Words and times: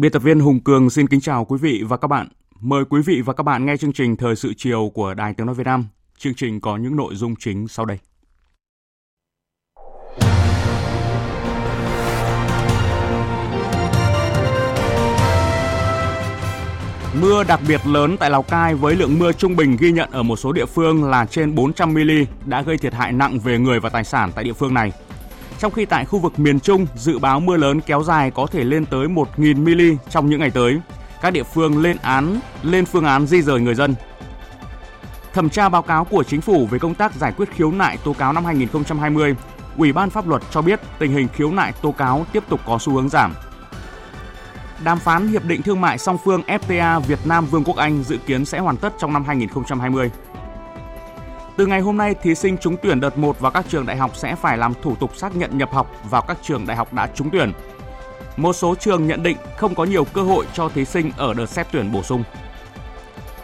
Biên 0.00 0.12
tập 0.12 0.22
viên 0.22 0.40
Hùng 0.40 0.60
Cường 0.60 0.90
xin 0.90 1.06
kính 1.06 1.20
chào 1.20 1.44
quý 1.44 1.58
vị 1.62 1.82
và 1.88 1.96
các 1.96 2.08
bạn. 2.08 2.28
Mời 2.60 2.84
quý 2.84 3.02
vị 3.02 3.20
và 3.20 3.32
các 3.32 3.42
bạn 3.42 3.66
nghe 3.66 3.76
chương 3.76 3.92
trình 3.92 4.16
Thời 4.16 4.36
sự 4.36 4.52
chiều 4.56 4.90
của 4.94 5.14
Đài 5.14 5.34
Tiếng 5.34 5.46
Nói 5.46 5.54
Việt 5.54 5.66
Nam. 5.66 5.86
Chương 6.18 6.34
trình 6.34 6.60
có 6.60 6.76
những 6.76 6.96
nội 6.96 7.14
dung 7.14 7.36
chính 7.36 7.68
sau 7.68 7.86
đây. 7.86 7.98
Mưa 17.20 17.44
đặc 17.44 17.60
biệt 17.68 17.80
lớn 17.86 18.16
tại 18.20 18.30
Lào 18.30 18.42
Cai 18.42 18.74
với 18.74 18.96
lượng 18.96 19.18
mưa 19.18 19.32
trung 19.32 19.56
bình 19.56 19.76
ghi 19.80 19.92
nhận 19.92 20.10
ở 20.10 20.22
một 20.22 20.36
số 20.36 20.52
địa 20.52 20.66
phương 20.66 21.04
là 21.04 21.26
trên 21.26 21.54
400 21.54 21.94
mm 21.94 22.10
đã 22.46 22.62
gây 22.62 22.78
thiệt 22.78 22.94
hại 22.94 23.12
nặng 23.12 23.38
về 23.38 23.58
người 23.58 23.80
và 23.80 23.88
tài 23.88 24.04
sản 24.04 24.32
tại 24.34 24.44
địa 24.44 24.52
phương 24.52 24.74
này. 24.74 24.92
Trong 25.60 25.72
khi 25.72 25.84
tại 25.84 26.04
khu 26.04 26.18
vực 26.18 26.38
miền 26.38 26.60
Trung, 26.60 26.86
dự 26.94 27.18
báo 27.18 27.40
mưa 27.40 27.56
lớn 27.56 27.80
kéo 27.80 28.02
dài 28.02 28.30
có 28.30 28.46
thể 28.46 28.64
lên 28.64 28.86
tới 28.86 29.06
1.000 29.06 29.56
mm 29.56 29.96
trong 30.10 30.30
những 30.30 30.40
ngày 30.40 30.50
tới. 30.50 30.80
Các 31.22 31.30
địa 31.30 31.42
phương 31.42 31.82
lên 31.82 31.96
án 32.02 32.40
lên 32.62 32.84
phương 32.84 33.04
án 33.04 33.26
di 33.26 33.42
rời 33.42 33.60
người 33.60 33.74
dân. 33.74 33.94
Thẩm 35.32 35.50
tra 35.50 35.68
báo 35.68 35.82
cáo 35.82 36.04
của 36.04 36.24
chính 36.24 36.40
phủ 36.40 36.66
về 36.66 36.78
công 36.78 36.94
tác 36.94 37.14
giải 37.14 37.32
quyết 37.36 37.50
khiếu 37.50 37.72
nại 37.72 37.96
tố 38.04 38.12
cáo 38.12 38.32
năm 38.32 38.44
2020, 38.44 39.34
Ủy 39.76 39.92
ban 39.92 40.10
pháp 40.10 40.28
luật 40.28 40.42
cho 40.50 40.62
biết 40.62 40.80
tình 40.98 41.12
hình 41.12 41.28
khiếu 41.34 41.52
nại 41.52 41.72
tố 41.82 41.92
cáo 41.92 42.26
tiếp 42.32 42.42
tục 42.48 42.60
có 42.66 42.78
xu 42.78 42.92
hướng 42.92 43.08
giảm. 43.08 43.34
Đàm 44.84 44.98
phán 44.98 45.28
hiệp 45.28 45.44
định 45.44 45.62
thương 45.62 45.80
mại 45.80 45.98
song 45.98 46.18
phương 46.24 46.42
FTA 46.46 47.00
Việt 47.00 47.18
Nam 47.24 47.46
Vương 47.46 47.64
quốc 47.64 47.76
Anh 47.76 48.02
dự 48.02 48.16
kiến 48.16 48.44
sẽ 48.44 48.58
hoàn 48.58 48.76
tất 48.76 48.92
trong 48.98 49.12
năm 49.12 49.24
2020. 49.24 50.10
Từ 51.60 51.66
ngày 51.66 51.80
hôm 51.80 51.96
nay, 51.96 52.14
thí 52.14 52.34
sinh 52.34 52.58
trúng 52.58 52.76
tuyển 52.82 53.00
đợt 53.00 53.18
1 53.18 53.40
vào 53.40 53.52
các 53.52 53.64
trường 53.68 53.86
đại 53.86 53.96
học 53.96 54.16
sẽ 54.16 54.36
phải 54.36 54.58
làm 54.58 54.72
thủ 54.82 54.96
tục 54.96 55.16
xác 55.16 55.36
nhận 55.36 55.58
nhập 55.58 55.72
học 55.72 55.92
vào 56.10 56.22
các 56.22 56.38
trường 56.42 56.66
đại 56.66 56.76
học 56.76 56.92
đã 56.92 57.08
trúng 57.14 57.30
tuyển. 57.30 57.52
Một 58.36 58.52
số 58.52 58.74
trường 58.74 59.06
nhận 59.06 59.22
định 59.22 59.36
không 59.56 59.74
có 59.74 59.84
nhiều 59.84 60.04
cơ 60.04 60.22
hội 60.22 60.46
cho 60.54 60.68
thí 60.68 60.84
sinh 60.84 61.10
ở 61.16 61.34
đợt 61.34 61.46
xét 61.46 61.66
tuyển 61.72 61.92
bổ 61.92 62.02
sung. 62.02 62.22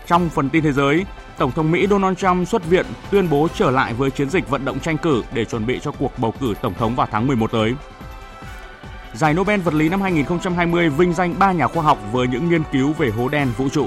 Trong 0.07 0.29
phần 0.29 0.51
tin 0.51 0.63
thế 0.63 0.73
giới, 0.73 1.07
Tổng 1.39 1.53
thống 1.53 1.73
Mỹ 1.73 1.87
Donald 1.91 2.19
Trump 2.19 2.49
xuất 2.49 2.67
viện 2.67 2.87
tuyên 3.11 3.31
bố 3.31 3.49
trở 3.55 3.71
lại 3.71 3.95
với 3.95 4.11
chiến 4.11 4.31
dịch 4.31 4.49
vận 4.49 4.65
động 4.65 4.81
tranh 4.81 4.99
cử 4.99 5.23
để 5.33 5.45
chuẩn 5.45 5.67
bị 5.67 5.81
cho 5.83 5.93
cuộc 5.93 6.19
bầu 6.19 6.35
cử 6.41 6.55
tổng 6.63 6.75
thống 6.75 6.97
vào 6.97 7.09
tháng 7.11 7.27
11 7.27 7.53
tới. 7.53 7.75
Giải 9.15 9.35
Nobel 9.35 9.61
vật 9.61 9.75
lý 9.75 9.89
năm 9.89 10.01
2020 10.01 10.89
vinh 10.89 11.13
danh 11.15 11.35
3 11.39 11.53
nhà 11.53 11.67
khoa 11.67 11.83
học 11.83 11.99
với 12.13 12.29
những 12.29 12.51
nghiên 12.51 12.63
cứu 12.73 12.93
về 12.93 13.11
hố 13.11 13.29
đen 13.29 13.49
vũ 13.57 13.69
trụ. 13.69 13.87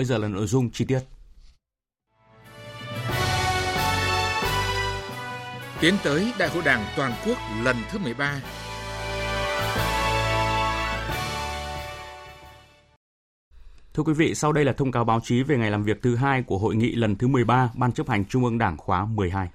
Bây 0.00 0.04
giờ 0.04 0.18
là 0.18 0.28
nội 0.28 0.46
dung 0.46 0.70
chi 0.70 0.84
tiết. 0.84 1.00
Tiến 5.80 5.94
tới 6.04 6.32
Đại 6.38 6.48
hội 6.48 6.62
Đảng 6.64 6.84
toàn 6.96 7.12
quốc 7.26 7.38
lần 7.64 7.76
thứ 7.90 7.98
13. 7.98 8.40
Thưa 13.94 14.02
quý 14.02 14.12
vị, 14.12 14.34
sau 14.34 14.52
đây 14.52 14.64
là 14.64 14.72
thông 14.72 14.92
cáo 14.92 15.04
báo 15.04 15.20
chí 15.24 15.42
về 15.42 15.56
ngày 15.56 15.70
làm 15.70 15.84
việc 15.84 16.02
thứ 16.02 16.16
hai 16.16 16.42
của 16.42 16.58
hội 16.58 16.76
nghị 16.76 16.94
lần 16.94 17.16
thứ 17.16 17.28
13 17.28 17.70
Ban 17.74 17.92
chấp 17.92 18.08
hành 18.08 18.24
Trung 18.24 18.44
ương 18.44 18.58
Đảng 18.58 18.76
khóa 18.76 19.04
12. 19.04 19.48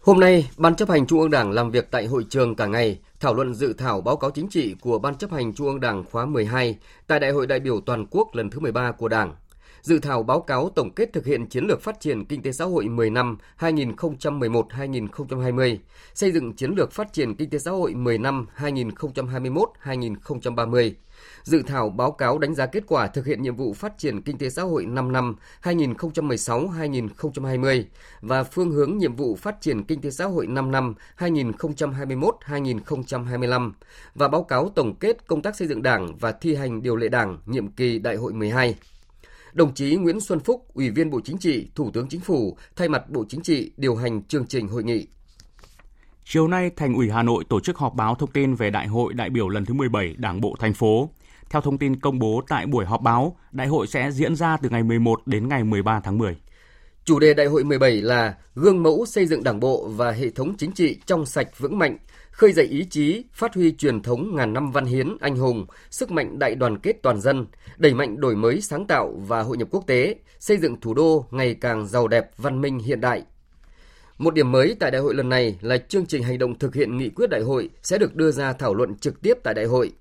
Hôm 0.00 0.20
nay, 0.20 0.50
Ban 0.56 0.76
chấp 0.76 0.88
hành 0.88 1.06
Trung 1.06 1.20
ương 1.20 1.30
Đảng 1.30 1.50
làm 1.50 1.70
việc 1.70 1.90
tại 1.90 2.06
hội 2.06 2.26
trường 2.30 2.54
cả 2.54 2.66
ngày, 2.66 3.00
thảo 3.20 3.34
luận 3.34 3.54
dự 3.54 3.72
thảo 3.72 4.00
báo 4.00 4.16
cáo 4.16 4.30
chính 4.30 4.48
trị 4.48 4.74
của 4.80 4.98
Ban 4.98 5.14
chấp 5.14 5.30
hành 5.32 5.54
Trung 5.54 5.66
ương 5.66 5.80
Đảng 5.80 6.04
khóa 6.04 6.26
12 6.26 6.78
tại 7.06 7.20
Đại 7.20 7.30
hội 7.30 7.46
đại 7.46 7.60
biểu 7.60 7.80
toàn 7.80 8.06
quốc 8.10 8.34
lần 8.34 8.50
thứ 8.50 8.60
13 8.60 8.92
của 8.92 9.08
Đảng 9.08 9.34
dự 9.82 9.98
thảo 9.98 10.22
báo 10.22 10.40
cáo 10.40 10.68
tổng 10.68 10.90
kết 10.90 11.12
thực 11.12 11.26
hiện 11.26 11.46
chiến 11.46 11.64
lược 11.64 11.82
phát 11.82 12.00
triển 12.00 12.24
kinh 12.24 12.42
tế 12.42 12.52
xã 12.52 12.64
hội 12.64 12.88
10 12.88 13.10
năm 13.10 13.36
2011-2020, 13.58 15.76
xây 16.14 16.32
dựng 16.32 16.52
chiến 16.52 16.70
lược 16.76 16.92
phát 16.92 17.12
triển 17.12 17.34
kinh 17.34 17.50
tế 17.50 17.58
xã 17.58 17.70
hội 17.70 17.94
10 17.94 18.18
năm 18.18 18.46
2021-2030, 18.56 20.92
dự 21.42 21.62
thảo 21.62 21.90
báo 21.90 22.12
cáo 22.12 22.38
đánh 22.38 22.54
giá 22.54 22.66
kết 22.66 22.84
quả 22.86 23.06
thực 23.06 23.26
hiện 23.26 23.42
nhiệm 23.42 23.56
vụ 23.56 23.74
phát 23.74 23.98
triển 23.98 24.22
kinh 24.22 24.38
tế 24.38 24.50
xã 24.50 24.62
hội 24.62 24.86
5 24.86 25.12
năm 25.12 25.36
2016-2020 25.62 27.84
và 28.20 28.44
phương 28.44 28.70
hướng 28.70 28.98
nhiệm 28.98 29.16
vụ 29.16 29.36
phát 29.36 29.60
triển 29.60 29.84
kinh 29.84 30.00
tế 30.00 30.10
xã 30.10 30.24
hội 30.24 30.46
5 30.46 30.70
năm 30.70 30.94
2021-2025 31.18 33.72
và 34.14 34.28
báo 34.28 34.42
cáo 34.42 34.68
tổng 34.68 34.94
kết 34.94 35.26
công 35.26 35.42
tác 35.42 35.56
xây 35.56 35.68
dựng 35.68 35.82
Đảng 35.82 36.16
và 36.16 36.32
thi 36.32 36.54
hành 36.54 36.82
điều 36.82 36.96
lệ 36.96 37.08
Đảng 37.08 37.38
nhiệm 37.46 37.68
kỳ 37.68 37.98
Đại 37.98 38.16
hội 38.16 38.32
12. 38.32 38.74
Đồng 39.52 39.74
chí 39.74 39.96
Nguyễn 39.96 40.20
Xuân 40.20 40.40
Phúc, 40.40 40.66
Ủy 40.74 40.90
viên 40.90 41.10
Bộ 41.10 41.20
Chính 41.24 41.38
trị, 41.38 41.70
Thủ 41.74 41.90
tướng 41.90 42.08
Chính 42.08 42.20
phủ, 42.20 42.56
thay 42.76 42.88
mặt 42.88 43.10
Bộ 43.10 43.24
Chính 43.28 43.42
trị 43.42 43.72
điều 43.76 43.96
hành 43.96 44.22
chương 44.22 44.46
trình 44.46 44.68
hội 44.68 44.84
nghị. 44.84 45.06
Chiều 46.24 46.48
nay, 46.48 46.70
Thành 46.76 46.94
ủy 46.94 47.10
Hà 47.10 47.22
Nội 47.22 47.44
tổ 47.48 47.60
chức 47.60 47.78
họp 47.78 47.94
báo 47.94 48.14
thông 48.14 48.30
tin 48.30 48.54
về 48.54 48.70
Đại 48.70 48.86
hội 48.86 49.14
đại 49.14 49.30
biểu 49.30 49.48
lần 49.48 49.64
thứ 49.64 49.74
17 49.74 50.14
Đảng 50.18 50.40
bộ 50.40 50.56
thành 50.58 50.74
phố. 50.74 51.10
Theo 51.50 51.62
thông 51.62 51.78
tin 51.78 52.00
công 52.00 52.18
bố 52.18 52.42
tại 52.48 52.66
buổi 52.66 52.84
họp 52.84 53.02
báo, 53.02 53.36
đại 53.52 53.66
hội 53.66 53.86
sẽ 53.86 54.10
diễn 54.10 54.36
ra 54.36 54.56
từ 54.56 54.68
ngày 54.70 54.82
11 54.82 55.26
đến 55.26 55.48
ngày 55.48 55.64
13 55.64 56.00
tháng 56.00 56.18
10. 56.18 56.36
Chủ 57.04 57.18
đề 57.18 57.34
đại 57.34 57.46
hội 57.46 57.64
17 57.64 58.02
là 58.02 58.34
gương 58.54 58.82
mẫu 58.82 59.06
xây 59.06 59.26
dựng 59.26 59.44
Đảng 59.44 59.60
bộ 59.60 59.88
và 59.88 60.10
hệ 60.10 60.30
thống 60.30 60.54
chính 60.58 60.72
trị 60.72 60.98
trong 61.06 61.26
sạch 61.26 61.58
vững 61.58 61.78
mạnh, 61.78 61.98
khơi 62.30 62.52
dậy 62.52 62.66
ý 62.66 62.84
chí, 62.90 63.24
phát 63.32 63.54
huy 63.54 63.72
truyền 63.72 64.02
thống 64.02 64.36
ngàn 64.36 64.52
năm 64.52 64.72
văn 64.72 64.84
hiến 64.84 65.16
anh 65.20 65.36
hùng, 65.36 65.66
sức 65.90 66.10
mạnh 66.10 66.38
đại 66.38 66.54
đoàn 66.54 66.78
kết 66.78 67.02
toàn 67.02 67.20
dân, 67.20 67.46
đẩy 67.76 67.94
mạnh 67.94 68.20
đổi 68.20 68.36
mới 68.36 68.60
sáng 68.60 68.86
tạo 68.86 69.14
và 69.26 69.42
hội 69.42 69.56
nhập 69.56 69.68
quốc 69.70 69.86
tế, 69.86 70.14
xây 70.38 70.56
dựng 70.56 70.80
thủ 70.80 70.94
đô 70.94 71.26
ngày 71.30 71.54
càng 71.54 71.86
giàu 71.86 72.08
đẹp, 72.08 72.30
văn 72.36 72.60
minh 72.60 72.78
hiện 72.78 73.00
đại. 73.00 73.22
Một 74.18 74.34
điểm 74.34 74.52
mới 74.52 74.76
tại 74.80 74.90
đại 74.90 75.00
hội 75.00 75.14
lần 75.14 75.28
này 75.28 75.58
là 75.60 75.76
chương 75.78 76.06
trình 76.06 76.22
hành 76.22 76.38
động 76.38 76.58
thực 76.58 76.74
hiện 76.74 76.98
nghị 76.98 77.08
quyết 77.08 77.30
đại 77.30 77.40
hội 77.42 77.70
sẽ 77.82 77.98
được 77.98 78.14
đưa 78.14 78.30
ra 78.30 78.52
thảo 78.52 78.74
luận 78.74 78.94
trực 78.94 79.22
tiếp 79.22 79.34
tại 79.42 79.54
đại 79.54 79.64
hội. 79.64 79.92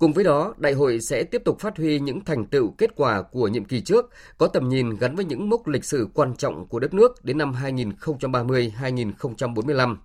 Cùng 0.00 0.12
với 0.12 0.24
đó, 0.24 0.54
đại 0.58 0.72
hội 0.72 1.00
sẽ 1.00 1.24
tiếp 1.24 1.42
tục 1.44 1.60
phát 1.60 1.76
huy 1.76 1.98
những 1.98 2.24
thành 2.24 2.46
tựu 2.46 2.70
kết 2.70 2.90
quả 2.96 3.22
của 3.22 3.48
nhiệm 3.48 3.64
kỳ 3.64 3.80
trước, 3.80 4.10
có 4.38 4.46
tầm 4.46 4.68
nhìn 4.68 4.96
gắn 4.96 5.16
với 5.16 5.24
những 5.24 5.48
mốc 5.48 5.68
lịch 5.68 5.84
sử 5.84 6.08
quan 6.14 6.36
trọng 6.36 6.66
của 6.66 6.78
đất 6.78 6.94
nước 6.94 7.24
đến 7.24 7.38
năm 7.38 7.52
2030-2045. 7.52 9.96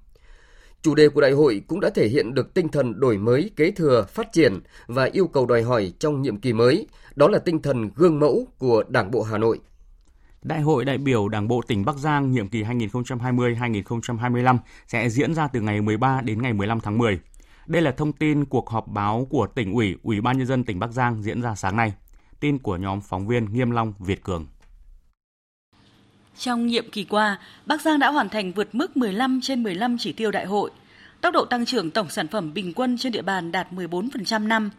Chủ 0.82 0.96
đề 0.96 1.10
của 1.10 1.22
đại 1.22 1.32
hội 1.32 1.62
cũng 1.68 1.80
đã 1.80 1.90
thể 1.90 2.08
hiện 2.08 2.34
được 2.34 2.54
tinh 2.54 2.70
thần 2.70 3.00
đổi 3.00 3.18
mới, 3.18 3.52
kế 3.56 3.72
thừa, 3.72 4.06
phát 4.10 4.32
triển 4.32 4.60
và 4.88 5.06
yêu 5.06 5.28
cầu 5.28 5.46
đòi 5.46 5.62
hỏi 5.62 5.94
trong 6.00 6.22
nhiệm 6.22 6.38
kỳ 6.38 6.54
mới, 6.54 6.88
đó 7.16 7.28
là 7.28 7.40
tinh 7.40 7.62
thần 7.62 7.90
gương 7.96 8.20
mẫu 8.20 8.48
của 8.58 8.84
Đảng 8.88 9.12
bộ 9.12 9.24
Hà 9.24 9.38
Nội. 9.38 9.60
Đại 10.44 10.62
hội 10.62 10.86
đại 10.86 10.98
biểu 10.98 11.30
Đảng 11.30 11.48
bộ 11.48 11.62
tỉnh 11.68 11.86
Bắc 11.86 11.98
Giang 11.98 12.32
nhiệm 12.32 12.48
kỳ 12.48 12.64
2020-2025 12.64 14.58
sẽ 14.88 15.10
diễn 15.10 15.34
ra 15.34 15.48
từ 15.48 15.62
ngày 15.62 15.82
13 15.82 16.22
đến 16.22 16.42
ngày 16.42 16.54
15 16.54 16.80
tháng 16.80 16.98
10. 16.98 17.20
Đây 17.68 17.82
là 17.82 17.92
thông 17.92 18.14
tin 18.14 18.46
cuộc 18.46 18.70
họp 18.70 18.88
báo 18.88 19.28
của 19.30 19.48
tỉnh 19.48 19.74
ủy, 19.74 19.96
Ủy 20.04 20.22
ban 20.22 20.38
nhân 20.38 20.48
dân 20.48 20.64
tỉnh 20.64 20.80
Bắc 20.80 20.92
Giang 20.92 21.24
diễn 21.24 21.42
ra 21.42 21.56
sáng 21.56 21.78
nay. 21.78 21.94
Tin 22.40 22.58
của 22.58 22.78
nhóm 22.78 23.02
phóng 23.02 23.28
viên 23.28 23.54
Nghiêm 23.54 23.72
Long, 23.72 23.94
Việt 24.00 24.24
Cường. 24.24 24.48
Trong 26.38 26.68
nhiệm 26.68 26.90
kỳ 26.92 27.04
qua, 27.04 27.40
Bắc 27.66 27.82
Giang 27.82 28.00
đã 28.00 28.12
hoàn 28.12 28.30
thành 28.30 28.52
vượt 28.52 28.76
mức 28.76 28.98
15 28.98 29.40
trên 29.42 29.64
15 29.64 29.98
chỉ 29.98 30.14
tiêu 30.14 30.32
đại 30.32 30.46
hội. 30.46 30.72
Tốc 31.22 31.34
độ 31.34 31.46
tăng 31.46 31.66
trưởng 31.66 31.92
tổng 31.92 32.10
sản 32.10 32.28
phẩm 32.28 32.54
bình 32.54 32.74
quân 32.74 32.98
trên 32.98 33.12
địa 33.12 33.22
bàn 33.22 33.52
đạt 33.52 33.72
14% 33.72 34.48
năm. 34.48 34.70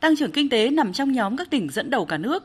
Tăng 0.00 0.16
trưởng 0.16 0.32
kinh 0.32 0.48
tế 0.48 0.70
nằm 0.70 0.92
trong 0.92 1.12
nhóm 1.12 1.36
các 1.36 1.50
tỉnh 1.50 1.70
dẫn 1.70 1.90
đầu 1.90 2.04
cả 2.04 2.18
nước. 2.18 2.44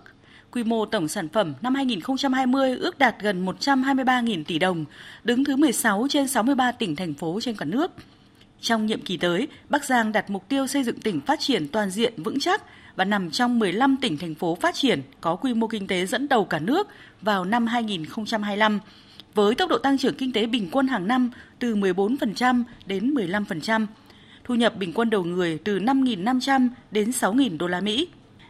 Quy 0.52 0.64
mô 0.64 0.86
tổng 0.86 1.08
sản 1.08 1.30
phẩm 1.30 1.54
năm 1.62 1.76
2020 1.76 2.78
ước 2.78 2.98
đạt 2.98 3.16
gần 3.22 3.46
123.000 3.46 4.44
tỷ 4.44 4.60
đồng, 4.60 4.86
đứng 5.24 5.44
thứ 5.44 5.56
16 5.56 6.08
trên 6.10 6.28
63 6.28 6.72
tỉnh 6.72 6.96
thành 6.96 7.14
phố 7.14 7.40
trên 7.42 7.56
cả 7.56 7.66
nước. 7.66 7.92
Trong 8.62 8.86
nhiệm 8.86 9.02
kỳ 9.02 9.18
tới, 9.18 9.48
Bắc 9.70 9.86
Giang 9.86 10.12
đặt 10.12 10.30
mục 10.30 10.50
tiêu 10.50 10.68
xây 10.68 10.84
dựng 10.84 11.00
tỉnh 11.00 11.22
phát 11.22 11.40
triển 11.40 11.68
toàn 11.68 11.90
diện 11.90 12.24
vững 12.24 12.40
chắc 12.40 12.64
và 12.96 13.06
nằm 13.06 13.32
trong 13.32 13.60
15 13.60 13.98
tỉnh 14.02 14.18
thành 14.18 14.36
phố 14.36 14.58
phát 14.62 14.76
triển 14.76 15.02
có 15.22 15.36
quy 15.36 15.54
mô 15.54 15.68
kinh 15.68 15.88
tế 15.88 16.06
dẫn 16.06 16.28
đầu 16.28 16.46
cả 16.46 16.60
nước 16.60 16.88
vào 17.22 17.46
năm 17.46 17.68
2025 17.68 18.80
với 19.34 19.56
tốc 19.56 19.70
độ 19.70 19.78
tăng 19.78 19.98
trưởng 19.98 20.16
kinh 20.16 20.34
tế 20.34 20.46
bình 20.46 20.70
quân 20.72 20.88
hàng 20.88 21.08
năm 21.08 21.32
từ 21.60 21.76
14% 21.76 22.64
đến 22.86 23.14
15%, 23.14 23.86
thu 24.44 24.56
nhập 24.56 24.78
bình 24.78 24.94
quân 24.94 25.10
đầu 25.10 25.24
người 25.24 25.58
từ 25.64 25.80
5.500 25.80 26.70
đến 26.92 27.10
6.000 27.10 27.58
đô 27.58 27.68
la 27.68 27.82
Mỹ. 27.82 28.08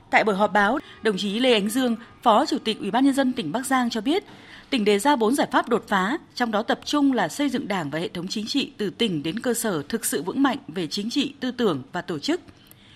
Tại 0.09 0.23
buổi 0.23 0.35
họp 0.35 0.53
báo, 0.53 0.79
đồng 1.01 1.17
chí 1.17 1.39
Lê 1.39 1.53
Ánh 1.53 1.69
Dương, 1.69 1.95
Phó 2.23 2.45
Chủ 2.45 2.57
tịch 2.57 2.79
Ủy 2.79 2.91
ban 2.91 3.05
nhân 3.05 3.13
dân 3.13 3.33
tỉnh 3.33 3.51
Bắc 3.51 3.65
Giang 3.65 3.89
cho 3.89 4.01
biết, 4.01 4.23
tỉnh 4.71 4.85
đề 4.85 4.99
ra 4.99 5.15
4 5.15 5.35
giải 5.35 5.47
pháp 5.51 5.69
đột 5.69 5.83
phá, 5.87 6.17
trong 6.35 6.51
đó 6.51 6.63
tập 6.63 6.79
trung 6.85 7.13
là 7.13 7.27
xây 7.27 7.49
dựng 7.49 7.67
Đảng 7.67 7.89
và 7.89 7.99
hệ 7.99 8.07
thống 8.07 8.27
chính 8.29 8.45
trị 8.47 8.71
từ 8.77 8.89
tỉnh 8.89 9.23
đến 9.23 9.39
cơ 9.39 9.53
sở 9.53 9.83
thực 9.89 10.05
sự 10.05 10.23
vững 10.23 10.43
mạnh 10.43 10.57
về 10.67 10.87
chính 10.87 11.09
trị, 11.09 11.35
tư 11.39 11.51
tưởng 11.51 11.83
và 11.91 12.01
tổ 12.01 12.19
chức. 12.19 12.41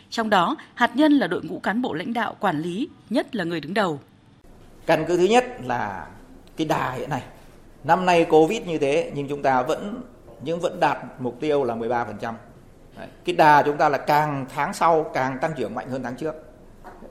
Trong 0.09 0.29
đó, 0.29 0.55
hạt 0.73 0.95
nhân 0.95 1.13
là 1.13 1.27
đội 1.27 1.43
ngũ 1.43 1.59
cán 1.59 1.81
bộ 1.81 1.93
lãnh 1.93 2.13
đạo 2.13 2.35
quản 2.39 2.61
lý, 2.61 2.89
nhất 3.09 3.35
là 3.35 3.43
người 3.43 3.59
đứng 3.59 3.73
đầu. 3.73 3.99
Căn 4.85 5.05
cứ 5.07 5.17
thứ 5.17 5.23
nhất 5.23 5.45
là 5.63 6.07
cái 6.57 6.67
đà 6.67 6.91
hiện 6.91 7.09
nay. 7.09 7.21
Năm 7.83 8.05
nay 8.05 8.25
Covid 8.29 8.61
như 8.61 8.77
thế 8.77 9.11
nhưng 9.15 9.27
chúng 9.27 9.41
ta 9.41 9.61
vẫn 9.61 10.01
nhưng 10.43 10.59
vẫn 10.59 10.79
đạt 10.79 10.97
mục 11.19 11.37
tiêu 11.39 11.63
là 11.63 11.75
13%. 11.75 12.33
Đấy. 12.97 13.07
Cái 13.25 13.35
đà 13.35 13.63
chúng 13.63 13.77
ta 13.77 13.89
là 13.89 13.97
càng 13.97 14.45
tháng 14.55 14.73
sau 14.73 15.11
càng 15.13 15.37
tăng 15.41 15.51
trưởng 15.57 15.75
mạnh 15.75 15.89
hơn 15.89 16.03
tháng 16.03 16.15
trước. 16.15 16.35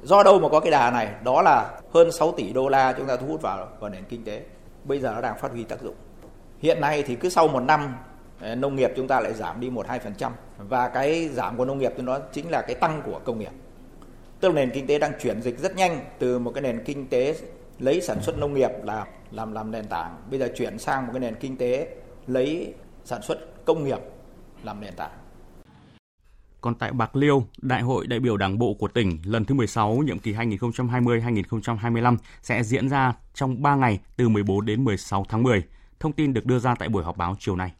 Do 0.04 0.22
đâu 0.22 0.38
mà 0.38 0.48
có 0.48 0.60
cái 0.60 0.70
đà 0.70 0.90
này? 0.90 1.08
Đó 1.24 1.42
là 1.42 1.80
hơn 1.92 2.12
6 2.12 2.32
tỷ 2.32 2.52
đô 2.52 2.68
la 2.68 2.92
chúng 2.92 3.06
ta 3.06 3.16
thu 3.16 3.26
hút 3.26 3.42
vào 3.42 3.68
vào 3.80 3.90
nền 3.90 4.04
kinh 4.08 4.24
tế. 4.24 4.42
Bây 4.84 4.98
giờ 5.00 5.12
nó 5.14 5.20
đang 5.20 5.38
phát 5.38 5.52
huy 5.52 5.64
tác 5.64 5.82
dụng. 5.82 5.94
Hiện 6.58 6.80
nay 6.80 7.02
thì 7.06 7.14
cứ 7.16 7.28
sau 7.28 7.48
một 7.48 7.60
năm 7.60 7.94
ờ, 8.40 8.54
nông 8.54 8.76
nghiệp 8.76 8.92
chúng 8.96 9.08
ta 9.08 9.20
lại 9.20 9.32
giảm 9.32 9.60
đi 9.60 9.70
1-2% 9.70 10.30
và 10.58 10.88
cái 10.88 11.28
giảm 11.28 11.56
của 11.56 11.64
nông 11.64 11.78
nghiệp 11.78 11.92
thì 11.96 12.02
nó 12.02 12.18
chính 12.32 12.50
là 12.50 12.62
cái 12.62 12.74
tăng 12.74 13.02
của 13.04 13.20
công 13.24 13.38
nghiệp. 13.38 13.52
Tức 14.40 14.48
là 14.48 14.54
nền 14.54 14.70
kinh 14.70 14.86
tế 14.86 14.98
đang 14.98 15.12
chuyển 15.20 15.42
dịch 15.42 15.58
rất 15.58 15.76
nhanh 15.76 16.00
từ 16.18 16.38
một 16.38 16.52
cái 16.54 16.62
nền 16.62 16.84
kinh 16.84 17.08
tế 17.08 17.34
lấy 17.78 18.00
sản 18.00 18.22
xuất 18.22 18.38
nông 18.38 18.54
nghiệp 18.54 18.70
là 18.82 19.06
làm 19.30 19.52
làm 19.52 19.70
nền 19.70 19.86
tảng, 19.86 20.16
bây 20.30 20.40
giờ 20.40 20.48
chuyển 20.56 20.78
sang 20.78 21.06
một 21.06 21.12
cái 21.12 21.20
nền 21.20 21.34
kinh 21.34 21.56
tế 21.56 21.88
lấy 22.26 22.74
sản 23.04 23.22
xuất 23.22 23.64
công 23.64 23.84
nghiệp 23.84 23.98
làm 24.62 24.80
nền 24.80 24.94
tảng. 24.96 25.10
Còn 26.64 26.74
tại 26.74 26.92
Bạc 26.92 27.16
Liêu, 27.16 27.44
Đại 27.62 27.82
hội 27.82 28.06
đại 28.06 28.20
biểu 28.20 28.36
Đảng 28.36 28.58
bộ 28.58 28.74
của 28.74 28.88
tỉnh 28.88 29.18
lần 29.24 29.44
thứ 29.44 29.54
16 29.54 29.94
nhiệm 29.96 30.18
kỳ 30.18 30.32
2020-2025 30.32 32.16
sẽ 32.42 32.62
diễn 32.62 32.88
ra 32.88 33.12
trong 33.34 33.62
3 33.62 33.74
ngày 33.74 34.00
từ 34.16 34.28
14 34.28 34.66
đến 34.66 34.84
16 34.84 35.26
tháng 35.28 35.42
10. 35.42 35.62
Thông 36.00 36.12
tin 36.12 36.32
được 36.32 36.46
đưa 36.46 36.58
ra 36.58 36.74
tại 36.74 36.88
buổi 36.88 37.04
họp 37.04 37.16
báo 37.16 37.36
chiều 37.38 37.56
nay. 37.56 37.72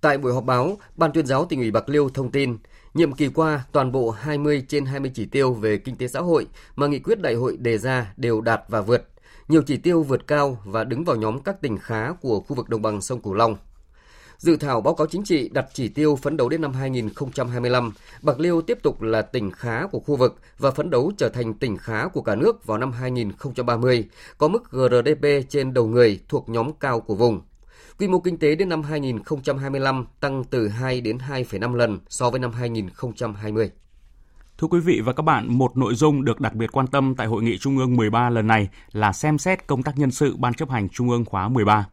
Tại 0.00 0.18
buổi 0.18 0.34
họp 0.34 0.44
báo, 0.44 0.78
Ban 0.96 1.12
tuyên 1.12 1.26
giáo 1.26 1.44
tỉnh 1.44 1.60
ủy 1.60 1.70
Bạc 1.70 1.88
Liêu 1.88 2.08
thông 2.08 2.30
tin, 2.30 2.56
nhiệm 2.94 3.12
kỳ 3.12 3.28
qua 3.28 3.64
toàn 3.72 3.92
bộ 3.92 4.10
20 4.10 4.64
trên 4.68 4.86
20 4.86 5.10
chỉ 5.14 5.26
tiêu 5.26 5.54
về 5.54 5.78
kinh 5.78 5.96
tế 5.96 6.08
xã 6.08 6.20
hội 6.20 6.46
mà 6.76 6.86
nghị 6.86 6.98
quyết 6.98 7.20
đại 7.20 7.34
hội 7.34 7.56
đề 7.56 7.78
ra 7.78 8.12
đều 8.16 8.40
đạt 8.40 8.60
và 8.68 8.80
vượt. 8.80 9.08
Nhiều 9.48 9.62
chỉ 9.62 9.76
tiêu 9.76 10.02
vượt 10.02 10.26
cao 10.26 10.58
và 10.64 10.84
đứng 10.84 11.04
vào 11.04 11.16
nhóm 11.16 11.42
các 11.42 11.60
tỉnh 11.60 11.78
khá 11.78 12.12
của 12.12 12.40
khu 12.40 12.56
vực 12.56 12.68
đồng 12.68 12.82
bằng 12.82 13.00
sông 13.00 13.22
Cửu 13.22 13.34
Long. 13.34 13.56
Dự 14.38 14.56
thảo 14.56 14.80
báo 14.80 14.94
cáo 14.94 15.06
chính 15.06 15.24
trị 15.24 15.48
đặt 15.48 15.66
chỉ 15.72 15.88
tiêu 15.88 16.16
phấn 16.16 16.36
đấu 16.36 16.48
đến 16.48 16.60
năm 16.60 16.72
2025, 16.72 17.92
Bạc 18.22 18.40
Liêu 18.40 18.62
tiếp 18.62 18.78
tục 18.82 19.02
là 19.02 19.22
tỉnh 19.22 19.50
khá 19.50 19.86
của 19.86 20.00
khu 20.00 20.16
vực 20.16 20.40
và 20.58 20.70
phấn 20.70 20.90
đấu 20.90 21.12
trở 21.18 21.28
thành 21.28 21.54
tỉnh 21.54 21.76
khá 21.76 22.08
của 22.08 22.22
cả 22.22 22.34
nước 22.34 22.66
vào 22.66 22.78
năm 22.78 22.92
2030, 22.92 24.04
có 24.38 24.48
mức 24.48 24.70
GRDP 24.70 25.48
trên 25.48 25.74
đầu 25.74 25.86
người 25.86 26.20
thuộc 26.28 26.48
nhóm 26.48 26.72
cao 26.72 27.00
của 27.00 27.14
vùng. 27.14 27.40
Quy 27.98 28.08
mô 28.08 28.20
kinh 28.20 28.38
tế 28.38 28.54
đến 28.54 28.68
năm 28.68 28.82
2025 28.82 30.06
tăng 30.20 30.44
từ 30.44 30.68
2 30.68 31.00
đến 31.00 31.18
2,5 31.30 31.74
lần 31.74 31.98
so 32.08 32.30
với 32.30 32.40
năm 32.40 32.52
2020. 32.52 33.70
Thưa 34.58 34.66
quý 34.66 34.80
vị 34.80 35.00
và 35.04 35.12
các 35.12 35.22
bạn, 35.22 35.58
một 35.58 35.76
nội 35.76 35.94
dung 35.94 36.24
được 36.24 36.40
đặc 36.40 36.54
biệt 36.54 36.72
quan 36.72 36.86
tâm 36.86 37.14
tại 37.14 37.26
Hội 37.26 37.42
nghị 37.42 37.58
Trung 37.58 37.78
ương 37.78 37.96
13 37.96 38.30
lần 38.30 38.46
này 38.46 38.68
là 38.92 39.12
xem 39.12 39.38
xét 39.38 39.66
công 39.66 39.82
tác 39.82 39.98
nhân 39.98 40.10
sự 40.10 40.36
Ban 40.36 40.54
chấp 40.54 40.70
hành 40.70 40.88
Trung 40.88 41.10
ương 41.10 41.24
khóa 41.24 41.48
13. 41.48 41.86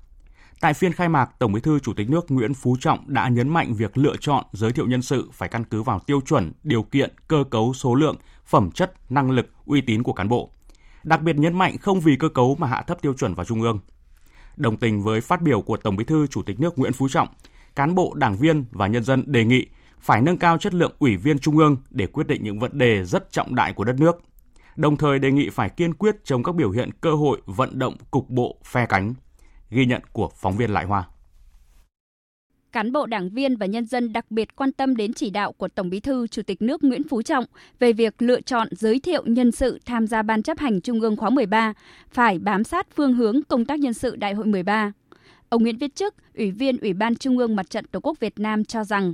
Tại 0.63 0.74
phiên 0.74 0.94
khai 0.94 1.10
mạc, 1.10 1.39
Tổng 1.39 1.51
Bí 1.51 1.62
thư 1.62 1.80
Chủ 1.80 1.94
tịch 1.94 2.10
nước 2.10 2.31
Nguyễn 2.31 2.54
Phú 2.54 2.75
Trọng 2.80 3.00
đã 3.07 3.30
nhấn 3.30 3.50
mạnh 3.50 3.74
việc 3.74 3.98
lựa 3.98 4.15
chọn 4.19 4.45
giới 4.51 4.71
thiệu 4.71 4.88
nhân 4.88 5.01
sự 5.01 5.30
phải 5.33 5.50
căn 5.50 5.63
cứ 5.63 5.83
vào 5.83 6.00
tiêu 6.00 6.21
chuẩn, 6.21 6.51
điều 6.63 6.83
kiện, 6.83 7.13
cơ 7.27 7.44
cấu, 7.50 7.74
số 7.74 7.95
lượng, 7.95 8.15
phẩm 8.45 8.71
chất, 8.71 8.94
năng 9.12 9.31
lực, 9.31 9.50
uy 9.65 9.81
tín 9.81 10.04
của 10.04 10.13
cán 10.13 10.30
bộ. 10.30 10.50
Đặc 11.04 11.21
biệt 11.21 11.36
nhấn 11.36 11.57
mạnh 11.57 11.77
không 11.77 12.00
vì 12.00 12.15
cơ 12.15 12.30
cấu 12.30 12.56
mà 12.56 12.68
hạ 12.68 12.81
thấp 12.81 13.01
tiêu 13.01 13.13
chuẩn 13.13 13.33
vào 13.33 13.45
trung 13.45 13.62
ương. 13.62 13.80
Đồng 14.57 14.77
tình 14.77 15.04
với 15.04 15.21
phát 15.21 15.42
biểu 15.42 15.62
của 15.62 15.77
Tổng 15.77 15.95
Bí 15.95 16.04
thư 16.06 16.27
Chủ 16.27 16.42
tịch 16.44 16.60
nước 16.60 16.80
Nguyễn 16.80 16.94
Phú 16.94 17.07
Trọng, 17.10 17.27
cán 17.75 17.95
bộ, 17.95 18.13
đảng 18.13 18.36
viên 18.36 18.65
và 18.71 18.88
nhân 18.88 19.04
dân 19.04 19.24
đề 19.27 19.45
nghị 19.45 19.65
phải 20.00 20.21
nâng 20.21 20.38
cao 20.38 20.57
chất 20.57 20.74
lượng 20.74 20.94
ủy 21.00 21.18
viên 21.18 21.39
trung 21.39 21.57
ương 21.57 21.77
để 21.89 22.07
quyết 22.07 22.27
định 22.27 22.44
những 22.44 22.60
vấn 22.60 22.77
đề 22.77 23.04
rất 23.06 23.31
trọng 23.31 23.56
đại 23.56 23.74
của 23.74 23.83
đất 23.83 23.95
nước. 24.00 24.21
Đồng 24.75 24.98
thời 24.98 25.19
đề 25.19 25.31
nghị 25.31 25.50
phải 25.50 25.69
kiên 25.69 25.94
quyết 25.94 26.15
chống 26.24 26.44
các 26.44 26.56
biểu 26.56 26.71
hiện 26.71 26.89
cơ 27.01 27.12
hội 27.12 27.42
vận 27.45 27.80
động 27.80 27.95
cục 28.12 28.30
bộ 28.30 28.57
phe 28.65 28.86
cánh. 28.86 29.13
Ghi 29.73 29.85
nhận 29.85 30.01
của 30.11 30.29
phóng 30.35 30.57
viên 30.57 30.69
Lại 30.69 30.85
Hoa 30.85 31.07
cán 32.73 32.91
bộ 32.91 33.05
đảng 33.05 33.29
viên 33.29 33.57
và 33.57 33.65
nhân 33.65 33.85
dân 33.85 34.13
đặc 34.13 34.31
biệt 34.31 34.55
quan 34.55 34.71
tâm 34.71 34.95
đến 34.95 35.13
chỉ 35.13 35.29
đạo 35.29 35.51
của 35.51 35.67
Tổng 35.67 35.89
Bí 35.89 35.99
thư 35.99 36.27
Chủ 36.27 36.41
tịch 36.41 36.61
nước 36.61 36.83
Nguyễn 36.83 37.03
Phú 37.03 37.21
Trọng 37.21 37.45
về 37.79 37.93
việc 37.93 38.21
lựa 38.21 38.41
chọn 38.41 38.67
giới 38.71 38.99
thiệu 38.99 39.23
nhân 39.25 39.51
sự 39.51 39.79
tham 39.85 40.07
gia 40.07 40.21
Ban 40.21 40.43
chấp 40.43 40.59
hành 40.59 40.81
Trung 40.81 41.01
ương 41.01 41.15
khóa 41.15 41.29
13, 41.29 41.73
phải 42.09 42.39
bám 42.39 42.63
sát 42.63 42.87
phương 42.95 43.13
hướng 43.13 43.43
công 43.43 43.65
tác 43.65 43.79
nhân 43.79 43.93
sự 43.93 44.15
Đại 44.15 44.33
hội 44.33 44.45
13. 44.45 44.91
Ông 45.49 45.63
Nguyễn 45.63 45.77
Viết 45.77 45.95
Chức, 45.95 46.15
Ủy 46.35 46.51
viên 46.51 46.77
Ủy 46.77 46.93
ban 46.93 47.15
Trung 47.15 47.37
ương 47.37 47.55
Mặt 47.55 47.69
trận 47.69 47.85
Tổ 47.85 47.99
quốc 47.99 48.19
Việt 48.19 48.39
Nam 48.39 48.65
cho 48.65 48.83
rằng, 48.83 49.13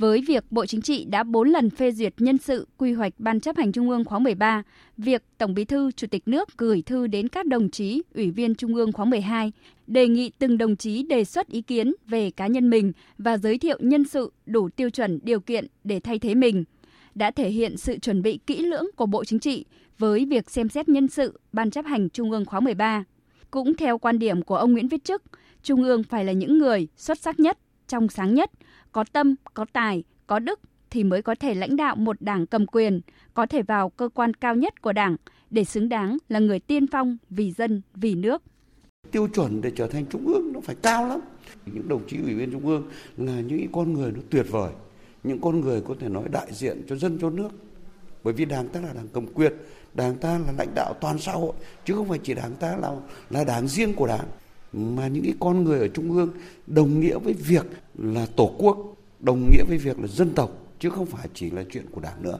với 0.00 0.22
việc 0.26 0.44
Bộ 0.50 0.66
Chính 0.66 0.80
trị 0.80 1.04
đã 1.04 1.22
4 1.22 1.48
lần 1.48 1.70
phê 1.70 1.92
duyệt 1.92 2.14
nhân 2.18 2.38
sự 2.38 2.66
quy 2.76 2.92
hoạch 2.92 3.12
Ban 3.18 3.40
chấp 3.40 3.56
hành 3.56 3.72
Trung 3.72 3.90
ương 3.90 4.04
khóa 4.04 4.18
13, 4.18 4.62
việc 4.96 5.22
Tổng 5.38 5.54
Bí 5.54 5.64
thư 5.64 5.92
Chủ 5.92 6.06
tịch 6.06 6.28
nước 6.28 6.48
gửi 6.58 6.82
thư 6.82 7.06
đến 7.06 7.28
các 7.28 7.46
đồng 7.46 7.70
chí 7.70 8.02
Ủy 8.14 8.30
viên 8.30 8.54
Trung 8.54 8.74
ương 8.74 8.92
khóa 8.92 9.04
12 9.04 9.52
đề 9.86 10.08
nghị 10.08 10.30
từng 10.38 10.58
đồng 10.58 10.76
chí 10.76 11.02
đề 11.02 11.24
xuất 11.24 11.48
ý 11.48 11.62
kiến 11.62 11.92
về 12.06 12.30
cá 12.30 12.46
nhân 12.46 12.70
mình 12.70 12.92
và 13.18 13.38
giới 13.38 13.58
thiệu 13.58 13.76
nhân 13.80 14.04
sự 14.04 14.32
đủ 14.46 14.68
tiêu 14.68 14.90
chuẩn 14.90 15.18
điều 15.22 15.40
kiện 15.40 15.66
để 15.84 16.00
thay 16.00 16.18
thế 16.18 16.34
mình 16.34 16.64
đã 17.14 17.30
thể 17.30 17.50
hiện 17.50 17.76
sự 17.76 17.98
chuẩn 17.98 18.22
bị 18.22 18.38
kỹ 18.46 18.58
lưỡng 18.58 18.86
của 18.96 19.06
Bộ 19.06 19.24
Chính 19.24 19.38
trị 19.38 19.64
với 19.98 20.26
việc 20.26 20.50
xem 20.50 20.68
xét 20.68 20.88
nhân 20.88 21.08
sự 21.08 21.40
Ban 21.52 21.70
chấp 21.70 21.86
hành 21.86 22.08
Trung 22.08 22.30
ương 22.30 22.44
khóa 22.44 22.60
13. 22.60 23.04
Cũng 23.50 23.76
theo 23.76 23.98
quan 23.98 24.18
điểm 24.18 24.42
của 24.42 24.56
ông 24.56 24.72
Nguyễn 24.72 24.88
Viết 24.88 25.04
Chức, 25.04 25.22
Trung 25.62 25.82
ương 25.82 26.02
phải 26.02 26.24
là 26.24 26.32
những 26.32 26.58
người 26.58 26.88
xuất 26.96 27.18
sắc 27.18 27.40
nhất, 27.40 27.58
trong 27.88 28.08
sáng 28.08 28.34
nhất, 28.34 28.50
có 28.92 29.04
tâm, 29.12 29.34
có 29.54 29.66
tài, 29.72 30.04
có 30.26 30.38
đức 30.38 30.60
thì 30.90 31.04
mới 31.04 31.22
có 31.22 31.34
thể 31.34 31.54
lãnh 31.54 31.76
đạo 31.76 31.96
một 31.96 32.16
đảng 32.20 32.46
cầm 32.46 32.66
quyền, 32.66 33.00
có 33.34 33.46
thể 33.46 33.62
vào 33.62 33.90
cơ 33.90 34.08
quan 34.14 34.34
cao 34.34 34.54
nhất 34.54 34.82
của 34.82 34.92
đảng 34.92 35.16
để 35.50 35.64
xứng 35.64 35.88
đáng 35.88 36.18
là 36.28 36.38
người 36.38 36.58
tiên 36.58 36.86
phong 36.86 37.16
vì 37.30 37.52
dân, 37.52 37.82
vì 37.94 38.14
nước. 38.14 38.42
Tiêu 39.10 39.28
chuẩn 39.34 39.60
để 39.60 39.72
trở 39.76 39.86
thành 39.86 40.06
trung 40.06 40.26
ương 40.26 40.52
nó 40.52 40.60
phải 40.60 40.76
cao 40.82 41.06
lắm. 41.08 41.20
Những 41.66 41.88
đồng 41.88 42.02
chí 42.08 42.16
ủy 42.22 42.34
viên 42.34 42.52
trung 42.52 42.66
ương 42.66 42.88
là 43.16 43.40
những 43.40 43.66
con 43.72 43.92
người 43.92 44.12
nó 44.12 44.20
tuyệt 44.30 44.46
vời, 44.50 44.72
những 45.24 45.40
con 45.40 45.60
người 45.60 45.80
có 45.80 45.94
thể 46.00 46.08
nói 46.08 46.24
đại 46.32 46.46
diện 46.52 46.82
cho 46.88 46.96
dân 46.96 47.18
cho 47.20 47.30
nước. 47.30 47.48
Bởi 48.24 48.34
vì 48.34 48.44
đảng 48.44 48.68
ta 48.68 48.80
là 48.80 48.92
đảng 48.92 49.08
cầm 49.12 49.26
quyền, 49.34 49.52
đảng 49.94 50.16
ta 50.16 50.38
là 50.38 50.52
lãnh 50.58 50.74
đạo 50.74 50.94
toàn 51.00 51.18
xã 51.18 51.32
hội 51.32 51.52
chứ 51.84 51.94
không 51.94 52.08
phải 52.08 52.18
chỉ 52.22 52.34
đảng 52.34 52.52
ta 52.60 52.76
là 52.76 52.96
là 53.30 53.44
đảng 53.44 53.68
riêng 53.68 53.94
của 53.94 54.06
đảng 54.06 54.26
mà 54.72 55.08
những 55.08 55.24
cái 55.24 55.34
con 55.40 55.64
người 55.64 55.78
ở 55.78 55.88
trung 55.88 56.12
ương 56.12 56.30
đồng 56.66 57.00
nghĩa 57.00 57.18
với 57.18 57.32
việc 57.32 57.66
là 57.98 58.26
tổ 58.36 58.54
quốc 58.58 58.96
đồng 59.20 59.50
nghĩa 59.50 59.64
với 59.68 59.78
việc 59.78 59.98
là 59.98 60.06
dân 60.06 60.34
tộc 60.34 60.50
chứ 60.78 60.90
không 60.90 61.06
phải 61.06 61.28
chỉ 61.34 61.50
là 61.50 61.64
chuyện 61.70 61.84
của 61.90 62.00
đảng 62.00 62.22
nữa. 62.22 62.38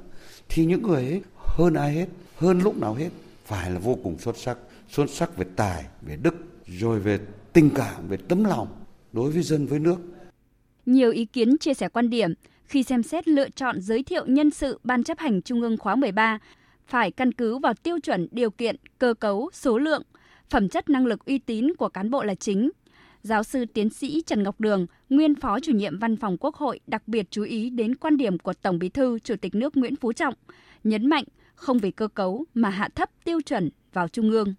Thì 0.49 0.64
những 0.64 0.82
người 0.82 1.04
ấy 1.04 1.22
hơn 1.37 1.75
ai 1.75 1.94
hết 1.94 2.06
hơn 2.37 2.60
lúc 2.60 2.78
nào 2.78 2.94
hết 2.94 3.08
phải 3.44 3.70
là 3.70 3.78
vô 3.78 3.99
cùng 4.02 4.18
xuất 4.18 4.37
sắc. 4.37 4.58
Xuất 4.88 5.10
sắc 5.10 5.37
về 5.37 5.46
tài 5.56 5.84
về 6.02 6.16
đức 6.22 6.34
rồi 6.66 7.00
về 7.00 7.18
tình 7.52 7.70
cảm 7.75 8.08
về 8.08 8.16
tấm 8.16 8.44
lòng 8.44 8.68
đối 9.12 9.30
với 9.30 9.42
dân 9.42 9.66
với 9.66 9.78
nước. 9.78 9.96
Nhiều 10.87 11.10
ý 11.10 11.25
kiến 11.25 11.58
chia 11.58 11.75
sẻ 11.75 11.88
quan 11.88 12.10
điểm 12.10 12.34
khi 12.64 12.82
xem 12.82 13.02
xét 13.02 13.28
lựa 13.28 13.49
chọn 13.50 13.80
giới 13.80 14.02
thiệu 14.02 14.26
nhân 14.26 14.50
sự 14.50 14.80
Ban 14.84 15.04
chấp 15.04 15.18
hành 15.18 15.42
Trung 15.42 15.62
ương 15.62 15.76
khóa 15.76 15.94
13 15.94 16.38
phải 16.87 17.10
căn 17.10 17.32
cứ 17.32 17.58
vào 17.58 17.75
tiêu 17.75 17.99
chuẩn 18.00 18.28
điều 18.30 18.50
kiện, 18.50 18.76
cơ 18.99 19.14
cấu, 19.14 19.50
số 19.52 19.78
lượng, 19.78 20.02
phẩm 20.50 20.69
chất 20.69 20.90
năng 20.90 21.07
lực 21.07 21.25
uy 21.25 21.38
tín 21.38 21.75
của 21.78 21.88
cán 21.88 22.11
bộ 22.11 22.23
là 22.23 22.35
chính. 22.35 22.71
Giáo 23.23 23.42
sư 23.42 23.64
tiến 23.75 23.90
sĩ 23.90 24.23
Trần 24.26 24.42
Ngọc 24.42 24.61
Đường, 24.61 24.87
nguyên 25.09 25.35
phó 25.35 25.61
chủ 25.61 25.73
nhiệm 25.73 25.99
văn 25.99 26.16
phòng 26.16 26.37
Quốc 26.40 26.54
hội 26.54 26.80
đặc 26.87 27.02
biệt 27.07 27.26
chú 27.30 27.42
ý 27.42 27.71
đến 27.71 27.95
quan 27.95 28.16
điểm 28.16 28.38
của 28.38 28.52
Tổng 28.52 28.78
Bí 28.78 28.88
thư 28.88 29.19
Chủ 29.19 29.35
tịch 29.37 29.54
nước 29.54 29.76
Nguyễn 29.76 29.97
Phú 29.97 30.12
Trọng, 30.12 30.35
nhấn 30.85 31.07
mạnh 31.07 31.25
không 31.54 31.78
vì 31.78 31.90
cơ 31.90 32.09
cấu 32.09 32.45
mà 32.54 32.69
hạ 32.69 32.88
thấp 32.95 33.11
tiêu 33.25 33.40
chuẩn 33.47 33.71
vào 33.92 34.09
trung 34.09 34.30
ương. 34.30 34.54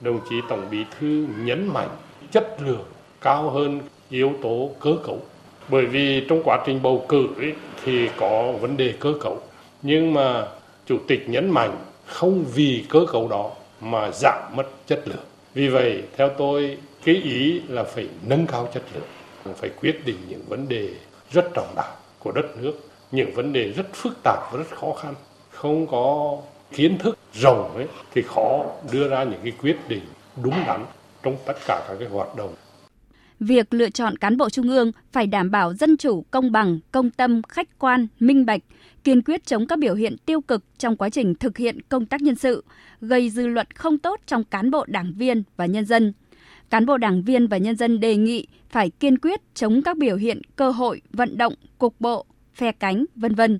Đồng 0.00 0.20
chí 0.30 0.36
Tổng 0.48 0.66
Bí 0.70 0.84
thư 0.98 1.26
nhấn 1.44 1.66
mạnh 1.66 1.88
chất 2.32 2.56
lượng 2.60 2.84
cao 3.20 3.50
hơn 3.50 3.80
yếu 4.10 4.32
tố 4.42 4.70
cơ 4.80 4.96
cấu. 5.04 5.22
Bởi 5.68 5.86
vì 5.86 6.26
trong 6.28 6.42
quá 6.44 6.62
trình 6.66 6.82
bầu 6.82 7.06
cử 7.08 7.26
ấy, 7.36 7.52
thì 7.84 8.08
có 8.16 8.52
vấn 8.60 8.76
đề 8.76 8.94
cơ 9.00 9.14
cấu. 9.20 9.42
Nhưng 9.82 10.14
mà 10.14 10.46
Chủ 10.86 10.98
tịch 11.08 11.28
nhấn 11.28 11.50
mạnh 11.50 11.76
không 12.06 12.44
vì 12.54 12.84
cơ 12.88 13.06
cấu 13.12 13.28
đó 13.28 13.50
mà 13.84 14.10
giảm 14.10 14.56
mất 14.56 14.66
chất 14.86 15.02
lượng. 15.08 15.24
Vì 15.54 15.68
vậy, 15.68 16.02
theo 16.16 16.28
tôi, 16.38 16.78
cái 17.04 17.14
ý 17.14 17.60
là 17.68 17.84
phải 17.84 18.08
nâng 18.26 18.46
cao 18.46 18.68
chất 18.74 18.82
lượng, 18.94 19.08
phải 19.56 19.70
quyết 19.80 20.06
định 20.06 20.16
những 20.28 20.42
vấn 20.48 20.68
đề 20.68 20.88
rất 21.32 21.44
trọng 21.54 21.72
đại 21.76 21.90
của 22.18 22.32
đất 22.32 22.46
nước, 22.62 22.72
những 23.12 23.34
vấn 23.34 23.52
đề 23.52 23.72
rất 23.72 23.86
phức 23.92 24.16
tạp 24.24 24.52
và 24.52 24.58
rất 24.58 24.76
khó 24.78 24.92
khăn, 24.92 25.14
không 25.50 25.86
có 25.86 26.36
kiến 26.76 26.98
thức 26.98 27.18
rộng 27.34 27.76
ấy 27.76 27.86
thì 28.14 28.22
khó 28.22 28.64
đưa 28.92 29.08
ra 29.08 29.24
những 29.24 29.40
cái 29.42 29.52
quyết 29.62 29.76
định 29.88 30.02
đúng 30.42 30.54
đắn 30.66 30.84
trong 31.22 31.36
tất 31.46 31.54
cả 31.66 31.84
các 31.88 31.96
cái 31.98 32.08
hoạt 32.08 32.36
động 32.36 32.54
việc 33.40 33.74
lựa 33.74 33.90
chọn 33.90 34.18
cán 34.18 34.36
bộ 34.36 34.50
trung 34.50 34.68
ương 34.68 34.92
phải 35.12 35.26
đảm 35.26 35.50
bảo 35.50 35.74
dân 35.74 35.96
chủ, 35.96 36.24
công 36.30 36.52
bằng, 36.52 36.78
công 36.92 37.10
tâm, 37.10 37.42
khách 37.48 37.78
quan, 37.78 38.06
minh 38.20 38.46
bạch, 38.46 38.60
kiên 39.04 39.22
quyết 39.22 39.46
chống 39.46 39.66
các 39.66 39.78
biểu 39.78 39.94
hiện 39.94 40.16
tiêu 40.26 40.40
cực 40.40 40.64
trong 40.78 40.96
quá 40.96 41.10
trình 41.10 41.34
thực 41.34 41.56
hiện 41.56 41.80
công 41.88 42.06
tác 42.06 42.22
nhân 42.22 42.34
sự, 42.34 42.64
gây 43.00 43.30
dư 43.30 43.46
luận 43.46 43.66
không 43.74 43.98
tốt 43.98 44.20
trong 44.26 44.44
cán 44.44 44.70
bộ 44.70 44.84
đảng 44.88 45.12
viên 45.16 45.42
và 45.56 45.66
nhân 45.66 45.84
dân. 45.84 46.12
Cán 46.70 46.86
bộ 46.86 46.96
đảng 46.96 47.22
viên 47.22 47.46
và 47.46 47.56
nhân 47.56 47.76
dân 47.76 48.00
đề 48.00 48.16
nghị 48.16 48.46
phải 48.70 48.90
kiên 48.90 49.18
quyết 49.18 49.40
chống 49.54 49.82
các 49.82 49.96
biểu 49.96 50.16
hiện 50.16 50.42
cơ 50.56 50.70
hội, 50.70 51.02
vận 51.12 51.38
động, 51.38 51.54
cục 51.78 52.00
bộ, 52.00 52.26
phe 52.54 52.72
cánh, 52.72 53.04
vân 53.16 53.34
vân. 53.34 53.58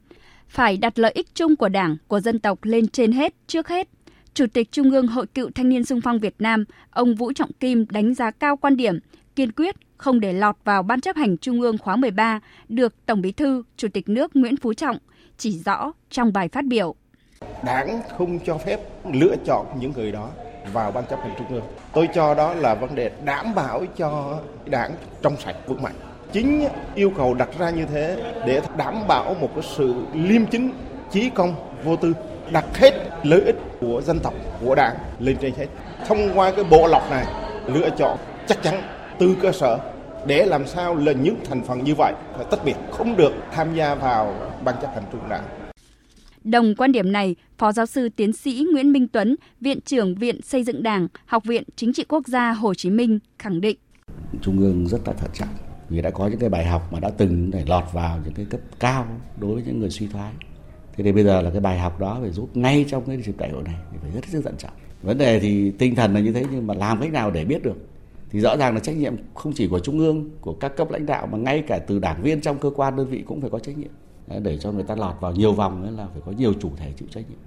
Phải 0.48 0.76
đặt 0.76 0.98
lợi 0.98 1.12
ích 1.14 1.34
chung 1.34 1.56
của 1.56 1.68
Đảng, 1.68 1.96
của 2.08 2.20
dân 2.20 2.38
tộc 2.38 2.58
lên 2.62 2.88
trên 2.88 3.12
hết, 3.12 3.34
trước 3.46 3.68
hết. 3.68 3.88
Chủ 4.34 4.46
tịch 4.52 4.72
Trung 4.72 4.90
ương 4.90 5.06
Hội 5.06 5.26
Cựu 5.26 5.50
Thanh 5.54 5.68
niên 5.68 5.84
Sung 5.84 6.00
phong 6.00 6.18
Việt 6.18 6.34
Nam, 6.38 6.64
ông 6.90 7.14
Vũ 7.14 7.32
Trọng 7.32 7.52
Kim 7.52 7.86
đánh 7.90 8.14
giá 8.14 8.30
cao 8.30 8.56
quan 8.56 8.76
điểm 8.76 8.98
kiên 9.36 9.52
quyết 9.52 9.74
không 9.96 10.20
để 10.20 10.32
lọt 10.32 10.56
vào 10.64 10.82
Ban 10.82 11.00
chấp 11.00 11.16
hành 11.16 11.38
Trung 11.38 11.60
ương 11.60 11.78
khóa 11.78 11.96
13 11.96 12.40
được 12.68 13.06
Tổng 13.06 13.20
Bí 13.20 13.32
thư, 13.32 13.62
Chủ 13.76 13.88
tịch 13.88 14.08
nước 14.08 14.36
Nguyễn 14.36 14.56
Phú 14.56 14.74
Trọng 14.74 14.98
chỉ 15.38 15.62
rõ 15.64 15.93
trong 16.11 16.33
bài 16.33 16.49
phát 16.49 16.64
biểu. 16.64 16.95
Đảng 17.64 18.00
không 18.19 18.38
cho 18.38 18.59
phép 18.59 18.81
lựa 19.12 19.35
chọn 19.47 19.67
những 19.81 19.93
người 19.93 20.12
đó 20.12 20.29
vào 20.73 20.93
Ban 20.93 21.05
chấp 21.07 21.21
hành 21.23 21.35
Trung 21.38 21.49
ương. 21.49 21.64
Tôi 21.93 22.09
cho 22.14 22.35
đó 22.35 22.55
là 22.55 22.75
vấn 22.75 22.95
đề 22.95 23.11
đảm 23.25 23.55
bảo 23.55 23.83
cho 23.97 24.38
đảng 24.64 24.91
trong 25.23 25.37
sạch 25.37 25.57
vững 25.67 25.83
mạnh. 25.83 25.95
Chính 26.33 26.69
yêu 26.95 27.12
cầu 27.17 27.35
đặt 27.35 27.49
ra 27.59 27.71
như 27.71 27.87
thế 27.87 28.33
để 28.47 28.61
đảm 28.76 28.95
bảo 29.09 29.35
một 29.35 29.49
cái 29.55 29.64
sự 29.76 29.95
liêm 30.14 30.47
chính, 30.47 30.73
trí 31.11 31.31
công, 31.31 31.55
vô 31.85 31.97
tư, 31.97 32.12
đặt 32.50 32.64
hết 32.75 32.93
lợi 33.23 33.41
ích 33.41 33.57
của 33.81 34.03
dân 34.05 34.21
tộc, 34.21 34.35
của 34.64 34.75
đảng 34.75 34.97
lên 35.19 35.37
trên 35.41 35.55
hết. 35.55 35.67
Thông 36.07 36.38
qua 36.38 36.53
cái 36.57 36.64
bộ 36.64 36.87
lọc 36.87 37.11
này, 37.11 37.26
lựa 37.67 37.91
chọn 37.91 38.19
chắc 38.47 38.62
chắn 38.62 38.83
từ 39.19 39.37
cơ 39.43 39.53
sở 39.53 39.79
để 40.26 40.47
làm 40.47 40.66
sao 40.66 40.95
là 40.95 41.12
những 41.12 41.37
thành 41.45 41.62
phần 41.62 41.85
như 41.85 41.95
vậy 41.95 42.14
phải 42.37 42.47
tách 42.50 42.64
biệt 42.64 42.75
không 42.90 43.16
được 43.16 43.33
tham 43.52 43.75
gia 43.75 43.95
vào 43.95 44.52
ban 44.64 44.75
chấp 44.83 44.90
hành 44.95 45.04
trung 45.12 45.21
đảng. 45.31 45.45
Đồng 46.45 46.75
quan 46.75 46.93
điểm 46.93 47.12
này, 47.12 47.37
Phó 47.59 47.73
giáo 47.73 47.87
sư 47.87 48.09
tiến 48.16 48.33
sĩ 48.33 48.66
Nguyễn 48.73 48.93
Minh 48.93 49.09
Tuấn, 49.09 49.37
Viện 49.61 49.81
trưởng 49.81 50.14
Viện 50.14 50.43
Xây 50.43 50.64
dựng 50.64 50.83
Đảng, 50.83 51.09
Học 51.26 51.45
viện 51.45 51.62
Chính 51.76 51.93
trị 51.93 52.04
Quốc 52.09 52.26
gia 52.26 52.52
Hồ 52.52 52.75
Chí 52.75 52.90
Minh 52.90 53.19
khẳng 53.38 53.61
định. 53.61 53.76
Trung 54.43 54.59
ương 54.59 54.87
rất 54.87 54.99
là 55.07 55.12
thận 55.12 55.31
trọng 55.35 55.49
vì 55.88 56.02
đã 56.02 56.11
có 56.11 56.26
những 56.26 56.38
cái 56.38 56.49
bài 56.49 56.66
học 56.66 56.93
mà 56.93 57.00
đã 57.00 57.11
từng 57.11 57.50
để 57.50 57.64
lọt 57.66 57.85
vào 57.93 58.19
những 58.25 58.35
cái 58.35 58.47
cấp 58.50 58.61
cao 58.81 59.07
đối 59.40 59.54
với 59.54 59.62
những 59.66 59.81
người 59.81 59.90
suy 59.90 60.07
thoái. 60.07 60.33
Thế 60.97 61.04
thì 61.04 61.12
bây 61.12 61.25
giờ 61.25 61.43
là 61.43 61.50
cái 61.50 61.61
bài 61.61 61.78
học 61.78 62.00
đó 62.00 62.19
phải 62.21 62.31
rút 62.31 62.57
ngay 62.57 62.85
trong 62.88 63.04
cái 63.07 63.23
dịp 63.23 63.38
đại 63.38 63.50
hội 63.50 63.62
này 63.62 63.75
thì 63.93 63.99
phải 64.02 64.11
rất 64.11 64.25
rất 64.28 64.40
thận 64.45 64.54
trọng. 64.59 64.73
Vấn 65.02 65.19
đề 65.19 65.40
thì 65.40 65.71
tinh 65.71 65.95
thần 65.95 66.14
là 66.14 66.21
như 66.21 66.33
thế 66.33 66.45
nhưng 66.52 66.66
mà 66.66 66.75
làm 66.75 67.00
cách 67.00 67.12
nào 67.12 67.31
để 67.31 67.45
biết 67.45 67.62
được 67.62 67.76
thì 68.35 68.41
rõ 68.41 68.57
ràng 68.57 68.75
là 68.75 68.81
trách 68.81 68.97
nhiệm 68.97 69.14
không 69.35 69.53
chỉ 69.53 69.69
của 69.69 69.79
trung 69.79 69.99
ương 69.99 70.31
của 70.41 70.53
các 70.53 70.76
cấp 70.76 70.91
lãnh 70.91 71.07
đạo 71.07 71.26
mà 71.26 71.38
ngay 71.38 71.64
cả 71.67 71.79
từ 71.79 71.99
đảng 71.99 72.23
viên 72.23 72.41
trong 72.41 72.59
cơ 72.59 72.71
quan 72.71 72.97
đơn 72.97 73.07
vị 73.07 73.23
cũng 73.26 73.41
phải 73.41 73.50
có 73.50 73.59
trách 73.59 73.79
nhiệm 73.79 73.91
để 74.43 74.59
cho 74.59 74.73
người 74.73 74.83
ta 74.83 74.95
lọt 74.95 75.14
vào 75.21 75.33
nhiều 75.33 75.53
vòng 75.53 75.83
nữa 75.83 75.91
là 75.97 76.07
phải 76.12 76.23
có 76.26 76.33
nhiều 76.33 76.53
chủ 76.61 76.71
thể 76.76 76.93
chịu 76.97 77.09
trách 77.11 77.25
nhiệm 77.29 77.38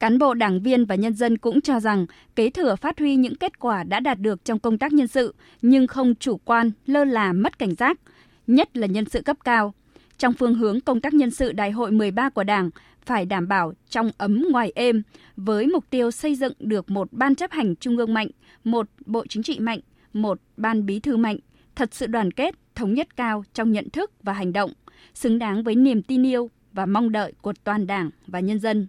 Cán 0.00 0.18
bộ 0.18 0.34
đảng 0.34 0.60
viên 0.60 0.84
và 0.84 0.94
nhân 0.94 1.14
dân 1.14 1.38
cũng 1.38 1.60
cho 1.60 1.80
rằng 1.80 2.06
kế 2.36 2.50
thừa 2.50 2.76
phát 2.76 2.98
huy 2.98 3.16
những 3.16 3.34
kết 3.34 3.58
quả 3.58 3.82
đã 3.82 4.00
đạt 4.00 4.18
được 4.18 4.44
trong 4.44 4.58
công 4.58 4.78
tác 4.78 4.92
nhân 4.92 5.08
sự 5.08 5.34
nhưng 5.62 5.86
không 5.86 6.14
chủ 6.14 6.36
quan, 6.44 6.70
lơ 6.86 7.04
là 7.04 7.32
mất 7.32 7.58
cảnh 7.58 7.74
giác, 7.74 7.98
nhất 8.46 8.76
là 8.76 8.86
nhân 8.86 9.04
sự 9.08 9.22
cấp 9.22 9.36
cao. 9.44 9.74
Trong 10.18 10.32
phương 10.32 10.54
hướng 10.54 10.80
công 10.80 11.00
tác 11.00 11.14
nhân 11.14 11.30
sự 11.30 11.52
đại 11.52 11.70
hội 11.70 11.90
13 11.90 12.30
của 12.30 12.44
Đảng 12.44 12.70
phải 13.04 13.26
đảm 13.26 13.48
bảo 13.48 13.72
trong 13.88 14.10
ấm 14.18 14.44
ngoài 14.50 14.72
êm 14.74 15.02
với 15.36 15.66
mục 15.66 15.84
tiêu 15.90 16.10
xây 16.10 16.34
dựng 16.34 16.52
được 16.58 16.90
một 16.90 17.12
ban 17.12 17.34
chấp 17.34 17.50
hành 17.50 17.76
trung 17.76 17.96
ương 17.96 18.14
mạnh, 18.14 18.28
một 18.64 18.86
bộ 19.06 19.26
chính 19.28 19.42
trị 19.42 19.58
mạnh, 19.58 19.80
một 20.12 20.40
ban 20.56 20.86
bí 20.86 21.00
thư 21.00 21.16
mạnh, 21.16 21.36
thật 21.76 21.94
sự 21.94 22.06
đoàn 22.06 22.30
kết, 22.30 22.54
thống 22.74 22.94
nhất 22.94 23.16
cao 23.16 23.44
trong 23.54 23.72
nhận 23.72 23.90
thức 23.90 24.10
và 24.22 24.32
hành 24.32 24.52
động, 24.52 24.72
xứng 25.14 25.38
đáng 25.38 25.62
với 25.62 25.74
niềm 25.74 26.02
tin 26.02 26.26
yêu 26.26 26.50
và 26.72 26.86
mong 26.86 27.12
đợi 27.12 27.32
của 27.42 27.52
toàn 27.64 27.86
Đảng 27.86 28.10
và 28.26 28.40
nhân 28.40 28.58
dân. 28.58 28.86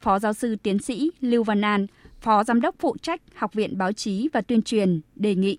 Phó 0.00 0.18
giáo 0.18 0.32
sư 0.32 0.56
tiến 0.62 0.78
sĩ 0.78 1.10
Lưu 1.20 1.44
Văn 1.44 1.60
An, 1.60 1.86
Phó 2.20 2.44
Giám 2.44 2.60
đốc 2.60 2.74
phụ 2.78 2.96
trách 3.02 3.20
Học 3.34 3.54
viện 3.54 3.78
Báo 3.78 3.92
chí 3.92 4.28
và 4.32 4.40
Tuyên 4.40 4.62
truyền 4.62 5.00
đề 5.16 5.34
nghị. 5.34 5.58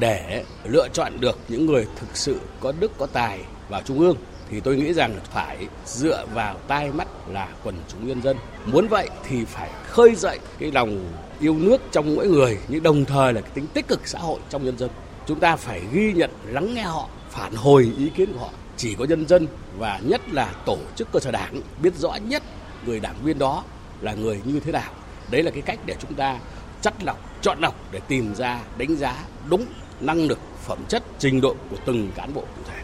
Để 0.00 0.44
lựa 0.64 0.88
chọn 0.92 1.12
được 1.20 1.38
những 1.48 1.66
người 1.66 1.86
thực 1.96 2.16
sự 2.16 2.40
có 2.60 2.72
đức 2.80 2.92
có 2.98 3.06
tài 3.06 3.40
vào 3.68 3.82
Trung 3.84 3.98
ương 3.98 4.16
thì 4.52 4.60
tôi 4.60 4.76
nghĩ 4.76 4.92
rằng 4.92 5.16
phải 5.32 5.68
dựa 5.86 6.26
vào 6.34 6.56
tai 6.68 6.90
mắt 6.90 7.08
là 7.28 7.48
quần 7.64 7.74
chúng 7.88 8.08
nhân 8.08 8.22
dân. 8.22 8.36
Muốn 8.66 8.88
vậy 8.88 9.08
thì 9.28 9.44
phải 9.44 9.70
khơi 9.86 10.14
dậy 10.14 10.38
cái 10.58 10.72
lòng 10.72 11.12
yêu 11.40 11.56
nước 11.58 11.80
trong 11.92 12.14
mỗi 12.16 12.26
người 12.28 12.58
nhưng 12.68 12.82
đồng 12.82 13.04
thời 13.04 13.32
là 13.32 13.40
cái 13.40 13.50
tính 13.54 13.66
tích 13.74 13.88
cực 13.88 14.00
xã 14.08 14.18
hội 14.18 14.40
trong 14.50 14.64
nhân 14.64 14.78
dân. 14.78 14.90
Chúng 15.26 15.40
ta 15.40 15.56
phải 15.56 15.82
ghi 15.92 16.12
nhận, 16.12 16.30
lắng 16.46 16.74
nghe 16.74 16.82
họ, 16.82 17.08
phản 17.30 17.54
hồi 17.54 17.92
ý 17.98 18.10
kiến 18.16 18.32
của 18.32 18.38
họ. 18.38 18.50
Chỉ 18.76 18.94
có 18.94 19.04
nhân 19.04 19.28
dân 19.28 19.46
và 19.78 20.00
nhất 20.02 20.20
là 20.32 20.52
tổ 20.66 20.78
chức 20.96 21.12
cơ 21.12 21.20
sở 21.20 21.30
đảng 21.30 21.60
biết 21.82 21.94
rõ 21.96 22.14
nhất 22.14 22.42
người 22.86 23.00
đảng 23.00 23.16
viên 23.24 23.38
đó 23.38 23.64
là 24.00 24.14
người 24.14 24.40
như 24.44 24.60
thế 24.60 24.72
nào. 24.72 24.92
Đấy 25.30 25.42
là 25.42 25.50
cái 25.50 25.62
cách 25.62 25.78
để 25.86 25.96
chúng 26.00 26.14
ta 26.14 26.38
chắt 26.82 26.94
lọc, 27.04 27.42
chọn 27.42 27.58
lọc 27.60 27.74
để 27.92 28.00
tìm 28.08 28.34
ra, 28.34 28.60
đánh 28.78 28.96
giá 28.96 29.24
đúng 29.50 29.66
năng 30.00 30.26
lực, 30.26 30.38
phẩm 30.64 30.78
chất, 30.88 31.02
trình 31.18 31.40
độ 31.40 31.54
của 31.70 31.76
từng 31.86 32.10
cán 32.14 32.34
bộ 32.34 32.40
cụ 32.40 32.62
thể. 32.68 32.81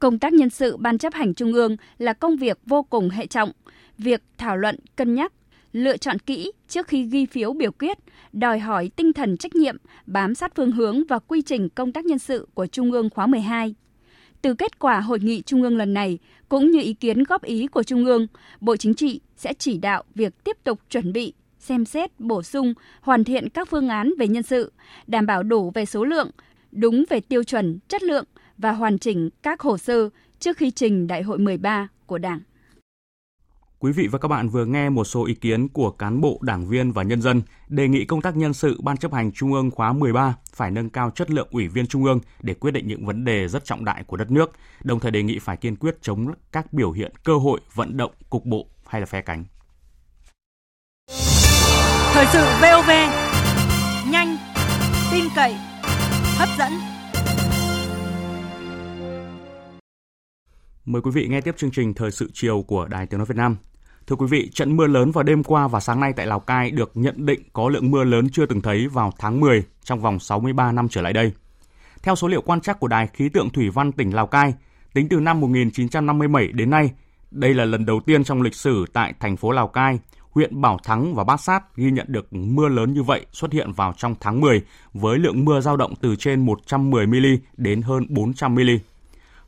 Công 0.00 0.18
tác 0.18 0.32
nhân 0.32 0.50
sự 0.50 0.76
Ban 0.76 0.98
chấp 0.98 1.14
hành 1.14 1.34
Trung 1.34 1.52
ương 1.52 1.76
là 1.98 2.12
công 2.12 2.36
việc 2.36 2.58
vô 2.66 2.82
cùng 2.82 3.10
hệ 3.10 3.26
trọng. 3.26 3.52
Việc 3.98 4.22
thảo 4.38 4.56
luận, 4.56 4.76
cân 4.96 5.14
nhắc, 5.14 5.32
lựa 5.72 5.96
chọn 5.96 6.18
kỹ 6.18 6.52
trước 6.68 6.88
khi 6.88 7.02
ghi 7.04 7.26
phiếu 7.26 7.52
biểu 7.52 7.72
quyết, 7.72 7.98
đòi 8.32 8.58
hỏi 8.58 8.90
tinh 8.96 9.12
thần 9.12 9.36
trách 9.36 9.54
nhiệm, 9.54 9.76
bám 10.06 10.34
sát 10.34 10.52
phương 10.56 10.72
hướng 10.72 11.02
và 11.08 11.18
quy 11.18 11.42
trình 11.42 11.68
công 11.68 11.92
tác 11.92 12.04
nhân 12.04 12.18
sự 12.18 12.48
của 12.54 12.66
Trung 12.66 12.92
ương 12.92 13.10
khóa 13.10 13.26
12. 13.26 13.74
Từ 14.42 14.54
kết 14.54 14.78
quả 14.78 15.00
hội 15.00 15.18
nghị 15.20 15.42
Trung 15.42 15.62
ương 15.62 15.76
lần 15.76 15.94
này, 15.94 16.18
cũng 16.48 16.70
như 16.70 16.80
ý 16.80 16.94
kiến 16.94 17.24
góp 17.24 17.42
ý 17.42 17.66
của 17.66 17.82
Trung 17.82 18.04
ương, 18.04 18.26
Bộ 18.60 18.76
Chính 18.76 18.94
trị 18.94 19.20
sẽ 19.36 19.54
chỉ 19.58 19.78
đạo 19.78 20.04
việc 20.14 20.44
tiếp 20.44 20.56
tục 20.64 20.80
chuẩn 20.90 21.12
bị, 21.12 21.32
xem 21.58 21.84
xét, 21.84 22.20
bổ 22.20 22.42
sung, 22.42 22.74
hoàn 23.00 23.24
thiện 23.24 23.48
các 23.48 23.68
phương 23.68 23.88
án 23.88 24.12
về 24.18 24.28
nhân 24.28 24.42
sự, 24.42 24.72
đảm 25.06 25.26
bảo 25.26 25.42
đủ 25.42 25.70
về 25.74 25.84
số 25.84 26.04
lượng, 26.04 26.30
đúng 26.72 27.04
về 27.08 27.20
tiêu 27.20 27.44
chuẩn, 27.44 27.78
chất 27.88 28.02
lượng, 28.02 28.24
và 28.60 28.72
hoàn 28.72 28.98
chỉnh 28.98 29.30
các 29.42 29.60
hồ 29.60 29.78
sơ 29.78 30.08
trước 30.38 30.56
khi 30.56 30.70
trình 30.70 31.06
Đại 31.06 31.22
hội 31.22 31.38
13 31.38 31.88
của 32.06 32.18
Đảng. 32.18 32.40
Quý 33.78 33.92
vị 33.92 34.06
và 34.06 34.18
các 34.18 34.28
bạn 34.28 34.48
vừa 34.48 34.64
nghe 34.64 34.90
một 34.90 35.04
số 35.04 35.24
ý 35.24 35.34
kiến 35.34 35.68
của 35.68 35.90
cán 35.90 36.20
bộ, 36.20 36.38
đảng 36.42 36.66
viên 36.68 36.92
và 36.92 37.02
nhân 37.02 37.22
dân 37.22 37.42
đề 37.68 37.88
nghị 37.88 38.04
công 38.04 38.22
tác 38.22 38.36
nhân 38.36 38.54
sự 38.54 38.80
Ban 38.82 38.96
chấp 38.96 39.12
hành 39.12 39.32
Trung 39.32 39.52
ương 39.52 39.70
khóa 39.70 39.92
13 39.92 40.34
phải 40.54 40.70
nâng 40.70 40.90
cao 40.90 41.10
chất 41.10 41.30
lượng 41.30 41.48
ủy 41.50 41.68
viên 41.68 41.86
Trung 41.86 42.04
ương 42.04 42.20
để 42.42 42.54
quyết 42.54 42.70
định 42.70 42.86
những 42.86 43.06
vấn 43.06 43.24
đề 43.24 43.48
rất 43.48 43.64
trọng 43.64 43.84
đại 43.84 44.04
của 44.04 44.16
đất 44.16 44.30
nước, 44.30 44.52
đồng 44.82 45.00
thời 45.00 45.10
đề 45.10 45.22
nghị 45.22 45.38
phải 45.38 45.56
kiên 45.56 45.76
quyết 45.76 45.96
chống 46.02 46.32
các 46.52 46.72
biểu 46.72 46.92
hiện 46.92 47.12
cơ 47.24 47.36
hội 47.36 47.60
vận 47.74 47.96
động 47.96 48.12
cục 48.30 48.46
bộ 48.46 48.66
hay 48.86 49.00
là 49.00 49.06
phe 49.06 49.20
cánh. 49.20 49.44
Thời 52.12 52.26
sự 52.32 52.44
VOV 52.62 52.90
nhanh, 54.10 54.36
tin 55.12 55.24
cậy, 55.36 55.54
hấp 56.38 56.48
dẫn. 56.58 56.89
Mời 60.90 61.02
quý 61.02 61.10
vị 61.10 61.26
nghe 61.28 61.40
tiếp 61.40 61.54
chương 61.56 61.70
trình 61.70 61.94
Thời 61.94 62.10
sự 62.10 62.30
chiều 62.32 62.62
của 62.62 62.86
Đài 62.88 63.06
Tiếng 63.06 63.18
Nói 63.18 63.26
Việt 63.26 63.36
Nam. 63.36 63.56
Thưa 64.06 64.16
quý 64.16 64.26
vị, 64.26 64.50
trận 64.54 64.76
mưa 64.76 64.86
lớn 64.86 65.10
vào 65.10 65.24
đêm 65.24 65.44
qua 65.44 65.68
và 65.68 65.80
sáng 65.80 66.00
nay 66.00 66.12
tại 66.16 66.26
Lào 66.26 66.40
Cai 66.40 66.70
được 66.70 66.90
nhận 66.94 67.26
định 67.26 67.40
có 67.52 67.68
lượng 67.68 67.90
mưa 67.90 68.04
lớn 68.04 68.28
chưa 68.32 68.46
từng 68.46 68.60
thấy 68.60 68.88
vào 68.88 69.12
tháng 69.18 69.40
10 69.40 69.64
trong 69.84 70.00
vòng 70.00 70.18
63 70.18 70.72
năm 70.72 70.88
trở 70.88 71.02
lại 71.02 71.12
đây. 71.12 71.32
Theo 72.02 72.16
số 72.16 72.28
liệu 72.28 72.42
quan 72.42 72.60
trắc 72.60 72.80
của 72.80 72.88
Đài 72.88 73.06
Khí 73.06 73.28
tượng 73.28 73.50
Thủy 73.50 73.70
văn 73.70 73.92
tỉnh 73.92 74.14
Lào 74.14 74.26
Cai, 74.26 74.54
tính 74.94 75.08
từ 75.08 75.20
năm 75.20 75.40
1957 75.40 76.48
đến 76.52 76.70
nay, 76.70 76.90
đây 77.30 77.54
là 77.54 77.64
lần 77.64 77.86
đầu 77.86 78.00
tiên 78.00 78.24
trong 78.24 78.42
lịch 78.42 78.54
sử 78.54 78.84
tại 78.92 79.14
thành 79.20 79.36
phố 79.36 79.52
Lào 79.52 79.68
Cai, 79.68 79.98
huyện 80.30 80.60
Bảo 80.60 80.78
Thắng 80.84 81.14
và 81.14 81.24
Bát 81.24 81.40
Sát 81.40 81.76
ghi 81.76 81.90
nhận 81.90 82.06
được 82.08 82.32
mưa 82.32 82.68
lớn 82.68 82.94
như 82.94 83.02
vậy 83.02 83.26
xuất 83.32 83.52
hiện 83.52 83.72
vào 83.72 83.94
trong 83.96 84.14
tháng 84.20 84.40
10 84.40 84.62
với 84.92 85.18
lượng 85.18 85.44
mưa 85.44 85.60
dao 85.60 85.76
động 85.76 85.94
từ 86.00 86.16
trên 86.16 86.46
110 86.46 87.06
mm 87.06 87.26
đến 87.56 87.82
hơn 87.82 88.06
400 88.08 88.54
mm 88.54 88.70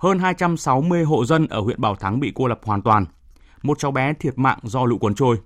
hơn 0.03 0.19
260 0.19 1.05
hộ 1.05 1.25
dân 1.25 1.47
ở 1.47 1.61
huyện 1.61 1.81
Bảo 1.81 1.97
Thắng 1.97 2.21
bị 2.21 2.33
cô 2.35 2.47
lập 2.47 2.61
hoàn 2.65 2.83
toàn. 2.83 3.07
Một 3.63 3.79
cháu 3.79 3.91
bé 3.91 4.13
thiệt 4.13 4.39
mạng 4.39 4.59
do 4.63 4.85
lũ 4.85 4.99
cuốn 4.99 5.15
trôi. 5.15 5.37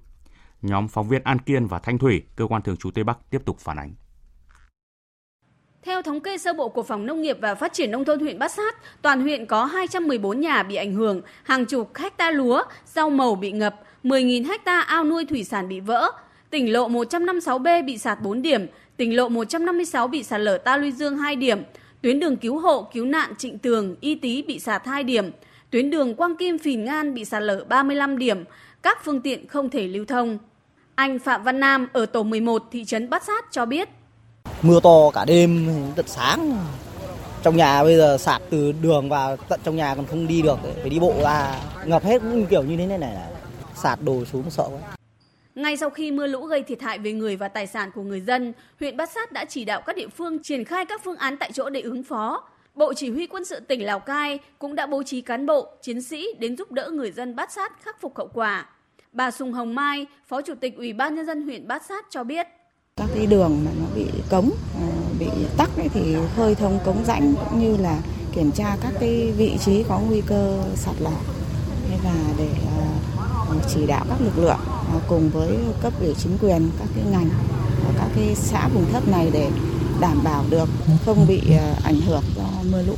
Nhóm 0.62 0.88
phóng 0.88 1.08
viên 1.08 1.22
An 1.24 1.38
Kiên 1.38 1.66
và 1.66 1.78
Thanh 1.78 1.98
Thủy, 1.98 2.22
cơ 2.36 2.46
quan 2.46 2.62
thường 2.62 2.76
trú 2.76 2.90
Tây 2.90 3.04
Bắc 3.04 3.18
tiếp 3.30 3.42
tục 3.44 3.58
phản 3.58 3.76
ánh. 3.78 3.94
Theo 5.82 6.02
thống 6.02 6.20
kê 6.20 6.38
sơ 6.38 6.52
bộ 6.52 6.68
của 6.68 6.82
Phòng 6.82 7.06
Nông 7.06 7.22
nghiệp 7.22 7.38
và 7.40 7.54
Phát 7.54 7.72
triển 7.72 7.90
Nông 7.90 8.04
thôn 8.04 8.20
huyện 8.20 8.38
Bát 8.38 8.52
Sát, 8.52 8.76
toàn 9.02 9.20
huyện 9.20 9.46
có 9.46 9.64
214 9.64 10.40
nhà 10.40 10.62
bị 10.62 10.74
ảnh 10.76 10.94
hưởng, 10.94 11.20
hàng 11.42 11.64
chục 11.64 11.96
hecta 11.96 12.30
lúa, 12.30 12.62
rau 12.94 13.10
màu 13.10 13.34
bị 13.34 13.52
ngập, 13.52 13.74
10.000 14.04 14.48
hecta 14.48 14.80
ao 14.80 15.04
nuôi 15.04 15.24
thủy 15.24 15.44
sản 15.44 15.68
bị 15.68 15.80
vỡ. 15.80 16.10
Tỉnh 16.50 16.72
lộ 16.72 16.88
156B 16.88 17.84
bị 17.84 17.98
sạt 17.98 18.20
4 18.22 18.42
điểm, 18.42 18.66
tỉnh 18.96 19.16
lộ 19.16 19.28
156 19.28 20.08
bị 20.08 20.22
sạt 20.22 20.40
lở 20.40 20.58
Ta 20.58 20.76
Luy 20.76 20.92
Dương 20.92 21.18
2 21.18 21.36
điểm, 21.36 21.62
Tuyến 22.02 22.20
đường 22.20 22.36
cứu 22.36 22.58
hộ, 22.58 22.88
cứu 22.92 23.04
nạn 23.04 23.34
Trịnh 23.38 23.58
Tường, 23.58 23.96
Y 24.00 24.14
Tý 24.14 24.42
bị 24.42 24.58
sạt 24.58 24.86
2 24.86 25.04
điểm. 25.04 25.30
Tuyến 25.70 25.90
đường 25.90 26.14
Quang 26.14 26.36
Kim 26.36 26.58
Phìn 26.58 26.84
Ngan 26.84 27.14
bị 27.14 27.24
sạt 27.24 27.42
lở 27.42 27.64
35 27.68 28.18
điểm. 28.18 28.44
các 28.82 28.98
phương 29.04 29.20
tiện 29.20 29.46
không 29.46 29.70
thể 29.70 29.88
lưu 29.88 30.04
thông. 30.04 30.38
Anh 30.94 31.18
Phạm 31.18 31.42
Văn 31.42 31.60
Nam 31.60 31.88
ở 31.92 32.06
tổ 32.06 32.22
11 32.22 32.62
thị 32.72 32.84
trấn 32.84 33.10
Bát 33.10 33.22
Sát 33.24 33.44
cho 33.50 33.66
biết. 33.66 33.88
Mưa 34.62 34.80
to 34.80 35.10
cả 35.14 35.24
đêm 35.24 35.68
tận 35.96 36.06
sáng. 36.08 36.56
Trong 37.42 37.56
nhà 37.56 37.82
bây 37.82 37.96
giờ 37.96 38.18
sạt 38.18 38.42
từ 38.50 38.72
đường 38.82 39.08
vào 39.08 39.36
tận 39.36 39.60
trong 39.64 39.76
nhà 39.76 39.94
còn 39.94 40.06
không 40.06 40.26
đi 40.26 40.42
được, 40.42 40.58
phải 40.80 40.90
đi 40.90 40.98
bộ 40.98 41.14
ra. 41.22 41.60
Ngập 41.84 42.04
hết 42.04 42.18
cũng 42.22 42.46
kiểu 42.46 42.62
như 42.62 42.76
thế 42.76 42.86
này 42.86 42.98
này. 42.98 43.16
Sạt 43.74 43.98
đồ 44.02 44.24
xuống 44.24 44.50
sợ 44.50 44.68
quá. 44.68 44.96
Ngay 45.56 45.76
sau 45.76 45.90
khi 45.90 46.10
mưa 46.10 46.26
lũ 46.26 46.46
gây 46.46 46.62
thiệt 46.62 46.82
hại 46.82 46.98
về 46.98 47.12
người 47.12 47.36
và 47.36 47.48
tài 47.48 47.66
sản 47.66 47.90
của 47.94 48.02
người 48.02 48.20
dân, 48.20 48.52
huyện 48.80 48.96
Bát 48.96 49.10
Sát 49.10 49.32
đã 49.32 49.44
chỉ 49.44 49.64
đạo 49.64 49.82
các 49.86 49.96
địa 49.96 50.08
phương 50.08 50.42
triển 50.42 50.64
khai 50.64 50.84
các 50.84 51.00
phương 51.04 51.16
án 51.16 51.36
tại 51.36 51.52
chỗ 51.52 51.70
để 51.70 51.80
ứng 51.80 52.02
phó. 52.02 52.48
Bộ 52.74 52.94
Chỉ 52.94 53.10
huy 53.10 53.26
quân 53.26 53.44
sự 53.44 53.60
tỉnh 53.60 53.84
Lào 53.84 54.00
Cai 54.00 54.38
cũng 54.58 54.74
đã 54.74 54.86
bố 54.86 55.02
trí 55.02 55.20
cán 55.20 55.46
bộ, 55.46 55.66
chiến 55.82 56.02
sĩ 56.02 56.26
đến 56.38 56.56
giúp 56.56 56.72
đỡ 56.72 56.90
người 56.90 57.12
dân 57.12 57.36
Bát 57.36 57.52
Sát 57.52 57.82
khắc 57.82 58.00
phục 58.00 58.16
hậu 58.18 58.30
quả. 58.34 58.66
Bà 59.12 59.30
Sùng 59.30 59.52
Hồng 59.52 59.74
Mai, 59.74 60.06
Phó 60.28 60.42
Chủ 60.42 60.54
tịch 60.60 60.76
Ủy 60.76 60.92
ban 60.92 61.14
Nhân 61.14 61.26
dân 61.26 61.42
huyện 61.42 61.68
Bát 61.68 61.82
Sát 61.88 62.06
cho 62.10 62.24
biết. 62.24 62.46
Các 62.96 63.08
cái 63.14 63.26
đường 63.26 63.60
mà 63.64 63.70
nó 63.80 63.86
bị 63.94 64.06
cống, 64.30 64.50
à, 64.74 64.88
bị 65.18 65.26
tắc 65.58 65.76
ấy 65.76 65.88
thì 65.94 66.16
khơi 66.36 66.54
thông 66.54 66.78
cống 66.84 67.04
rãnh 67.04 67.34
cũng 67.50 67.60
như 67.60 67.76
là 67.76 67.98
kiểm 68.34 68.50
tra 68.52 68.76
các 68.82 68.92
cái 69.00 69.32
vị 69.36 69.56
trí 69.64 69.84
có 69.88 70.00
nguy 70.08 70.22
cơ 70.26 70.62
sạt 70.74 70.94
lở 71.00 71.10
và 72.04 72.14
để 72.38 72.48
à, 72.78 73.15
chỉ 73.74 73.86
đạo 73.86 74.04
các 74.08 74.16
lực 74.20 74.38
lượng 74.38 74.60
à, 74.68 74.98
cùng 75.08 75.30
với 75.30 75.58
cấp 75.82 75.92
ủy 76.00 76.14
chính 76.18 76.38
quyền 76.42 76.70
các 76.78 76.88
cái 76.94 77.04
ngành 77.12 77.28
các 77.98 78.08
cái 78.16 78.34
xã 78.34 78.68
vùng 78.68 78.92
thấp 78.92 79.08
này 79.08 79.30
để 79.32 79.50
đảm 80.00 80.18
bảo 80.24 80.44
được 80.50 80.68
không 81.04 81.26
bị 81.28 81.42
à, 81.58 81.74
ảnh 81.84 82.00
hưởng 82.00 82.22
do 82.36 82.44
mưa 82.72 82.82
lũ. 82.86 82.94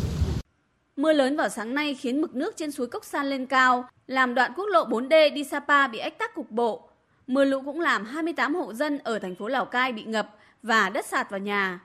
Mưa 0.96 1.12
lớn 1.12 1.36
vào 1.36 1.48
sáng 1.48 1.74
nay 1.74 1.94
khiến 1.94 2.20
mực 2.20 2.34
nước 2.34 2.56
trên 2.56 2.70
suối 2.70 2.86
Cốc 2.86 3.04
San 3.04 3.26
lên 3.26 3.46
cao, 3.46 3.88
làm 4.06 4.34
đoạn 4.34 4.52
quốc 4.56 4.64
lộ 4.64 4.84
4D 4.84 5.34
đi 5.34 5.44
Sapa 5.44 5.88
bị 5.88 5.98
ách 5.98 6.18
tắc 6.18 6.34
cục 6.34 6.50
bộ. 6.50 6.88
Mưa 7.26 7.44
lũ 7.44 7.62
cũng 7.64 7.80
làm 7.80 8.04
28 8.04 8.54
hộ 8.54 8.74
dân 8.74 8.98
ở 8.98 9.18
thành 9.18 9.34
phố 9.34 9.48
Lào 9.48 9.64
Cai 9.64 9.92
bị 9.92 10.04
ngập 10.04 10.36
và 10.62 10.90
đất 10.90 11.06
sạt 11.06 11.30
vào 11.30 11.40
nhà. 11.40 11.80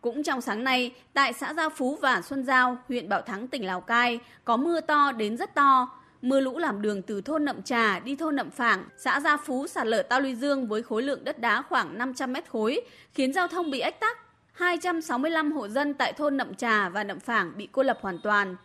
Cũng 0.00 0.22
trong 0.22 0.40
sáng 0.40 0.64
nay, 0.64 0.94
tại 1.12 1.32
xã 1.32 1.54
Gia 1.54 1.68
Phú 1.68 1.98
và 2.00 2.22
Xuân 2.22 2.44
Giao, 2.44 2.76
huyện 2.88 3.08
Bảo 3.08 3.22
Thắng, 3.22 3.48
tỉnh 3.48 3.66
Lào 3.66 3.80
Cai, 3.80 4.20
có 4.44 4.56
mưa 4.56 4.80
to 4.80 5.12
đến 5.12 5.36
rất 5.36 5.54
to. 5.54 5.88
Mưa 6.22 6.40
lũ 6.40 6.58
làm 6.58 6.82
đường 6.82 7.02
từ 7.02 7.20
thôn 7.20 7.44
Nậm 7.44 7.62
Trà 7.62 8.00
đi 8.00 8.16
thôn 8.16 8.36
Nậm 8.36 8.50
Phảng, 8.50 8.84
xã 8.96 9.20
Gia 9.20 9.36
Phú 9.36 9.66
sạt 9.66 9.86
lở 9.86 10.02
Tao 10.02 10.20
Luy 10.20 10.34
Dương 10.34 10.66
với 10.66 10.82
khối 10.82 11.02
lượng 11.02 11.24
đất 11.24 11.38
đá 11.38 11.62
khoảng 11.62 11.98
500 11.98 12.32
mét 12.32 12.50
khối, 12.50 12.80
khiến 13.14 13.32
giao 13.32 13.48
thông 13.48 13.70
bị 13.70 13.80
ách 13.80 14.00
tắc. 14.00 14.18
265 14.52 15.52
hộ 15.52 15.68
dân 15.68 15.94
tại 15.94 16.12
thôn 16.12 16.36
Nậm 16.36 16.54
Trà 16.54 16.88
và 16.88 17.04
Nậm 17.04 17.20
Phảng 17.20 17.52
bị 17.56 17.68
cô 17.72 17.82
lập 17.82 17.98
hoàn 18.00 18.18
toàn. 18.18 18.56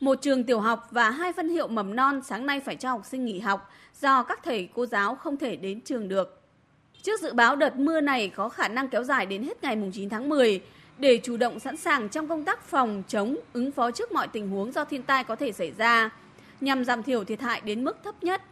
Một 0.00 0.18
trường 0.22 0.44
tiểu 0.44 0.60
học 0.60 0.88
và 0.90 1.10
hai 1.10 1.32
phân 1.32 1.48
hiệu 1.48 1.68
mầm 1.68 1.96
non 1.96 2.20
sáng 2.24 2.46
nay 2.46 2.60
phải 2.60 2.76
cho 2.76 2.90
học 2.90 3.04
sinh 3.04 3.24
nghỉ 3.24 3.38
học 3.38 3.70
do 4.00 4.22
các 4.22 4.40
thầy 4.44 4.68
cô 4.74 4.86
giáo 4.86 5.14
không 5.14 5.36
thể 5.36 5.56
đến 5.56 5.80
trường 5.80 6.08
được. 6.08 6.42
Trước 7.02 7.20
dự 7.20 7.32
báo 7.32 7.56
đợt 7.56 7.76
mưa 7.76 8.00
này 8.00 8.28
có 8.28 8.48
khả 8.48 8.68
năng 8.68 8.88
kéo 8.88 9.02
dài 9.02 9.26
đến 9.26 9.42
hết 9.42 9.62
ngày 9.62 9.90
9 9.92 10.08
tháng 10.08 10.28
10, 10.28 10.60
để 10.98 11.20
chủ 11.22 11.36
động 11.36 11.60
sẵn 11.60 11.76
sàng 11.76 12.08
trong 12.08 12.28
công 12.28 12.44
tác 12.44 12.62
phòng 12.62 13.02
chống, 13.08 13.36
ứng 13.52 13.72
phó 13.72 13.90
trước 13.90 14.12
mọi 14.12 14.28
tình 14.28 14.48
huống 14.48 14.72
do 14.72 14.84
thiên 14.84 15.02
tai 15.02 15.24
có 15.24 15.36
thể 15.36 15.52
xảy 15.52 15.72
ra, 15.78 16.10
nhằm 16.64 16.84
giảm 16.84 17.02
thiểu 17.02 17.24
thiệt 17.24 17.40
hại 17.40 17.60
đến 17.64 17.84
mức 17.84 17.96
thấp 18.04 18.14
nhất. 18.22 18.42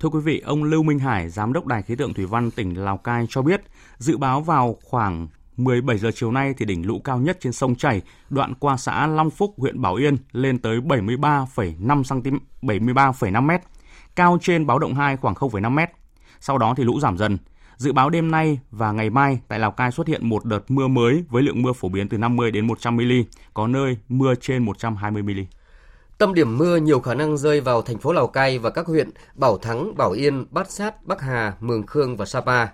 Thưa 0.00 0.08
quý 0.08 0.20
vị, 0.24 0.40
ông 0.40 0.64
Lưu 0.64 0.82
Minh 0.82 0.98
Hải, 0.98 1.28
Giám 1.28 1.52
đốc 1.52 1.66
Đài 1.66 1.82
khí 1.82 1.96
tượng 1.96 2.14
Thủy 2.14 2.26
văn 2.26 2.50
tỉnh 2.50 2.84
Lào 2.84 2.96
Cai 2.96 3.26
cho 3.28 3.42
biết, 3.42 3.60
dự 3.98 4.16
báo 4.16 4.40
vào 4.40 4.76
khoảng 4.82 5.28
17 5.56 5.98
giờ 5.98 6.10
chiều 6.14 6.32
nay 6.32 6.54
thì 6.58 6.64
đỉnh 6.64 6.86
lũ 6.86 7.00
cao 7.04 7.18
nhất 7.18 7.36
trên 7.40 7.52
sông 7.52 7.74
Chảy, 7.74 8.02
đoạn 8.30 8.54
qua 8.54 8.76
xã 8.76 9.06
Long 9.06 9.30
Phúc, 9.30 9.54
huyện 9.56 9.80
Bảo 9.80 9.94
Yên 9.94 10.16
lên 10.32 10.58
tới 10.58 10.80
73,5 10.80 12.20
cm, 12.22 12.36
73,5 12.62 13.42
m, 13.42 13.50
cao 14.16 14.38
trên 14.42 14.66
báo 14.66 14.78
động 14.78 14.94
2 14.94 15.16
khoảng 15.16 15.34
0,5 15.34 15.70
m. 15.70 15.78
Sau 16.40 16.58
đó 16.58 16.74
thì 16.76 16.84
lũ 16.84 17.00
giảm 17.00 17.18
dần. 17.18 17.38
Dự 17.76 17.92
báo 17.92 18.10
đêm 18.10 18.30
nay 18.30 18.60
và 18.70 18.92
ngày 18.92 19.10
mai 19.10 19.40
tại 19.48 19.58
Lào 19.58 19.70
Cai 19.70 19.92
xuất 19.92 20.06
hiện 20.06 20.28
một 20.28 20.44
đợt 20.44 20.70
mưa 20.70 20.88
mới 20.88 21.24
với 21.28 21.42
lượng 21.42 21.62
mưa 21.62 21.72
phổ 21.72 21.88
biến 21.88 22.08
từ 22.08 22.18
50 22.18 22.50
đến 22.50 22.66
100 22.66 22.96
mm, 22.96 23.12
có 23.54 23.66
nơi 23.66 23.96
mưa 24.08 24.34
trên 24.34 24.64
120 24.64 25.22
mm. 25.22 25.40
Tâm 26.18 26.34
điểm 26.34 26.58
mưa 26.58 26.76
nhiều 26.76 27.00
khả 27.00 27.14
năng 27.14 27.36
rơi 27.36 27.60
vào 27.60 27.82
thành 27.82 27.98
phố 27.98 28.12
Lào 28.12 28.26
Cai 28.26 28.58
và 28.58 28.70
các 28.70 28.86
huyện 28.86 29.10
Bảo 29.34 29.58
Thắng, 29.58 29.96
Bảo 29.96 30.10
Yên, 30.12 30.46
Bát 30.50 30.70
Sát, 30.70 31.06
Bắc 31.06 31.20
Hà, 31.20 31.54
Mường 31.60 31.86
Khương 31.86 32.16
và 32.16 32.24
Sapa. 32.24 32.66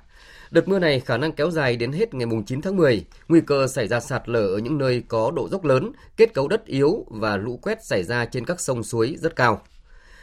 Đợt 0.51 0.69
mưa 0.69 0.79
này 0.79 1.01
khả 1.01 1.17
năng 1.17 1.33
kéo 1.33 1.51
dài 1.51 1.77
đến 1.77 1.93
hết 1.93 2.15
ngày 2.15 2.27
9 2.47 2.63
tháng 2.63 2.77
10, 2.77 3.05
nguy 3.29 3.41
cơ 3.41 3.67
xảy 3.67 3.89
ra 3.89 4.01
sạt 4.01 4.29
lở 4.29 4.47
ở 4.47 4.59
những 4.59 4.79
nơi 4.79 5.03
có 5.09 5.31
độ 5.31 5.49
dốc 5.49 5.65
lớn, 5.65 5.93
kết 6.17 6.35
cấu 6.35 6.49
đất 6.49 6.67
yếu 6.67 7.07
và 7.09 7.37
lũ 7.37 7.59
quét 7.63 7.85
xảy 7.85 8.03
ra 8.03 8.25
trên 8.25 8.45
các 8.45 8.61
sông 8.61 8.83
suối 8.83 9.17
rất 9.21 9.37
cao. 9.37 9.63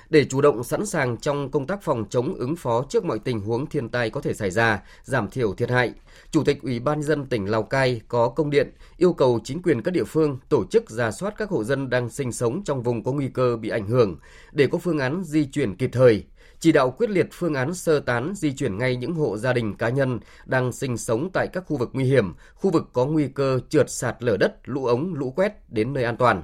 Để 0.10 0.26
chủ 0.26 0.41
động 0.41 0.63
sẵn 0.63 0.86
sàng 0.86 1.17
trong 1.17 1.52
công 1.52 1.67
tác 1.67 1.82
phòng 1.82 2.06
chống 2.10 2.36
ứng 2.36 2.56
phó 2.56 2.86
trước 2.89 3.06
mọi 3.06 3.19
tình 3.19 3.39
huống 3.39 3.65
thiên 3.65 3.89
tai 3.89 4.10
có 4.10 4.22
thể 4.22 4.34
xảy 4.34 4.52
ra, 4.52 4.82
giảm 5.04 5.30
thiểu 5.30 5.54
thiệt 5.54 5.69
hại, 5.69 5.93
Chủ 6.32 6.43
tịch 6.43 6.62
Ủy 6.62 6.80
ban 6.80 7.02
dân 7.02 7.26
tỉnh 7.26 7.45
Lào 7.45 7.63
Cai 7.63 8.02
có 8.08 8.30
công 8.30 8.50
điện 8.50 8.72
yêu 8.98 9.13
cầu 9.13 9.39
chính 9.43 9.62
quyền 9.62 9.82
các 9.82 9.91
địa 9.91 10.04
phương 10.04 10.39
tổ 10.50 10.65
chức 10.65 10.89
ra 10.89 11.12
soát 11.12 11.34
các 11.38 11.50
hộ 11.50 11.63
dân 11.63 11.89
đang 11.89 12.10
sinh 12.10 12.32
sống 12.32 12.63
trong 12.63 12.84
vùng 12.84 13.04
có 13.04 13.12
nguy 13.12 13.28
cơ 13.28 13.58
bị 13.58 13.69
ảnh 13.69 13.88
hưởng 13.88 14.17
để 14.52 14.67
có 14.67 14.78
phương 14.78 15.00
án 15.00 15.24
di 15.24 15.45
chuyển 15.45 15.76
kịp 15.76 15.89
thời, 15.93 16.24
chỉ 16.60 16.72
đạo 16.72 16.91
quyết 16.91 17.10
liệt 17.10 17.28
phương 17.32 17.54
án 17.54 17.74
sơ 17.74 18.00
tán 18.00 18.34
di 18.36 18.54
chuyển 18.54 18.78
ngay 18.78 18.95
những 18.95 19.13
hộ 19.13 19.38
gia 19.38 19.54
đình 19.54 19.74
cá 19.74 19.89
nhân 19.89 20.19
đang 20.45 20.72
sinh 20.72 20.98
sống 20.98 21.30
tại 21.34 21.48
các 21.54 21.63
khu 21.67 21.78
vực 21.78 21.89
nguy 21.93 22.04
hiểm, 22.04 22.34
khu 22.54 22.72
vực 22.72 22.89
có 22.93 23.06
nguy 23.06 23.28
cơ 23.28 23.60
trượt 23.69 23.89
sạt 23.89 24.24
lở 24.24 24.38
đất, 24.38 24.56
lũ 24.63 24.86
ống, 24.86 25.13
lũ 25.13 25.34
quét 25.36 25.54
đến 25.69 25.93
nơi 25.93 26.04
an 26.04 26.17
toàn. 26.17 26.43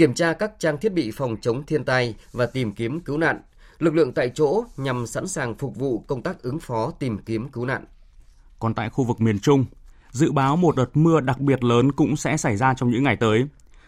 Kiểm 0.00 0.14
tra 0.14 0.32
các 0.32 0.52
trang 0.58 0.78
thiết 0.78 0.92
bị 0.92 1.10
phòng 1.10 1.36
chống 1.40 1.62
thiên 1.66 1.84
tai 1.84 2.14
và 2.32 2.46
tìm 2.46 2.72
kiếm 2.72 3.00
cứu 3.00 3.18
nạn, 3.18 3.40
lực 3.78 3.94
lượng 3.94 4.12
tại 4.12 4.30
chỗ 4.34 4.64
nhằm 4.76 5.06
sẵn 5.06 5.28
sàng 5.28 5.54
phục 5.54 5.76
vụ 5.76 6.04
công 6.06 6.22
tác 6.22 6.42
ứng 6.42 6.58
phó 6.60 6.90
tìm 6.90 7.18
kiếm 7.18 7.48
cứu 7.48 7.64
nạn. 7.64 7.84
Còn 8.58 8.74
tại 8.74 8.90
khu 8.90 9.04
vực 9.04 9.20
miền 9.20 9.38
Trung, 9.38 9.64
dự 10.10 10.32
báo 10.32 10.56
một 10.56 10.76
đợt 10.76 10.96
mưa 10.96 11.20
đặc 11.20 11.40
biệt 11.40 11.64
lớn 11.64 11.92
cũng 11.92 12.16
sẽ 12.16 12.36
xảy 12.36 12.56
ra 12.56 12.74
trong 12.74 12.90
những 12.90 13.02
ngày 13.02 13.16
tới. 13.16 13.46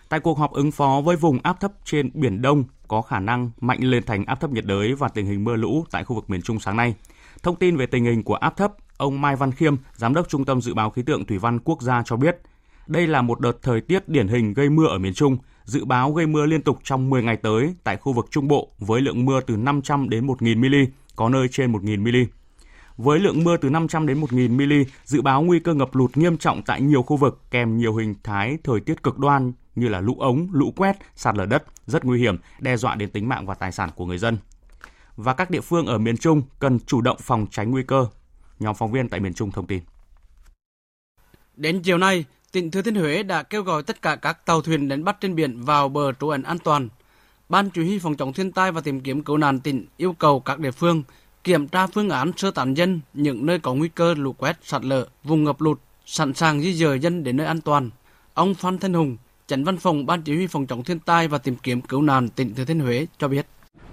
Tại 0.08 0.20
cuộc 0.20 0.38
họp 0.38 0.52
ứng 0.52 0.70
phó 0.70 1.00
với 1.04 1.16
vùng 1.16 1.38
áp 1.42 1.60
thấp 1.60 1.72
trên 1.84 2.10
Biển 2.14 2.42
Đông 2.42 2.64
có 2.88 3.02
khả 3.02 3.20
năng 3.20 3.50
mạnh 3.60 3.80
lên 3.82 4.02
thành 4.02 4.24
áp 4.24 4.40
thấp 4.40 4.50
nhiệt 4.50 4.64
đới 4.64 4.94
và 4.94 5.08
tình 5.08 5.26
hình 5.26 5.44
mưa 5.44 5.56
lũ 5.56 5.84
tại 5.90 6.04
khu 6.04 6.16
vực 6.16 6.30
miền 6.30 6.42
Trung 6.42 6.60
sáng 6.60 6.76
nay. 6.76 6.94
Thông 7.42 7.56
tin 7.56 7.76
về 7.76 7.86
tình 7.86 8.04
hình 8.04 8.22
của 8.22 8.34
áp 8.34 8.56
thấp, 8.56 8.72
ông 8.96 9.20
Mai 9.20 9.36
Văn 9.36 9.52
Khiêm, 9.52 9.76
Giám 9.94 10.14
đốc 10.14 10.28
Trung 10.28 10.44
tâm 10.44 10.60
Dự 10.60 10.74
báo 10.74 10.90
Khí 10.90 11.02
tượng 11.02 11.24
Thủy 11.26 11.38
văn 11.38 11.58
Quốc 11.58 11.82
gia 11.82 12.02
cho 12.04 12.16
biết, 12.16 12.38
đây 12.86 13.06
là 13.06 13.22
một 13.22 13.40
đợt 13.40 13.62
thời 13.62 13.80
tiết 13.80 14.08
điển 14.08 14.28
hình 14.28 14.54
gây 14.54 14.70
mưa 14.70 14.86
ở 14.86 14.98
miền 14.98 15.14
Trung, 15.14 15.36
dự 15.64 15.84
báo 15.84 16.12
gây 16.12 16.26
mưa 16.26 16.46
liên 16.46 16.62
tục 16.62 16.78
trong 16.84 17.10
10 17.10 17.22
ngày 17.22 17.36
tới 17.36 17.74
tại 17.84 17.96
khu 17.96 18.12
vực 18.12 18.26
Trung 18.30 18.48
Bộ 18.48 18.68
với 18.78 19.00
lượng 19.00 19.24
mưa 19.24 19.40
từ 19.40 19.56
500 19.56 20.08
đến 20.08 20.26
1.000 20.26 20.58
mm, 20.58 20.92
có 21.16 21.28
nơi 21.28 21.48
trên 21.48 21.72
1.000 21.72 22.00
mm. 22.00 22.30
Với 22.96 23.20
lượng 23.20 23.44
mưa 23.44 23.56
từ 23.56 23.70
500 23.70 24.06
đến 24.06 24.20
1.000 24.20 24.50
mm, 24.50 24.90
dự 25.04 25.22
báo 25.22 25.42
nguy 25.42 25.60
cơ 25.60 25.74
ngập 25.74 25.94
lụt 25.94 26.16
nghiêm 26.16 26.38
trọng 26.38 26.62
tại 26.62 26.80
nhiều 26.80 27.02
khu 27.02 27.16
vực 27.16 27.40
kèm 27.50 27.78
nhiều 27.78 27.96
hình 27.96 28.14
thái 28.22 28.58
thời 28.64 28.80
tiết 28.80 29.02
cực 29.02 29.18
đoan 29.18 29.52
như 29.74 29.88
là 29.88 30.00
lũ 30.00 30.16
ống, 30.18 30.48
lũ 30.52 30.72
quét, 30.76 30.96
sạt 31.16 31.36
lở 31.36 31.46
đất 31.46 31.64
rất 31.86 32.04
nguy 32.04 32.18
hiểm, 32.18 32.36
đe 32.60 32.76
dọa 32.76 32.94
đến 32.94 33.10
tính 33.10 33.28
mạng 33.28 33.46
và 33.46 33.54
tài 33.54 33.72
sản 33.72 33.90
của 33.96 34.06
người 34.06 34.18
dân. 34.18 34.38
Và 35.16 35.34
các 35.34 35.50
địa 35.50 35.60
phương 35.60 35.86
ở 35.86 35.98
miền 35.98 36.16
Trung 36.16 36.42
cần 36.58 36.78
chủ 36.86 37.00
động 37.00 37.16
phòng 37.20 37.46
tránh 37.50 37.70
nguy 37.70 37.82
cơ. 37.82 38.06
Nhóm 38.58 38.74
phóng 38.74 38.92
viên 38.92 39.08
tại 39.08 39.20
miền 39.20 39.34
Trung 39.34 39.50
thông 39.50 39.66
tin. 39.66 39.82
Đến 41.56 41.82
chiều 41.82 41.98
nay, 41.98 42.24
tỉnh 42.52 42.70
Thừa 42.70 42.82
Thiên 42.82 42.94
Huế 42.94 43.22
đã 43.22 43.42
kêu 43.42 43.62
gọi 43.62 43.82
tất 43.82 44.02
cả 44.02 44.16
các 44.16 44.46
tàu 44.46 44.62
thuyền 44.62 44.88
đánh 44.88 45.04
bắt 45.04 45.16
trên 45.20 45.34
biển 45.34 45.62
vào 45.62 45.88
bờ 45.88 46.12
trú 46.12 46.28
ẩn 46.28 46.42
an 46.42 46.58
toàn. 46.58 46.88
Ban 47.48 47.70
chỉ 47.70 47.82
huy 47.84 47.98
phòng 47.98 48.16
chống 48.16 48.32
thiên 48.32 48.52
tai 48.52 48.72
và 48.72 48.80
tìm 48.80 49.00
kiếm 49.00 49.22
cứu 49.22 49.36
nạn 49.36 49.60
tỉnh 49.60 49.86
yêu 49.96 50.12
cầu 50.12 50.40
các 50.40 50.58
địa 50.58 50.70
phương 50.70 51.02
kiểm 51.44 51.68
tra 51.68 51.86
phương 51.86 52.10
án 52.10 52.32
sơ 52.36 52.50
tán 52.50 52.74
dân 52.74 53.00
những 53.14 53.46
nơi 53.46 53.58
có 53.58 53.74
nguy 53.74 53.88
cơ 53.88 54.14
lũ 54.14 54.32
quét, 54.32 54.58
sạt 54.62 54.84
lở, 54.84 55.06
vùng 55.24 55.44
ngập 55.44 55.60
lụt, 55.60 55.78
sẵn 56.06 56.34
sàng 56.34 56.60
di 56.60 56.74
dời 56.74 56.98
dân 56.98 57.24
đến 57.24 57.36
nơi 57.36 57.46
an 57.46 57.60
toàn. 57.60 57.90
Ông 58.34 58.54
Phan 58.54 58.78
Thanh 58.78 58.94
Hùng, 58.94 59.16
Chánh 59.46 59.64
văn 59.64 59.76
phòng 59.76 60.06
Ban 60.06 60.22
chỉ 60.22 60.34
huy 60.34 60.46
phòng 60.46 60.66
chống 60.66 60.84
thiên 60.84 60.98
tai 60.98 61.28
và 61.28 61.38
tìm 61.38 61.56
kiếm 61.56 61.80
cứu 61.80 62.02
nạn 62.02 62.28
tỉnh 62.28 62.54
Thừa 62.54 62.64
Thiên 62.64 62.80
Huế 62.80 63.06
cho 63.18 63.28
biết. 63.28 63.46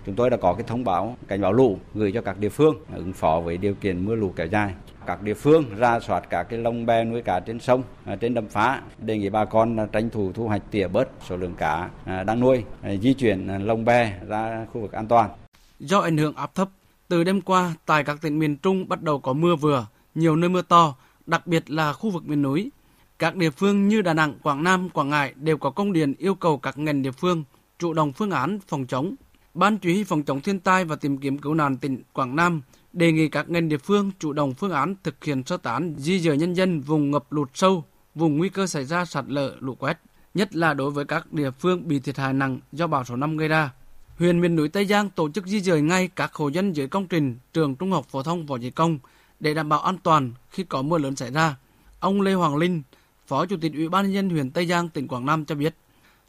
Chúng 0.10 0.16
tôi 0.16 0.30
đã 0.30 0.38
có 0.38 0.54
cái 0.54 0.64
thông 0.68 0.84
báo 0.84 1.18
cảnh 1.28 1.42
báo 1.42 1.54
lũ 1.54 1.78
gửi 1.94 2.12
cho 2.12 2.22
các 2.22 2.38
địa 2.38 2.50
phương 2.50 2.76
ứng 2.96 3.14
phó 3.14 3.40
với 3.40 3.58
điều 3.58 3.74
kiện 3.74 4.06
mưa 4.06 4.16
lũ 4.16 4.34
kéo 4.36 4.48
dài. 4.48 4.74
Các 5.06 5.22
địa 5.22 5.34
phương 5.34 5.66
ra 5.78 6.00
soát 6.00 6.30
các 6.30 6.44
cái 6.44 6.60
lồng 6.60 6.86
bè 6.86 7.04
nuôi 7.04 7.22
cá 7.22 7.40
trên 7.40 7.60
sông, 7.60 7.84
à, 8.06 8.16
trên 8.16 8.34
đầm 8.34 8.48
phá, 8.48 8.82
đề 8.98 9.18
nghị 9.18 9.30
bà 9.30 9.46
con 9.46 9.80
à, 9.80 9.86
tranh 9.92 10.10
thủ 10.10 10.32
thu 10.34 10.48
hoạch 10.48 10.62
tỉa 10.72 10.88
bớt 10.88 11.10
số 11.28 11.38
lượng 11.38 11.56
cá 11.58 11.90
à, 12.06 12.24
đang 12.24 12.40
nuôi, 12.40 12.64
di 13.02 13.14
chuyển 13.14 13.48
lồng 13.48 13.86
bè 13.86 14.20
ra 14.28 14.66
khu 14.74 14.82
vực 14.82 14.92
an 14.92 15.08
toàn. 15.08 15.30
Do 15.80 16.00
ảnh 16.00 16.18
hưởng 16.18 16.36
áp 16.36 16.56
thấp, 16.56 16.70
từ 17.08 17.24
đêm 17.24 17.42
qua 17.42 17.74
tại 17.86 18.04
các 18.04 18.22
tỉnh 18.22 18.40
miền 18.40 18.58
Trung 18.58 18.90
bắt 18.90 19.02
đầu 19.02 19.20
có 19.20 19.34
mưa 19.34 19.56
vừa, 19.56 19.88
nhiều 20.16 20.36
nơi 20.36 20.50
mưa 20.50 20.62
to, 20.62 20.96
đặc 21.26 21.48
biệt 21.48 21.72
là 21.72 21.94
khu 21.94 22.10
vực 22.10 22.24
miền 22.26 22.42
núi. 22.42 22.72
Các 23.20 23.36
địa 23.36 23.50
phương 23.50 23.88
như 23.88 24.02
Đà 24.02 24.14
Nẵng, 24.14 24.34
Quảng 24.44 24.64
Nam, 24.64 24.90
Quảng 24.90 25.10
Ngãi 25.10 25.34
đều 25.36 25.58
có 25.58 25.70
công 25.70 25.94
điện 25.94 26.14
yêu 26.18 26.36
cầu 26.36 26.58
các 26.58 26.78
ngành 26.78 27.02
địa 27.02 27.12
phương 27.12 27.44
chủ 27.80 27.94
động 27.94 28.14
phương 28.14 28.32
án 28.32 28.60
phòng 28.68 28.86
chống. 28.88 29.16
Ban 29.54 29.78
chỉ 29.78 29.94
huy 29.94 30.04
phòng 30.04 30.24
chống 30.24 30.42
thiên 30.42 30.60
tai 30.60 30.86
và 30.86 30.96
tìm 30.96 31.18
kiếm 31.18 31.38
cứu 31.38 31.54
nạn 31.54 31.78
tỉnh 31.78 32.04
Quảng 32.14 32.36
Nam 32.36 32.62
đề 32.94 33.12
nghị 33.12 33.30
các 33.30 33.50
ngành 33.50 33.70
địa 33.70 33.78
phương 33.78 34.12
chủ 34.20 34.34
động 34.34 34.54
phương 34.54 34.72
án 34.72 34.96
thực 35.04 35.24
hiện 35.24 35.44
sơ 35.46 35.58
tán 35.58 35.96
di 35.98 36.20
dời 36.20 36.38
nhân 36.38 36.54
dân 36.54 36.82
vùng 36.82 37.12
ngập 37.12 37.32
lụt 37.32 37.50
sâu, 37.54 37.84
vùng 38.16 38.38
nguy 38.38 38.50
cơ 38.50 38.68
xảy 38.68 38.86
ra 38.86 39.06
sạt 39.06 39.26
lở, 39.28 39.56
lũ 39.60 39.76
quét, 39.76 40.00
nhất 40.34 40.56
là 40.56 40.74
đối 40.74 40.92
với 40.92 41.06
các 41.06 41.34
địa 41.34 41.52
phương 41.52 41.88
bị 41.88 42.00
thiệt 42.00 42.18
hại 42.18 42.34
nặng 42.34 42.60
do 42.72 42.88
bão 42.88 43.04
số 43.04 43.16
5 43.16 43.38
gây 43.38 43.48
ra. 43.48 43.74
huyện 44.18 44.42
miền 44.42 44.56
núi 44.56 44.70
Tây 44.70 44.86
Giang 44.86 45.10
tổ 45.10 45.30
chức 45.30 45.48
di 45.48 45.62
dời 45.62 45.82
ngay 45.82 46.08
các 46.08 46.34
hộ 46.34 46.48
dân 46.48 46.74
dưới 46.74 46.88
công 46.88 47.08
trình 47.08 47.38
trường 47.54 47.76
trung 47.76 47.92
học 47.92 48.06
phổ 48.10 48.24
thông 48.24 48.46
Võ 48.46 48.58
Chí 48.58 48.70
Công 48.72 49.00
để 49.40 49.54
đảm 49.54 49.70
bảo 49.70 49.82
an 49.82 49.98
toàn 50.04 50.34
khi 50.50 50.64
có 50.64 50.82
mưa 50.82 50.98
lớn 50.98 51.16
xảy 51.16 51.32
ra. 51.32 51.56
Ông 52.00 52.22
Lê 52.22 52.34
Hoàng 52.34 52.58
Linh, 52.58 52.82
Phó 53.28 53.46
Chủ 53.46 53.58
tịch 53.62 53.74
Ủy 53.74 53.90
ban 53.90 54.06
nhân 54.06 54.14
dân 54.14 54.30
huyện 54.30 54.52
Tây 54.52 54.66
Giang, 54.66 54.90
tỉnh 54.90 55.08
Quảng 55.08 55.26
Nam 55.26 55.46
cho 55.46 55.56
biết, 55.56 55.76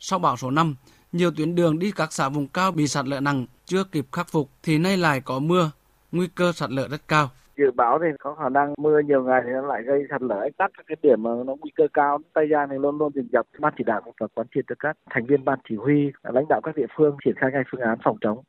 sau 0.00 0.18
bão 0.18 0.36
số 0.36 0.50
5, 0.50 0.74
nhiều 1.12 1.30
tuyến 1.36 1.54
đường 1.54 1.78
đi 1.78 1.92
các 1.96 2.12
xã 2.12 2.28
vùng 2.28 2.48
cao 2.48 2.72
bị 2.72 2.86
sạt 2.86 3.06
lở 3.06 3.20
nặng 3.20 3.46
chưa 3.64 3.84
kịp 3.84 4.06
khắc 4.12 4.28
phục 4.28 4.48
thì 4.62 4.78
nay 4.78 4.96
lại 4.96 5.20
có 5.20 5.38
mưa, 5.38 5.70
nguy 6.12 6.26
cơ 6.34 6.52
sạt 6.52 6.70
lở 6.70 6.88
rất 6.88 7.08
cao. 7.08 7.30
Dự 7.56 7.70
báo 7.76 7.98
thì 8.02 8.06
có 8.20 8.34
khả 8.34 8.48
năng 8.48 8.74
mưa 8.78 9.00
nhiều 9.06 9.24
ngày 9.24 9.42
thì 9.44 9.50
nó 9.52 9.66
lại 9.66 9.82
gây 9.82 10.02
sạt 10.10 10.22
lở 10.22 10.40
ách 10.40 10.56
tắc 10.56 10.70
các 10.76 10.84
cái 10.86 10.96
điểm 11.02 11.22
mà 11.22 11.30
nó 11.46 11.54
nguy 11.60 11.70
cơ 11.76 11.84
cao. 11.94 12.18
Tây 12.34 12.48
giang 12.50 12.68
thì 12.70 12.76
luôn 12.78 12.98
luôn 12.98 13.12
rình 13.14 13.28
rập 13.32 13.46
ban 13.58 13.72
chỉ 13.78 13.84
đạo 13.84 14.00
phải 14.20 14.28
quán 14.34 14.46
triệt 14.54 14.64
được 14.68 14.74
các 14.78 14.96
thành 15.10 15.26
viên 15.26 15.44
ban 15.44 15.58
chỉ 15.68 15.74
huy 15.76 16.12
lãnh 16.22 16.48
đạo 16.48 16.60
các 16.64 16.76
địa 16.76 16.86
phương 16.96 17.16
triển 17.24 17.34
khai 17.40 17.50
ngay 17.52 17.62
phương 17.72 17.80
án 17.80 17.98
phòng 18.04 18.16
chống. 18.20 18.42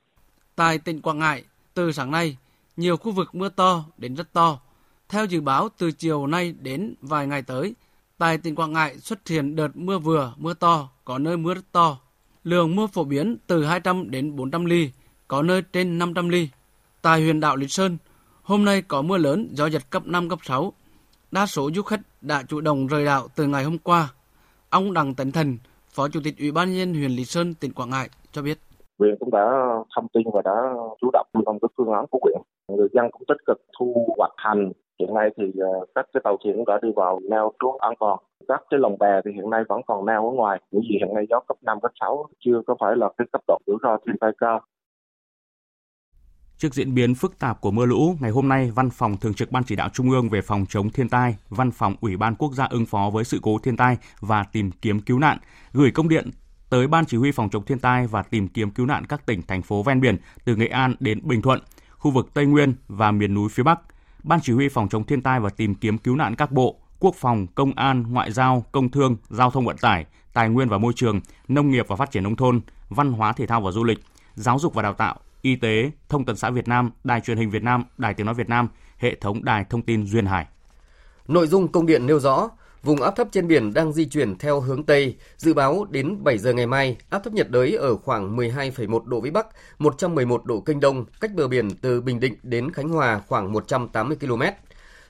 Tại 0.56 0.78
tỉnh 0.78 1.02
quảng 1.02 1.20
ngãi 1.20 1.44
từ 1.74 1.92
sáng 1.92 2.12
nay 2.12 2.38
nhiều 2.78 2.98
khu 2.98 3.12
vực 3.12 3.36
mưa 3.36 3.50
to 3.50 3.84
đến 3.98 4.16
rất 4.16 4.34
to. 4.34 4.60
Theo 5.10 5.26
dự 5.26 5.42
báo 5.42 5.70
từ 5.78 5.92
chiều 5.92 6.28
nay 6.28 6.56
đến 6.62 6.96
vài 7.02 7.28
ngày 7.28 7.42
tới 7.42 7.76
tại 8.18 8.38
tỉnh 8.38 8.56
quảng 8.56 8.74
ngãi 8.74 8.98
xuất 8.98 9.28
hiện 9.28 9.56
đợt 9.56 9.70
mưa 9.74 10.00
vừa 10.00 10.34
mưa 10.38 10.54
to 10.54 10.90
có 11.06 11.18
nơi 11.18 11.38
mưa 11.38 11.54
rất 11.54 11.72
to 11.72 11.98
lượng 12.44 12.76
mưa 12.76 12.88
phổ 12.88 13.04
biến 13.04 13.38
từ 13.48 13.66
200 13.66 14.12
đến 14.12 14.36
400 14.36 14.66
ly 14.66 14.90
có 15.28 15.44
nơi 15.44 15.62
trên 15.74 16.00
500 16.00 16.30
ly 16.30 16.50
tại 17.02 17.22
huyện 17.22 17.40
đảo 17.40 17.56
Lý 17.56 17.68
Sơn 17.68 17.98
Hôm 18.52 18.66
nay 18.66 18.82
có 18.88 19.02
mưa 19.02 19.18
lớn, 19.18 19.48
gió 19.52 19.68
giật 19.68 19.82
cấp 19.90 20.04
5, 20.06 20.30
cấp 20.30 20.40
6. 20.42 20.74
Đa 21.32 21.46
số 21.46 21.70
du 21.76 21.82
khách 21.82 22.00
đã 22.22 22.44
chủ 22.48 22.62
động 22.62 22.88
rời 22.88 23.06
đảo 23.06 23.28
từ 23.36 23.48
ngày 23.48 23.64
hôm 23.64 23.78
qua. 23.78 24.10
Ông 24.70 24.94
Đặng 24.94 25.14
Tấn 25.16 25.32
Thần, 25.32 25.58
Phó 25.96 26.08
Chủ 26.08 26.20
tịch 26.24 26.34
Ủy 26.40 26.52
ban 26.52 26.74
nhân 26.74 26.94
huyện 26.94 27.12
Lý 27.12 27.26
Sơn, 27.26 27.54
tỉnh 27.54 27.74
Quảng 27.74 27.90
Ngãi 27.90 28.10
cho 28.32 28.42
biết. 28.42 28.58
Huyện 29.00 29.16
cũng 29.20 29.32
đã 29.32 29.46
thông 29.96 30.08
tin 30.14 30.24
và 30.34 30.42
đã 30.46 30.56
chủ 31.02 31.10
động 31.14 31.28
trong 31.46 31.60
các 31.62 31.72
phương 31.78 31.92
án 31.92 32.06
của 32.10 32.20
huyện. 32.22 32.42
Người 32.68 32.88
dân 32.94 33.06
cũng 33.12 33.22
tích 33.28 33.38
cực 33.48 33.58
thu 33.80 34.16
hoạch 34.18 34.34
hành. 34.38 34.72
Hiện 35.02 35.14
nay 35.14 35.30
thì 35.38 35.44
ờ, 35.60 35.86
các 35.96 36.06
cái 36.14 36.22
tàu 36.24 36.38
thuyền 36.44 36.56
cũng 36.56 36.66
đã 36.66 36.80
đưa 36.82 36.92
vào 36.96 37.20
neo 37.30 37.52
trú 37.60 37.72
an 37.80 37.94
toàn. 38.00 38.18
Các 38.48 38.62
cái 38.70 38.80
lồng 38.80 38.98
bè 39.00 39.22
thì 39.26 39.32
hiện 39.36 39.50
nay 39.50 39.62
vẫn 39.70 39.82
còn 39.88 40.06
neo 40.06 40.30
ở 40.30 40.32
ngoài. 40.36 40.62
Bởi 40.72 40.82
vì 40.90 40.98
hiện 41.00 41.16
nay 41.16 41.24
gió 41.30 41.40
cấp 41.48 41.58
5, 41.62 41.78
cấp 41.82 41.92
6 42.00 42.26
chưa 42.46 42.62
có 42.68 42.76
phải 42.80 42.96
là 42.96 43.10
cái 43.18 43.28
cấp 43.34 43.42
độ 43.48 43.60
rủi 43.68 43.78
ro 43.84 43.98
thiên 44.06 44.16
tai 44.22 44.32
cao. 44.38 44.62
Trước 46.58 46.74
diễn 46.74 46.96
biến 46.96 47.16
phức 47.16 47.40
tạp 47.40 47.62
của 47.62 47.72
mưa 47.72 47.86
lũ, 47.86 48.16
ngày 48.22 48.32
hôm 48.32 48.50
nay, 48.50 48.72
Văn 48.76 48.90
phòng 48.90 49.18
Thường 49.22 49.34
trực 49.34 49.52
Ban 49.52 49.64
Chỉ 49.64 49.76
đạo 49.76 49.90
Trung 49.94 50.10
ương 50.10 50.30
về 50.30 50.42
phòng 50.42 50.66
chống 50.70 50.90
thiên 50.90 51.10
tai, 51.10 51.36
Văn 51.50 51.72
phòng 51.72 51.96
Ủy 52.02 52.18
ban 52.18 52.36
Quốc 52.36 52.54
gia 52.54 52.66
ứng 52.66 52.86
phó 52.86 53.10
với 53.14 53.24
sự 53.24 53.40
cố 53.42 53.58
thiên 53.64 53.78
tai 53.78 53.98
và 54.20 54.46
tìm 54.54 54.72
kiếm 54.82 55.00
cứu 55.00 55.20
nạn 55.20 55.38
gửi 55.74 55.92
công 55.92 56.10
điện 56.10 56.30
tới 56.70 56.88
Ban 56.88 57.06
Chỉ 57.06 57.18
huy 57.18 57.32
phòng 57.32 57.50
chống 57.50 57.66
thiên 57.66 57.80
tai 57.80 58.08
và 58.08 58.24
tìm 58.24 58.48
kiếm 58.48 58.72
cứu 58.72 58.86
nạn 58.86 59.06
các 59.10 59.26
tỉnh, 59.26 59.42
thành 59.48 59.62
phố 59.62 59.84
ven 59.84 60.02
biển 60.02 60.18
từ 60.46 60.56
Nghệ 60.56 60.68
An 60.68 60.96
đến 61.00 61.20
Bình 61.24 61.42
Thuận, 61.42 61.60
khu 61.98 62.12
vực 62.12 62.34
Tây 62.34 62.46
Nguyên 62.46 62.74
và 62.88 63.12
miền 63.12 63.34
núi 63.34 63.50
phía 63.50 63.64
Bắc. 63.64 63.80
Ban 64.24 64.40
Chỉ 64.42 64.54
huy 64.54 64.70
phòng 64.70 64.90
chống 64.90 65.04
thiên 65.04 65.22
tai 65.22 65.40
và 65.40 65.50
tìm 65.50 65.76
kiếm 65.76 65.98
cứu 65.98 66.16
nạn 66.16 66.36
các 66.36 66.52
bộ, 66.52 66.76
Quốc 67.00 67.16
phòng, 67.16 67.48
Công 67.48 67.74
an, 67.76 68.04
Ngoại 68.10 68.32
giao, 68.32 68.66
Công 68.72 68.90
thương, 68.90 69.18
Giao 69.30 69.52
thông 69.52 69.66
vận 69.66 69.78
tải, 69.78 70.06
Tài 70.34 70.50
nguyên 70.50 70.70
và 70.70 70.78
Môi 70.78 70.94
trường, 70.96 71.20
Nông 71.48 71.72
nghiệp 71.72 71.86
và 71.88 71.96
Phát 71.96 72.12
triển 72.12 72.24
Nông 72.24 72.36
thôn, 72.36 72.62
Văn 72.90 73.12
hóa 73.12 73.34
Thể 73.34 73.48
thao 73.48 73.62
và 73.62 73.72
Du 73.72 73.84
lịch, 73.84 74.00
Giáo 74.36 74.60
dục 74.60 74.74
và 74.74 74.82
Đào 74.82 74.94
tạo, 74.94 75.16
Y 75.42 75.56
tế, 75.56 75.92
Thông 76.10 76.26
tấn 76.26 76.36
xã 76.36 76.50
Việt 76.50 76.68
Nam, 76.68 76.92
Đài 77.04 77.22
truyền 77.22 77.38
hình 77.38 77.50
Việt 77.50 77.64
Nam, 77.64 77.84
Đài 77.98 78.14
tiếng 78.14 78.26
nói 78.26 78.36
Việt 78.36 78.50
Nam, 78.50 78.68
hệ 78.98 79.16
thống 79.16 79.44
đài 79.44 79.66
thông 79.70 79.82
tin 79.82 80.06
duyên 80.06 80.26
hải. 80.26 80.46
Nội 81.28 81.48
dung 81.48 81.68
công 81.68 81.86
điện 81.86 82.08
nêu 82.08 82.20
rõ, 82.20 82.50
vùng 82.84 83.02
áp 83.02 83.16
thấp 83.16 83.28
trên 83.32 83.48
biển 83.48 83.74
đang 83.74 83.94
di 83.94 84.06
chuyển 84.06 84.38
theo 84.38 84.60
hướng 84.60 84.84
Tây, 84.84 85.16
dự 85.38 85.54
báo 85.54 85.86
đến 85.90 86.24
7 86.24 86.38
giờ 86.38 86.54
ngày 86.54 86.68
mai, 86.68 86.98
áp 87.10 87.20
thấp 87.20 87.34
nhiệt 87.34 87.50
đới 87.50 87.76
ở 87.76 87.96
khoảng 87.98 88.38
12,1 88.38 89.06
độ 89.06 89.22
Vĩ 89.22 89.30
Bắc, 89.30 89.48
111 89.80 90.46
độ 90.46 90.60
Kinh 90.60 90.80
Đông, 90.80 91.06
cách 91.22 91.32
bờ 91.36 91.48
biển 91.48 91.70
từ 91.82 92.02
Bình 92.02 92.20
Định 92.20 92.36
đến 92.44 92.72
Khánh 92.72 92.90
Hòa 92.90 93.22
khoảng 93.28 93.52
180 93.54 94.18
km. 94.20 94.42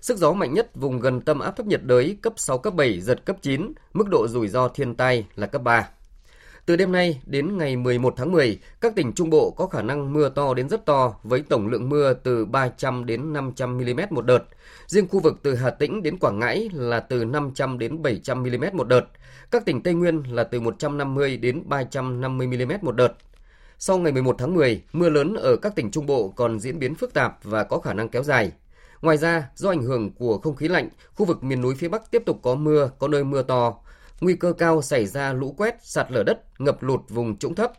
Sức 0.02 0.18
gió 0.18 0.34
mạnh 0.34 0.54
nhất 0.54 0.76
vùng 0.76 1.00
gần 1.00 1.22
tâm 1.22 1.40
áp 1.40 1.52
thấp 1.52 1.66
nhiệt 1.66 1.84
đới 1.84 2.18
cấp 2.22 2.34
6, 2.38 2.58
cấp 2.58 2.74
7, 2.74 3.02
giật 3.02 3.26
cấp 3.26 3.36
9, 3.42 3.74
mức 3.94 4.10
độ 4.10 4.28
rủi 4.28 4.48
ro 4.48 4.68
thiên 4.68 4.96
tai 4.96 5.26
là 5.36 5.48
cấp 5.48 5.64
3. 5.64 5.88
Từ 6.66 6.76
đêm 6.76 6.92
nay 6.92 7.22
đến 7.26 7.58
ngày 7.58 7.78
11 7.78 8.14
tháng 8.18 8.32
10, 8.32 8.60
các 8.82 8.96
tỉnh 8.96 9.14
Trung 9.14 9.30
Bộ 9.30 9.52
có 9.52 9.68
khả 9.68 9.82
năng 9.82 10.14
mưa 10.14 10.30
to 10.30 10.54
đến 10.54 10.70
rất 10.70 10.86
to 10.86 11.14
với 11.24 11.44
tổng 11.50 11.68
lượng 11.68 11.90
mưa 11.90 12.14
từ 12.14 12.46
300 12.46 13.06
đến 13.06 13.34
500 13.34 13.78
mm 13.78 14.00
một 14.10 14.26
đợt. 14.26 14.44
Riêng 14.88 15.08
khu 15.08 15.20
vực 15.20 15.40
từ 15.44 15.56
Hà 15.56 15.70
Tĩnh 15.70 16.04
đến 16.04 16.18
Quảng 16.18 16.40
Ngãi 16.40 16.70
là 16.74 17.00
từ 17.00 17.26
500 17.26 17.80
đến 17.80 18.02
700 18.02 18.44
mm 18.44 18.64
một 18.74 18.88
đợt. 18.88 19.06
Các 19.52 19.66
tỉnh 19.66 19.84
Tây 19.84 19.94
Nguyên 19.94 20.24
là 20.30 20.44
từ 20.44 20.60
150 20.60 21.38
đến 21.38 21.64
350 21.66 22.48
mm 22.48 22.72
một 22.82 22.96
đợt. 22.96 23.14
Sau 23.80 23.98
ngày 23.98 24.12
11 24.12 24.36
tháng 24.40 24.54
10, 24.54 24.82
mưa 24.94 25.10
lớn 25.10 25.34
ở 25.34 25.56
các 25.56 25.76
tỉnh 25.76 25.92
Trung 25.92 26.06
Bộ 26.06 26.30
còn 26.30 26.60
diễn 26.60 26.80
biến 26.80 26.96
phức 26.96 27.14
tạp 27.14 27.38
và 27.44 27.64
có 27.64 27.80
khả 27.80 27.94
năng 27.94 28.10
kéo 28.10 28.24
dài. 28.24 28.52
Ngoài 29.02 29.18
ra, 29.18 29.50
do 29.56 29.70
ảnh 29.70 29.82
hưởng 29.84 30.12
của 30.12 30.38
không 30.38 30.56
khí 30.56 30.68
lạnh, 30.68 30.90
khu 31.14 31.26
vực 31.26 31.44
miền 31.44 31.62
núi 31.62 31.76
phía 31.76 31.88
Bắc 31.88 32.12
tiếp 32.12 32.24
tục 32.26 32.40
có 32.42 32.56
mưa, 32.56 32.90
có 33.00 33.08
nơi 33.08 33.24
mưa 33.24 33.44
to, 33.44 33.76
nguy 34.22 34.36
cơ 34.36 34.54
cao 34.54 34.82
xảy 34.82 35.06
ra 35.06 35.34
lũ 35.34 35.56
quét, 35.58 35.76
sạt 35.82 36.12
lở 36.12 36.24
đất, 36.24 36.60
ngập 36.60 36.84
lụt 36.84 37.00
vùng 37.10 37.38
trũng 37.38 37.56
thấp. 37.56 37.72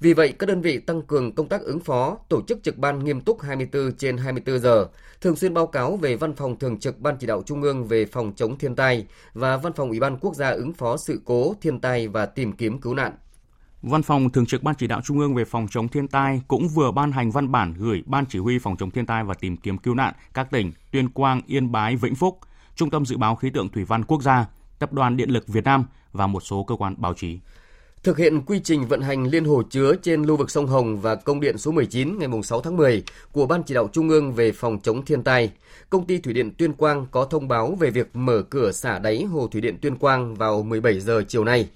Vì 0.00 0.12
vậy, 0.12 0.34
các 0.38 0.46
đơn 0.46 0.60
vị 0.60 0.78
tăng 0.78 1.02
cường 1.02 1.34
công 1.34 1.48
tác 1.48 1.60
ứng 1.60 1.80
phó, 1.80 2.18
tổ 2.28 2.42
chức 2.42 2.62
trực 2.62 2.78
ban 2.78 3.04
nghiêm 3.04 3.20
túc 3.20 3.42
24 3.42 3.92
trên 3.92 4.16
24 4.16 4.58
giờ, 4.58 4.86
thường 5.20 5.36
xuyên 5.36 5.54
báo 5.54 5.66
cáo 5.66 5.96
về 5.96 6.16
Văn 6.16 6.34
phòng 6.34 6.58
Thường 6.58 6.78
trực 6.78 7.00
Ban 7.00 7.16
Chỉ 7.20 7.26
đạo 7.26 7.42
Trung 7.46 7.62
ương 7.62 7.84
về 7.84 8.06
phòng 8.06 8.32
chống 8.36 8.58
thiên 8.58 8.74
tai 8.76 9.06
và 9.34 9.56
Văn 9.56 9.72
phòng 9.72 9.88
Ủy 9.88 10.00
ban 10.00 10.18
Quốc 10.18 10.34
gia 10.34 10.50
ứng 10.50 10.72
phó 10.72 10.96
sự 10.96 11.20
cố, 11.24 11.54
thiên 11.60 11.80
tai 11.80 12.08
và 12.08 12.26
tìm 12.26 12.52
kiếm 12.52 12.80
cứu 12.80 12.94
nạn. 12.94 13.12
Văn 13.82 14.02
phòng 14.02 14.30
Thường 14.30 14.46
trực 14.46 14.62
Ban 14.62 14.74
Chỉ 14.74 14.86
đạo 14.86 15.00
Trung 15.04 15.18
ương 15.18 15.34
về 15.34 15.44
phòng 15.44 15.66
chống 15.70 15.88
thiên 15.88 16.08
tai 16.08 16.42
cũng 16.48 16.68
vừa 16.68 16.90
ban 16.90 17.12
hành 17.12 17.30
văn 17.30 17.52
bản 17.52 17.74
gửi 17.78 18.02
Ban 18.06 18.26
Chỉ 18.26 18.38
huy 18.38 18.58
phòng 18.58 18.76
chống 18.76 18.90
thiên 18.90 19.06
tai 19.06 19.24
và 19.24 19.34
tìm 19.34 19.56
kiếm 19.56 19.78
cứu 19.78 19.94
nạn 19.94 20.14
các 20.34 20.50
tỉnh 20.50 20.72
Tuyên 20.92 21.08
Quang, 21.08 21.40
Yên 21.46 21.72
Bái, 21.72 21.96
Vĩnh 21.96 22.14
Phúc, 22.14 22.38
Trung 22.74 22.90
tâm 22.90 23.06
Dự 23.06 23.16
báo 23.16 23.36
Khí 23.36 23.50
tượng 23.50 23.68
Thủy 23.68 23.84
văn 23.84 24.04
Quốc 24.04 24.22
gia, 24.22 24.46
Tập 24.78 24.92
đoàn 24.92 25.16
Điện 25.16 25.30
lực 25.30 25.48
Việt 25.48 25.64
Nam 25.64 25.84
và 26.12 26.26
một 26.26 26.40
số 26.40 26.64
cơ 26.68 26.76
quan 26.76 26.94
báo 26.98 27.14
chí. 27.14 27.38
Thực 28.02 28.18
hiện 28.18 28.42
quy 28.42 28.60
trình 28.64 28.86
vận 28.86 29.00
hành 29.00 29.26
liên 29.26 29.44
hồ 29.44 29.62
chứa 29.70 29.94
trên 30.02 30.22
lưu 30.22 30.36
vực 30.36 30.50
sông 30.50 30.66
Hồng 30.66 31.00
và 31.00 31.14
công 31.14 31.40
điện 31.40 31.58
số 31.58 31.72
19 31.72 32.18
ngày 32.18 32.28
6 32.44 32.60
tháng 32.60 32.76
10 32.76 33.02
của 33.32 33.46
Ban 33.46 33.62
chỉ 33.62 33.74
đạo 33.74 33.88
Trung 33.92 34.08
ương 34.08 34.32
về 34.32 34.52
phòng 34.52 34.78
chống 34.82 35.04
thiên 35.04 35.22
tai, 35.22 35.50
công 35.90 36.06
ty 36.06 36.18
thủy 36.18 36.34
điện 36.34 36.50
Tuyên 36.58 36.72
Quang 36.72 37.06
có 37.10 37.24
thông 37.24 37.48
báo 37.48 37.76
về 37.80 37.90
việc 37.90 38.16
mở 38.16 38.42
cửa 38.50 38.72
xả 38.72 38.98
đáy 38.98 39.24
hồ 39.24 39.48
thủy 39.52 39.60
điện 39.60 39.78
Tuyên 39.82 39.96
Quang 39.96 40.34
vào 40.34 40.62
17 40.62 41.00
giờ 41.00 41.22
chiều 41.28 41.44
nay. 41.44 41.68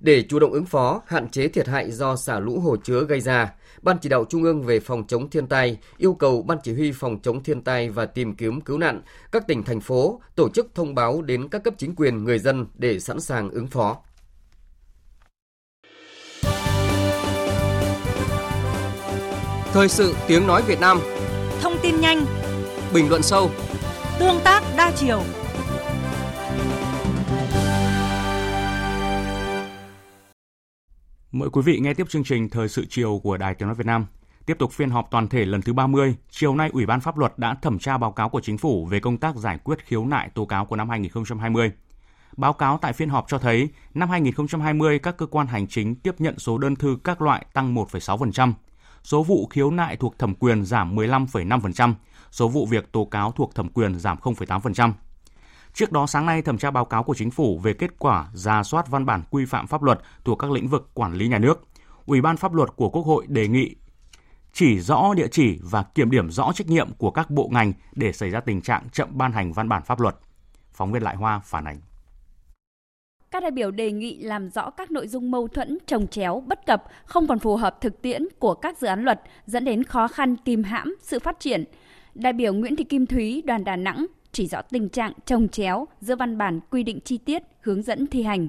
Để 0.00 0.22
chủ 0.22 0.38
động 0.38 0.52
ứng 0.52 0.66
phó, 0.66 1.02
hạn 1.06 1.28
chế 1.28 1.48
thiệt 1.48 1.68
hại 1.68 1.90
do 1.90 2.16
xả 2.16 2.38
lũ 2.38 2.60
hồ 2.60 2.76
chứa 2.76 3.04
gây 3.04 3.20
ra, 3.20 3.52
Ban 3.86 3.98
chỉ 3.98 4.08
đạo 4.08 4.24
Trung 4.28 4.42
ương 4.42 4.62
về 4.62 4.80
phòng 4.80 5.06
chống 5.06 5.30
thiên 5.30 5.46
tai 5.46 5.78
yêu 5.98 6.14
cầu 6.14 6.42
Ban 6.42 6.58
chỉ 6.62 6.74
huy 6.74 6.92
phòng 6.92 7.18
chống 7.22 7.42
thiên 7.42 7.62
tai 7.62 7.90
và 7.90 8.06
tìm 8.06 8.34
kiếm 8.34 8.60
cứu 8.60 8.78
nạn 8.78 9.02
các 9.32 9.46
tỉnh 9.46 9.62
thành 9.62 9.80
phố 9.80 10.20
tổ 10.34 10.48
chức 10.48 10.66
thông 10.74 10.94
báo 10.94 11.22
đến 11.22 11.48
các 11.48 11.64
cấp 11.64 11.74
chính 11.78 11.94
quyền 11.96 12.24
người 12.24 12.38
dân 12.38 12.66
để 12.74 13.00
sẵn 13.00 13.20
sàng 13.20 13.50
ứng 13.50 13.66
phó. 13.66 13.96
Thời 19.72 19.88
sự 19.88 20.14
tiếng 20.28 20.46
nói 20.46 20.62
Việt 20.66 20.80
Nam. 20.80 21.00
Thông 21.60 21.76
tin 21.82 22.00
nhanh. 22.00 22.24
Bình 22.94 23.08
luận 23.08 23.22
sâu. 23.22 23.50
Tương 24.18 24.40
tác 24.44 24.62
đa 24.76 24.92
chiều 24.96 25.22
Mời 31.38 31.50
quý 31.50 31.62
vị 31.62 31.78
nghe 31.78 31.94
tiếp 31.94 32.08
chương 32.08 32.24
trình 32.24 32.48
Thời 32.48 32.68
sự 32.68 32.84
chiều 32.88 33.20
của 33.22 33.36
Đài 33.36 33.54
Tiếng 33.54 33.68
Nói 33.68 33.74
Việt 33.74 33.86
Nam. 33.86 34.06
Tiếp 34.46 34.56
tục 34.58 34.72
phiên 34.72 34.90
họp 34.90 35.10
toàn 35.10 35.28
thể 35.28 35.44
lần 35.44 35.62
thứ 35.62 35.72
30, 35.72 36.16
chiều 36.30 36.54
nay 36.54 36.70
Ủy 36.72 36.86
ban 36.86 37.00
Pháp 37.00 37.18
luật 37.18 37.38
đã 37.38 37.54
thẩm 37.54 37.78
tra 37.78 37.98
báo 37.98 38.12
cáo 38.12 38.28
của 38.28 38.40
Chính 38.40 38.58
phủ 38.58 38.86
về 38.86 39.00
công 39.00 39.18
tác 39.18 39.36
giải 39.36 39.58
quyết 39.64 39.84
khiếu 39.84 40.06
nại 40.06 40.28
tố 40.34 40.44
cáo 40.44 40.64
của 40.64 40.76
năm 40.76 40.88
2020. 40.88 41.72
Báo 42.36 42.52
cáo 42.52 42.78
tại 42.82 42.92
phiên 42.92 43.08
họp 43.08 43.24
cho 43.28 43.38
thấy, 43.38 43.68
năm 43.94 44.10
2020 44.10 44.98
các 44.98 45.16
cơ 45.16 45.26
quan 45.26 45.46
hành 45.46 45.66
chính 45.66 45.94
tiếp 45.94 46.14
nhận 46.18 46.38
số 46.38 46.58
đơn 46.58 46.76
thư 46.76 46.98
các 47.04 47.22
loại 47.22 47.46
tăng 47.52 47.74
1,6%, 47.74 48.52
số 49.02 49.22
vụ 49.22 49.46
khiếu 49.46 49.70
nại 49.70 49.96
thuộc 49.96 50.18
thẩm 50.18 50.34
quyền 50.34 50.64
giảm 50.64 50.96
15,5%, 50.96 51.94
số 52.30 52.48
vụ 52.48 52.66
việc 52.66 52.92
tố 52.92 53.04
cáo 53.04 53.32
thuộc 53.32 53.54
thẩm 53.54 53.68
quyền 53.68 53.98
giảm 53.98 54.18
0,8%. 54.18 54.92
Trước 55.76 55.92
đó 55.92 56.06
sáng 56.06 56.26
nay 56.26 56.42
thẩm 56.42 56.58
tra 56.58 56.70
báo 56.70 56.84
cáo 56.84 57.02
của 57.02 57.14
chính 57.14 57.30
phủ 57.30 57.58
về 57.58 57.72
kết 57.72 57.98
quả 57.98 58.28
ra 58.34 58.62
soát 58.62 58.88
văn 58.88 59.06
bản 59.06 59.22
quy 59.30 59.44
phạm 59.44 59.66
pháp 59.66 59.82
luật 59.82 60.00
thuộc 60.24 60.38
các 60.38 60.50
lĩnh 60.50 60.68
vực 60.68 60.90
quản 60.94 61.14
lý 61.14 61.28
nhà 61.28 61.38
nước. 61.38 61.68
Ủy 62.06 62.20
ban 62.20 62.36
pháp 62.36 62.54
luật 62.54 62.68
của 62.76 62.90
Quốc 62.90 63.02
hội 63.02 63.26
đề 63.28 63.48
nghị 63.48 63.74
chỉ 64.52 64.80
rõ 64.80 65.14
địa 65.14 65.26
chỉ 65.30 65.58
và 65.62 65.82
kiểm 65.82 66.10
điểm 66.10 66.30
rõ 66.30 66.52
trách 66.54 66.66
nhiệm 66.66 66.88
của 66.98 67.10
các 67.10 67.30
bộ 67.30 67.48
ngành 67.52 67.72
để 67.94 68.12
xảy 68.12 68.30
ra 68.30 68.40
tình 68.40 68.60
trạng 68.60 68.88
chậm 68.92 69.08
ban 69.12 69.32
hành 69.32 69.52
văn 69.52 69.68
bản 69.68 69.82
pháp 69.82 70.00
luật. 70.00 70.16
Phóng 70.72 70.92
viên 70.92 71.02
Lại 71.02 71.16
Hoa 71.16 71.40
phản 71.44 71.64
ánh. 71.64 71.80
Các 73.30 73.42
đại 73.42 73.50
biểu 73.50 73.70
đề 73.70 73.92
nghị 73.92 74.22
làm 74.22 74.50
rõ 74.50 74.70
các 74.70 74.90
nội 74.90 75.08
dung 75.08 75.30
mâu 75.30 75.48
thuẫn, 75.48 75.78
trồng 75.86 76.06
chéo, 76.06 76.42
bất 76.46 76.66
cập, 76.66 76.84
không 77.04 77.26
còn 77.26 77.38
phù 77.38 77.56
hợp 77.56 77.80
thực 77.80 78.02
tiễn 78.02 78.22
của 78.38 78.54
các 78.54 78.78
dự 78.78 78.86
án 78.86 79.04
luật, 79.04 79.20
dẫn 79.46 79.64
đến 79.64 79.84
khó 79.84 80.08
khăn 80.08 80.36
kìm 80.36 80.62
hãm 80.62 80.94
sự 81.02 81.18
phát 81.18 81.40
triển. 81.40 81.64
Đại 82.14 82.32
biểu 82.32 82.52
Nguyễn 82.52 82.76
Thị 82.76 82.84
Kim 82.84 83.06
Thúy, 83.06 83.42
đoàn 83.46 83.64
Đà 83.64 83.76
Nẵng 83.76 84.06
chỉ 84.36 84.46
rõ 84.46 84.62
tình 84.70 84.88
trạng 84.88 85.12
trồng 85.26 85.48
chéo 85.48 85.86
giữa 86.00 86.16
văn 86.16 86.38
bản 86.38 86.60
quy 86.70 86.82
định 86.82 87.00
chi 87.04 87.18
tiết, 87.18 87.42
hướng 87.60 87.82
dẫn 87.82 88.06
thi 88.06 88.22
hành. 88.22 88.48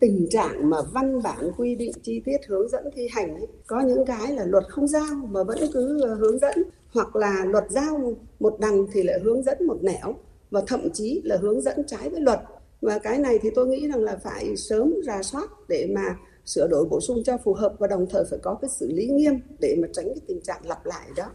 tình 0.00 0.26
trạng 0.30 0.70
mà 0.70 0.76
văn 0.92 1.22
bản 1.22 1.50
quy 1.56 1.74
định 1.74 1.92
chi 2.02 2.22
tiết 2.24 2.36
hướng 2.46 2.68
dẫn 2.68 2.84
thi 2.94 3.08
hành 3.12 3.34
ấy, 3.34 3.46
có 3.66 3.80
những 3.80 4.04
cái 4.06 4.32
là 4.32 4.44
luật 4.44 4.64
không 4.68 4.88
giao 4.88 5.14
mà 5.30 5.42
vẫn 5.44 5.58
cứ 5.72 6.00
ờ, 6.02 6.14
hướng 6.14 6.38
dẫn 6.38 6.54
hoặc 6.92 7.16
là 7.16 7.44
luật 7.44 7.64
giao 7.70 8.16
một 8.40 8.56
đằng 8.60 8.86
thì 8.92 9.02
lại 9.02 9.18
hướng 9.22 9.42
dẫn 9.42 9.66
một 9.66 9.78
nẻo 9.82 10.14
và 10.50 10.62
thậm 10.66 10.80
chí 10.92 11.20
là 11.24 11.36
hướng 11.36 11.60
dẫn 11.60 11.86
trái 11.86 12.10
với 12.10 12.20
luật 12.20 12.40
và 12.80 12.98
cái 12.98 13.18
này 13.18 13.38
thì 13.42 13.50
tôi 13.54 13.66
nghĩ 13.66 13.88
rằng 13.88 14.02
là 14.02 14.16
phải 14.24 14.56
sớm 14.56 14.94
ra 15.06 15.22
soát 15.22 15.50
để 15.68 15.88
mà 15.94 16.16
sửa 16.44 16.68
đổi 16.68 16.84
bổ 16.90 17.00
sung 17.00 17.22
cho 17.24 17.38
phù 17.44 17.54
hợp 17.54 17.74
và 17.78 17.86
đồng 17.86 18.06
thời 18.10 18.24
phải 18.30 18.38
có 18.42 18.58
cái 18.62 18.70
xử 18.70 18.92
lý 18.92 19.06
nghiêm 19.06 19.40
để 19.60 19.76
mà 19.82 19.88
tránh 19.92 20.04
cái 20.04 20.20
tình 20.28 20.40
trạng 20.40 20.60
lặp 20.64 20.86
lại 20.86 21.08
đó. 21.16 21.26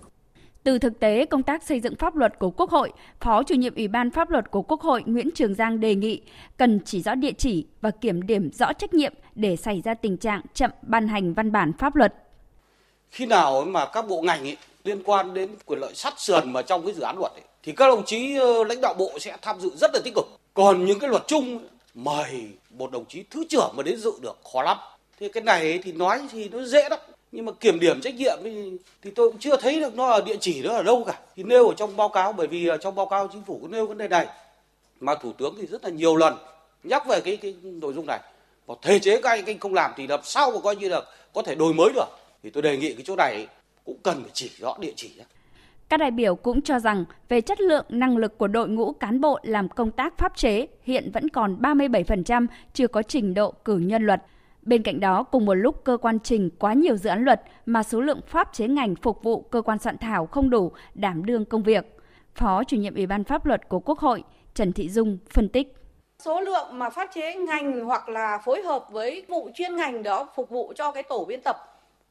Từ 0.63 0.80
thực 0.80 1.00
tế 1.00 1.26
công 1.26 1.43
tác 1.43 1.63
xây 1.63 1.80
dựng 1.80 1.95
pháp 1.95 2.15
luật 2.15 2.39
của 2.39 2.50
Quốc 2.50 2.69
hội, 2.69 2.91
Phó 3.19 3.43
chủ 3.43 3.56
nhiệm 3.56 3.76
Ủy 3.76 3.88
ban 3.88 4.12
pháp 4.12 4.30
luật 4.30 4.52
của 4.52 4.62
Quốc 4.62 4.82
hội 4.82 5.04
Nguyễn 5.06 5.30
Trường 5.36 5.56
Giang 5.56 5.80
đề 5.80 5.95
nghị 5.95 6.21
cần 6.58 6.80
chỉ 6.86 7.02
rõ 7.02 7.15
địa 7.15 7.32
chỉ 7.32 7.65
và 7.82 7.91
kiểm 7.91 8.28
điểm 8.28 8.52
rõ 8.54 8.74
trách 8.74 8.93
nhiệm 8.93 9.13
để 9.36 9.56
xảy 9.56 9.82
ra 9.82 9.93
tình 9.93 10.17
trạng 10.17 10.41
chậm 10.54 10.71
ban 10.82 11.08
hành 11.08 11.34
văn 11.34 11.52
bản 11.52 11.71
pháp 11.80 11.95
luật. 11.95 12.13
Khi 13.10 13.26
nào 13.26 13.62
mà 13.62 13.86
các 13.86 14.08
bộ 14.08 14.21
ngành 14.21 14.43
ấy, 14.43 14.58
liên 14.84 15.04
quan 15.04 15.34
đến 15.34 15.50
quyền 15.65 15.80
lợi 15.80 15.91
sát 15.95 16.19
sườn 16.19 16.54
mà 16.54 16.62
trong 16.62 16.86
cái 16.86 16.93
dự 16.93 17.02
án 17.02 17.17
luật 17.17 17.32
ấy, 17.32 17.43
thì 17.63 17.71
các 17.71 17.88
đồng 17.88 18.06
chí 18.06 18.36
ờ, 18.36 18.63
lãnh 18.63 18.82
đạo 18.82 18.93
bộ 18.93 19.12
sẽ 19.19 19.38
tham 19.41 19.60
dự 19.60 19.69
rất 19.76 19.91
là 19.93 20.00
tích 20.04 20.13
cực. 20.15 20.26
Còn 20.54 20.86
những 20.86 21.00
cái 21.00 21.10
luật 21.10 21.24
chung 21.28 21.60
mời 21.93 22.47
một 22.69 22.91
đồng 22.91 23.06
chí 23.06 23.24
thứ 23.30 23.43
trưởng 23.50 23.74
mà 23.78 23.84
đến 23.84 23.97
dự 23.97 24.12
được 24.21 24.39
khó 24.54 24.63
lắm. 24.63 24.78
Thì 25.19 25.30
cái 25.30 25.43
này 25.43 25.80
thì 25.84 25.91
nói 25.91 26.21
thì 26.32 26.50
nó 26.50 26.63
dễ 26.63 26.89
lắm 26.89 27.00
nhưng 27.32 27.46
mà 27.46 27.52
kiểm 27.52 27.80
điểm 27.80 28.02
trách 28.02 28.15
nhiệm 28.15 28.38
thì, 28.44 28.72
thì 29.02 29.12
tôi 29.12 29.32
cũng 29.32 29.39
chưa 29.39 29.58
thấy 29.58 29.80
được 29.80 29.96
nó 29.96 30.08
ở 30.08 30.22
địa 30.22 30.38
chỉ 30.39 30.62
đó 30.62 30.74
ở 30.74 30.84
đâu 30.84 31.04
cả. 31.08 31.20
Thì 31.36 31.44
nêu 31.44 31.67
ở 31.67 31.74
trong 31.78 31.98
báo 31.98 32.10
cáo 32.10 32.34
bởi 32.34 32.48
vì 32.48 32.67
ở 32.67 32.78
trong 32.78 32.96
báo 32.96 33.06
cáo 33.06 33.28
chính 33.28 33.44
phủ 33.44 33.60
có 33.62 33.67
nêu 33.67 33.88
vấn 33.88 33.98
đề 33.98 34.08
này. 34.08 34.28
Mà 35.00 35.15
thủ 35.15 35.34
tướng 35.34 35.56
thì 35.62 35.67
rất 35.67 35.84
là 35.84 35.89
nhiều 35.89 36.15
lần 36.15 36.38
nhắc 36.84 37.08
về 37.08 37.22
cái 37.22 37.38
cái 37.38 37.56
nội 37.63 37.94
dung 37.94 38.06
này. 38.06 38.20
Và 38.65 38.76
thể 38.82 39.00
chế 39.00 39.22
các 39.22 39.30
anh 39.30 39.60
không 39.60 39.74
làm 39.74 39.91
thì 39.98 40.08
làm 40.08 40.20
sao 40.24 40.52
mà 40.52 40.60
coi 40.63 40.76
như 40.76 40.89
là 40.89 41.02
có 41.34 41.41
thể 41.41 41.56
đổi 41.56 41.74
mới 41.74 41.89
được. 41.96 42.08
Thì 42.44 42.50
tôi 42.50 42.63
đề 42.63 42.78
nghị 42.78 42.94
cái 42.94 43.04
chỗ 43.06 43.15
này 43.15 43.48
cũng 43.86 43.98
cần 44.04 44.22
phải 44.22 44.32
chỉ 44.34 44.50
rõ 44.60 44.78
địa 44.80 44.94
chỉ 44.96 45.12
các 45.91 45.98
đại 45.98 46.12
biểu 46.12 46.36
cũng 46.36 46.62
cho 46.62 46.80
rằng 46.80 47.06
về 47.30 47.41
chất 47.41 47.62
lượng 47.62 47.86
năng 47.89 48.17
lực 48.17 48.38
của 48.38 48.48
đội 48.48 48.70
ngũ 48.70 48.94
cán 48.94 49.22
bộ 49.22 49.39
làm 49.44 49.70
công 49.70 49.91
tác 49.91 50.17
pháp 50.17 50.38
chế 50.38 50.67
hiện 50.84 51.12
vẫn 51.13 51.30
còn 51.30 51.58
37% 51.62 52.48
chưa 52.74 52.88
có 52.88 53.02
trình 53.02 53.34
độ 53.34 53.52
cử 53.65 53.78
nhân 53.78 54.06
luật. 54.06 54.22
Bên 54.62 54.84
cạnh 54.84 55.00
đó, 55.00 55.24
cùng 55.24 55.45
một 55.45 55.54
lúc 55.54 55.84
cơ 55.84 55.97
quan 55.97 56.19
trình 56.19 56.50
quá 56.60 56.74
nhiều 56.74 56.97
dự 56.97 57.10
án 57.10 57.24
luật 57.24 57.41
mà 57.65 57.84
số 57.84 58.02
lượng 58.02 58.21
pháp 58.28 58.54
chế 58.54 58.67
ngành 58.67 58.95
phục 58.95 59.24
vụ 59.24 59.41
cơ 59.41 59.62
quan 59.62 59.80
soạn 59.80 59.97
thảo 59.97 60.26
không 60.26 60.50
đủ 60.50 60.71
đảm 60.93 61.26
đương 61.26 61.45
công 61.45 61.63
việc. 61.63 61.97
Phó 62.36 62.63
chủ 62.63 62.78
nhiệm 62.78 62.95
Ủy 62.95 63.08
ban 63.08 63.24
pháp 63.24 63.45
luật 63.45 63.69
của 63.69 63.80
Quốc 63.80 64.00
hội 64.00 64.24
Trần 64.54 64.74
Thị 64.74 64.89
Dung 64.89 65.17
phân 65.30 65.50
tích. 65.50 65.76
Số 66.19 66.41
lượng 66.41 66.80
mà 66.80 66.89
pháp 66.89 67.10
chế 67.13 67.36
ngành 67.36 67.86
hoặc 67.86 68.10
là 68.10 68.38
phối 68.45 68.62
hợp 68.62 68.86
với 68.91 69.26
vụ 69.28 69.50
chuyên 69.54 69.76
ngành 69.76 70.04
đó 70.04 70.28
phục 70.36 70.50
vụ 70.50 70.74
cho 70.76 70.91
cái 70.91 71.04
tổ 71.04 71.26
biên 71.26 71.41
tập, 71.41 71.58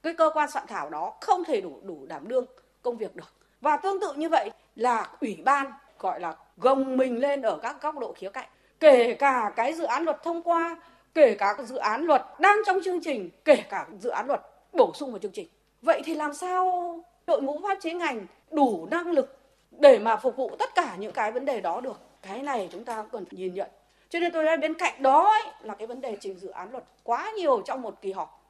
cái 0.02 0.14
cơ 0.14 0.30
quan 0.34 0.50
soạn 0.50 0.64
thảo 0.68 0.90
đó 0.90 1.12
không 1.20 1.44
thể 1.44 1.60
đủ 1.60 1.80
đủ 1.82 2.06
đảm 2.06 2.28
đương 2.28 2.44
công 2.82 2.96
việc 2.96 3.16
được. 3.16 3.34
Và 3.60 3.76
tương 3.76 4.00
tự 4.00 4.12
như 4.12 4.28
vậy 4.28 4.50
là 4.76 5.08
ủy 5.20 5.38
ban 5.44 5.66
gọi 5.98 6.20
là 6.20 6.34
gồng 6.56 6.96
mình 6.96 7.20
lên 7.20 7.42
ở 7.42 7.58
các 7.62 7.82
góc 7.82 7.98
độ 7.98 8.12
khía 8.12 8.30
cạnh. 8.30 8.48
Kể 8.80 9.14
cả 9.14 9.52
cái 9.56 9.72
dự 9.74 9.84
án 9.84 10.04
luật 10.04 10.22
thông 10.22 10.42
qua 10.42 10.76
kể 11.14 11.34
cả 11.34 11.56
dự 11.64 11.76
án 11.76 12.04
luật 12.04 12.22
đang 12.40 12.56
trong 12.66 12.76
chương 12.84 13.00
trình, 13.02 13.30
kể 13.44 13.64
cả 13.70 13.86
dự 13.98 14.10
án 14.10 14.26
luật 14.26 14.40
bổ 14.72 14.92
sung 14.94 15.10
vào 15.10 15.18
chương 15.18 15.32
trình. 15.32 15.48
Vậy 15.82 16.02
thì 16.04 16.14
làm 16.14 16.34
sao 16.34 16.94
đội 17.26 17.42
ngũ 17.42 17.60
pháp 17.62 17.78
chế 17.80 17.92
ngành 17.94 18.26
đủ 18.50 18.88
năng 18.90 19.10
lực 19.10 19.38
để 19.70 19.98
mà 19.98 20.16
phục 20.16 20.36
vụ 20.36 20.56
tất 20.58 20.74
cả 20.74 20.96
những 20.96 21.12
cái 21.12 21.32
vấn 21.32 21.44
đề 21.44 21.60
đó 21.60 21.80
được? 21.80 22.00
Cái 22.22 22.42
này 22.42 22.68
chúng 22.72 22.84
ta 22.84 23.04
cần 23.12 23.24
nhìn 23.30 23.54
nhận. 23.54 23.70
Cho 24.08 24.18
nên 24.18 24.32
tôi 24.32 24.44
nói 24.44 24.56
bên 24.56 24.74
cạnh 24.74 25.02
đó 25.02 25.28
ấy, 25.28 25.52
là 25.62 25.74
cái 25.74 25.86
vấn 25.86 26.00
đề 26.00 26.16
trình 26.20 26.38
dự 26.38 26.48
án 26.48 26.70
luật 26.72 26.84
quá 27.02 27.32
nhiều 27.36 27.62
trong 27.66 27.82
một 27.82 27.98
kỳ 28.02 28.12
họp. 28.12 28.40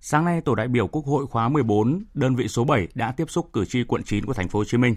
Sáng 0.00 0.24
nay, 0.24 0.40
tổ 0.40 0.54
đại 0.54 0.68
biểu 0.68 0.86
Quốc 0.86 1.04
hội 1.06 1.26
khóa 1.26 1.48
14, 1.48 2.04
đơn 2.14 2.36
vị 2.36 2.48
số 2.48 2.64
7 2.64 2.88
đã 2.94 3.12
tiếp 3.16 3.30
xúc 3.30 3.48
cử 3.52 3.64
tri 3.64 3.84
quận 3.84 4.02
9 4.04 4.26
của 4.26 4.32
thành 4.32 4.48
phố 4.48 4.58
Hồ 4.58 4.64
Chí 4.64 4.78
Minh. 4.78 4.94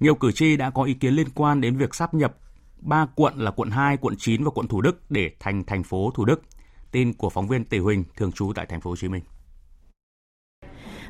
Nhiều 0.00 0.14
cử 0.14 0.32
tri 0.32 0.56
đã 0.56 0.70
có 0.70 0.82
ý 0.82 0.94
kiến 0.94 1.14
liên 1.14 1.28
quan 1.34 1.60
đến 1.60 1.76
việc 1.76 1.94
sắp 1.94 2.14
nhập 2.14 2.34
ba 2.82 3.06
quận 3.16 3.34
là 3.36 3.50
quận 3.50 3.70
2, 3.70 3.96
quận 4.00 4.14
9 4.18 4.44
và 4.44 4.50
quận 4.54 4.68
Thủ 4.68 4.80
Đức 4.80 5.10
để 5.10 5.30
thành 5.40 5.64
thành 5.64 5.82
phố 5.82 6.10
Thủ 6.14 6.24
Đức. 6.24 6.42
Tin 6.90 7.12
của 7.12 7.30
phóng 7.30 7.48
viên 7.48 7.64
Tỷ 7.64 7.78
Huỳnh 7.78 8.04
thường 8.16 8.32
trú 8.32 8.52
tại 8.54 8.66
thành 8.66 8.80
phố 8.80 8.90
Hồ 8.90 8.96
Chí 8.96 9.08
Minh. 9.08 9.22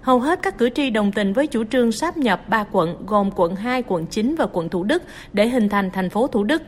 Hầu 0.03 0.21
hết 0.21 0.43
các 0.43 0.59
cử 0.59 0.71
tri 0.75 0.91
đồng 0.91 1.13
tình 1.13 1.33
với 1.33 1.47
chủ 1.47 1.65
trương 1.65 1.93
sáp 1.93 2.17
nhập 2.17 2.49
ba 2.49 2.65
quận 2.73 3.07
gồm 3.07 3.31
quận 3.37 3.57
2, 3.57 3.83
quận 3.83 4.07
9 4.07 4.35
và 4.39 4.47
quận 4.53 4.69
Thủ 4.69 4.85
Đức 4.85 5.03
để 5.33 5.49
hình 5.49 5.69
thành 5.69 5.91
thành 5.91 6.11
phố 6.11 6.27
Thủ 6.27 6.45
Đức. 6.45 6.63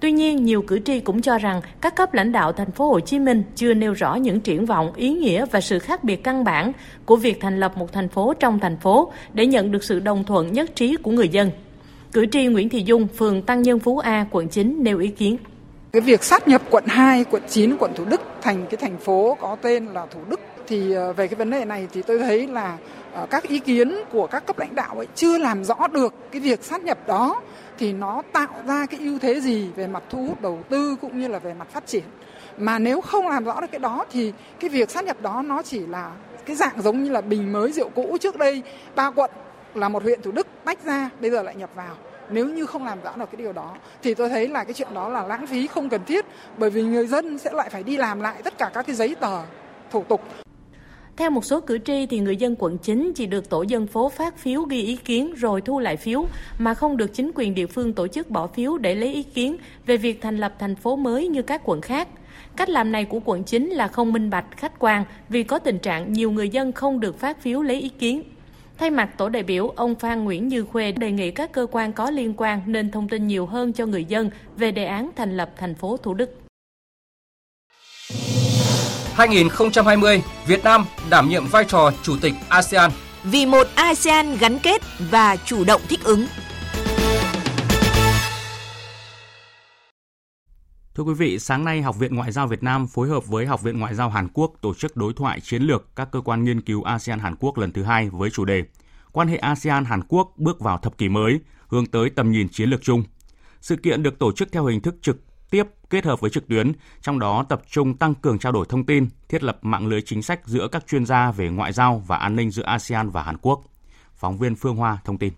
Tuy 0.00 0.12
nhiên, 0.12 0.44
nhiều 0.44 0.62
cử 0.62 0.78
tri 0.78 1.00
cũng 1.00 1.22
cho 1.22 1.38
rằng 1.38 1.60
các 1.80 1.96
cấp 1.96 2.14
lãnh 2.14 2.32
đạo 2.32 2.52
thành 2.52 2.70
phố 2.70 2.88
Hồ 2.88 3.00
Chí 3.00 3.18
Minh 3.18 3.42
chưa 3.54 3.74
nêu 3.74 3.92
rõ 3.92 4.14
những 4.14 4.40
triển 4.40 4.66
vọng, 4.66 4.92
ý 4.94 5.12
nghĩa 5.12 5.46
và 5.46 5.60
sự 5.60 5.78
khác 5.78 6.04
biệt 6.04 6.24
căn 6.24 6.44
bản 6.44 6.72
của 7.04 7.16
việc 7.16 7.40
thành 7.40 7.60
lập 7.60 7.76
một 7.76 7.92
thành 7.92 8.08
phố 8.08 8.34
trong 8.34 8.58
thành 8.60 8.76
phố 8.76 9.12
để 9.32 9.46
nhận 9.46 9.72
được 9.72 9.84
sự 9.84 10.00
đồng 10.00 10.24
thuận 10.24 10.52
nhất 10.52 10.70
trí 10.74 10.96
của 10.96 11.10
người 11.10 11.28
dân. 11.28 11.50
Cử 12.12 12.26
tri 12.26 12.46
Nguyễn 12.46 12.68
Thị 12.68 12.82
Dung, 12.86 13.08
phường 13.08 13.42
Tăng 13.42 13.62
Nhân 13.62 13.78
Phú 13.78 13.98
A, 13.98 14.26
quận 14.30 14.48
9 14.48 14.76
nêu 14.80 14.98
ý 14.98 15.08
kiến. 15.08 15.36
Cái 15.92 16.02
việc 16.02 16.24
sát 16.24 16.48
nhập 16.48 16.62
quận 16.70 16.84
2, 16.86 17.24
quận 17.30 17.42
9, 17.48 17.76
quận 17.78 17.92
Thủ 17.94 18.04
Đức 18.04 18.20
thành 18.42 18.66
cái 18.70 18.76
thành 18.76 18.98
phố 18.98 19.36
có 19.40 19.56
tên 19.62 19.86
là 19.86 20.06
Thủ 20.06 20.20
Đức 20.28 20.40
thì 20.66 20.92
ờ, 20.92 21.12
về 21.12 21.28
cái 21.28 21.34
vấn 21.34 21.50
đề 21.50 21.64
này 21.64 21.88
thì 21.92 22.02
tôi 22.02 22.18
thấy 22.18 22.46
là 22.46 22.78
ờ, 23.12 23.26
các 23.30 23.42
ý 23.48 23.58
kiến 23.58 23.94
của 24.12 24.26
các 24.26 24.46
cấp 24.46 24.58
lãnh 24.58 24.74
đạo 24.74 24.94
ấy 24.96 25.06
chưa 25.14 25.38
làm 25.38 25.64
rõ 25.64 25.86
được 25.92 26.14
cái 26.32 26.40
việc 26.40 26.64
sát 26.64 26.84
nhập 26.84 26.98
đó 27.06 27.42
thì 27.78 27.92
nó 27.92 28.22
tạo 28.32 28.48
ra 28.66 28.86
cái 28.86 29.00
ưu 29.00 29.18
thế 29.18 29.40
gì 29.40 29.68
về 29.76 29.86
mặt 29.86 30.02
thu 30.10 30.26
hút 30.26 30.42
đầu 30.42 30.58
tư 30.68 30.96
cũng 31.00 31.20
như 31.20 31.28
là 31.28 31.38
về 31.38 31.54
mặt 31.54 31.68
phát 31.70 31.86
triển. 31.86 32.04
Mà 32.58 32.78
nếu 32.78 33.00
không 33.00 33.28
làm 33.28 33.44
rõ 33.44 33.60
được 33.60 33.70
cái 33.70 33.78
đó 33.78 34.04
thì 34.12 34.32
cái 34.60 34.70
việc 34.70 34.90
sát 34.90 35.04
nhập 35.04 35.22
đó 35.22 35.42
nó 35.42 35.62
chỉ 35.62 35.80
là 35.86 36.12
cái 36.46 36.56
dạng 36.56 36.82
giống 36.82 37.04
như 37.04 37.10
là 37.10 37.20
bình 37.20 37.52
mới 37.52 37.72
rượu 37.72 37.88
cũ 37.94 38.16
trước 38.20 38.36
đây 38.36 38.62
ba 38.96 39.10
quận 39.10 39.30
là 39.78 39.88
một 39.88 40.02
huyện 40.02 40.22
Thủ 40.22 40.30
Đức 40.30 40.46
tách 40.64 40.84
ra 40.84 41.10
bây 41.20 41.30
giờ 41.30 41.42
lại 41.42 41.54
nhập 41.54 41.70
vào 41.74 41.96
nếu 42.30 42.48
như 42.48 42.66
không 42.66 42.84
làm 42.84 42.98
rõ 43.02 43.16
được 43.16 43.30
cái 43.32 43.36
điều 43.36 43.52
đó 43.52 43.76
thì 44.02 44.14
tôi 44.14 44.28
thấy 44.28 44.48
là 44.48 44.64
cái 44.64 44.74
chuyện 44.74 44.94
đó 44.94 45.08
là 45.08 45.26
lãng 45.26 45.46
phí 45.46 45.66
không 45.66 45.88
cần 45.88 46.04
thiết 46.06 46.24
bởi 46.56 46.70
vì 46.70 46.82
người 46.82 47.06
dân 47.06 47.38
sẽ 47.38 47.52
lại 47.52 47.70
phải 47.70 47.82
đi 47.82 47.96
làm 47.96 48.20
lại 48.20 48.42
tất 48.44 48.58
cả 48.58 48.70
các 48.74 48.86
cái 48.86 48.96
giấy 48.96 49.14
tờ 49.20 49.42
thủ 49.90 50.04
tục 50.08 50.20
theo 51.18 51.30
một 51.30 51.44
số 51.44 51.60
cử 51.60 51.78
tri 51.78 52.06
thì 52.06 52.20
người 52.20 52.36
dân 52.36 52.56
quận 52.58 52.78
9 52.78 53.12
chỉ 53.14 53.26
được 53.26 53.50
tổ 53.50 53.62
dân 53.62 53.86
phố 53.86 54.08
phát 54.08 54.38
phiếu 54.38 54.62
ghi 54.62 54.82
ý 54.82 54.96
kiến 54.96 55.34
rồi 55.34 55.60
thu 55.60 55.78
lại 55.78 55.96
phiếu 55.96 56.26
mà 56.58 56.74
không 56.74 56.96
được 56.96 57.14
chính 57.14 57.30
quyền 57.34 57.54
địa 57.54 57.66
phương 57.66 57.92
tổ 57.92 58.08
chức 58.08 58.30
bỏ 58.30 58.46
phiếu 58.46 58.78
để 58.78 58.94
lấy 58.94 59.12
ý 59.12 59.22
kiến 59.22 59.56
về 59.86 59.96
việc 59.96 60.20
thành 60.20 60.36
lập 60.36 60.54
thành 60.58 60.76
phố 60.76 60.96
mới 60.96 61.28
như 61.28 61.42
các 61.42 61.62
quận 61.64 61.80
khác. 61.80 62.08
Cách 62.56 62.68
làm 62.68 62.92
này 62.92 63.04
của 63.04 63.20
quận 63.24 63.44
9 63.44 63.66
là 63.68 63.88
không 63.88 64.12
minh 64.12 64.30
bạch, 64.30 64.44
khách 64.56 64.78
quan 64.78 65.04
vì 65.28 65.42
có 65.42 65.58
tình 65.58 65.78
trạng 65.78 66.12
nhiều 66.12 66.30
người 66.30 66.48
dân 66.48 66.72
không 66.72 67.00
được 67.00 67.18
phát 67.18 67.42
phiếu 67.42 67.62
lấy 67.62 67.80
ý 67.80 67.88
kiến. 67.88 68.22
Thay 68.78 68.90
mặt 68.90 69.08
tổ 69.16 69.28
đại 69.28 69.42
biểu, 69.42 69.68
ông 69.68 69.94
Phan 69.94 70.24
Nguyễn 70.24 70.48
Như 70.48 70.64
Khuê 70.64 70.92
đề 70.92 71.10
nghị 71.10 71.30
các 71.30 71.52
cơ 71.52 71.66
quan 71.70 71.92
có 71.92 72.10
liên 72.10 72.34
quan 72.36 72.62
nên 72.66 72.90
thông 72.90 73.08
tin 73.08 73.26
nhiều 73.26 73.46
hơn 73.46 73.72
cho 73.72 73.86
người 73.86 74.04
dân 74.04 74.30
về 74.56 74.70
đề 74.70 74.84
án 74.84 75.10
thành 75.16 75.36
lập 75.36 75.50
thành 75.56 75.74
phố 75.74 75.96
Thủ 75.96 76.14
Đức. 76.14 76.30
2020, 79.14 80.22
Việt 80.46 80.64
Nam 80.64 80.84
đảm 81.10 81.28
nhiệm 81.28 81.46
vai 81.46 81.64
trò 81.64 81.92
chủ 82.02 82.16
tịch 82.20 82.32
ASEAN. 82.48 82.90
Vì 83.24 83.46
một 83.46 83.66
ASEAN 83.74 84.36
gắn 84.38 84.58
kết 84.58 84.82
và 85.10 85.36
chủ 85.36 85.64
động 85.64 85.80
thích 85.88 86.00
ứng. 86.04 86.26
Thưa 90.98 91.04
quý 91.04 91.14
vị, 91.14 91.38
sáng 91.38 91.64
nay 91.64 91.82
Học 91.82 91.98
viện 91.98 92.14
Ngoại 92.14 92.32
giao 92.32 92.46
Việt 92.46 92.62
Nam 92.62 92.86
phối 92.86 93.08
hợp 93.08 93.26
với 93.26 93.46
Học 93.46 93.62
viện 93.62 93.78
Ngoại 93.78 93.94
giao 93.94 94.10
Hàn 94.10 94.28
Quốc 94.34 94.52
tổ 94.60 94.74
chức 94.74 94.96
đối 94.96 95.12
thoại 95.12 95.40
chiến 95.40 95.62
lược 95.62 95.96
các 95.96 96.08
cơ 96.12 96.20
quan 96.20 96.44
nghiên 96.44 96.60
cứu 96.60 96.82
ASEAN 96.82 97.18
Hàn 97.18 97.36
Quốc 97.36 97.58
lần 97.58 97.72
thứ 97.72 97.82
hai 97.82 98.10
với 98.10 98.30
chủ 98.30 98.44
đề 98.44 98.62
Quan 99.12 99.28
hệ 99.28 99.36
ASEAN 99.36 99.84
Hàn 99.84 100.02
Quốc 100.08 100.32
bước 100.36 100.60
vào 100.60 100.78
thập 100.78 100.98
kỷ 100.98 101.08
mới, 101.08 101.40
hướng 101.68 101.86
tới 101.86 102.10
tầm 102.10 102.32
nhìn 102.32 102.48
chiến 102.48 102.70
lược 102.70 102.82
chung. 102.82 103.02
Sự 103.60 103.76
kiện 103.76 104.02
được 104.02 104.18
tổ 104.18 104.32
chức 104.32 104.52
theo 104.52 104.64
hình 104.66 104.80
thức 104.80 104.94
trực 105.02 105.20
tiếp 105.50 105.66
kết 105.90 106.04
hợp 106.04 106.20
với 106.20 106.30
trực 106.30 106.48
tuyến, 106.48 106.72
trong 107.02 107.18
đó 107.18 107.44
tập 107.48 107.62
trung 107.70 107.96
tăng 107.96 108.14
cường 108.14 108.38
trao 108.38 108.52
đổi 108.52 108.66
thông 108.68 108.86
tin, 108.86 109.08
thiết 109.28 109.42
lập 109.42 109.58
mạng 109.62 109.86
lưới 109.86 110.02
chính 110.02 110.22
sách 110.22 110.40
giữa 110.46 110.68
các 110.68 110.86
chuyên 110.86 111.06
gia 111.06 111.30
về 111.30 111.48
ngoại 111.48 111.72
giao 111.72 112.02
và 112.06 112.16
an 112.16 112.36
ninh 112.36 112.50
giữa 112.50 112.64
ASEAN 112.64 113.10
và 113.10 113.22
Hàn 113.22 113.36
Quốc. 113.42 113.64
Phóng 114.14 114.38
viên 114.38 114.54
Phương 114.54 114.76
Hoa 114.76 114.98
thông 115.04 115.18
tin. 115.18 115.32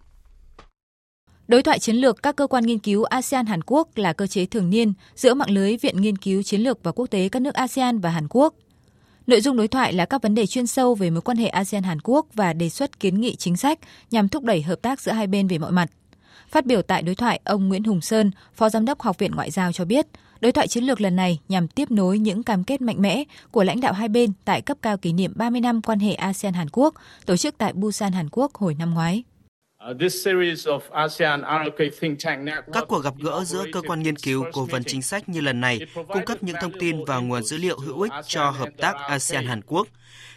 Đối 1.51 1.63
thoại 1.63 1.79
chiến 1.79 1.97
lược 1.97 2.23
các 2.23 2.37
cơ 2.37 2.47
quan 2.47 2.67
nghiên 2.67 2.79
cứu 2.79 3.05
ASEAN 3.05 3.47
Hàn 3.47 3.61
Quốc 3.67 3.89
là 3.97 4.13
cơ 4.13 4.27
chế 4.27 4.47
thường 4.47 4.71
niên 4.71 4.93
giữa 5.15 5.35
mạng 5.35 5.51
lưới 5.51 5.77
Viện 5.77 6.01
Nghiên 6.01 6.17
cứu 6.17 6.43
Chiến 6.43 6.61
lược 6.61 6.79
và 6.83 6.93
Quốc 6.93 7.07
tế 7.07 7.29
các 7.29 7.43
nước 7.43 7.55
ASEAN 7.55 7.99
và 7.99 8.11
Hàn 8.11 8.27
Quốc. 8.31 8.55
Nội 9.27 9.41
dung 9.41 9.57
đối 9.57 9.69
thoại 9.69 9.93
là 9.93 10.05
các 10.05 10.23
vấn 10.23 10.35
đề 10.35 10.47
chuyên 10.47 10.67
sâu 10.67 10.95
về 10.95 11.11
mối 11.11 11.21
quan 11.21 11.37
hệ 11.37 11.49
ASEAN 11.49 11.83
Hàn 11.83 11.99
Quốc 12.05 12.27
và 12.35 12.53
đề 12.53 12.69
xuất 12.69 13.01
kiến 13.01 13.21
nghị 13.21 13.37
chính 13.37 13.57
sách 13.57 13.79
nhằm 14.11 14.29
thúc 14.29 14.45
đẩy 14.45 14.63
hợp 14.63 14.83
tác 14.83 15.01
giữa 15.01 15.13
hai 15.13 15.27
bên 15.27 15.47
về 15.47 15.59
mọi 15.59 15.73
mặt. 15.73 15.91
Phát 16.49 16.67
biểu 16.67 16.83
tại 16.83 17.03
đối 17.03 17.15
thoại, 17.15 17.41
ông 17.45 17.69
Nguyễn 17.69 17.85
Hùng 17.85 18.01
Sơn, 18.01 18.31
Phó 18.55 18.69
Giám 18.69 18.85
đốc 18.85 19.01
Học 19.01 19.19
viện 19.19 19.33
Ngoại 19.35 19.51
giao 19.51 19.73
cho 19.73 19.85
biết, 19.85 20.07
đối 20.41 20.53
thoại 20.53 20.69
chiến 20.69 20.85
lược 20.85 21.01
lần 21.01 21.17
này 21.17 21.39
nhằm 21.49 21.69
tiếp 21.69 21.91
nối 21.91 22.19
những 22.19 22.43
cam 22.43 22.65
kết 22.65 22.83
mạnh 22.83 23.03
mẽ 23.03 23.25
của 23.51 23.65
lãnh 23.65 23.81
đạo 23.81 23.93
hai 23.93 24.09
bên 24.09 24.33
tại 24.45 24.61
cấp 24.61 24.77
cao 24.83 24.97
kỷ 24.97 25.13
niệm 25.13 25.33
30 25.37 25.61
năm 25.61 25.83
quan 25.83 25.99
hệ 25.99 26.13
ASEAN 26.13 26.55
Hàn 26.55 26.69
Quốc 26.73 26.95
tổ 27.27 27.37
chức 27.37 27.59
tại 27.59 27.73
Busan 27.73 28.13
Hàn 28.13 28.29
Quốc 28.33 28.55
hồi 28.55 28.75
năm 28.75 28.95
ngoái. 28.95 29.25
Các 32.73 32.85
cuộc 32.89 33.05
gặp 33.05 33.15
gỡ 33.19 33.45
giữa 33.45 33.65
cơ 33.73 33.83
quan 33.87 34.03
nghiên 34.03 34.17
cứu, 34.17 34.45
cố 34.53 34.65
vấn 34.65 34.85
chính 34.85 35.03
sách 35.03 35.29
như 35.29 35.41
lần 35.41 35.61
này 35.61 35.81
cung 35.95 36.25
cấp 36.25 36.43
những 36.43 36.57
thông 36.61 36.79
tin 36.79 37.05
và 37.05 37.19
nguồn 37.19 37.43
dữ 37.43 37.57
liệu 37.57 37.79
hữu 37.79 38.01
ích 38.01 38.13
cho 38.27 38.51
hợp 38.51 38.69
tác 38.79 38.95
ASEAN-Hàn 38.97 39.61
Quốc. 39.67 39.89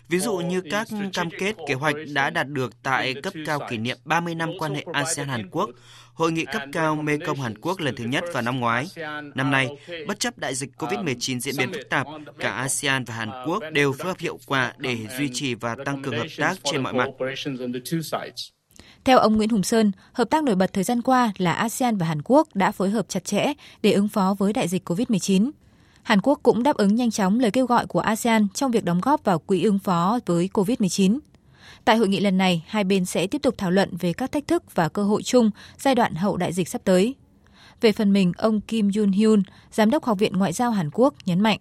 Ví 0.09 0.19
dụ 0.19 0.37
như 0.37 0.61
các 0.71 0.87
cam 1.13 1.29
kết 1.39 1.55
kế 1.67 1.73
hoạch 1.73 1.95
đã 2.13 2.29
đạt 2.29 2.47
được 2.47 2.83
tại 2.83 3.13
cấp 3.13 3.33
cao 3.45 3.59
kỷ 3.69 3.77
niệm 3.77 3.97
30 4.05 4.35
năm 4.35 4.51
quan 4.59 4.75
hệ 4.75 4.85
ASEAN-Hàn 4.93 5.49
Quốc, 5.51 5.69
Hội 6.13 6.31
nghị 6.31 6.45
cấp 6.45 6.61
cao 6.71 6.95
Mekong 6.95 7.41
Hàn 7.41 7.57
Quốc 7.57 7.79
lần 7.79 7.95
thứ 7.95 8.03
nhất 8.03 8.23
vào 8.33 8.41
năm 8.41 8.59
ngoái. 8.59 8.87
Năm 9.35 9.51
nay, 9.51 9.69
bất 10.07 10.19
chấp 10.19 10.37
đại 10.37 10.55
dịch 10.55 10.69
COVID-19 10.77 11.39
diễn 11.39 11.55
biến 11.57 11.73
phức 11.73 11.89
tạp, 11.89 12.07
cả 12.39 12.51
ASEAN 12.51 13.03
và 13.03 13.13
Hàn 13.13 13.29
Quốc 13.47 13.63
đều 13.71 13.93
phối 13.93 14.07
hợp 14.07 14.19
hiệu 14.19 14.39
quả 14.45 14.73
để 14.77 14.97
duy 15.17 15.29
trì 15.33 15.53
và 15.55 15.75
tăng 15.85 16.01
cường 16.01 16.17
hợp 16.17 16.27
tác 16.37 16.57
trên 16.63 16.83
mọi 16.83 16.93
mặt. 16.93 17.07
Theo 19.05 19.17
ông 19.19 19.37
Nguyễn 19.37 19.49
Hùng 19.49 19.63
Sơn, 19.63 19.91
hợp 20.13 20.29
tác 20.29 20.43
nổi 20.43 20.55
bật 20.55 20.73
thời 20.73 20.83
gian 20.83 21.01
qua 21.01 21.31
là 21.37 21.53
ASEAN 21.53 21.97
và 21.97 22.05
Hàn 22.05 22.21
Quốc 22.23 22.47
đã 22.53 22.71
phối 22.71 22.89
hợp 22.89 23.05
chặt 23.09 23.25
chẽ 23.25 23.53
để 23.81 23.91
ứng 23.91 24.07
phó 24.07 24.35
với 24.39 24.53
đại 24.53 24.67
dịch 24.67 24.89
COVID-19. 24.89 25.51
Hàn 26.03 26.21
Quốc 26.23 26.39
cũng 26.43 26.63
đáp 26.63 26.75
ứng 26.75 26.95
nhanh 26.95 27.11
chóng 27.11 27.39
lời 27.39 27.51
kêu 27.51 27.65
gọi 27.65 27.85
của 27.85 27.99
ASEAN 27.99 28.47
trong 28.53 28.71
việc 28.71 28.85
đóng 28.85 29.01
góp 29.01 29.23
vào 29.23 29.39
quỹ 29.39 29.63
ứng 29.63 29.79
phó 29.79 30.19
với 30.25 30.49
COVID-19. 30.53 31.19
Tại 31.85 31.97
hội 31.97 32.07
nghị 32.07 32.19
lần 32.19 32.37
này, 32.37 32.65
hai 32.67 32.83
bên 32.83 33.05
sẽ 33.05 33.27
tiếp 33.27 33.41
tục 33.41 33.55
thảo 33.57 33.71
luận 33.71 33.89
về 33.99 34.13
các 34.13 34.31
thách 34.31 34.47
thức 34.47 34.75
và 34.75 34.89
cơ 34.89 35.03
hội 35.03 35.23
chung 35.23 35.51
giai 35.77 35.95
đoạn 35.95 36.15
hậu 36.15 36.37
đại 36.37 36.53
dịch 36.53 36.69
sắp 36.69 36.81
tới. 36.83 37.15
Về 37.81 37.91
phần 37.91 38.13
mình, 38.13 38.31
ông 38.37 38.61
Kim 38.61 38.91
Yun 38.97 39.11
Hyun, 39.11 39.43
Giám 39.71 39.89
đốc 39.89 40.03
Học 40.03 40.19
viện 40.19 40.33
Ngoại 40.33 40.53
giao 40.53 40.71
Hàn 40.71 40.89
Quốc 40.93 41.13
nhấn 41.25 41.39
mạnh. 41.39 41.59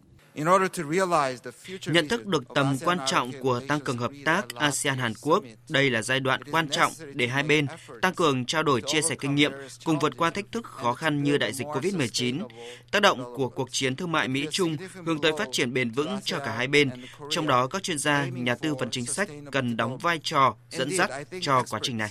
Nhận 1.87 2.09
thức 2.09 2.27
được 2.27 2.45
tầm 2.55 2.77
quan 2.85 2.99
trọng 3.07 3.33
của 3.41 3.61
tăng 3.69 3.81
cường 3.81 3.99
hợp 3.99 4.11
tác 4.25 4.49
ASEAN-Hàn 4.55 5.13
Quốc, 5.21 5.45
đây 5.69 5.91
là 5.91 6.03
giai 6.03 6.21
đoạn 6.21 6.45
quan 6.45 6.69
trọng 6.69 6.93
để 7.15 7.27
hai 7.27 7.43
bên 7.43 7.67
tăng 8.03 8.15
cường 8.15 8.45
trao 8.45 8.63
đổi 8.63 8.83
chia 8.87 9.03
sẻ 9.03 9.15
kinh 9.21 9.35
nghiệm 9.35 9.53
cùng 9.85 9.99
vượt 9.99 10.17
qua 10.17 10.31
thách 10.31 10.53
thức 10.53 10.65
khó 10.65 10.93
khăn 10.95 11.23
như 11.23 11.39
đại 11.39 11.53
dịch 11.53 11.67
COVID-19. 11.67 12.49
Tác 12.91 13.03
động 13.03 13.35
của 13.37 13.49
cuộc 13.49 13.69
chiến 13.73 13.97
thương 13.97 14.13
mại 14.13 14.29
Mỹ-Trung 14.29 14.77
hướng 15.07 15.21
tới 15.21 15.33
phát 15.39 15.49
triển 15.53 15.75
bền 15.75 15.91
vững 15.91 16.19
cho 16.25 16.39
cả 16.39 16.55
hai 16.57 16.67
bên, 16.67 16.91
trong 17.31 17.47
đó 17.47 17.67
các 17.67 17.83
chuyên 17.83 17.99
gia, 17.99 18.27
nhà 18.27 18.55
tư 18.55 18.75
vấn 18.75 18.91
chính 18.91 19.07
sách 19.07 19.29
cần 19.53 19.77
đóng 19.77 19.99
vai 19.99 20.21
trò 20.23 20.55
dẫn 20.71 20.91
dắt 20.97 21.11
cho 21.41 21.65
quá 21.71 21.81
trình 21.83 21.99
này. 21.99 22.11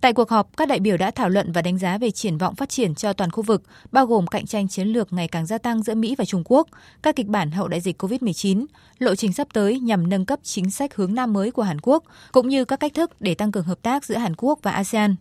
Tại 0.00 0.12
cuộc 0.12 0.30
họp, 0.30 0.56
các 0.56 0.68
đại 0.68 0.80
biểu 0.80 0.96
đã 0.96 1.10
thảo 1.10 1.28
luận 1.28 1.52
và 1.52 1.62
đánh 1.62 1.78
giá 1.78 1.98
về 1.98 2.10
triển 2.10 2.38
vọng 2.38 2.54
phát 2.54 2.68
triển 2.68 2.94
cho 2.94 3.12
toàn 3.12 3.30
khu 3.30 3.42
vực, 3.42 3.62
bao 3.92 4.06
gồm 4.06 4.26
cạnh 4.26 4.46
tranh 4.46 4.68
chiến 4.68 4.88
lược 4.88 5.12
ngày 5.12 5.28
càng 5.28 5.46
gia 5.46 5.58
tăng 5.58 5.82
giữa 5.82 5.94
Mỹ 5.94 6.14
và 6.18 6.24
Trung 6.24 6.42
Quốc, 6.44 6.68
các 7.02 7.16
kịch 7.16 7.26
bản 7.26 7.50
hậu 7.50 7.68
đại 7.68 7.80
dịch 7.80 8.02
COVID-19, 8.02 8.66
lộ 8.98 9.14
trình 9.14 9.32
sắp 9.32 9.48
tới 9.52 9.80
nhằm 9.80 10.08
nâng 10.08 10.26
cấp 10.26 10.38
chính 10.42 10.70
sách 10.70 10.94
hướng 10.94 11.14
Nam 11.14 11.32
mới 11.32 11.50
của 11.50 11.62
Hàn 11.62 11.80
Quốc, 11.82 12.04
cũng 12.32 12.48
như 12.48 12.64
các 12.64 12.80
cách 12.80 12.94
thức 12.94 13.10
để 13.20 13.34
tăng 13.34 13.52
cường 13.52 13.64
hợp 13.64 13.82
tác 13.82 14.04
giữa 14.04 14.16
Hàn 14.16 14.34
Quốc 14.36 14.58
và 14.62 14.70
ASEAN. 14.70 15.16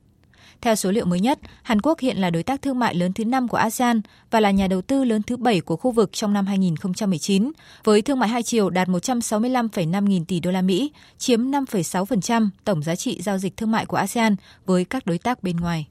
Theo 0.61 0.75
số 0.75 0.91
liệu 0.91 1.05
mới 1.05 1.19
nhất, 1.19 1.39
Hàn 1.63 1.81
Quốc 1.81 1.99
hiện 1.99 2.17
là 2.17 2.29
đối 2.29 2.43
tác 2.43 2.61
thương 2.61 2.79
mại 2.79 2.95
lớn 2.95 3.13
thứ 3.13 3.25
5 3.25 3.47
của 3.47 3.57
ASEAN 3.57 4.01
và 4.31 4.39
là 4.39 4.51
nhà 4.51 4.67
đầu 4.67 4.81
tư 4.81 5.03
lớn 5.03 5.21
thứ 5.23 5.37
7 5.37 5.61
của 5.61 5.75
khu 5.75 5.91
vực 5.91 6.09
trong 6.11 6.33
năm 6.33 6.45
2019, 6.45 7.51
với 7.83 8.01
thương 8.01 8.19
mại 8.19 8.29
hai 8.29 8.43
chiều 8.43 8.69
đạt 8.69 8.87
165,5 8.87 10.03
nghìn 10.03 10.25
tỷ 10.25 10.39
đô 10.39 10.51
la 10.51 10.61
Mỹ, 10.61 10.91
chiếm 11.17 11.39
5,6% 11.39 12.49
tổng 12.63 12.83
giá 12.83 12.95
trị 12.95 13.21
giao 13.21 13.37
dịch 13.37 13.57
thương 13.57 13.71
mại 13.71 13.85
của 13.85 13.97
ASEAN 13.97 14.35
với 14.65 14.85
các 14.85 15.05
đối 15.05 15.17
tác 15.17 15.43
bên 15.43 15.57
ngoài. 15.57 15.87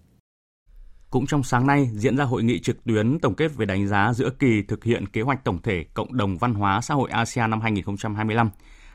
Cũng 1.11 1.27
trong 1.27 1.43
sáng 1.43 1.67
nay 1.67 1.91
diễn 1.93 2.17
ra 2.17 2.25
hội 2.25 2.43
nghị 2.43 2.61
trực 2.61 2.85
tuyến 2.85 3.19
tổng 3.19 3.35
kết 3.35 3.57
về 3.57 3.67
đánh 3.67 3.89
giá 3.89 4.13
giữa 4.13 4.31
kỳ 4.39 4.63
thực 4.69 4.85
hiện 4.85 5.07
kế 5.07 5.23
hoạch 5.23 5.45
tổng 5.45 5.63
thể 5.63 5.85
cộng 5.95 6.17
đồng 6.17 6.39
văn 6.39 6.55
hóa 6.55 6.81
xã 6.81 6.95
hội 6.95 7.11
ASEAN 7.11 7.51
năm 7.51 7.61
2025. 7.61 8.51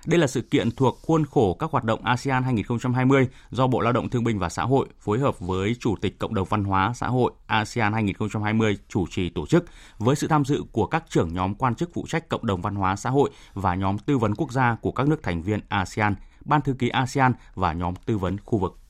Đây 0.05 0.19
là 0.19 0.27
sự 0.27 0.41
kiện 0.41 0.71
thuộc 0.71 0.99
khuôn 1.01 1.25
khổ 1.25 1.53
các 1.53 1.71
hoạt 1.71 1.83
động 1.83 2.05
ASEAN 2.05 2.43
2020 2.43 3.27
do 3.51 3.67
Bộ 3.67 3.81
Lao 3.81 3.93
động 3.93 4.09
Thương 4.09 4.23
binh 4.23 4.39
và 4.39 4.49
Xã 4.49 4.63
hội 4.63 4.87
phối 4.99 5.19
hợp 5.19 5.39
với 5.39 5.75
Chủ 5.79 5.95
tịch 6.01 6.19
Cộng 6.19 6.33
đồng 6.33 6.47
Văn 6.49 6.63
hóa 6.63 6.93
Xã 6.95 7.07
hội 7.07 7.31
ASEAN 7.47 7.93
2020 7.93 8.77
chủ 8.89 9.05
trì 9.09 9.29
tổ 9.29 9.45
chức 9.45 9.65
với 9.97 10.15
sự 10.15 10.27
tham 10.27 10.45
dự 10.45 10.63
của 10.71 10.85
các 10.85 11.03
trưởng 11.09 11.33
nhóm 11.33 11.55
quan 11.55 11.75
chức 11.75 11.89
phụ 11.93 12.05
trách 12.07 12.29
Cộng 12.29 12.45
đồng 12.45 12.61
Văn 12.61 12.75
hóa 12.75 12.95
Xã 12.95 13.09
hội 13.09 13.29
và 13.53 13.75
nhóm 13.75 13.97
tư 13.97 14.17
vấn 14.17 14.35
quốc 14.35 14.51
gia 14.51 14.75
của 14.81 14.91
các 14.91 15.07
nước 15.07 15.23
thành 15.23 15.41
viên 15.41 15.59
ASEAN, 15.69 16.15
Ban 16.45 16.61
thư 16.61 16.73
ký 16.73 16.89
ASEAN 16.89 17.33
và 17.55 17.73
nhóm 17.73 17.93
tư 18.05 18.17
vấn 18.17 18.37
khu 18.45 18.59
vực. 18.59 18.80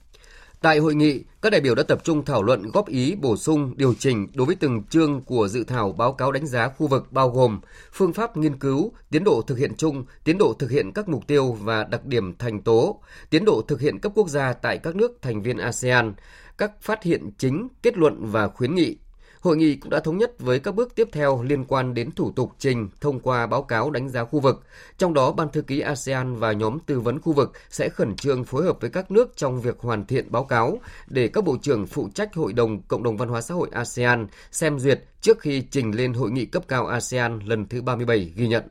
Tại 0.61 0.77
hội 0.79 0.95
nghị, 0.95 1.23
các 1.41 1.49
đại 1.49 1.61
biểu 1.61 1.75
đã 1.75 1.83
tập 1.83 2.03
trung 2.03 2.25
thảo 2.25 2.43
luận 2.43 2.63
góp 2.73 2.87
ý 2.87 3.15
bổ 3.15 3.37
sung, 3.37 3.73
điều 3.77 3.93
chỉnh 3.93 4.27
đối 4.35 4.45
với 4.47 4.55
từng 4.55 4.83
chương 4.83 5.21
của 5.21 5.47
dự 5.47 5.63
thảo 5.63 5.91
báo 5.91 6.13
cáo 6.13 6.31
đánh 6.31 6.47
giá 6.47 6.67
khu 6.67 6.87
vực 6.87 7.11
bao 7.11 7.29
gồm 7.29 7.59
phương 7.93 8.13
pháp 8.13 8.37
nghiên 8.37 8.59
cứu, 8.59 8.91
tiến 9.11 9.23
độ 9.23 9.41
thực 9.47 9.57
hiện 9.57 9.75
chung, 9.77 10.05
tiến 10.23 10.37
độ 10.37 10.53
thực 10.59 10.71
hiện 10.71 10.91
các 10.91 11.09
mục 11.09 11.27
tiêu 11.27 11.51
và 11.51 11.83
đặc 11.83 12.05
điểm 12.05 12.37
thành 12.37 12.61
tố, 12.61 13.01
tiến 13.29 13.45
độ 13.45 13.61
thực 13.67 13.81
hiện 13.81 13.99
cấp 13.99 14.11
quốc 14.15 14.29
gia 14.29 14.53
tại 14.53 14.77
các 14.77 14.95
nước 14.95 15.11
thành 15.21 15.41
viên 15.41 15.57
ASEAN, 15.57 16.13
các 16.57 16.71
phát 16.81 17.03
hiện 17.03 17.29
chính, 17.37 17.67
kết 17.83 17.97
luận 17.97 18.17
và 18.21 18.47
khuyến 18.47 18.75
nghị, 18.75 18.97
Hội 19.41 19.57
nghị 19.57 19.75
cũng 19.75 19.89
đã 19.89 19.99
thống 19.99 20.17
nhất 20.17 20.39
với 20.39 20.59
các 20.59 20.75
bước 20.75 20.95
tiếp 20.95 21.09
theo 21.11 21.43
liên 21.43 21.65
quan 21.65 21.93
đến 21.93 22.11
thủ 22.11 22.31
tục 22.31 22.51
trình 22.59 22.89
thông 23.01 23.19
qua 23.19 23.47
báo 23.47 23.63
cáo 23.63 23.89
đánh 23.89 24.09
giá 24.09 24.23
khu 24.23 24.39
vực. 24.39 24.63
Trong 24.97 25.13
đó, 25.13 25.31
Ban 25.31 25.49
thư 25.51 25.61
ký 25.61 25.79
ASEAN 25.79 26.35
và 26.35 26.51
nhóm 26.51 26.79
tư 26.85 26.99
vấn 26.99 27.21
khu 27.21 27.33
vực 27.33 27.51
sẽ 27.69 27.89
khẩn 27.89 28.15
trương 28.15 28.43
phối 28.43 28.63
hợp 28.63 28.77
với 28.81 28.89
các 28.89 29.11
nước 29.11 29.33
trong 29.35 29.61
việc 29.61 29.79
hoàn 29.79 30.05
thiện 30.05 30.31
báo 30.31 30.43
cáo 30.43 30.79
để 31.07 31.27
các 31.27 31.43
bộ 31.43 31.57
trưởng 31.61 31.87
phụ 31.87 32.09
trách 32.13 32.35
Hội 32.35 32.53
đồng 32.53 32.81
Cộng 32.81 33.03
đồng 33.03 33.17
Văn 33.17 33.29
hóa 33.29 33.41
xã 33.41 33.53
hội 33.53 33.69
ASEAN 33.71 34.27
xem 34.51 34.79
duyệt 34.79 35.03
trước 35.21 35.39
khi 35.39 35.61
trình 35.61 35.91
lên 35.95 36.13
Hội 36.13 36.31
nghị 36.31 36.45
cấp 36.45 36.63
cao 36.67 36.87
ASEAN 36.87 37.39
lần 37.39 37.65
thứ 37.65 37.81
37 37.81 38.33
ghi 38.35 38.47
nhận. 38.47 38.63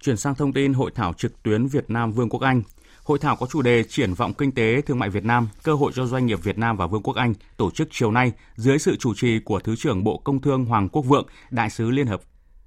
Chuyển 0.00 0.16
sang 0.16 0.34
thông 0.34 0.52
tin 0.52 0.72
hội 0.72 0.90
thảo 0.94 1.12
trực 1.12 1.42
tuyến 1.42 1.66
Việt 1.66 1.90
Nam 1.90 2.12
Vương 2.12 2.28
quốc 2.28 2.42
Anh– 2.42 2.62
Hội 3.04 3.18
thảo 3.18 3.36
có 3.36 3.46
chủ 3.46 3.62
đề 3.62 3.84
Triển 3.84 4.14
vọng 4.14 4.32
kinh 4.34 4.52
tế 4.52 4.80
thương 4.80 4.98
mại 4.98 5.10
Việt 5.10 5.24
Nam, 5.24 5.48
cơ 5.62 5.74
hội 5.74 5.92
cho 5.94 6.06
doanh 6.06 6.26
nghiệp 6.26 6.42
Việt 6.42 6.58
Nam 6.58 6.76
và 6.76 6.86
Vương 6.86 7.02
quốc 7.02 7.16
Anh 7.16 7.34
tổ 7.56 7.70
chức 7.70 7.88
chiều 7.90 8.10
nay 8.10 8.32
dưới 8.56 8.78
sự 8.78 8.96
chủ 8.96 9.14
trì 9.14 9.38
của 9.38 9.60
Thứ 9.60 9.76
trưởng 9.76 10.04
Bộ 10.04 10.18
Công 10.18 10.40
Thương 10.40 10.64
Hoàng 10.64 10.88
Quốc 10.88 11.02
Vượng, 11.02 11.26
Đại 11.50 11.70
sứ 11.70 11.90
Liên 11.90 12.06
hợp 12.06 12.22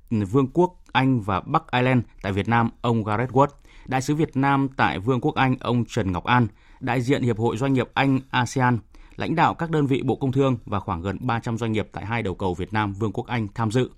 Vương 0.10 0.48
quốc 0.54 0.76
Anh 0.92 1.22
và 1.22 1.40
Bắc 1.40 1.72
Ireland 1.72 2.04
tại 2.22 2.32
Việt 2.32 2.48
Nam 2.48 2.70
ông 2.82 3.04
Gareth 3.04 3.32
Wood, 3.32 3.48
Đại 3.86 4.02
sứ 4.02 4.16
Việt 4.16 4.38
Nam 4.38 4.68
tại 4.78 5.00
Vương 5.00 5.22
quốc 5.22 5.36
Anh 5.36 5.56
ông 5.60 5.86
Trần 5.86 6.12
Ngọc 6.12 6.24
An, 6.24 6.48
đại 6.80 7.02
diện 7.02 7.24
Hiệp 7.24 7.38
hội 7.38 7.58
Doanh 7.58 7.74
nghiệp 7.74 7.90
Anh 7.94 8.20
ASEAN, 8.30 8.80
lãnh 9.16 9.36
đạo 9.36 9.54
các 9.54 9.70
đơn 9.70 9.88
vị 9.88 10.02
Bộ 10.06 10.16
Công 10.16 10.32
Thương 10.32 10.58
và 10.66 10.80
khoảng 10.80 11.02
gần 11.02 11.18
300 11.22 11.58
doanh 11.58 11.72
nghiệp 11.72 11.88
tại 11.92 12.06
hai 12.06 12.24
đầu 12.24 12.36
cầu 12.36 12.54
Việt 12.54 12.74
Nam 12.74 12.94
Vương 12.94 13.12
quốc 13.12 13.28
Anh 13.28 13.48
tham 13.56 13.72
dự. 13.72 13.90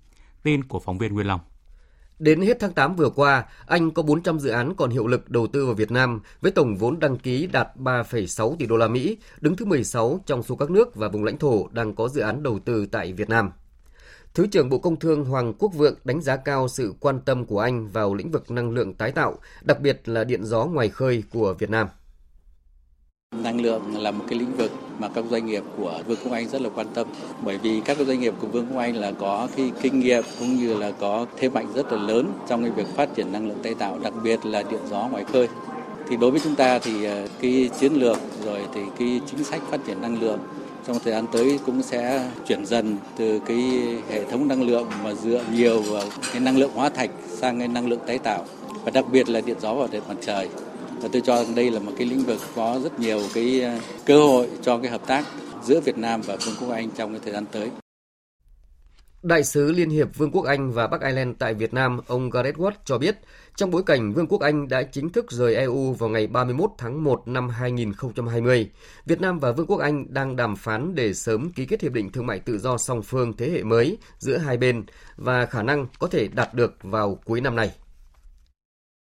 Tin 0.43 0.63
của 0.63 0.79
phóng 0.79 0.97
viên 0.97 1.13
Nguyên 1.13 1.27
Long. 1.27 1.39
Đến 2.19 2.41
hết 2.41 2.57
tháng 2.59 2.73
8 2.73 2.95
vừa 2.95 3.09
qua, 3.09 3.45
Anh 3.65 3.91
có 3.91 4.03
400 4.03 4.39
dự 4.39 4.49
án 4.49 4.75
còn 4.75 4.89
hiệu 4.89 5.07
lực 5.07 5.29
đầu 5.29 5.47
tư 5.47 5.65
vào 5.65 5.75
Việt 5.75 5.91
Nam 5.91 6.19
với 6.41 6.51
tổng 6.51 6.75
vốn 6.75 6.99
đăng 6.99 7.17
ký 7.17 7.47
đạt 7.47 7.67
3,6 7.75 8.55
tỷ 8.55 8.65
đô 8.65 8.77
la 8.77 8.87
Mỹ, 8.87 9.17
đứng 9.41 9.55
thứ 9.55 9.65
16 9.65 10.19
trong 10.25 10.43
số 10.43 10.55
các 10.55 10.69
nước 10.69 10.95
và 10.95 11.07
vùng 11.07 11.23
lãnh 11.23 11.37
thổ 11.37 11.67
đang 11.71 11.95
có 11.95 12.07
dự 12.07 12.21
án 12.21 12.43
đầu 12.43 12.59
tư 12.59 12.85
tại 12.85 13.13
Việt 13.13 13.29
Nam. 13.29 13.51
Thứ 14.33 14.47
trưởng 14.47 14.69
Bộ 14.69 14.77
Công 14.77 14.99
Thương 14.99 15.25
Hoàng 15.25 15.53
Quốc 15.53 15.73
Vượng 15.73 15.95
đánh 16.03 16.21
giá 16.21 16.37
cao 16.37 16.67
sự 16.67 16.93
quan 16.99 17.19
tâm 17.19 17.45
của 17.45 17.59
Anh 17.59 17.87
vào 17.87 18.13
lĩnh 18.13 18.31
vực 18.31 18.51
năng 18.51 18.71
lượng 18.71 18.93
tái 18.93 19.11
tạo, 19.11 19.35
đặc 19.61 19.79
biệt 19.79 20.01
là 20.09 20.23
điện 20.23 20.43
gió 20.43 20.65
ngoài 20.65 20.89
khơi 20.89 21.23
của 21.31 21.53
Việt 21.53 21.69
Nam. 21.69 21.87
Năng 23.43 23.61
lượng 23.61 23.97
là 23.97 24.11
một 24.11 24.25
cái 24.29 24.39
lĩnh 24.39 24.55
vực 24.57 24.71
mà 24.99 25.07
các 25.07 25.25
doanh 25.29 25.45
nghiệp 25.45 25.63
của 25.77 25.99
Vương 26.07 26.17
quốc 26.23 26.31
Anh 26.31 26.47
rất 26.47 26.61
là 26.61 26.69
quan 26.75 26.87
tâm 26.93 27.07
bởi 27.43 27.57
vì 27.57 27.81
các 27.85 27.97
doanh 27.97 28.19
nghiệp 28.19 28.33
của 28.41 28.47
Vương 28.47 28.67
quốc 28.71 28.79
Anh 28.79 28.95
là 28.95 29.11
có 29.11 29.47
cái 29.55 29.71
kinh 29.81 29.99
nghiệm 29.99 30.23
cũng 30.39 30.55
như 30.55 30.73
là 30.73 30.91
có 30.91 31.25
thế 31.37 31.49
mạnh 31.49 31.67
rất 31.75 31.91
là 31.91 32.01
lớn 32.01 32.31
trong 32.47 32.61
cái 32.61 32.71
việc 32.71 32.87
phát 32.95 33.15
triển 33.15 33.31
năng 33.31 33.47
lượng 33.47 33.57
tái 33.63 33.75
tạo, 33.79 33.99
đặc 33.99 34.13
biệt 34.23 34.45
là 34.45 34.63
điện 34.71 34.79
gió 34.89 35.07
ngoài 35.11 35.23
khơi. 35.23 35.47
Thì 36.09 36.17
đối 36.17 36.31
với 36.31 36.39
chúng 36.43 36.55
ta 36.55 36.79
thì 36.79 37.03
ờ, 37.03 37.27
cái 37.41 37.69
chiến 37.79 37.93
lược 37.93 38.17
rồi 38.45 38.59
thì 38.73 38.81
cái 38.99 39.21
chính 39.31 39.43
sách 39.43 39.61
phát 39.71 39.79
triển 39.87 40.01
năng 40.01 40.21
lượng 40.21 40.39
trong 40.87 40.99
thời 40.99 41.13
gian 41.13 41.25
tới 41.31 41.59
cũng 41.65 41.81
sẽ 41.83 42.29
chuyển 42.47 42.65
dần 42.65 42.97
từ 43.17 43.39
cái 43.39 43.61
hệ 44.09 44.23
thống 44.23 44.47
năng 44.47 44.63
lượng 44.63 44.87
mà 45.03 45.13
dựa 45.13 45.43
nhiều 45.53 45.81
vào 45.81 46.03
cái 46.31 46.39
năng 46.39 46.57
lượng 46.57 46.71
hóa 46.75 46.89
thạch 46.89 47.09
sang 47.29 47.59
cái 47.59 47.67
năng 47.67 47.87
lượng 47.87 47.99
tái 48.07 48.17
tạo 48.17 48.45
và 48.83 48.91
đặc 48.91 49.05
biệt 49.11 49.29
là 49.29 49.41
điện 49.41 49.57
gió 49.61 49.73
và 49.73 49.87
điện 49.91 50.01
mặt 50.07 50.17
trời 50.21 50.49
và 51.01 51.09
tôi 51.13 51.21
cho 51.25 51.45
đây 51.55 51.71
là 51.71 51.79
một 51.79 51.91
cái 51.97 52.07
lĩnh 52.07 52.23
vực 52.23 52.39
có 52.55 52.79
rất 52.83 52.99
nhiều 52.99 53.19
cái 53.33 53.61
ờ, 53.61 53.79
cơ 54.05 54.17
hội 54.17 54.47
cho 54.61 54.77
cái 54.77 54.91
hợp 54.91 55.07
tác 55.07 55.25
giữa 55.63 55.79
Việt 55.79 55.97
Nam 55.97 56.21
và 56.21 56.37
Vương 56.45 56.55
quốc 56.59 56.71
Anh 56.71 56.89
trong 56.97 57.11
cái 57.11 57.21
thời 57.23 57.33
gian 57.33 57.45
tới. 57.51 57.69
Đại 59.23 59.43
sứ 59.43 59.71
Liên 59.71 59.89
hiệp 59.89 60.17
Vương 60.17 60.31
quốc 60.31 60.45
Anh 60.45 60.71
và 60.71 60.87
Bắc 60.87 61.01
Ireland 61.01 61.35
tại 61.39 61.53
Việt 61.53 61.73
Nam, 61.73 61.99
ông 62.07 62.29
Gareth 62.29 62.57
Watt 62.57 62.71
cho 62.85 62.97
biết, 62.97 63.17
trong 63.55 63.71
bối 63.71 63.83
cảnh 63.83 64.13
Vương 64.13 64.27
quốc 64.27 64.41
Anh 64.41 64.67
đã 64.67 64.83
chính 64.83 65.09
thức 65.09 65.31
rời 65.31 65.55
EU 65.55 65.93
vào 65.93 66.09
ngày 66.09 66.27
31 66.27 66.69
tháng 66.77 67.03
1 67.03 67.27
năm 67.27 67.49
2020, 67.49 68.69
Việt 69.05 69.21
Nam 69.21 69.39
và 69.39 69.51
Vương 69.51 69.67
quốc 69.67 69.77
Anh 69.77 70.05
đang 70.13 70.35
đàm 70.35 70.55
phán 70.55 70.95
để 70.95 71.13
sớm 71.13 71.51
ký 71.51 71.65
kết 71.65 71.81
hiệp 71.81 71.93
định 71.93 72.11
thương 72.11 72.27
mại 72.27 72.39
tự 72.39 72.57
do 72.57 72.77
song 72.77 73.01
phương 73.03 73.33
thế 73.37 73.49
hệ 73.49 73.63
mới 73.63 73.97
giữa 74.19 74.37
hai 74.37 74.57
bên 74.57 74.85
và 75.15 75.45
khả 75.45 75.63
năng 75.63 75.87
có 75.99 76.07
thể 76.07 76.27
đạt 76.27 76.53
được 76.53 76.73
vào 76.83 77.19
cuối 77.25 77.41
năm 77.41 77.55
nay. 77.55 77.71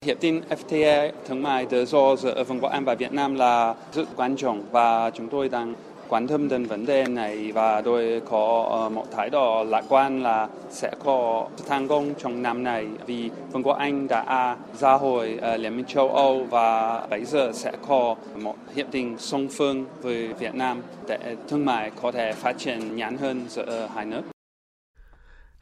Hiệp 0.04 0.22
định 0.22 0.42
FTA 0.50 1.12
thương 1.28 1.44
mại 1.44 1.66
tự 1.66 1.86
do 1.86 2.16
giữa 2.16 2.44
Vương 2.44 2.60
quốc 2.60 2.72
Anh 2.72 2.86
và 2.86 2.96
Việt 2.96 3.14
Nam 3.14 3.36
là 3.36 3.76
rất 3.94 4.04
quan 4.16 4.36
trọng 4.36 4.64
và 4.72 5.10
chúng 5.10 5.28
tôi 5.28 5.50
đang 5.50 5.74
quan 6.10 6.28
tâm 6.28 6.50
đến 6.50 6.66
vấn 6.66 6.86
đề 6.86 7.06
này 7.08 7.52
và 7.52 7.82
tôi 7.82 8.22
có 8.30 8.68
ờ, 8.72 8.90
một 8.90 9.06
thái 9.12 9.30
độ 9.30 9.64
lạc 9.64 9.86
quan 9.90 10.24
là 10.24 10.48
sẽ 10.70 10.92
có 11.04 11.48
thành 11.68 11.88
công 11.88 12.14
trong 12.18 12.44
năm 12.44 12.64
này 12.64 12.88
vì 13.06 13.30
Vương 13.52 13.64
quốc 13.64 13.78
Anh 13.78 14.08
đã 14.08 14.56
ra 14.80 14.94
hồi 14.94 15.38
ờ, 15.42 15.58
Liên 15.58 15.78
minh 15.78 15.86
châu 15.86 16.10
Âu 16.10 16.44
và 16.50 17.00
bây 17.10 17.26
giờ 17.26 17.52
sẽ 17.54 17.72
có 17.88 18.16
một 18.36 18.56
hiệp 18.76 18.92
định 18.92 19.16
song 19.20 19.48
phương 19.52 19.86
với 20.02 20.28
Việt 20.34 20.56
Nam 20.56 20.82
để 21.08 21.36
thương 21.48 21.66
mại 21.66 21.92
có 22.02 22.12
thể 22.12 22.34
phát 22.34 22.58
triển 22.58 22.96
nhanh 22.96 23.18
hơn 23.18 23.46
giữa 23.50 23.90
hai 23.96 24.06
nước. 24.06 24.33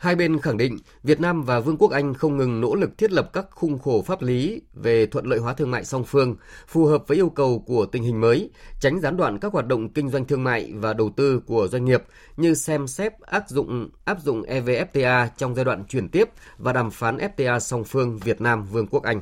Hai 0.01 0.15
bên 0.15 0.39
khẳng 0.39 0.57
định 0.57 0.77
Việt 1.03 1.19
Nam 1.19 1.43
và 1.43 1.59
Vương 1.59 1.77
quốc 1.77 1.91
Anh 1.91 2.13
không 2.13 2.37
ngừng 2.37 2.61
nỗ 2.61 2.75
lực 2.75 2.97
thiết 2.97 3.11
lập 3.11 3.29
các 3.33 3.45
khung 3.51 3.79
khổ 3.79 4.01
pháp 4.01 4.21
lý 4.21 4.61
về 4.73 5.05
thuận 5.05 5.25
lợi 5.25 5.39
hóa 5.39 5.53
thương 5.53 5.71
mại 5.71 5.85
song 5.85 6.03
phương, 6.03 6.35
phù 6.67 6.85
hợp 6.85 7.07
với 7.07 7.17
yêu 7.17 7.29
cầu 7.29 7.63
của 7.67 7.85
tình 7.85 8.03
hình 8.03 8.21
mới, 8.21 8.49
tránh 8.79 8.99
gián 8.99 9.17
đoạn 9.17 9.39
các 9.39 9.53
hoạt 9.53 9.67
động 9.67 9.89
kinh 9.89 10.09
doanh 10.09 10.25
thương 10.25 10.43
mại 10.43 10.71
và 10.75 10.93
đầu 10.93 11.09
tư 11.17 11.41
của 11.45 11.67
doanh 11.67 11.85
nghiệp 11.85 12.03
như 12.37 12.53
xem 12.53 12.87
xét 12.87 13.13
áp 13.21 13.43
dụng 13.47 13.89
áp 14.05 14.21
dụng 14.21 14.41
EVFTA 14.41 15.27
trong 15.37 15.55
giai 15.55 15.65
đoạn 15.65 15.83
chuyển 15.85 16.09
tiếp 16.09 16.29
và 16.57 16.73
đàm 16.73 16.91
phán 16.91 17.17
FTA 17.17 17.59
song 17.59 17.83
phương 17.83 18.17
Việt 18.17 18.41
Nam 18.41 18.63
Vương 18.63 18.87
quốc 18.87 19.03
Anh. 19.03 19.21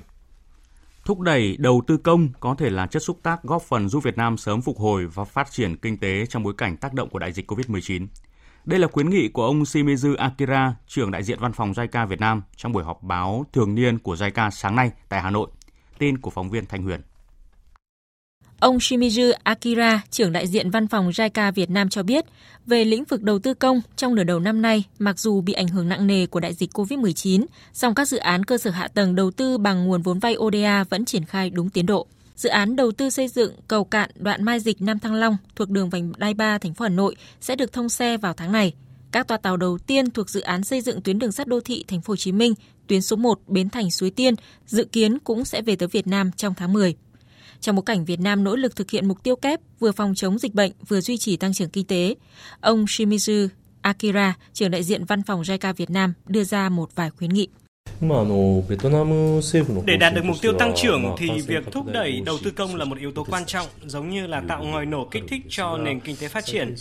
Thúc 1.06 1.20
đẩy 1.20 1.58
đầu 1.60 1.82
tư 1.88 1.98
công 1.98 2.30
có 2.40 2.56
thể 2.58 2.70
là 2.70 2.88
chất 2.88 3.04
xúc 3.04 3.20
tác 3.24 3.44
góp 3.44 3.62
phần 3.62 3.90
giúp 3.90 4.04
Việt 4.04 4.18
Nam 4.18 4.38
sớm 4.38 4.62
phục 4.62 4.78
hồi 4.78 5.06
và 5.06 5.24
phát 5.24 5.52
triển 5.52 5.78
kinh 5.78 5.98
tế 5.98 6.26
trong 6.26 6.44
bối 6.44 6.54
cảnh 6.58 6.78
tác 6.78 6.94
động 6.94 7.10
của 7.10 7.20
đại 7.20 7.32
dịch 7.32 7.52
COVID-19. 7.52 8.08
Đây 8.66 8.80
là 8.80 8.88
khuyến 8.88 9.10
nghị 9.10 9.28
của 9.28 9.46
ông 9.46 9.64
Shimizu 9.64 10.16
Akira, 10.18 10.76
trưởng 10.88 11.12
đại 11.12 11.24
diện 11.24 11.40
văn 11.40 11.54
phòng 11.54 11.72
JICA 11.72 12.08
Việt 12.08 12.20
Nam 12.20 12.42
trong 12.56 12.72
buổi 12.72 12.84
họp 12.84 13.04
báo 13.04 13.46
thường 13.54 13.76
niên 13.76 14.00
của 14.00 14.16
JICA 14.16 14.50
sáng 14.50 14.76
nay 14.76 14.92
tại 15.10 15.22
Hà 15.22 15.30
Nội. 15.30 15.48
Tin 15.98 16.18
của 16.18 16.30
phóng 16.30 16.50
viên 16.50 16.66
Thanh 16.66 16.84
Huyền. 16.84 17.02
Ông 18.60 18.78
Shimizu 18.78 19.34
Akira, 19.44 20.02
trưởng 20.10 20.32
đại 20.32 20.48
diện 20.48 20.72
văn 20.72 20.88
phòng 20.88 21.10
JICA 21.10 21.52
Việt 21.52 21.70
Nam 21.70 21.90
cho 21.90 22.04
biết, 22.04 22.26
về 22.66 22.86
lĩnh 22.86 23.04
vực 23.04 23.24
đầu 23.24 23.40
tư 23.40 23.54
công 23.54 23.82
trong 23.96 24.16
nửa 24.16 24.24
đầu 24.24 24.40
năm 24.40 24.62
nay, 24.62 24.84
mặc 25.00 25.20
dù 25.20 25.42
bị 25.42 25.54
ảnh 25.54 25.68
hưởng 25.68 25.90
nặng 25.90 26.08
nề 26.08 26.26
của 26.26 26.40
đại 26.40 26.54
dịch 26.54 26.70
COVID-19, 26.74 27.46
song 27.74 27.96
các 27.96 28.08
dự 28.08 28.18
án 28.18 28.46
cơ 28.46 28.58
sở 28.58 28.70
hạ 28.72 28.88
tầng 28.88 29.16
đầu 29.16 29.32
tư 29.32 29.58
bằng 29.58 29.88
nguồn 29.88 30.02
vốn 30.02 30.20
vay 30.20 30.36
ODA 30.38 30.84
vẫn 30.84 31.06
triển 31.06 31.26
khai 31.26 31.50
đúng 31.50 31.70
tiến 31.70 31.86
độ. 31.86 32.08
Dự 32.40 32.50
án 32.50 32.76
đầu 32.76 32.92
tư 32.92 33.10
xây 33.10 33.28
dựng 33.28 33.54
cầu 33.68 33.84
cạn 33.84 34.10
đoạn 34.16 34.44
Mai 34.44 34.60
Dịch 34.60 34.82
Nam 34.82 35.00
Thăng 35.00 35.14
Long 35.14 35.38
thuộc 35.56 35.70
đường 35.70 35.90
vành 35.90 36.12
đai 36.18 36.34
3 36.34 36.58
thành 36.58 36.74
phố 36.74 36.84
Hà 36.84 36.90
Nội 36.90 37.16
sẽ 37.42 37.56
được 37.56 37.74
thông 37.74 37.90
xe 37.90 38.18
vào 38.18 38.34
tháng 38.34 38.52
này. 38.52 38.74
Các 39.12 39.28
toa 39.28 39.38
tàu 39.38 39.58
đầu 39.58 39.78
tiên 39.78 40.12
thuộc 40.12 40.30
dự 40.30 40.42
án 40.42 40.64
xây 40.64 40.82
dựng 40.82 41.02
tuyến 41.02 41.20
đường 41.20 41.32
sắt 41.32 41.48
đô 41.48 41.60
thị 41.60 41.86
thành 41.88 42.02
phố 42.02 42.12
Hồ 42.12 42.16
Chí 42.16 42.32
Minh, 42.32 42.54
tuyến 42.88 43.02
số 43.02 43.16
1 43.16 43.40
Bến 43.48 43.70
Thành 43.70 43.92
Suối 43.92 44.10
Tiên 44.10 44.36
dự 44.66 44.86
kiến 44.86 45.20
cũng 45.20 45.46
sẽ 45.46 45.62
về 45.62 45.76
tới 45.76 45.88
Việt 45.88 46.08
Nam 46.08 46.32
trong 46.32 46.54
tháng 46.58 46.74
10. 46.74 46.96
Trong 47.62 47.76
bối 47.76 47.84
cảnh 47.86 48.06
Việt 48.06 48.20
Nam 48.20 48.44
nỗ 48.44 48.56
lực 48.56 48.76
thực 48.76 48.92
hiện 48.92 49.08
mục 49.08 49.24
tiêu 49.24 49.36
kép 49.36 49.60
vừa 49.80 49.92
phòng 49.92 50.16
chống 50.16 50.40
dịch 50.40 50.54
bệnh 50.54 50.72
vừa 50.88 51.02
duy 51.02 51.18
trì 51.18 51.38
tăng 51.38 51.54
trưởng 51.54 51.70
kinh 51.70 51.86
tế, 51.86 52.16
ông 52.62 52.86
Shimizu 52.86 53.48
Akira, 53.82 54.38
trưởng 54.54 54.72
đại 54.72 54.84
diện 54.84 55.06
văn 55.06 55.24
phòng 55.24 55.42
JICA 55.42 55.74
Việt 55.74 55.90
Nam 55.90 56.14
đưa 56.28 56.44
ra 56.44 56.70
một 56.70 56.96
vài 56.96 57.10
khuyến 57.10 57.30
nghị. 57.30 57.48
Để 59.86 59.98
đạt 59.98 60.14
được 60.14 60.26
mục 60.26 60.36
tiêu 60.42 60.54
tăng 60.54 60.74
trưởng 60.76 61.16
thì 61.18 61.30
việc 61.48 61.64
thúc 61.72 61.86
đẩy 61.94 62.22
đầu 62.26 62.38
tư 62.44 62.52
công 62.52 62.76
là 62.76 62.86
một 62.86 62.98
yếu 63.00 63.12
tố 63.12 63.26
quan 63.30 63.46
trọng, 63.46 63.68
giống 63.86 64.10
như 64.10 64.28
là 64.28 64.42
tạo 64.48 64.64
ngòi 64.64 64.86
nổ 64.86 65.08
kích 65.12 65.24
thích 65.28 65.42
cho 65.50 65.78
nền 65.78 66.00
kinh 66.00 66.16
tế 66.22 66.28
phát 66.28 66.46
triển. 66.46 66.76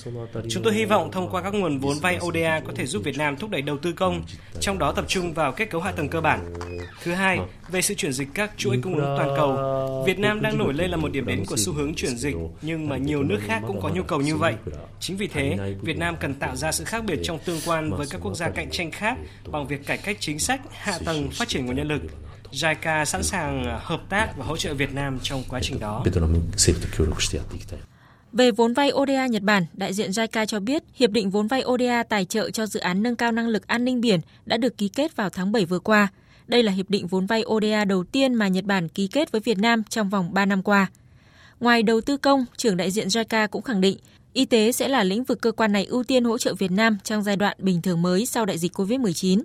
Chúng 0.51 0.62
tôi 0.62 0.75
hy 0.75 0.85
vọng 0.85 1.11
thông 1.12 1.31
qua 1.31 1.43
các 1.43 1.55
nguồn 1.55 1.79
vốn 1.79 1.97
vay 2.03 2.19
ODA 2.21 2.61
có 2.61 2.73
thể 2.77 2.87
giúp 2.87 3.05
Việt 3.05 3.19
Nam 3.19 3.37
thúc 3.37 3.51
đẩy 3.51 3.62
đầu 3.62 3.79
tư 3.79 3.93
công, 3.93 4.23
trong 4.61 4.79
đó 4.79 4.93
tập 4.93 5.05
trung 5.09 5.33
vào 5.33 5.53
kết 5.53 5.71
cấu 5.71 5.81
hạ 5.81 5.93
tầng 5.93 6.09
cơ 6.09 6.21
bản. 6.21 6.55
Thứ 7.03 7.12
hai, 7.12 7.39
về 7.71 7.83
sự 7.83 7.95
chuyển 7.95 8.12
dịch 8.12 8.29
các 8.35 8.51
chuỗi 8.57 8.79
cung 8.83 8.95
ứng 8.95 9.16
toàn 9.19 9.29
cầu, 9.37 10.05
Việt 10.07 10.19
Nam 10.19 10.43
đang 10.43 10.59
nổi 10.59 10.75
lên 10.75 10.91
là 10.91 10.97
một 10.97 11.12
điểm 11.12 11.27
đến 11.27 11.45
của 11.47 11.57
xu 11.57 11.73
hướng 11.73 11.95
chuyển 11.95 12.16
dịch, 12.16 12.37
nhưng 12.62 12.89
mà 12.89 12.97
nhiều 12.97 13.23
nước 13.23 13.39
khác 13.47 13.62
cũng 13.66 13.81
có 13.81 13.89
nhu 13.89 14.03
cầu 14.03 14.21
như 14.21 14.37
vậy. 14.37 14.55
Chính 15.01 15.16
vì 15.16 15.27
thế, 15.27 15.75
Việt 15.83 15.99
Nam 15.99 16.16
cần 16.21 16.35
tạo 16.35 16.57
ra 16.57 16.73
sự 16.73 16.85
khác 16.85 17.05
biệt 17.05 17.19
trong 17.23 17.39
tương 17.45 17.61
quan 17.66 17.91
với 17.91 18.07
các 18.11 18.21
quốc 18.25 18.37
gia 18.37 18.51
cạnh 18.51 18.71
tranh 18.71 18.91
khác 18.91 19.16
bằng 19.47 19.66
việc 19.66 19.87
cải 19.87 19.99
cách 19.99 20.16
chính 20.21 20.39
sách, 20.39 20.61
hạ 20.71 20.99
tầng, 21.05 21.31
phát 21.31 21.49
triển 21.49 21.66
nguồn 21.66 21.77
nhân 21.77 21.89
lực. 21.89 22.03
JICA 22.53 23.05
sẵn 23.05 23.23
sàng 23.23 23.79
hợp 23.81 24.01
tác 24.09 24.37
và 24.37 24.45
hỗ 24.45 24.57
trợ 24.57 24.75
Việt 24.75 24.95
Nam 24.95 25.19
trong 25.23 25.43
quá 25.49 25.61
trình 25.62 25.81
đó. 25.81 26.05
Về 28.33 28.51
vốn 28.51 28.75
vay 28.75 28.91
ODA 28.93 29.27
Nhật 29.27 29.43
Bản, 29.43 29.66
đại 29.73 29.95
diện 29.95 30.11
JICA 30.11 30.47
cho 30.47 30.61
biết 30.61 30.83
hiệp 30.95 31.11
định 31.11 31.31
vốn 31.31 31.47
vay 31.47 31.62
ODA 31.66 32.03
tài 32.03 32.25
trợ 32.25 32.51
cho 32.51 32.66
dự 32.66 32.81
án 32.81 33.03
nâng 33.03 33.16
cao 33.16 33.33
năng 33.33 33.49
lực 33.49 33.66
an 33.66 33.85
ninh 33.85 34.01
biển 34.01 34.21
đã 34.47 34.57
được 34.57 34.79
ký 34.79 34.89
kết 34.89 35.16
vào 35.16 35.31
tháng 35.31 35.53
7 35.53 35.64
vừa 35.64 35.79
qua. 35.79 36.09
Đây 36.49 36.62
là 36.62 36.72
hiệp 36.72 36.90
định 36.90 37.07
vốn 37.07 37.26
vay 37.26 37.44
ODA 37.46 37.84
đầu 37.84 38.05
tiên 38.05 38.34
mà 38.34 38.49
Nhật 38.49 38.64
Bản 38.64 38.88
ký 38.88 39.09
kết 39.09 39.32
với 39.32 39.40
Việt 39.40 39.59
Nam 39.59 39.82
trong 39.88 40.09
vòng 40.09 40.34
3 40.34 40.46
năm 40.46 40.62
qua. 40.62 40.90
Ngoài 41.61 41.82
đầu 41.82 42.01
tư 42.01 42.16
công, 42.16 42.44
trưởng 42.57 42.76
đại 42.76 42.90
diện 42.90 43.09
JICA 43.09 43.49
cũng 43.49 43.62
khẳng 43.62 43.80
định 43.80 43.99
y 44.32 44.44
tế 44.44 44.72
sẽ 44.72 44.88
là 44.88 45.05
lĩnh 45.05 45.24
vực 45.24 45.40
cơ 45.40 45.53
quan 45.53 45.72
này 45.72 45.84
ưu 45.84 46.05
tiên 46.05 46.24
hỗ 46.24 46.38
trợ 46.38 46.55
Việt 46.55 46.70
Nam 46.70 46.99
trong 47.05 47.22
giai 47.22 47.36
đoạn 47.36 47.57
bình 47.59 47.82
thường 47.82 48.03
mới 48.03 48.26
sau 48.26 48.46
đại 48.46 48.59
dịch 48.59 48.72
COVID-19. 48.72 49.42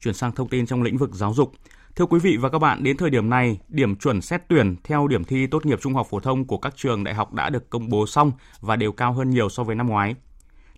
Chuyển 0.00 0.14
sang 0.14 0.32
thông 0.32 0.48
tin 0.48 0.66
trong 0.66 0.82
lĩnh 0.82 0.98
vực 0.98 1.10
giáo 1.14 1.34
dục. 1.34 1.52
Thưa 1.96 2.06
quý 2.06 2.18
vị 2.18 2.36
và 2.36 2.48
các 2.48 2.58
bạn, 2.58 2.82
đến 2.82 2.96
thời 2.96 3.10
điểm 3.10 3.30
này, 3.30 3.58
điểm 3.68 3.96
chuẩn 3.96 4.20
xét 4.20 4.42
tuyển 4.48 4.76
theo 4.84 5.08
điểm 5.08 5.24
thi 5.24 5.46
tốt 5.46 5.66
nghiệp 5.66 5.78
trung 5.82 5.94
học 5.94 6.06
phổ 6.10 6.20
thông 6.20 6.46
của 6.46 6.58
các 6.58 6.76
trường 6.76 7.04
đại 7.04 7.14
học 7.14 7.32
đã 7.32 7.50
được 7.50 7.70
công 7.70 7.88
bố 7.88 8.06
xong 8.06 8.32
và 8.60 8.76
đều 8.76 8.92
cao 8.92 9.12
hơn 9.12 9.30
nhiều 9.30 9.48
so 9.48 9.64
với 9.64 9.76
năm 9.76 9.88
ngoái. 9.88 10.14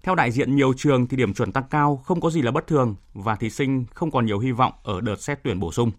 Theo 0.02 0.14
đại 0.14 0.30
diện 0.30 0.56
nhiều 0.56 0.72
trường 0.76 1.06
thì 1.06 1.16
điểm 1.16 1.34
chuẩn 1.34 1.52
tăng 1.52 1.64
cao 1.70 2.00
không 2.04 2.20
có 2.20 2.30
gì 2.30 2.42
là 2.42 2.50
bất 2.50 2.66
thường 2.66 2.94
và 3.14 3.36
thí 3.36 3.50
sinh 3.50 3.84
không 3.94 4.10
còn 4.10 4.26
nhiều 4.26 4.38
hy 4.38 4.52
vọng 4.52 4.72
ở 4.82 5.00
đợt 5.00 5.20
xét 5.20 5.38
tuyển 5.44 5.60
bổ 5.60 5.72
sung. 5.72 5.90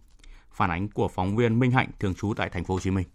Phản 0.52 0.70
ánh 0.70 0.88
của 0.88 1.08
phóng 1.08 1.36
viên 1.36 1.60
Minh 1.60 1.72
Hạnh 1.72 1.90
thường 2.00 2.14
trú 2.16 2.34
tại 2.38 2.50
thành 2.50 2.64
phố 2.64 2.74
Hồ 2.74 2.80
Chí 2.80 2.92
Minh. 2.92 3.06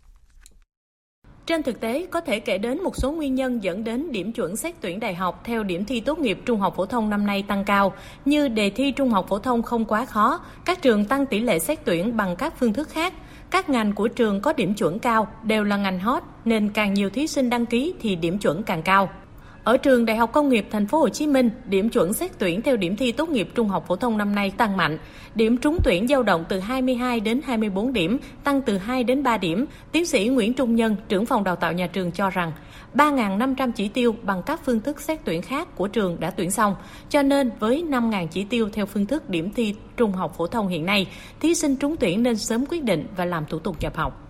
Trên 1.47 1.63
thực 1.63 1.81
tế, 1.81 2.07
có 2.11 2.21
thể 2.21 2.41
kể 2.41 2.59
đến 2.59 2.83
một 2.83 2.97
số 2.97 3.13
nguyên 3.13 3.35
nhân 3.35 3.63
dẫn 3.63 3.85
đến 3.85 4.13
điểm 4.13 4.33
chuẩn 4.33 4.57
xét 4.57 4.75
tuyển 4.81 5.01
đại 5.01 5.15
học 5.15 5.41
theo 5.45 5.63
điểm 5.63 5.85
thi 5.85 6.01
tốt 6.01 6.19
nghiệp 6.19 6.39
trung 6.45 6.61
học 6.61 6.75
phổ 6.77 6.87
thông 6.87 7.11
năm 7.11 7.27
nay 7.27 7.43
tăng 7.43 7.65
cao, 7.65 7.93
như 8.25 8.49
đề 8.49 8.71
thi 8.71 8.93
trung 8.93 9.11
học 9.11 9.27
phổ 9.29 9.39
thông 9.39 9.63
không 9.63 9.85
quá 9.85 10.05
khó, 10.05 10.41
các 10.65 10.83
trường 10.83 11.05
tăng 11.05 11.27
tỷ 11.27 11.41
lệ 11.41 11.59
xét 11.59 11.85
tuyển 11.85 12.17
bằng 12.17 12.37
các 12.37 12.55
phương 12.59 12.73
thức 12.73 12.89
khác. 12.89 13.15
Các 13.51 13.69
ngành 13.69 13.93
của 13.93 14.09
trường 14.09 14.41
có 14.41 14.53
điểm 14.53 14.75
chuẩn 14.75 14.99
cao 14.99 15.29
đều 15.43 15.65
là 15.65 15.77
ngành 15.77 15.99
hot 15.99 16.23
nên 16.45 16.69
càng 16.69 16.95
nhiều 16.95 17.11
thí 17.11 17.27
sinh 17.27 17.51
đăng 17.51 17.67
ký 17.67 17.95
thì 18.01 18.17
điểm 18.17 18.39
chuẩn 18.39 18.63
càng 18.63 18.83
cao. 18.83 19.09
Ở 19.69 19.77
trường 19.77 20.07
Đại 20.07 20.17
học 20.17 20.33
Công 20.33 20.49
nghiệp 20.49 20.67
Thành 20.71 20.87
phố 20.87 20.99
Hồ 20.99 21.09
Chí 21.09 21.27
Minh, 21.27 21.51
điểm 21.69 21.89
chuẩn 21.89 22.13
xét 22.13 22.31
tuyển 22.39 22.63
theo 22.63 22.77
điểm 22.77 22.97
thi 22.97 23.13
tốt 23.13 23.29
nghiệp 23.29 23.49
trung 23.55 23.69
học 23.69 23.85
phổ 23.89 23.97
thông 23.97 24.19
năm 24.19 24.35
nay 24.35 24.51
tăng 24.51 24.77
mạnh. 24.77 24.99
Điểm 25.35 25.57
trúng 25.57 25.79
tuyển 25.85 26.09
dao 26.09 26.23
động 26.23 26.45
từ 26.49 26.59
22 26.59 27.21
đến 27.21 27.41
24 27.45 27.93
điểm, 27.93 28.19
tăng 28.45 28.63
từ 28.63 28.79
2 28.79 29.05
đến 29.05 29.23
3 29.23 29.39
điểm. 29.39 29.67
Tiến 29.93 30.07
sĩ 30.07 30.29
Nguyễn 30.29 30.55
Trung 30.55 30.75
Nhân, 30.75 30.97
trưởng 31.09 31.27
phòng 31.27 31.45
đào 31.45 31.57
tạo 31.57 31.73
nhà 31.73 31.87
trường 31.87 32.13
cho 32.13 32.31
rằng 32.31 32.53
3.500 32.95 33.73
chỉ 33.73 33.89
tiêu 33.89 34.15
bằng 34.23 34.43
các 34.47 34.61
phương 34.65 34.81
thức 34.81 35.01
xét 35.01 35.21
tuyển 35.25 35.43
khác 35.43 35.77
của 35.77 35.89
trường 35.89 36.21
đã 36.21 36.31
tuyển 36.31 36.51
xong, 36.51 36.75
cho 37.09 37.23
nên 37.23 37.51
với 37.61 37.85
5.000 37.89 38.27
chỉ 38.27 38.45
tiêu 38.45 38.69
theo 38.73 38.87
phương 38.87 39.07
thức 39.07 39.31
điểm 39.31 39.53
thi 39.53 39.75
trung 39.97 40.13
học 40.13 40.35
phổ 40.37 40.47
thông 40.47 40.69
hiện 40.69 40.87
nay, 40.87 41.07
thí 41.41 41.55
sinh 41.55 41.77
trúng 41.77 41.97
tuyển 41.97 42.23
nên 42.23 42.37
sớm 42.37 42.65
quyết 42.67 42.85
định 42.85 43.07
và 43.17 43.25
làm 43.25 43.47
thủ 43.47 43.59
tục 43.59 43.77
nhập 43.81 43.97
học. 43.97 44.28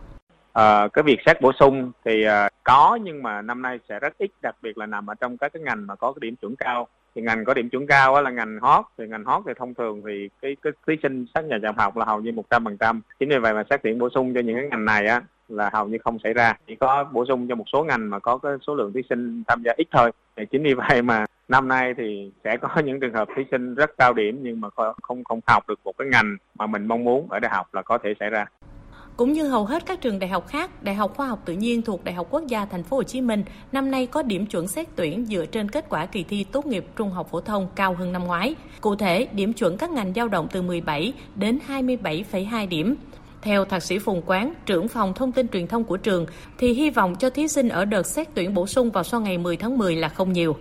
À, 0.59 0.88
cái 0.92 1.02
việc 1.02 1.18
xét 1.26 1.40
bổ 1.40 1.52
sung 1.52 1.92
thì 2.04 2.22
à, 2.22 2.48
có 2.64 2.98
nhưng 3.02 3.22
mà 3.22 3.42
năm 3.42 3.62
nay 3.62 3.78
sẽ 3.88 3.98
rất 3.98 4.18
ít 4.18 4.30
đặc 4.42 4.56
biệt 4.62 4.78
là 4.78 4.86
nằm 4.86 5.11
ở 5.11 5.14
trong 5.14 5.36
các 5.36 5.52
cái 5.52 5.62
ngành 5.62 5.86
mà 5.86 5.94
có 5.94 6.12
cái 6.12 6.18
điểm 6.20 6.36
chuẩn 6.36 6.56
cao. 6.56 6.88
Thì 7.14 7.22
ngành 7.22 7.44
có 7.44 7.54
điểm 7.54 7.68
chuẩn 7.68 7.86
cao 7.86 8.14
á, 8.14 8.22
là 8.22 8.30
ngành 8.30 8.59
hot 8.61 8.84
thì 8.98 9.06
ngành 9.06 9.24
hot 9.24 9.42
thì 9.46 9.52
thông 9.56 9.74
thường 9.74 10.02
thì 10.06 10.28
cái 10.42 10.56
cái 10.62 10.72
thí 10.86 10.94
sinh 11.02 11.26
xác 11.34 11.44
nhận 11.44 11.61
nhập 11.62 11.74
học 11.78 11.96
là 11.96 12.04
hầu 12.04 12.20
như 12.20 12.32
một 12.32 12.50
trăm 12.50 12.64
phần 12.64 12.76
trăm. 12.76 13.00
Chính 13.20 13.28
vì 13.28 13.38
vậy 13.38 13.54
mà 13.54 13.64
xét 13.70 13.82
tuyển 13.82 13.98
bổ 13.98 14.09
sung 14.14 14.34
cho 14.34 14.40
những 14.40 14.56
cái 14.56 14.68
ngành 14.70 14.84
này 14.84 15.06
á 15.06 15.22
là 15.48 15.70
hầu 15.72 15.88
như 15.88 15.98
không 16.04 16.18
xảy 16.24 16.32
ra. 16.32 16.54
Chỉ 16.66 16.76
có 16.76 17.04
bổ 17.12 17.24
sung 17.28 17.48
cho 17.48 17.54
một 17.54 17.64
số 17.72 17.84
ngành 17.84 18.11
mà 18.11 18.18
có 18.18 18.38
cái 18.38 18.52
số 18.66 18.74
lượng 18.74 18.92
thí 18.92 19.00
sinh 19.09 19.42
tham 19.48 19.62
gia 19.64 19.72
ít 19.76 19.88
thôi. 19.92 20.12
Thì 20.36 20.46
chính 20.50 20.62
vì 20.62 20.74
vậy 20.74 21.02
mà 21.02 21.26
năm 21.48 21.68
nay 21.68 21.94
thì 21.96 22.32
sẽ 22.44 22.56
có 22.56 22.68
những 22.84 23.00
trường 23.00 23.14
hợp 23.14 23.28
thí 23.36 23.42
sinh 23.50 23.74
rất 23.74 23.90
cao 23.98 24.12
điểm 24.12 24.38
nhưng 24.42 24.61
mà 24.61 24.68
không 25.02 25.24
không 25.24 25.40
học 25.46 25.68
được 25.68 25.80
một 25.84 25.92
cái 25.98 26.09
ngành 26.09 26.36
mà 26.54 26.66
mình 26.66 26.86
mong 26.86 27.04
muốn 27.04 27.30
ở 27.30 27.38
đại 27.38 27.52
học 27.54 27.74
là 27.74 27.82
có 27.82 27.98
thể 27.98 28.14
xảy 28.20 28.30
ra 28.30 28.46
cũng 29.18 29.32
như 29.32 29.48
hầu 29.48 29.64
hết 29.64 29.86
các 29.86 30.00
trường 30.00 30.18
đại 30.18 30.30
học 30.30 30.48
khác, 30.48 30.82
Đại 30.82 30.94
học 30.94 31.16
Khoa 31.16 31.26
học 31.26 31.38
Tự 31.44 31.52
nhiên 31.52 31.82
thuộc 31.82 32.04
Đại 32.04 32.14
học 32.14 32.26
Quốc 32.30 32.46
gia 32.46 32.64
Thành 32.64 32.82
phố 32.82 32.96
Hồ 32.96 33.02
Chí 33.02 33.20
Minh 33.20 33.44
năm 33.72 33.90
nay 33.90 34.06
có 34.06 34.22
điểm 34.22 34.46
chuẩn 34.46 34.68
xét 34.68 34.86
tuyển 34.96 35.24
dựa 35.24 35.46
trên 35.46 35.68
kết 35.68 35.84
quả 35.88 36.06
kỳ 36.06 36.24
thi 36.24 36.44
tốt 36.52 36.66
nghiệp 36.66 36.84
trung 36.96 37.10
học 37.10 37.28
phổ 37.30 37.40
thông 37.40 37.68
cao 37.74 37.94
hơn 37.94 38.12
năm 38.12 38.24
ngoái. 38.24 38.54
Cụ 38.80 38.96
thể, 38.96 39.28
điểm 39.32 39.52
chuẩn 39.52 39.76
các 39.76 39.90
ngành 39.90 40.14
dao 40.14 40.28
động 40.28 40.48
từ 40.52 40.62
17 40.62 41.12
đến 41.34 41.58
27,2 41.68 42.68
điểm. 42.68 42.94
Theo 43.42 43.64
thạc 43.64 43.82
sĩ 43.82 43.98
Phùng 43.98 44.22
Quán, 44.26 44.54
trưởng 44.66 44.88
phòng 44.88 45.14
thông 45.14 45.32
tin 45.32 45.48
truyền 45.48 45.66
thông 45.66 45.84
của 45.84 45.96
trường, 45.96 46.26
thì 46.58 46.72
hy 46.72 46.90
vọng 46.90 47.14
cho 47.18 47.30
thí 47.30 47.48
sinh 47.48 47.68
ở 47.68 47.84
đợt 47.84 48.06
xét 48.06 48.28
tuyển 48.34 48.54
bổ 48.54 48.66
sung 48.66 48.90
vào 48.90 49.04
sau 49.04 49.20
ngày 49.20 49.38
10 49.38 49.56
tháng 49.56 49.78
10 49.78 49.96
là 49.96 50.08
không 50.08 50.32
nhiều. 50.32 50.56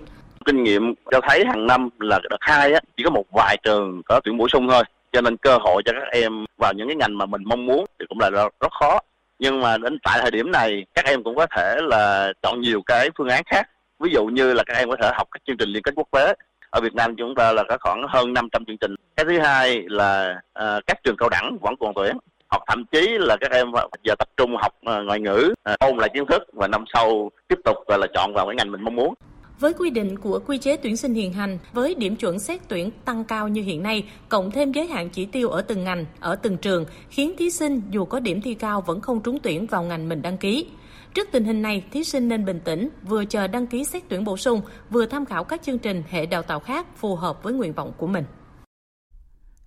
Kinh 0.46 0.64
nghiệm 0.64 0.94
cho 1.12 1.20
thấy 1.30 1.44
hàng 1.48 1.68
năm 1.68 1.90
là 2.00 2.20
đợt 2.30 2.38
hai 2.40 2.74
á, 2.74 2.80
chỉ 2.98 3.04
có 3.04 3.10
một 3.10 3.26
vài 3.32 3.58
trường 3.64 4.02
có 4.06 4.20
tuyển 4.24 4.38
bổ 4.38 4.48
sung 4.50 4.68
thôi 4.70 4.84
cho 5.12 5.22
nên 5.22 5.38
cơ 5.38 5.58
hội 5.58 5.82
cho 5.86 5.94
các 5.94 6.08
em 6.12 6.46
vào 6.58 6.74
những 6.74 6.88
cái 6.88 6.96
ngành 6.96 7.18
mà 7.18 7.26
mình 7.26 7.42
mong 7.46 7.66
muốn 7.66 7.86
thì 8.00 8.06
cũng 8.10 8.20
là 8.20 8.30
rất, 8.30 8.72
khó. 8.80 9.00
Nhưng 9.40 9.62
mà 9.62 9.78
đến 9.78 10.00
tại 10.04 10.20
thời 10.22 10.32
điểm 10.32 10.52
này 10.52 10.86
các 10.94 11.06
em 11.06 11.24
cũng 11.24 11.36
có 11.36 11.48
thể 11.56 11.76
là 11.82 12.34
chọn 12.44 12.62
nhiều 12.62 12.82
cái 12.86 13.10
phương 13.18 13.30
án 13.30 13.44
khác. 13.46 13.70
Ví 14.00 14.10
dụ 14.14 14.26
như 14.26 14.54
là 14.54 14.64
các 14.64 14.78
em 14.78 14.90
có 14.90 14.96
thể 15.02 15.12
học 15.14 15.28
các 15.32 15.42
chương 15.48 15.58
trình 15.58 15.70
liên 15.70 15.84
kết 15.84 15.92
quốc 15.96 16.08
tế. 16.12 16.34
Ở 16.70 16.82
Việt 16.82 16.96
Nam 16.96 17.16
chúng 17.16 17.36
ta 17.36 17.52
là 17.52 17.64
có 17.70 17.78
khoảng 17.82 18.06
hơn 18.10 18.34
500 18.34 18.66
chương 18.66 18.78
trình. 18.78 18.96
Cái 19.16 19.26
thứ 19.26 19.40
hai 19.40 19.84
là 19.88 20.42
uh, 20.60 20.84
các 20.88 21.04
trường 21.04 21.18
cao 21.18 21.30
đẳng 21.30 21.58
vẫn 21.62 21.74
còn 21.80 21.94
tuyển. 21.96 22.18
Hoặc 22.50 22.64
thậm 22.68 22.86
chí 22.92 23.18
là 23.20 23.38
các 23.42 23.52
em 23.52 23.72
giờ 24.04 24.16
tập 24.20 24.28
trung 24.38 24.56
học 24.58 24.74
ờ, 24.86 25.04
ngoại 25.04 25.20
ngữ 25.20 25.54
ờ, 25.64 25.76
ôn 25.80 25.98
lại 25.98 26.10
kiến 26.14 26.26
thức 26.26 26.44
và 26.54 26.68
năm 26.68 26.84
sau 26.94 27.32
tiếp 27.48 27.60
tục 27.64 27.78
là 27.88 28.08
chọn 28.14 28.34
vào 28.34 28.46
cái 28.46 28.56
ngành 28.56 28.72
mình 28.72 28.82
mong 28.82 28.96
muốn 28.96 29.14
với 29.60 29.74
quy 29.74 29.90
định 29.90 30.18
của 30.20 30.40
quy 30.48 30.58
chế 30.58 30.78
tuyển 30.78 30.98
sinh 30.98 31.14
hiện 31.14 31.34
hành, 31.34 31.58
với 31.74 31.96
điểm 31.96 32.16
chuẩn 32.16 32.40
xét 32.40 32.62
tuyển 32.68 32.92
tăng 33.06 33.24
cao 33.24 33.48
như 33.48 33.62
hiện 33.62 33.84
nay, 33.84 34.04
cộng 34.30 34.52
thêm 34.52 34.72
giới 34.72 34.88
hạn 34.88 35.10
chỉ 35.10 35.26
tiêu 35.26 35.50
ở 35.50 35.62
từng 35.62 35.84
ngành, 35.84 36.06
ở 36.20 36.36
từng 36.36 36.58
trường, 36.58 36.86
khiến 37.10 37.36
thí 37.38 37.50
sinh 37.50 37.82
dù 37.92 38.06
có 38.06 38.20
điểm 38.20 38.42
thi 38.42 38.54
cao 38.54 38.82
vẫn 38.82 39.02
không 39.02 39.22
trúng 39.22 39.40
tuyển 39.40 39.68
vào 39.68 39.84
ngành 39.84 40.10
mình 40.10 40.22
đăng 40.22 40.38
ký. 40.38 40.66
Trước 41.14 41.30
tình 41.32 41.46
hình 41.46 41.62
này, 41.62 41.84
thí 41.92 42.04
sinh 42.04 42.28
nên 42.28 42.46
bình 42.46 42.60
tĩnh, 42.60 42.90
vừa 43.04 43.26
chờ 43.26 43.48
đăng 43.48 43.68
ký 43.68 43.84
xét 43.84 44.04
tuyển 44.10 44.24
bổ 44.24 44.38
sung, 44.38 44.62
vừa 44.90 45.06
tham 45.06 45.26
khảo 45.26 45.44
các 45.44 45.62
chương 45.64 45.80
trình 45.80 46.04
hệ 46.10 46.26
đào 46.26 46.44
tạo 46.44 46.60
khác 46.60 46.98
phù 46.98 47.16
hợp 47.16 47.44
với 47.44 47.54
nguyện 47.54 47.74
vọng 47.74 47.92
của 47.98 48.08
mình. 48.08 48.24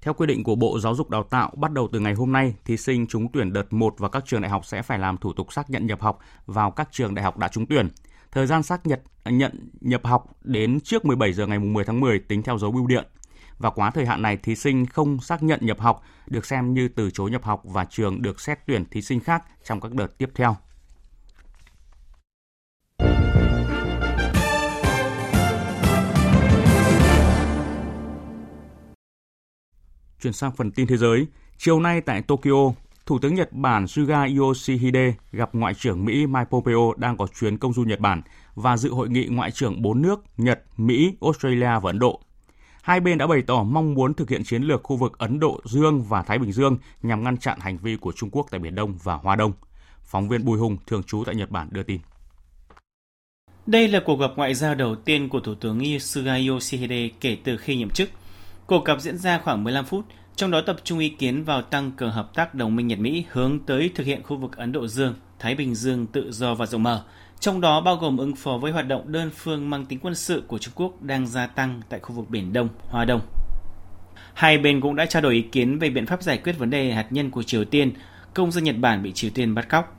Theo 0.00 0.14
quy 0.14 0.26
định 0.26 0.44
của 0.44 0.54
Bộ 0.54 0.78
Giáo 0.78 0.94
dục 0.94 1.10
Đào 1.10 1.22
tạo, 1.22 1.52
bắt 1.56 1.72
đầu 1.72 1.88
từ 1.92 2.00
ngày 2.00 2.14
hôm 2.14 2.32
nay, 2.32 2.54
thí 2.64 2.76
sinh 2.76 3.06
trúng 3.06 3.32
tuyển 3.32 3.52
đợt 3.52 3.72
1 3.72 3.94
và 3.98 4.08
các 4.08 4.24
trường 4.26 4.40
đại 4.40 4.50
học 4.50 4.66
sẽ 4.66 4.82
phải 4.82 4.98
làm 4.98 5.16
thủ 5.16 5.32
tục 5.32 5.52
xác 5.52 5.70
nhận 5.70 5.86
nhập 5.86 6.00
học 6.00 6.18
vào 6.46 6.70
các 6.70 6.88
trường 6.92 7.14
đại 7.14 7.24
học 7.24 7.38
đã 7.38 7.48
trúng 7.48 7.66
tuyển. 7.66 7.88
Thời 8.32 8.46
gian 8.46 8.62
xác 8.62 8.86
nhận 8.86 9.00
nhận 9.24 9.70
nhập 9.80 10.00
học 10.04 10.36
đến 10.42 10.80
trước 10.80 11.04
17 11.04 11.32
giờ 11.32 11.46
ngày 11.46 11.58
10 11.58 11.84
tháng 11.84 12.00
10 12.00 12.18
tính 12.18 12.42
theo 12.42 12.58
dấu 12.58 12.72
bưu 12.72 12.86
điện. 12.86 13.06
Và 13.58 13.70
quá 13.70 13.90
thời 13.90 14.06
hạn 14.06 14.22
này, 14.22 14.36
thí 14.36 14.56
sinh 14.56 14.86
không 14.86 15.20
xác 15.20 15.42
nhận 15.42 15.58
nhập 15.62 15.80
học 15.80 16.02
được 16.26 16.46
xem 16.46 16.74
như 16.74 16.88
từ 16.88 17.10
chối 17.10 17.30
nhập 17.30 17.44
học 17.44 17.62
và 17.64 17.84
trường 17.84 18.22
được 18.22 18.40
xét 18.40 18.58
tuyển 18.66 18.84
thí 18.90 19.02
sinh 19.02 19.20
khác 19.20 19.44
trong 19.64 19.80
các 19.80 19.92
đợt 19.92 20.18
tiếp 20.18 20.30
theo. 20.34 20.56
Chuyển 30.22 30.32
sang 30.32 30.52
phần 30.56 30.70
tin 30.70 30.86
thế 30.86 30.96
giới, 30.96 31.26
chiều 31.58 31.80
nay 31.80 32.00
tại 32.00 32.22
Tokyo, 32.22 32.72
Thủ 33.10 33.18
tướng 33.18 33.34
Nhật 33.34 33.52
Bản 33.52 33.86
Suga 33.86 34.26
Yoshihide 34.38 35.14
gặp 35.32 35.50
Ngoại 35.52 35.74
trưởng 35.74 36.04
Mỹ 36.04 36.26
Mike 36.26 36.44
Pompeo 36.50 36.92
đang 36.96 37.16
có 37.16 37.26
chuyến 37.40 37.58
công 37.58 37.72
du 37.72 37.82
Nhật 37.82 38.00
Bản 38.00 38.22
và 38.54 38.76
dự 38.76 38.92
hội 38.92 39.08
nghị 39.08 39.26
Ngoại 39.26 39.50
trưởng 39.50 39.82
bốn 39.82 40.02
nước 40.02 40.24
Nhật, 40.36 40.62
Mỹ, 40.76 41.14
Australia 41.20 41.80
và 41.82 41.90
Ấn 41.90 41.98
Độ. 41.98 42.20
Hai 42.82 43.00
bên 43.00 43.18
đã 43.18 43.26
bày 43.26 43.42
tỏ 43.46 43.62
mong 43.62 43.94
muốn 43.94 44.14
thực 44.14 44.30
hiện 44.30 44.44
chiến 44.44 44.62
lược 44.62 44.82
khu 44.82 44.96
vực 44.96 45.18
Ấn 45.18 45.40
Độ 45.40 45.60
Dương 45.64 46.02
và 46.02 46.22
Thái 46.22 46.38
Bình 46.38 46.52
Dương 46.52 46.78
nhằm 47.02 47.24
ngăn 47.24 47.36
chặn 47.36 47.58
hành 47.60 47.78
vi 47.78 47.96
của 47.96 48.12
Trung 48.12 48.30
Quốc 48.32 48.46
tại 48.50 48.60
Biển 48.60 48.74
Đông 48.74 48.98
và 49.02 49.14
Hoa 49.14 49.36
Đông. 49.36 49.52
Phóng 50.02 50.28
viên 50.28 50.44
Bùi 50.44 50.58
Hùng, 50.58 50.76
thường 50.86 51.02
trú 51.02 51.24
tại 51.26 51.34
Nhật 51.34 51.50
Bản 51.50 51.68
đưa 51.70 51.82
tin. 51.82 52.00
Đây 53.66 53.88
là 53.88 54.00
cuộc 54.06 54.16
gặp 54.20 54.30
ngoại 54.36 54.54
giao 54.54 54.74
đầu 54.74 54.96
tiên 54.96 55.28
của 55.28 55.40
Thủ 55.40 55.54
tướng 55.54 56.00
Suga 56.00 56.38
Yoshihide 56.48 57.08
kể 57.20 57.36
từ 57.44 57.56
khi 57.56 57.76
nhậm 57.76 57.90
chức. 57.90 58.10
Cuộc 58.66 58.84
gặp 58.84 59.00
diễn 59.00 59.18
ra 59.18 59.40
khoảng 59.44 59.64
15 59.64 59.84
phút, 59.84 60.04
trong 60.40 60.50
đó 60.50 60.60
tập 60.60 60.76
trung 60.84 60.98
ý 60.98 61.08
kiến 61.08 61.44
vào 61.44 61.62
tăng 61.62 61.92
cường 61.92 62.10
hợp 62.10 62.34
tác 62.34 62.54
đồng 62.54 62.76
minh 62.76 62.86
Nhật-Mỹ 62.86 63.24
hướng 63.30 63.58
tới 63.66 63.90
thực 63.94 64.06
hiện 64.06 64.22
khu 64.22 64.36
vực 64.36 64.56
Ấn 64.56 64.72
Độ 64.72 64.86
Dương, 64.86 65.14
Thái 65.38 65.54
Bình 65.54 65.74
Dương 65.74 66.06
tự 66.06 66.32
do 66.32 66.54
và 66.54 66.66
rộng 66.66 66.82
mở, 66.82 67.04
trong 67.40 67.60
đó 67.60 67.80
bao 67.80 67.96
gồm 67.96 68.16
ứng 68.16 68.36
phó 68.36 68.58
với 68.58 68.72
hoạt 68.72 68.88
động 68.88 69.12
đơn 69.12 69.30
phương 69.36 69.70
mang 69.70 69.86
tính 69.86 69.98
quân 70.02 70.14
sự 70.14 70.42
của 70.46 70.58
Trung 70.58 70.74
Quốc 70.76 71.02
đang 71.02 71.26
gia 71.26 71.46
tăng 71.46 71.80
tại 71.88 72.00
khu 72.00 72.14
vực 72.14 72.30
Biển 72.30 72.52
Đông, 72.52 72.68
Hoa 72.88 73.04
Đông. 73.04 73.20
Hai 74.34 74.58
bên 74.58 74.80
cũng 74.80 74.96
đã 74.96 75.06
trao 75.06 75.22
đổi 75.22 75.34
ý 75.34 75.42
kiến 75.42 75.78
về 75.78 75.90
biện 75.90 76.06
pháp 76.06 76.22
giải 76.22 76.38
quyết 76.38 76.58
vấn 76.58 76.70
đề 76.70 76.92
hạt 76.92 77.06
nhân 77.10 77.30
của 77.30 77.42
Triều 77.42 77.64
Tiên, 77.64 77.92
công 78.34 78.52
dân 78.52 78.64
Nhật 78.64 78.76
Bản 78.78 79.02
bị 79.02 79.12
Triều 79.12 79.30
Tiên 79.34 79.54
bắt 79.54 79.68
cóc. 79.68 79.96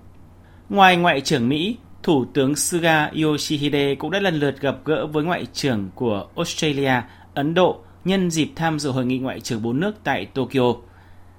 Ngoài 0.69 0.97
Ngoại 0.97 1.21
trưởng 1.21 1.49
Mỹ, 1.49 1.77
Thủ 2.03 2.25
tướng 2.33 2.55
Suga 2.55 3.11
Yoshihide 3.23 3.95
cũng 3.95 4.11
đã 4.11 4.19
lần 4.19 4.39
lượt 4.39 4.61
gặp 4.61 4.75
gỡ 4.85 5.07
với 5.07 5.23
Ngoại 5.23 5.45
trưởng 5.53 5.89
của 5.95 6.27
Australia, 6.35 7.01
Ấn 7.33 7.53
Độ, 7.53 7.83
nhân 8.05 8.31
dịp 8.31 8.49
tham 8.55 8.79
dự 8.79 8.91
hội 8.91 9.05
nghị 9.05 9.17
ngoại 9.17 9.39
trưởng 9.39 9.61
bốn 9.61 9.79
nước 9.79 9.95
tại 10.03 10.25
Tokyo. 10.25 10.73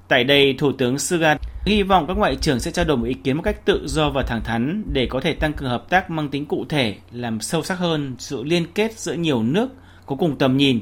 Tại 0.08 0.24
đây, 0.24 0.54
Thủ 0.58 0.72
tướng 0.72 0.98
Suga 0.98 1.36
hy 1.64 1.82
vọng 1.82 2.06
các 2.08 2.16
ngoại 2.16 2.36
trưởng 2.36 2.60
sẽ 2.60 2.70
trao 2.70 2.84
đổi 2.84 2.96
một 2.96 3.06
ý 3.06 3.14
kiến 3.14 3.36
một 3.36 3.42
cách 3.42 3.64
tự 3.64 3.86
do 3.86 4.10
và 4.10 4.22
thẳng 4.22 4.44
thắn 4.44 4.82
để 4.92 5.06
có 5.10 5.20
thể 5.20 5.34
tăng 5.34 5.52
cường 5.52 5.70
hợp 5.70 5.90
tác 5.90 6.10
mang 6.10 6.28
tính 6.28 6.46
cụ 6.46 6.64
thể, 6.68 6.96
làm 7.12 7.40
sâu 7.40 7.62
sắc 7.62 7.78
hơn 7.78 8.14
sự 8.18 8.42
liên 8.42 8.66
kết 8.74 8.98
giữa 8.98 9.12
nhiều 9.14 9.42
nước 9.42 9.68
có 10.06 10.16
cùng 10.16 10.38
tầm 10.38 10.56
nhìn. 10.56 10.80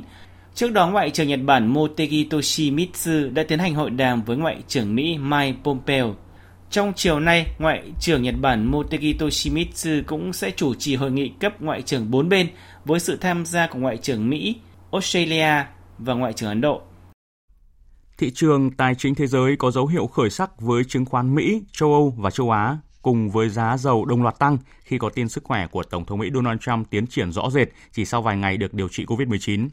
Trước 0.54 0.72
đó, 0.72 0.86
Ngoại 0.90 1.10
trưởng 1.10 1.28
Nhật 1.28 1.40
Bản 1.44 1.66
Motegi 1.66 2.28
Toshimitsu 2.30 3.30
đã 3.32 3.42
tiến 3.42 3.58
hành 3.58 3.74
hội 3.74 3.90
đàm 3.90 4.22
với 4.22 4.36
Ngoại 4.36 4.56
trưởng 4.68 4.94
Mỹ 4.94 5.18
Mike 5.18 5.58
Pompeo. 5.64 6.14
Trong 6.70 6.92
chiều 6.96 7.20
nay, 7.20 7.46
Ngoại 7.58 7.82
trưởng 8.00 8.22
Nhật 8.22 8.34
Bản 8.40 8.66
Motegi 8.66 9.18
Toshimitsu 9.18 9.90
cũng 10.06 10.32
sẽ 10.32 10.50
chủ 10.50 10.74
trì 10.74 10.96
hội 10.96 11.10
nghị 11.10 11.28
cấp 11.28 11.62
Ngoại 11.62 11.82
trưởng 11.82 12.10
bốn 12.10 12.28
bên 12.28 12.46
với 12.84 13.00
sự 13.00 13.16
tham 13.16 13.46
gia 13.46 13.66
của 13.66 13.78
Ngoại 13.78 13.96
trưởng 13.96 14.30
Mỹ, 14.30 14.56
Australia 14.92 15.64
và 15.98 16.14
Ngoại 16.14 16.32
trưởng 16.32 16.48
Ấn 16.48 16.60
Độ. 16.60 16.82
Thị 18.18 18.30
trường 18.34 18.70
tài 18.70 18.94
chính 18.94 19.14
thế 19.14 19.26
giới 19.26 19.56
có 19.56 19.70
dấu 19.70 19.86
hiệu 19.86 20.06
khởi 20.06 20.30
sắc 20.30 20.60
với 20.60 20.84
chứng 20.84 21.04
khoán 21.04 21.34
Mỹ, 21.34 21.62
châu 21.72 21.92
Âu 21.92 22.14
và 22.18 22.30
châu 22.30 22.50
Á 22.50 22.78
cùng 23.02 23.30
với 23.30 23.48
giá 23.48 23.76
dầu 23.76 24.04
đồng 24.04 24.22
loạt 24.22 24.38
tăng 24.38 24.58
khi 24.82 24.98
có 24.98 25.10
tin 25.10 25.28
sức 25.28 25.44
khỏe 25.44 25.66
của 25.66 25.82
Tổng 25.82 26.04
thống 26.04 26.18
Mỹ 26.18 26.30
Donald 26.34 26.60
Trump 26.60 26.90
tiến 26.90 27.06
triển 27.06 27.32
rõ 27.32 27.50
rệt 27.50 27.68
chỉ 27.92 28.04
sau 28.04 28.22
vài 28.22 28.36
ngày 28.36 28.56
được 28.56 28.74
điều 28.74 28.88
trị 28.88 29.04
COVID-19. 29.04 29.68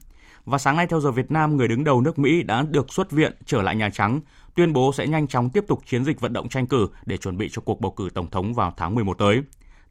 Và 0.45 0.57
sáng 0.57 0.75
nay 0.75 0.87
theo 0.87 0.99
giờ 0.99 1.11
Việt 1.11 1.31
Nam, 1.31 1.57
người 1.57 1.67
đứng 1.67 1.83
đầu 1.83 2.01
nước 2.01 2.19
Mỹ 2.19 2.43
đã 2.43 2.61
được 2.69 2.93
xuất 2.93 3.11
viện 3.11 3.33
trở 3.45 3.61
lại 3.61 3.75
Nhà 3.75 3.89
Trắng, 3.89 4.19
tuyên 4.55 4.73
bố 4.73 4.93
sẽ 4.93 5.07
nhanh 5.07 5.27
chóng 5.27 5.49
tiếp 5.49 5.63
tục 5.67 5.81
chiến 5.85 6.05
dịch 6.05 6.19
vận 6.19 6.33
động 6.33 6.49
tranh 6.49 6.67
cử 6.67 6.87
để 7.05 7.17
chuẩn 7.17 7.37
bị 7.37 7.49
cho 7.51 7.61
cuộc 7.65 7.81
bầu 7.81 7.91
cử 7.91 8.09
tổng 8.13 8.29
thống 8.29 8.53
vào 8.53 8.73
tháng 8.77 8.95
11 8.95 9.17
tới. 9.17 9.41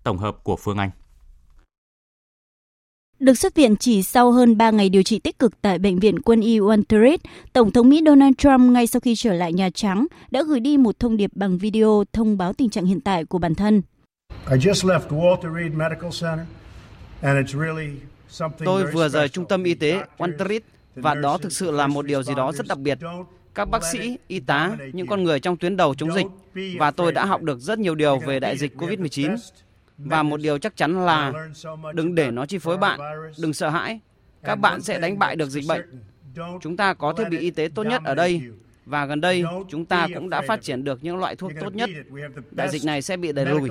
Tổng 0.03 0.19
hợp 0.19 0.37
của 0.43 0.57
Phương 0.57 0.79
Anh. 0.79 0.91
Được 3.19 3.39
xuất 3.39 3.55
viện 3.55 3.77
chỉ 3.77 4.03
sau 4.03 4.33
hơn 4.33 4.57
3 4.57 4.71
ngày 4.71 4.89
điều 4.89 5.03
trị 5.03 5.19
tích 5.19 5.39
cực 5.39 5.63
tại 5.63 5.79
Bệnh 5.79 5.99
viện 5.99 6.23
quân 6.23 6.41
y 6.41 6.59
Walter 6.59 7.03
Reed, 7.03 7.21
Tổng 7.53 7.71
thống 7.71 7.89
Mỹ 7.89 8.03
Donald 8.07 8.35
Trump 8.39 8.61
ngay 8.61 8.87
sau 8.87 9.01
khi 9.01 9.15
trở 9.17 9.33
lại 9.33 9.53
Nhà 9.53 9.71
Trắng 9.71 10.07
đã 10.31 10.43
gửi 10.43 10.61
đi 10.61 10.77
một 10.77 10.99
thông 10.99 11.17
điệp 11.17 11.31
bằng 11.35 11.59
video 11.59 12.05
thông 12.13 12.39
báo 12.39 12.53
tình 12.53 12.71
trạng 12.71 12.85
hiện 12.87 13.01
tại 13.01 13.25
của 13.25 13.39
bản 13.39 13.55
thân. 13.55 13.83
Tôi 18.65 18.87
vừa 18.93 19.09
rời 19.09 19.29
trung 19.29 19.45
tâm 19.49 19.65
y 19.65 19.75
tế 19.75 20.01
Walter 20.19 20.49
Reed 20.49 20.63
và 20.95 21.15
đó 21.15 21.39
thực 21.39 21.53
sự 21.53 21.71
là 21.71 21.87
một 21.87 22.07
điều 22.07 22.23
gì 22.23 22.35
đó 22.35 22.53
rất 22.53 22.67
đặc 22.69 22.79
biệt. 22.79 22.99
Các 23.55 23.71
bác 23.71 23.85
sĩ, 23.85 24.17
y 24.29 24.41
tá, 24.41 24.77
những 24.93 25.07
con 25.07 25.25
người 25.25 25.41
trong 25.41 25.57
tuyến 25.57 25.77
đầu 25.77 25.95
chống 25.95 26.13
dịch 26.13 26.27
và 26.79 26.91
tôi 26.91 27.13
đã 27.13 27.25
học 27.25 27.43
được 27.43 27.61
rất 27.61 27.79
nhiều 27.79 27.95
điều 27.95 28.19
về 28.19 28.41
đại 28.41 28.57
dịch 28.57 28.77
COVID-19 28.77 29.37
và 29.99 30.23
một 30.23 30.41
điều 30.41 30.59
chắc 30.59 30.77
chắn 30.77 31.07
là 31.07 31.33
đừng 31.95 32.15
để 32.15 32.31
nó 32.31 32.47
chi 32.47 32.59
phối 32.59 32.77
bạn, 32.77 33.01
đừng 33.39 33.53
sợ 33.53 33.69
hãi. 33.69 34.01
Các 34.43 34.55
bạn 34.55 34.83
sẽ 34.83 35.01
đánh 35.01 35.19
bại 35.19 35.37
được 35.37 35.51
dịch 35.51 35.65
bệnh. 35.69 35.83
Chúng 36.61 36.77
ta 36.77 36.95
có 36.95 37.13
thiết 37.13 37.25
bị 37.31 37.39
y 37.39 37.51
tế 37.51 37.69
tốt 37.75 37.85
nhất 37.85 38.03
ở 38.05 38.15
đây 38.15 38.43
và 38.87 39.07
gần 39.07 39.21
đây 39.21 39.45
chúng 39.69 39.85
ta 39.85 40.09
cũng 40.15 40.31
đã 40.31 40.43
phát 40.43 40.63
triển 40.63 40.85
được 40.85 41.05
những 41.05 41.17
loại 41.17 41.37
thuốc 41.37 41.53
tốt 41.61 41.75
nhất. 41.75 41.91
Đại 42.51 42.69
dịch 42.69 42.85
này 42.85 43.03
sẽ 43.03 43.17
bị 43.17 43.33
đẩy 43.33 43.47
lùi. 43.47 43.69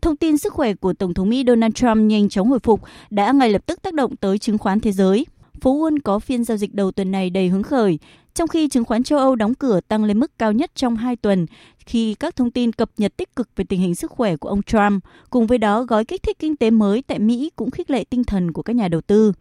Thông 0.00 0.16
tin 0.16 0.38
sức 0.38 0.52
khỏe 0.52 0.74
của 0.74 0.92
Tổng 0.92 1.14
thống 1.14 1.28
Mỹ 1.28 1.44
Donald 1.46 1.74
Trump 1.74 1.96
nhanh 1.96 2.28
chóng 2.28 2.48
hồi 2.48 2.58
phục 2.58 2.80
đã 3.10 3.32
ngay 3.32 3.50
lập 3.50 3.66
tức 3.66 3.82
tác 3.82 3.94
động 3.94 4.16
tới 4.16 4.38
chứng 4.38 4.58
khoán 4.58 4.80
thế 4.80 4.92
giới. 4.92 5.26
Phố 5.60 5.78
Wall 5.78 5.98
có 6.04 6.18
phiên 6.18 6.44
giao 6.44 6.56
dịch 6.56 6.74
đầu 6.74 6.92
tuần 6.92 7.10
này 7.10 7.30
đầy 7.30 7.48
hứng 7.48 7.62
khởi, 7.62 7.98
trong 8.36 8.48
khi 8.48 8.68
chứng 8.68 8.84
khoán 8.84 9.02
châu 9.02 9.18
Âu 9.18 9.36
đóng 9.36 9.54
cửa 9.54 9.80
tăng 9.88 10.04
lên 10.04 10.20
mức 10.20 10.38
cao 10.38 10.52
nhất 10.52 10.70
trong 10.74 10.96
hai 10.96 11.16
tuần 11.16 11.46
khi 11.86 12.14
các 12.14 12.36
thông 12.36 12.50
tin 12.50 12.72
cập 12.72 12.90
nhật 12.96 13.16
tích 13.16 13.36
cực 13.36 13.48
về 13.56 13.64
tình 13.68 13.80
hình 13.80 13.94
sức 13.94 14.10
khỏe 14.10 14.36
của 14.36 14.48
ông 14.48 14.62
Trump, 14.62 15.04
cùng 15.30 15.46
với 15.46 15.58
đó 15.58 15.82
gói 15.82 16.04
kích 16.04 16.22
thích 16.22 16.38
kinh 16.38 16.56
tế 16.56 16.70
mới 16.70 17.02
tại 17.02 17.18
Mỹ 17.18 17.50
cũng 17.56 17.70
khích 17.70 17.90
lệ 17.90 18.04
tinh 18.04 18.24
thần 18.24 18.52
của 18.52 18.62
các 18.62 18.76
nhà 18.76 18.88
đầu 18.88 19.00
tư. 19.00 19.32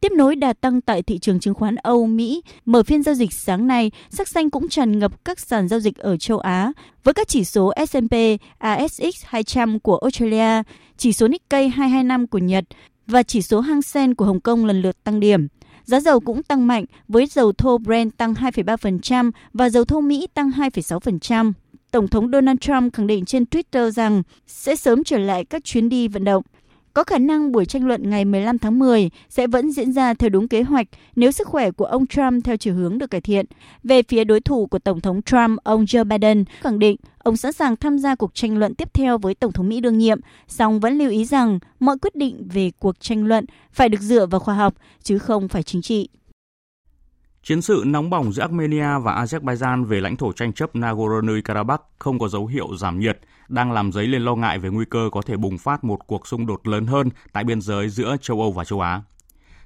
Tiếp 0.00 0.12
nối 0.12 0.36
đà 0.36 0.52
tăng 0.52 0.80
tại 0.80 1.02
thị 1.02 1.18
trường 1.18 1.40
chứng 1.40 1.54
khoán 1.54 1.76
Âu 1.76 2.06
Mỹ, 2.06 2.42
mở 2.64 2.82
phiên 2.82 3.02
giao 3.02 3.14
dịch 3.14 3.32
sáng 3.32 3.66
nay, 3.66 3.90
sắc 4.10 4.28
xanh 4.28 4.50
cũng 4.50 4.68
tràn 4.68 4.98
ngập 4.98 5.24
các 5.24 5.40
sàn 5.40 5.68
giao 5.68 5.80
dịch 5.80 5.98
ở 5.98 6.16
châu 6.16 6.38
Á, 6.38 6.72
với 7.04 7.14
các 7.14 7.28
chỉ 7.28 7.44
số 7.44 7.72
S&P, 7.88 8.14
ASX 8.58 9.24
200 9.24 9.80
của 9.80 9.98
Australia, 9.98 10.62
chỉ 10.96 11.12
số 11.12 11.28
Nikkei 11.28 11.68
225 11.68 12.26
của 12.26 12.38
Nhật 12.38 12.64
và 13.06 13.22
chỉ 13.22 13.42
số 13.42 13.60
Hang 13.60 13.82
Seng 13.82 14.14
của 14.14 14.24
Hồng 14.24 14.40
Kông 14.40 14.64
lần 14.64 14.82
lượt 14.82 15.04
tăng 15.04 15.20
điểm. 15.20 15.48
Giá 15.88 16.00
dầu 16.00 16.20
cũng 16.20 16.42
tăng 16.42 16.66
mạnh 16.66 16.84
với 17.08 17.26
dầu 17.26 17.52
thô 17.52 17.78
Brent 17.78 18.16
tăng 18.16 18.34
2,3% 18.34 19.30
và 19.52 19.70
dầu 19.70 19.84
thô 19.84 20.00
Mỹ 20.00 20.26
tăng 20.34 20.50
2,6%. 20.50 21.52
Tổng 21.90 22.08
thống 22.08 22.30
Donald 22.30 22.58
Trump 22.60 22.94
khẳng 22.94 23.06
định 23.06 23.24
trên 23.24 23.44
Twitter 23.44 23.90
rằng 23.90 24.22
sẽ 24.46 24.76
sớm 24.76 25.04
trở 25.04 25.18
lại 25.18 25.44
các 25.44 25.64
chuyến 25.64 25.88
đi 25.88 26.08
vận 26.08 26.24
động. 26.24 26.42
Có 26.98 27.04
khả 27.04 27.18
năng 27.18 27.52
buổi 27.52 27.66
tranh 27.66 27.86
luận 27.86 28.10
ngày 28.10 28.24
15 28.24 28.58
tháng 28.58 28.78
10 28.78 29.10
sẽ 29.28 29.46
vẫn 29.46 29.70
diễn 29.72 29.92
ra 29.92 30.14
theo 30.14 30.30
đúng 30.30 30.48
kế 30.48 30.62
hoạch 30.62 30.86
nếu 31.16 31.30
sức 31.30 31.48
khỏe 31.48 31.70
của 31.70 31.84
ông 31.84 32.06
Trump 32.06 32.44
theo 32.44 32.56
chiều 32.56 32.74
hướng 32.74 32.98
được 32.98 33.10
cải 33.10 33.20
thiện. 33.20 33.46
Về 33.84 34.02
phía 34.02 34.24
đối 34.24 34.40
thủ 34.40 34.66
của 34.66 34.78
Tổng 34.78 35.00
thống 35.00 35.22
Trump, 35.22 35.58
ông 35.62 35.84
Joe 35.84 36.04
Biden 36.04 36.44
khẳng 36.60 36.78
định 36.78 36.96
ông 37.18 37.36
sẵn 37.36 37.52
sàng 37.52 37.76
tham 37.76 37.98
gia 37.98 38.14
cuộc 38.14 38.34
tranh 38.34 38.58
luận 38.58 38.74
tiếp 38.74 38.94
theo 38.94 39.18
với 39.18 39.34
Tổng 39.34 39.52
thống 39.52 39.68
Mỹ 39.68 39.80
đương 39.80 39.98
nhiệm, 39.98 40.20
song 40.48 40.80
vẫn 40.80 40.98
lưu 40.98 41.10
ý 41.10 41.24
rằng 41.24 41.58
mọi 41.80 41.98
quyết 41.98 42.16
định 42.16 42.48
về 42.52 42.70
cuộc 42.78 43.00
tranh 43.00 43.26
luận 43.26 43.44
phải 43.72 43.88
được 43.88 44.00
dựa 44.00 44.26
vào 44.26 44.40
khoa 44.40 44.54
học, 44.54 44.74
chứ 45.02 45.18
không 45.18 45.48
phải 45.48 45.62
chính 45.62 45.82
trị. 45.82 46.08
Chiến 47.42 47.62
sự 47.62 47.82
nóng 47.86 48.10
bỏng 48.10 48.32
giữa 48.32 48.42
Armenia 48.42 48.98
và 49.02 49.24
Azerbaijan 49.24 49.84
về 49.84 50.00
lãnh 50.00 50.16
thổ 50.16 50.32
tranh 50.32 50.52
chấp 50.52 50.74
Nagorno-Karabakh 50.74 51.78
không 51.98 52.18
có 52.18 52.28
dấu 52.28 52.46
hiệu 52.46 52.76
giảm 52.76 53.00
nhiệt, 53.00 53.18
đang 53.48 53.72
làm 53.72 53.92
dấy 53.92 54.06
lên 54.06 54.22
lo 54.22 54.34
ngại 54.34 54.58
về 54.58 54.68
nguy 54.70 54.84
cơ 54.84 55.08
có 55.12 55.22
thể 55.22 55.36
bùng 55.36 55.58
phát 55.58 55.84
một 55.84 56.06
cuộc 56.06 56.26
xung 56.26 56.46
đột 56.46 56.68
lớn 56.68 56.86
hơn 56.86 57.08
tại 57.32 57.44
biên 57.44 57.60
giới 57.60 57.88
giữa 57.88 58.16
châu 58.20 58.40
Âu 58.40 58.52
và 58.52 58.64
châu 58.64 58.80
Á. 58.80 59.02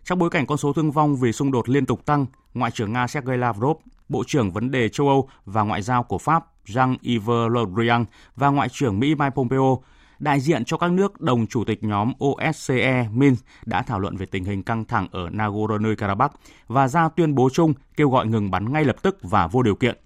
Trong 0.05 0.19
bối 0.19 0.31
cảnh 0.31 0.47
con 0.47 0.59
số 0.59 0.73
thương 0.73 0.93
vong 0.93 1.17
vì 1.17 1.33
xung 1.33 1.53
đột 1.53 1.69
liên 1.69 1.87
tục 1.87 2.07
tăng, 2.07 2.27
Ngoại 2.55 2.71
trưởng 2.71 2.93
Nga 2.93 3.07
Sergei 3.07 3.37
Lavrov, 3.37 3.77
Bộ 4.09 4.25
trưởng 4.27 4.51
vấn 4.51 4.71
đề 4.71 4.89
châu 4.89 5.09
Âu 5.09 5.29
và 5.45 5.63
Ngoại 5.63 5.83
giao 5.83 6.03
của 6.03 6.19
Pháp 6.19 6.45
Jean-Yves 6.67 7.49
Le 7.49 7.61
Drian 7.77 8.05
và 8.37 8.49
Ngoại 8.49 8.69
trưởng 8.69 9.01
Mỹ 9.01 9.15
Mike 9.15 9.31
Pompeo 9.31 9.83
đại 10.19 10.41
diện 10.41 10.65
cho 10.65 10.77
các 10.77 10.93
nước 10.93 11.21
đồng 11.21 11.47
chủ 11.47 11.65
tịch 11.65 11.85
nhóm 11.85 12.13
OSCE 12.25 13.09
Minsk 13.13 13.45
đã 13.67 13.83
thảo 13.83 14.01
luận 14.01 14.17
về 14.17 14.27
tình 14.27 14.45
hình 14.45 14.63
căng 14.63 14.85
thẳng 14.85 15.09
ở 15.13 15.29
Nagorno-Karabakh 15.29 16.29
và 16.69 16.89
ra 16.89 17.09
tuyên 17.09 17.35
bố 17.35 17.49
chung 17.53 17.75
kêu 17.97 18.11
gọi 18.11 18.27
ngừng 18.27 18.51
bắn 18.51 18.73
ngay 18.73 18.85
lập 18.85 18.97
tức 19.03 19.19
và 19.23 19.47
vô 19.47 19.63
điều 19.63 19.75
kiện. 19.75 19.97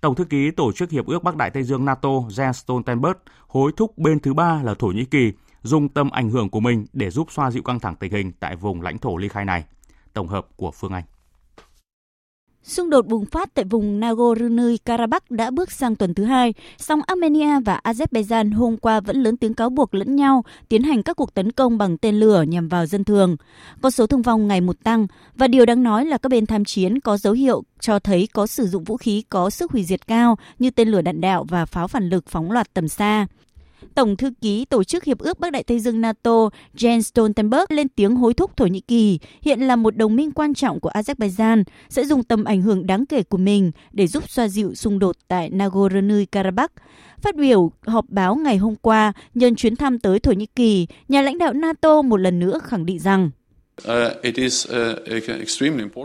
Tổng 0.00 0.14
thư 0.14 0.24
ký 0.24 0.50
Tổ 0.50 0.72
chức 0.72 0.90
Hiệp 0.90 1.06
ước 1.06 1.22
Bắc 1.22 1.36
Đại 1.36 1.50
Tây 1.50 1.62
Dương 1.62 1.84
NATO 1.84 2.08
Jens 2.08 2.52
Stoltenberg 2.52 3.16
hối 3.48 3.72
thúc 3.76 3.98
bên 3.98 4.20
thứ 4.20 4.34
ba 4.34 4.62
là 4.62 4.74
Thổ 4.74 4.86
Nhĩ 4.86 5.04
Kỳ 5.04 5.32
dùng 5.62 5.88
tầm 5.88 6.10
ảnh 6.10 6.30
hưởng 6.30 6.50
của 6.50 6.60
mình 6.60 6.86
để 6.92 7.10
giúp 7.10 7.32
xoa 7.32 7.50
dịu 7.50 7.62
căng 7.62 7.80
thẳng 7.80 7.96
tình 7.96 8.12
hình 8.12 8.32
tại 8.40 8.56
vùng 8.56 8.82
lãnh 8.82 8.98
thổ 8.98 9.16
ly 9.16 9.28
khai 9.28 9.44
này. 9.44 9.64
Tổng 10.12 10.28
hợp 10.28 10.46
của 10.56 10.70
Phương 10.70 10.92
Anh. 10.92 11.04
Xung 12.62 12.90
đột 12.90 13.06
bùng 13.06 13.26
phát 13.26 13.54
tại 13.54 13.64
vùng 13.64 14.00
Nagorno-Karabakh 14.00 15.20
đã 15.30 15.50
bước 15.50 15.72
sang 15.72 15.96
tuần 15.96 16.14
thứ 16.14 16.24
hai, 16.24 16.54
song 16.78 17.00
Armenia 17.06 17.60
và 17.64 17.80
Azerbaijan 17.84 18.54
hôm 18.54 18.76
qua 18.76 19.00
vẫn 19.00 19.22
lớn 19.22 19.36
tiếng 19.36 19.54
cáo 19.54 19.70
buộc 19.70 19.94
lẫn 19.94 20.16
nhau 20.16 20.44
tiến 20.68 20.82
hành 20.82 21.02
các 21.02 21.16
cuộc 21.16 21.34
tấn 21.34 21.52
công 21.52 21.78
bằng 21.78 21.98
tên 21.98 22.20
lửa 22.20 22.42
nhằm 22.42 22.68
vào 22.68 22.86
dân 22.86 23.04
thường. 23.04 23.36
Con 23.82 23.92
số 23.92 24.06
thương 24.06 24.22
vong 24.22 24.48
ngày 24.48 24.60
một 24.60 24.76
tăng 24.84 25.06
và 25.34 25.48
điều 25.48 25.66
đáng 25.66 25.82
nói 25.82 26.04
là 26.04 26.18
các 26.18 26.28
bên 26.28 26.46
tham 26.46 26.64
chiến 26.64 27.00
có 27.00 27.16
dấu 27.16 27.32
hiệu 27.32 27.62
cho 27.80 27.98
thấy 27.98 28.28
có 28.32 28.46
sử 28.46 28.66
dụng 28.66 28.84
vũ 28.84 28.96
khí 28.96 29.24
có 29.28 29.50
sức 29.50 29.70
hủy 29.72 29.84
diệt 29.84 30.06
cao 30.06 30.38
như 30.58 30.70
tên 30.70 30.88
lửa 30.88 31.02
đạn 31.02 31.20
đạo 31.20 31.44
và 31.48 31.66
pháo 31.66 31.88
phản 31.88 32.08
lực 32.08 32.24
phóng 32.28 32.50
loạt 32.52 32.74
tầm 32.74 32.88
xa. 32.88 33.26
Tổng 33.94 34.16
thư 34.16 34.30
ký 34.40 34.64
Tổ 34.64 34.84
chức 34.84 35.04
Hiệp 35.04 35.18
ước 35.18 35.40
Bắc 35.40 35.52
Đại 35.52 35.62
Tây 35.62 35.80
Dương 35.80 36.00
NATO 36.00 36.48
Jens 36.76 37.00
Stoltenberg 37.00 37.64
lên 37.68 37.88
tiếng 37.88 38.16
hối 38.16 38.34
thúc 38.34 38.56
Thổ 38.56 38.66
Nhĩ 38.66 38.80
Kỳ, 38.80 39.18
hiện 39.42 39.60
là 39.60 39.76
một 39.76 39.96
đồng 39.96 40.16
minh 40.16 40.30
quan 40.30 40.54
trọng 40.54 40.80
của 40.80 40.90
Azerbaijan, 40.90 41.64
sẽ 41.88 42.04
dùng 42.04 42.22
tầm 42.22 42.44
ảnh 42.44 42.62
hưởng 42.62 42.86
đáng 42.86 43.06
kể 43.06 43.22
của 43.22 43.38
mình 43.38 43.70
để 43.92 44.06
giúp 44.06 44.30
xoa 44.30 44.48
dịu 44.48 44.74
xung 44.74 44.98
đột 44.98 45.16
tại 45.28 45.50
Nagorno-Karabakh. 45.50 46.68
Phát 47.22 47.36
biểu 47.36 47.72
họp 47.86 48.04
báo 48.08 48.36
ngày 48.36 48.56
hôm 48.56 48.74
qua 48.76 49.12
nhân 49.34 49.54
chuyến 49.54 49.76
thăm 49.76 49.98
tới 49.98 50.18
Thổ 50.18 50.32
Nhĩ 50.32 50.46
Kỳ, 50.46 50.86
nhà 51.08 51.22
lãnh 51.22 51.38
đạo 51.38 51.52
NATO 51.52 52.02
một 52.02 52.16
lần 52.16 52.38
nữa 52.38 52.58
khẳng 52.64 52.86
định 52.86 52.98
rằng 52.98 53.30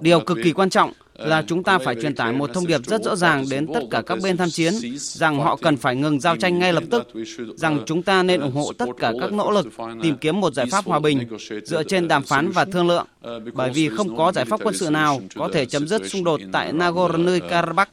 Điều 0.01 0.19
cực 0.19 0.37
kỳ 0.43 0.51
quan 0.51 0.69
trọng 0.69 0.91
là 1.15 1.43
chúng 1.47 1.63
ta 1.63 1.77
phải 1.77 1.95
truyền 2.01 2.15
tải 2.15 2.33
một 2.33 2.49
thông 2.53 2.67
điệp 2.67 2.85
rất 2.85 3.03
rõ 3.03 3.15
ràng 3.15 3.45
đến 3.49 3.67
tất 3.73 3.79
cả 3.91 4.01
các 4.05 4.19
bên 4.23 4.37
tham 4.37 4.49
chiến 4.49 4.73
rằng 4.97 5.39
họ 5.39 5.55
cần 5.55 5.77
phải 5.77 5.95
ngừng 5.95 6.19
giao 6.19 6.37
tranh 6.37 6.59
ngay 6.59 6.73
lập 6.73 6.83
tức, 6.91 7.07
rằng 7.55 7.83
chúng 7.85 8.03
ta 8.03 8.23
nên 8.23 8.41
ủng 8.41 8.51
hộ 8.51 8.73
tất 8.77 8.89
cả 8.99 9.13
các 9.21 9.33
nỗ 9.33 9.51
lực 9.51 9.67
tìm 10.01 10.17
kiếm 10.17 10.41
một 10.41 10.53
giải 10.53 10.65
pháp 10.71 10.85
hòa 10.85 10.99
bình 10.99 11.19
dựa 11.65 11.83
trên 11.83 12.07
đàm 12.07 12.23
phán 12.23 12.51
và 12.51 12.65
thương 12.65 12.87
lượng, 12.87 13.07
bởi 13.53 13.71
vì 13.71 13.89
không 13.89 14.17
có 14.17 14.31
giải 14.31 14.45
pháp 14.45 14.59
quân 14.63 14.77
sự 14.77 14.89
nào 14.89 15.21
có 15.35 15.49
thể 15.53 15.65
chấm 15.65 15.87
dứt 15.87 16.01
xung 16.09 16.23
đột 16.23 16.41
tại 16.51 16.73
Nagorno-Karabakh. 16.73 17.85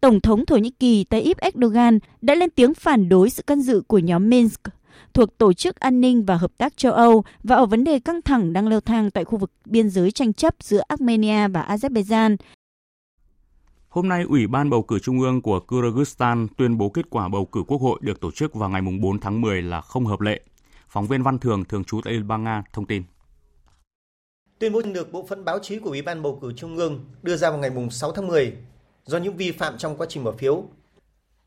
Tổng 0.00 0.20
thống 0.20 0.46
Thổ 0.46 0.56
Nhĩ 0.56 0.70
Kỳ 0.70 1.04
Tayyip 1.04 1.38
Erdogan 1.38 1.98
đã 2.20 2.34
lên 2.34 2.50
tiếng 2.50 2.74
phản 2.74 3.08
đối 3.08 3.30
sự 3.30 3.42
can 3.42 3.60
dự 3.60 3.82
của 3.86 3.98
nhóm 3.98 4.30
Minsk 4.30 4.60
thuộc 5.16 5.38
Tổ 5.38 5.52
chức 5.52 5.76
An 5.76 6.00
ninh 6.00 6.24
và 6.24 6.36
Hợp 6.36 6.50
tác 6.58 6.76
châu 6.76 6.92
Âu 6.92 7.24
và 7.42 7.56
ở 7.56 7.66
vấn 7.66 7.84
đề 7.84 7.98
căng 7.98 8.22
thẳng 8.22 8.52
đang 8.52 8.68
leo 8.68 8.80
thang 8.80 9.10
tại 9.10 9.24
khu 9.24 9.38
vực 9.38 9.50
biên 9.64 9.90
giới 9.90 10.10
tranh 10.10 10.32
chấp 10.32 10.54
giữa 10.60 10.82
Armenia 10.88 11.48
và 11.48 11.62
Azerbaijan. 11.62 12.36
Hôm 13.88 14.08
nay, 14.08 14.24
Ủy 14.28 14.46
ban 14.46 14.70
bầu 14.70 14.82
cử 14.82 14.98
Trung 14.98 15.20
ương 15.20 15.42
của 15.42 15.60
Kyrgyzstan 15.68 16.46
tuyên 16.56 16.78
bố 16.78 16.88
kết 16.88 17.10
quả 17.10 17.28
bầu 17.28 17.44
cử 17.44 17.62
quốc 17.66 17.80
hội 17.80 17.98
được 18.02 18.20
tổ 18.20 18.30
chức 18.30 18.54
vào 18.54 18.68
ngày 18.68 18.82
4 19.00 19.20
tháng 19.20 19.40
10 19.40 19.62
là 19.62 19.80
không 19.80 20.06
hợp 20.06 20.20
lệ. 20.20 20.40
Phóng 20.88 21.06
viên 21.06 21.22
Văn 21.22 21.38
Thường, 21.38 21.64
thường 21.64 21.84
trú 21.84 22.00
tại 22.04 22.12
Liên 22.12 22.28
bang 22.28 22.44
Nga, 22.44 22.62
thông 22.72 22.86
tin. 22.86 23.02
Tuyên 24.58 24.72
bố 24.72 24.82
được 24.82 25.12
bộ 25.12 25.26
phận 25.28 25.44
báo 25.44 25.58
chí 25.58 25.78
của 25.78 25.90
Ủy 25.90 26.02
ban 26.02 26.22
bầu 26.22 26.38
cử 26.42 26.52
Trung 26.56 26.76
ương 26.76 27.04
đưa 27.22 27.36
ra 27.36 27.50
vào 27.50 27.58
ngày 27.58 27.70
6 27.90 28.12
tháng 28.12 28.26
10 28.26 28.52
do 29.04 29.18
những 29.18 29.36
vi 29.36 29.52
phạm 29.52 29.78
trong 29.78 29.96
quá 29.96 30.06
trình 30.10 30.24
bỏ 30.24 30.32
phiếu. 30.32 30.64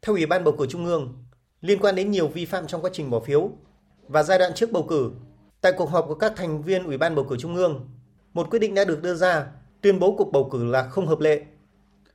Theo 0.02 0.16
Ủy 0.16 0.26
ban 0.26 0.44
bầu 0.44 0.56
cử 0.58 0.66
Trung 0.70 0.86
ương, 0.86 1.14
liên 1.62 1.80
quan 1.80 1.96
đến 1.96 2.12
nhiều 2.12 2.28
vi 2.28 2.46
phạm 2.46 2.68
trong 2.68 2.82
quá 2.82 2.90
trình 2.94 3.10
bỏ 3.10 3.20
phiếu 3.20 3.50
và 4.08 4.24
giai 4.24 4.40
đoạn 4.40 4.52
trước 4.56 4.72
bầu 4.72 4.84
cử. 4.84 5.12
Tại 5.62 5.72
cuộc 5.78 5.90
họp 5.90 6.06
của 6.08 6.16
các 6.16 6.34
thành 6.36 6.64
viên 6.64 6.84
Ủy 6.84 6.98
ban 6.98 7.16
bầu 7.16 7.26
cử 7.30 7.38
Trung 7.40 7.56
ương, 7.56 7.90
một 8.34 8.50
quyết 8.50 8.60
định 8.60 8.76
đã 8.76 8.86
được 8.86 9.02
đưa 9.02 9.16
ra 9.16 9.46
tuyên 9.82 10.00
bố 10.00 10.16
cuộc 10.18 10.32
bầu 10.32 10.50
cử 10.52 10.66
là 10.66 10.84
không 10.84 11.08
hợp 11.08 11.20
lệ. 11.20 11.42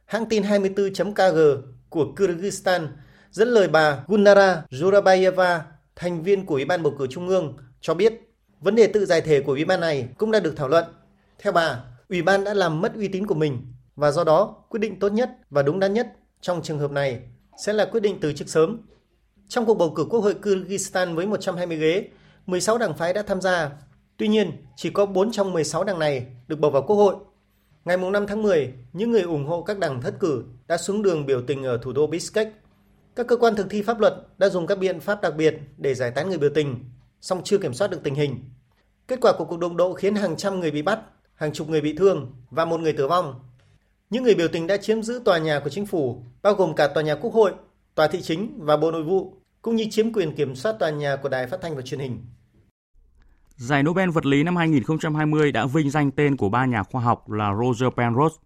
Hãng 0.05 0.27
tin 0.27 0.43
24.kg 0.43 1.63
của 1.89 2.07
Kyrgyzstan 2.17 2.87
dẫn 3.31 3.49
lời 3.49 3.69
bà 3.69 4.05
Gunara 4.07 4.65
Zurabayeva, 4.71 5.61
thành 5.97 6.23
viên 6.23 6.47
của 6.47 6.55
Ủy 6.55 6.65
ban 6.65 6.83
bầu 6.83 6.95
cử 6.99 7.07
Trung 7.11 7.29
ương, 7.29 7.57
cho 7.81 7.95
biết 7.95 8.13
vấn 8.61 8.75
đề 8.75 8.87
tự 8.87 9.07
giải 9.07 9.21
thể 9.21 9.41
của 9.41 9.53
Ủy 9.53 9.65
ban 9.65 9.81
này 9.81 10.09
cũng 10.19 10.31
đã 10.31 10.41
được 10.41 10.57
thảo 10.57 10.69
luận. 10.69 10.85
Theo 11.39 11.53
bà, 11.53 11.85
Ủy 12.09 12.23
ban 12.23 12.45
đã 12.45 12.55
làm 12.55 12.81
mất 12.81 12.95
uy 12.95 13.09
tín 13.09 13.27
của 13.27 13.35
mình 13.35 13.73
và 13.97 14.11
do 14.11 14.25
đó 14.25 14.65
quyết 14.69 14.81
định 14.81 14.99
tốt 14.99 15.09
nhất 15.09 15.31
và 15.51 15.63
đúng 15.63 15.81
đắn 15.81 15.95
nhất 15.95 16.13
trong 16.41 16.63
trường 16.63 16.79
hợp 16.79 16.91
này 16.91 17.21
sẽ 17.65 17.73
là 17.73 17.85
quyết 17.85 18.01
định 18.01 18.19
từ 18.21 18.33
chức 18.33 18.49
sớm 18.49 18.81
trong 19.49 19.67
cuộc 19.67 19.75
bầu 19.75 19.91
cử 19.91 20.05
Quốc 20.11 20.21
hội 20.21 20.35
Kyrgyzstan 20.43 21.15
với 21.15 21.27
120 21.27 21.77
ghế, 21.77 22.09
16 22.47 22.79
đảng 22.79 22.95
phái 22.95 23.13
đã 23.13 23.23
tham 23.23 23.41
gia. 23.41 23.71
Tuy 24.17 24.29
nhiên, 24.29 24.53
chỉ 24.77 24.91
có 24.91 25.07
4 25.07 25.33
trong 25.33 25.53
16 25.53 25.85
đảng 25.85 25.99
này 25.99 26.27
được 26.49 26.59
bầu 26.61 26.71
vào 26.71 26.83
Quốc 26.83 26.97
hội. 26.97 27.15
Ngày 27.85 27.97
5 27.97 28.27
tháng 28.27 28.43
10, 28.43 28.73
những 28.93 29.11
người 29.11 29.23
ủng 29.23 29.47
hộ 29.47 29.63
các 29.63 29.79
đảng 29.79 30.01
thất 30.01 30.15
cử 30.21 30.45
đã 30.67 30.77
xuống 30.77 31.03
đường 31.03 31.27
biểu 31.27 31.43
tình 31.47 31.63
ở 31.63 31.79
thủ 31.83 31.93
đô 31.93 32.07
Bishkek. 32.07 32.49
Các 33.17 33.27
cơ 33.27 33.37
quan 33.37 33.57
thực 33.57 33.67
thi 33.71 33.83
pháp 33.83 34.01
luật 34.01 34.15
đã 34.39 34.49
dùng 34.49 34.67
các 34.67 34.79
biện 34.79 35.01
pháp 35.01 35.23
đặc 35.23 35.37
biệt 35.37 35.55
để 35.77 35.95
giải 35.95 36.11
tán 36.11 36.29
người 36.29 36.39
biểu 36.39 36.51
tình, 36.55 36.85
song 37.21 37.41
chưa 37.45 37.59
kiểm 37.59 37.75
soát 37.75 37.91
được 37.91 38.01
tình 38.03 38.15
hình. 38.15 38.39
Kết 39.09 39.19
quả 39.21 39.33
của 39.39 39.45
cuộc 39.45 39.59
đụng 39.59 39.77
độ 39.77 39.93
khiến 39.93 40.15
hàng 40.15 40.37
trăm 40.37 40.61
người 40.61 40.71
bị 40.71 40.83
bắt, 40.83 41.01
hàng 41.35 41.53
chục 41.53 41.69
người 41.69 41.81
bị 41.81 41.97
thương 41.97 42.33
và 42.51 42.65
một 42.65 42.81
người 42.81 42.93
tử 42.93 43.09
vong. 43.09 43.41
Những 44.11 44.23
người 44.23 44.35
biểu 44.35 44.49
tình 44.49 44.67
đã 44.67 44.77
chiếm 44.77 45.03
giữ 45.03 45.21
tòa 45.25 45.39
nhà 45.39 45.61
của 45.61 45.71
chính 45.71 45.87
phủ, 45.87 46.23
bao 46.43 46.55
gồm 46.55 46.75
cả 46.75 46.89
tòa 46.89 47.03
nhà 47.03 47.15
quốc 47.15 47.35
hội 47.35 47.53
tòa 47.95 48.07
thị 48.09 48.23
chính 48.23 48.53
và 48.59 48.77
Bộ 48.77 48.91
Nội 48.91 49.03
vụ, 49.03 49.37
cũng 49.63 49.77
như 49.77 49.87
chiếm 49.91 50.13
quyền 50.13 50.35
kiểm 50.35 50.55
soát 50.55 50.73
tòa 50.79 50.91
nhà 50.91 51.17
của 51.17 51.29
Đài 51.29 51.47
Phát 51.47 51.59
thanh 51.63 51.77
và 51.77 51.83
Truyền 51.83 52.01
hình. 52.01 52.19
Giải 53.57 53.83
Nobel 53.83 54.11
vật 54.11 54.27
lý 54.27 54.43
năm 54.43 54.57
2020 54.57 55.53
đã 55.53 55.67
vinh 55.67 55.91
danh 55.91 56.11
tên 56.11 56.37
của 56.37 56.49
ba 56.49 56.67
nhà 56.67 56.83
khoa 56.83 57.03
học 57.03 57.31
là 57.31 57.55
Roger 57.61 57.89
Penrose, 57.97 58.37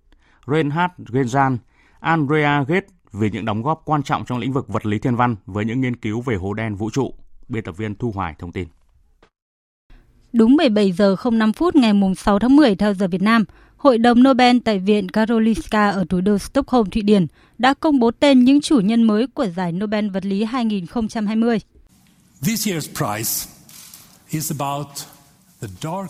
Reinhard 0.46 0.92
Gentzsche, 0.98 1.56
Andrea 2.00 2.64
Gates 2.68 2.90
vì 3.12 3.30
những 3.30 3.44
đóng 3.44 3.62
góp 3.62 3.82
quan 3.84 4.02
trọng 4.02 4.24
trong 4.24 4.38
lĩnh 4.38 4.52
vực 4.52 4.68
vật 4.68 4.86
lý 4.86 4.98
thiên 4.98 5.16
văn 5.16 5.36
với 5.46 5.64
những 5.64 5.80
nghiên 5.80 5.96
cứu 5.96 6.20
về 6.20 6.36
hố 6.36 6.54
đen 6.54 6.74
vũ 6.74 6.90
trụ. 6.90 7.14
Biên 7.48 7.64
tập 7.64 7.76
viên 7.76 7.94
Thu 7.94 8.10
Hoài 8.10 8.34
thông 8.38 8.52
tin. 8.52 8.68
Đúng 10.32 10.56
17 10.56 10.92
giờ 10.92 11.16
05 11.32 11.52
phút 11.52 11.76
ngày 11.76 11.92
6 12.16 12.38
tháng 12.38 12.56
10 12.56 12.74
theo 12.74 12.94
giờ 12.94 13.08
Việt 13.08 13.22
Nam, 13.22 13.44
Hội 13.76 13.98
đồng 13.98 14.22
Nobel 14.22 14.58
tại 14.64 14.78
Viện 14.78 15.08
Karolinska 15.08 15.90
ở 15.90 16.04
thủ 16.08 16.20
đô 16.20 16.38
Stockholm, 16.38 16.90
Thụy 16.90 17.02
Điển 17.02 17.26
đã 17.58 17.74
công 17.74 17.98
bố 17.98 18.10
tên 18.10 18.44
những 18.44 18.60
chủ 18.60 18.80
nhân 18.80 19.02
mới 19.02 19.26
của 19.26 19.46
giải 19.46 19.72
Nobel 19.72 20.08
vật 20.08 20.24
lý 20.24 20.44
2020. 20.44 21.58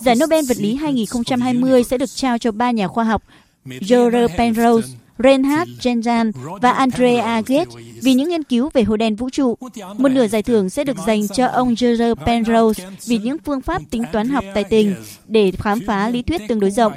Giải 0.00 0.16
Nobel 0.16 0.44
vật 0.48 0.56
lý 0.58 0.74
2020 0.74 1.84
sẽ 1.84 1.98
được 1.98 2.10
trao 2.14 2.38
cho 2.38 2.52
ba 2.52 2.70
nhà 2.70 2.88
khoa 2.88 3.04
học 3.04 3.22
George 3.64 4.26
Penrose, 4.38 4.88
Reinhard 5.18 5.70
Jenjan 5.80 6.32
và 6.62 6.72
Andrea 6.72 7.40
Gates 7.46 7.74
vì 8.02 8.14
những 8.14 8.28
nghiên 8.28 8.42
cứu 8.42 8.70
về 8.74 8.82
hố 8.82 8.96
đen 8.96 9.16
vũ 9.16 9.30
trụ. 9.30 9.58
Một 9.98 10.08
nửa 10.08 10.26
giải 10.26 10.42
thưởng 10.42 10.70
sẽ 10.70 10.84
được 10.84 10.96
dành 11.06 11.28
cho 11.28 11.46
ông 11.46 11.74
Jerzy 11.74 12.14
Penrose 12.14 12.86
vì 13.06 13.18
những 13.18 13.36
phương 13.44 13.60
pháp 13.60 13.82
tính 13.90 14.04
toán 14.12 14.28
học 14.28 14.44
tài 14.54 14.64
tình 14.64 14.94
để 15.26 15.52
khám 15.58 15.78
phá 15.86 16.08
lý 16.08 16.22
thuyết 16.22 16.40
tương 16.48 16.60
đối 16.60 16.70
rộng. 16.70 16.92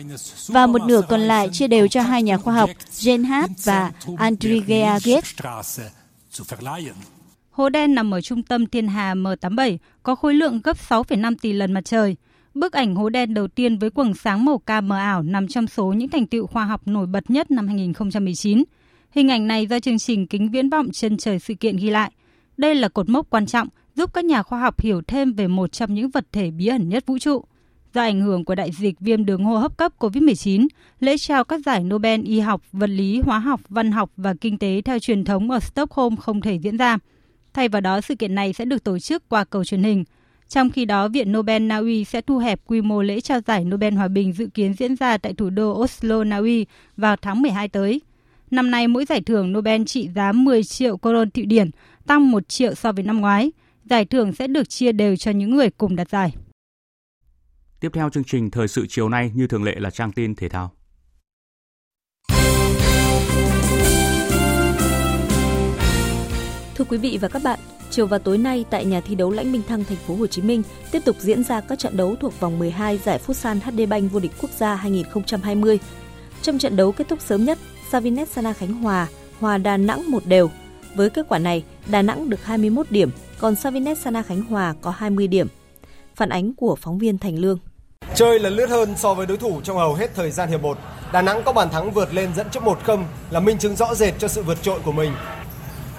Và 0.47 0.67
một 0.67 0.81
nửa 0.81 1.01
còn 1.09 1.21
lại 1.21 1.49
chia 1.51 1.67
đều 1.67 1.87
cho 1.87 2.01
hai 2.01 2.23
nhà 2.23 2.37
khoa 2.37 2.53
học 2.53 2.69
Reinhard 2.91 3.53
và 3.63 3.91
Andrea 4.17 4.99
Gates. 5.03 5.35
Hố 7.51 7.69
đen 7.69 7.95
nằm 7.95 8.13
ở 8.13 8.21
trung 8.21 8.43
tâm 8.43 8.65
thiên 8.65 8.87
hà 8.87 9.15
M87, 9.15 9.77
có 10.03 10.15
khối 10.15 10.33
lượng 10.33 10.61
gấp 10.63 10.77
6,5 10.89 11.35
tỷ 11.41 11.53
lần 11.53 11.73
mặt 11.73 11.85
trời. 11.85 12.15
Bức 12.53 12.73
ảnh 12.73 12.95
hố 12.95 13.09
đen 13.09 13.33
đầu 13.33 13.47
tiên 13.47 13.77
với 13.77 13.89
quầng 13.89 14.13
sáng 14.13 14.45
màu 14.45 14.57
cam 14.57 14.87
mờ 14.87 14.97
ảo 14.97 15.23
nằm 15.23 15.47
trong 15.47 15.67
số 15.67 15.93
những 15.93 16.09
thành 16.09 16.27
tựu 16.27 16.47
khoa 16.47 16.65
học 16.65 16.87
nổi 16.87 17.07
bật 17.07 17.31
nhất 17.31 17.51
năm 17.51 17.67
2019. 17.67 18.63
Hình 19.11 19.31
ảnh 19.31 19.47
này 19.47 19.67
do 19.67 19.79
chương 19.79 19.97
trình 19.97 20.27
Kính 20.27 20.51
viễn 20.51 20.69
vọng 20.69 20.91
chân 20.91 21.17
trời 21.17 21.39
sự 21.39 21.53
kiện 21.53 21.77
ghi 21.77 21.89
lại. 21.89 22.11
Đây 22.57 22.75
là 22.75 22.89
cột 22.89 23.09
mốc 23.09 23.29
quan 23.29 23.45
trọng 23.45 23.67
giúp 23.95 24.13
các 24.13 24.25
nhà 24.25 24.43
khoa 24.43 24.59
học 24.59 24.81
hiểu 24.81 25.01
thêm 25.07 25.33
về 25.33 25.47
một 25.47 25.71
trong 25.71 25.93
những 25.93 26.09
vật 26.09 26.25
thể 26.31 26.51
bí 26.51 26.67
ẩn 26.67 26.89
nhất 26.89 27.05
vũ 27.05 27.17
trụ. 27.17 27.43
Do 27.93 28.01
ảnh 28.01 28.21
hưởng 28.21 28.45
của 28.45 28.55
đại 28.55 28.71
dịch 28.71 28.99
viêm 28.99 29.25
đường 29.25 29.43
hô 29.43 29.55
hấp 29.55 29.77
cấp 29.77 29.93
COVID-19, 29.99 30.67
lễ 30.99 31.17
trao 31.17 31.43
các 31.43 31.61
giải 31.65 31.83
Nobel 31.83 32.21
y 32.23 32.39
học, 32.39 32.61
vật 32.71 32.89
lý, 32.89 33.21
hóa 33.25 33.39
học, 33.39 33.61
văn 33.69 33.91
học 33.91 34.11
và 34.17 34.33
kinh 34.41 34.57
tế 34.57 34.81
theo 34.85 34.99
truyền 34.99 35.23
thống 35.23 35.51
ở 35.51 35.59
Stockholm 35.59 36.15
không 36.15 36.41
thể 36.41 36.55
diễn 36.55 36.77
ra. 36.77 36.97
Thay 37.53 37.69
vào 37.69 37.81
đó, 37.81 38.01
sự 38.01 38.15
kiện 38.15 38.35
này 38.35 38.53
sẽ 38.53 38.65
được 38.65 38.83
tổ 38.83 38.99
chức 38.99 39.29
qua 39.29 39.43
cầu 39.43 39.63
truyền 39.63 39.83
hình– 39.83 40.03
trong 40.51 40.69
khi 40.69 40.85
đó, 40.85 41.07
Viện 41.07 41.31
Nobel 41.31 41.61
Na 41.61 41.77
Uy 41.77 42.05
sẽ 42.05 42.21
thu 42.21 42.37
hẹp 42.37 42.59
quy 42.65 42.81
mô 42.81 43.01
lễ 43.01 43.21
trao 43.21 43.39
giải 43.47 43.65
Nobel 43.65 43.93
Hòa 43.93 44.07
bình 44.07 44.33
dự 44.33 44.47
kiến 44.53 44.73
diễn 44.73 44.95
ra 44.95 45.17
tại 45.17 45.33
thủ 45.33 45.49
đô 45.49 45.71
Oslo, 45.71 46.23
Na 46.23 46.37
Uy 46.37 46.65
vào 46.97 47.15
tháng 47.15 47.41
12 47.41 47.69
tới. 47.69 48.01
Năm 48.51 48.71
nay, 48.71 48.87
mỗi 48.87 49.05
giải 49.05 49.21
thưởng 49.21 49.53
Nobel 49.53 49.83
trị 49.83 50.09
giá 50.15 50.31
10 50.31 50.63
triệu 50.63 50.97
coron 50.97 51.31
Thụy 51.31 51.45
Điển, 51.45 51.69
tăng 52.07 52.31
1 52.31 52.49
triệu 52.49 52.75
so 52.75 52.91
với 52.91 53.03
năm 53.03 53.21
ngoái. 53.21 53.51
Giải 53.85 54.05
thưởng 54.05 54.33
sẽ 54.33 54.47
được 54.47 54.69
chia 54.69 54.91
đều 54.91 55.15
cho 55.15 55.31
những 55.31 55.55
người 55.55 55.69
cùng 55.69 55.95
đạt 55.95 56.09
giải. 56.09 56.35
Tiếp 57.79 57.89
theo 57.93 58.09
chương 58.09 58.23
trình 58.23 58.51
thời 58.51 58.67
sự 58.67 58.85
chiều 58.89 59.09
nay 59.09 59.31
như 59.35 59.47
thường 59.47 59.63
lệ 59.63 59.75
là 59.79 59.89
trang 59.89 60.11
tin 60.11 60.35
thể 60.35 60.49
thao. 60.49 60.71
Thưa 66.75 66.85
quý 66.89 66.97
vị 66.97 67.17
và 67.21 67.27
các 67.27 67.41
bạn, 67.43 67.59
chiều 67.91 68.07
và 68.07 68.17
tối 68.17 68.37
nay 68.37 68.65
tại 68.69 68.85
nhà 68.85 69.01
thi 69.01 69.15
đấu 69.15 69.31
Lãnh 69.31 69.51
Minh 69.51 69.61
Thăng 69.67 69.83
thành 69.83 69.97
phố 70.07 70.15
Hồ 70.15 70.27
Chí 70.27 70.41
Minh 70.41 70.63
tiếp 70.91 70.99
tục 71.05 71.15
diễn 71.19 71.43
ra 71.43 71.61
các 71.61 71.79
trận 71.79 71.97
đấu 71.97 72.15
thuộc 72.21 72.39
vòng 72.39 72.59
12 72.59 72.97
giải 72.97 73.19
Futsal 73.27 73.59
HD 73.59 73.89
Bank 73.89 74.11
vô 74.11 74.19
địch 74.19 74.31
quốc 74.41 74.51
gia 74.57 74.75
2020. 74.75 75.79
Trong 76.41 76.57
trận 76.57 76.75
đấu 76.75 76.91
kết 76.91 77.07
thúc 77.09 77.19
sớm 77.21 77.45
nhất, 77.45 77.57
Savinet 77.91 78.29
Sana 78.29 78.53
Khánh 78.53 78.73
Hòa 78.73 79.07
hòa 79.39 79.57
Đà 79.57 79.77
Nẵng 79.77 80.11
một 80.11 80.25
đều. 80.25 80.49
Với 80.95 81.09
kết 81.09 81.25
quả 81.29 81.39
này, 81.39 81.63
Đà 81.87 82.01
Nẵng 82.01 82.29
được 82.29 82.45
21 82.45 82.91
điểm, 82.91 83.11
còn 83.39 83.55
Savinet 83.55 83.97
Sana 83.97 84.21
Khánh 84.21 84.41
Hòa 84.41 84.73
có 84.81 84.91
20 84.91 85.27
điểm. 85.27 85.47
Phản 86.15 86.29
ánh 86.29 86.53
của 86.53 86.75
phóng 86.81 86.97
viên 86.97 87.17
Thành 87.17 87.39
Lương. 87.39 87.57
Chơi 88.15 88.39
lần 88.39 88.53
lướt 88.53 88.69
hơn 88.69 88.93
so 88.97 89.13
với 89.13 89.27
đối 89.27 89.37
thủ 89.37 89.61
trong 89.63 89.77
hầu 89.77 89.93
hết 89.93 90.15
thời 90.15 90.31
gian 90.31 90.49
hiệp 90.49 90.61
1. 90.61 90.77
Đà 91.13 91.21
Nẵng 91.21 91.43
có 91.43 91.53
bàn 91.53 91.69
thắng 91.69 91.91
vượt 91.91 92.13
lên 92.13 92.29
dẫn 92.35 92.47
trước 92.51 92.63
1-0 92.63 93.03
là 93.31 93.39
minh 93.39 93.57
chứng 93.57 93.75
rõ 93.75 93.95
rệt 93.95 94.13
cho 94.19 94.27
sự 94.27 94.43
vượt 94.43 94.61
trội 94.61 94.79
của 94.85 94.91
mình. 94.91 95.11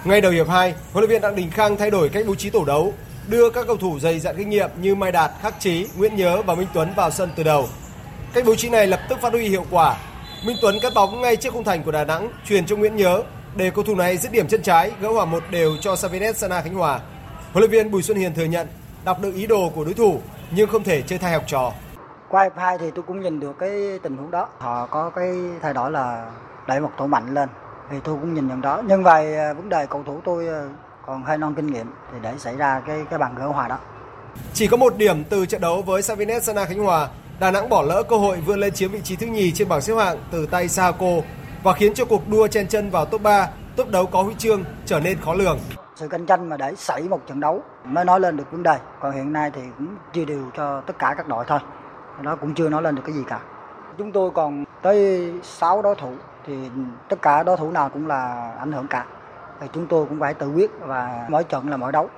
Ngay 0.05 0.21
đầu 0.21 0.31
hiệp 0.31 0.49
2, 0.49 0.75
huấn 0.93 1.01
luyện 1.01 1.09
viên 1.09 1.21
Đặng 1.21 1.35
Đình 1.35 1.49
Khang 1.51 1.77
thay 1.77 1.91
đổi 1.91 2.09
cách 2.09 2.23
bố 2.27 2.35
trí 2.35 2.49
tổ 2.49 2.65
đấu, 2.65 2.93
đưa 3.27 3.49
các 3.49 3.67
cầu 3.67 3.77
thủ 3.77 3.99
dày 3.99 4.19
dặn 4.19 4.35
kinh 4.37 4.49
nghiệm 4.49 4.69
như 4.81 4.95
Mai 4.95 5.11
Đạt, 5.11 5.31
Khắc 5.41 5.59
Chí, 5.59 5.87
Nguyễn 5.97 6.15
Nhớ 6.15 6.41
và 6.41 6.55
Minh 6.55 6.67
Tuấn 6.73 6.93
vào 6.95 7.11
sân 7.11 7.29
từ 7.35 7.43
đầu. 7.43 7.67
Cách 8.33 8.43
bố 8.47 8.55
trí 8.55 8.69
này 8.69 8.87
lập 8.87 8.99
tức 9.09 9.19
phát 9.21 9.33
huy 9.33 9.47
hiệu 9.47 9.65
quả. 9.71 9.97
Minh 10.45 10.57
Tuấn 10.61 10.75
cắt 10.81 10.93
bóng 10.95 11.21
ngay 11.21 11.35
trước 11.35 11.53
khung 11.53 11.63
thành 11.63 11.83
của 11.83 11.91
Đà 11.91 12.03
Nẵng, 12.03 12.29
truyền 12.45 12.65
cho 12.65 12.75
Nguyễn 12.75 12.95
Nhớ 12.95 13.23
để 13.55 13.71
cầu 13.75 13.83
thủ 13.83 13.95
này 13.95 14.17
dứt 14.17 14.31
điểm 14.31 14.47
chân 14.47 14.61
trái 14.61 14.91
gỡ 15.01 15.09
hòa 15.11 15.25
một 15.25 15.43
đều 15.51 15.77
cho 15.81 15.95
Savinet 15.95 16.37
Sana 16.37 16.61
Khánh 16.61 16.73
Hòa. 16.73 16.99
Huấn 17.53 17.61
luyện 17.61 17.71
viên 17.71 17.91
Bùi 17.91 18.01
Xuân 18.01 18.17
Hiền 18.17 18.33
thừa 18.33 18.45
nhận 18.45 18.67
đọc 19.05 19.21
được 19.21 19.35
ý 19.35 19.47
đồ 19.47 19.71
của 19.75 19.85
đối 19.85 19.93
thủ 19.93 20.21
nhưng 20.51 20.69
không 20.69 20.83
thể 20.83 21.01
chơi 21.01 21.19
thay 21.19 21.33
học 21.33 21.43
trò. 21.47 21.71
Qua 22.29 22.43
hiệp 22.43 22.57
2 22.57 22.77
thì 22.77 22.85
tôi 22.95 23.03
cũng 23.07 23.21
nhìn 23.21 23.39
được 23.39 23.55
cái 23.59 23.99
tình 24.03 24.17
huống 24.17 24.31
đó. 24.31 24.47
Họ 24.59 24.85
có 24.85 25.09
cái 25.09 25.33
thay 25.61 25.73
đổi 25.73 25.91
là 25.91 26.31
đẩy 26.67 26.79
một 26.79 26.89
tổ 26.97 27.07
mạnh 27.07 27.33
lên 27.33 27.49
thì 27.91 27.97
tôi 28.03 28.17
cũng 28.21 28.33
nhìn 28.33 28.47
nhận 28.47 28.61
đó 28.61 28.81
nhưng 28.87 29.03
về 29.03 29.37
à, 29.37 29.53
vấn 29.53 29.69
đề 29.69 29.85
cầu 29.89 30.03
thủ 30.05 30.21
tôi 30.25 30.47
à, 30.47 30.63
còn 31.05 31.23
hơi 31.23 31.37
non 31.37 31.53
kinh 31.55 31.67
nghiệm 31.67 31.87
thì 32.11 32.17
để 32.21 32.33
xảy 32.37 32.55
ra 32.55 32.81
cái 32.87 33.05
cái 33.09 33.19
bàn 33.19 33.35
gỡ 33.35 33.47
hòa 33.47 33.67
đó 33.67 33.77
chỉ 34.53 34.67
có 34.67 34.77
một 34.77 34.97
điểm 34.97 35.23
từ 35.23 35.45
trận 35.45 35.61
đấu 35.61 35.81
với 35.81 36.01
Savinet 36.01 36.43
Sana 36.43 36.65
Khánh 36.65 36.79
Hòa 36.79 37.07
Đà 37.39 37.51
Nẵng 37.51 37.69
bỏ 37.69 37.81
lỡ 37.81 38.03
cơ 38.09 38.15
hội 38.15 38.37
vươn 38.45 38.59
lên 38.59 38.73
chiếm 38.73 38.91
vị 38.91 39.01
trí 39.03 39.15
thứ 39.15 39.25
nhì 39.25 39.51
trên 39.51 39.69
bảng 39.69 39.81
xếp 39.81 39.93
hạng 39.95 40.17
từ 40.31 40.45
tay 40.45 40.67
Saco 40.67 41.07
và 41.63 41.73
khiến 41.73 41.93
cho 41.93 42.05
cuộc 42.05 42.29
đua 42.29 42.47
chen 42.47 42.67
chân 42.67 42.89
vào 42.89 43.05
top 43.05 43.21
3, 43.21 43.47
top 43.75 43.89
đấu 43.89 44.05
có 44.05 44.21
huy 44.23 44.33
chương 44.37 44.63
trở 44.85 44.99
nên 44.99 45.21
khó 45.21 45.33
lường. 45.33 45.59
Sự 45.95 46.07
cạnh 46.07 46.25
tranh 46.25 46.49
mà 46.49 46.57
để 46.57 46.75
xảy 46.75 47.01
một 47.01 47.27
trận 47.27 47.39
đấu 47.39 47.61
mới 47.83 48.05
nói 48.05 48.19
lên 48.19 48.37
được 48.37 48.51
vấn 48.51 48.63
đề. 48.63 48.77
Còn 48.99 49.11
hiện 49.11 49.33
nay 49.33 49.51
thì 49.53 49.61
cũng 49.77 49.87
chia 50.13 50.25
đều 50.25 50.43
cho 50.57 50.81
tất 50.81 50.99
cả 50.99 51.13
các 51.17 51.27
đội 51.27 51.45
thôi. 51.47 51.59
Đó 52.21 52.35
cũng 52.35 52.53
chưa 52.53 52.69
nói 52.69 52.81
lên 52.81 52.95
được 52.95 53.01
cái 53.05 53.15
gì 53.15 53.21
cả. 53.27 53.39
Chúng 53.97 54.11
tôi 54.11 54.31
còn 54.31 54.63
tới 54.81 55.31
6 55.43 55.81
đối 55.81 55.95
thủ 55.95 56.11
thì 56.47 56.53
tất 57.09 57.21
cả 57.21 57.43
đối 57.43 57.57
thủ 57.57 57.71
nào 57.71 57.89
cũng 57.89 58.07
là 58.07 58.51
ảnh 58.59 58.71
hưởng 58.71 58.87
cả. 58.89 59.05
Thì 59.61 59.67
chúng 59.73 59.87
tôi 59.87 60.05
cũng 60.05 60.19
phải 60.19 60.33
tự 60.33 60.47
quyết 60.47 60.71
và 60.79 61.27
mỗi 61.29 61.43
trận 61.43 61.69
là 61.69 61.77
mỗi 61.77 61.91
đấu. 61.91 62.09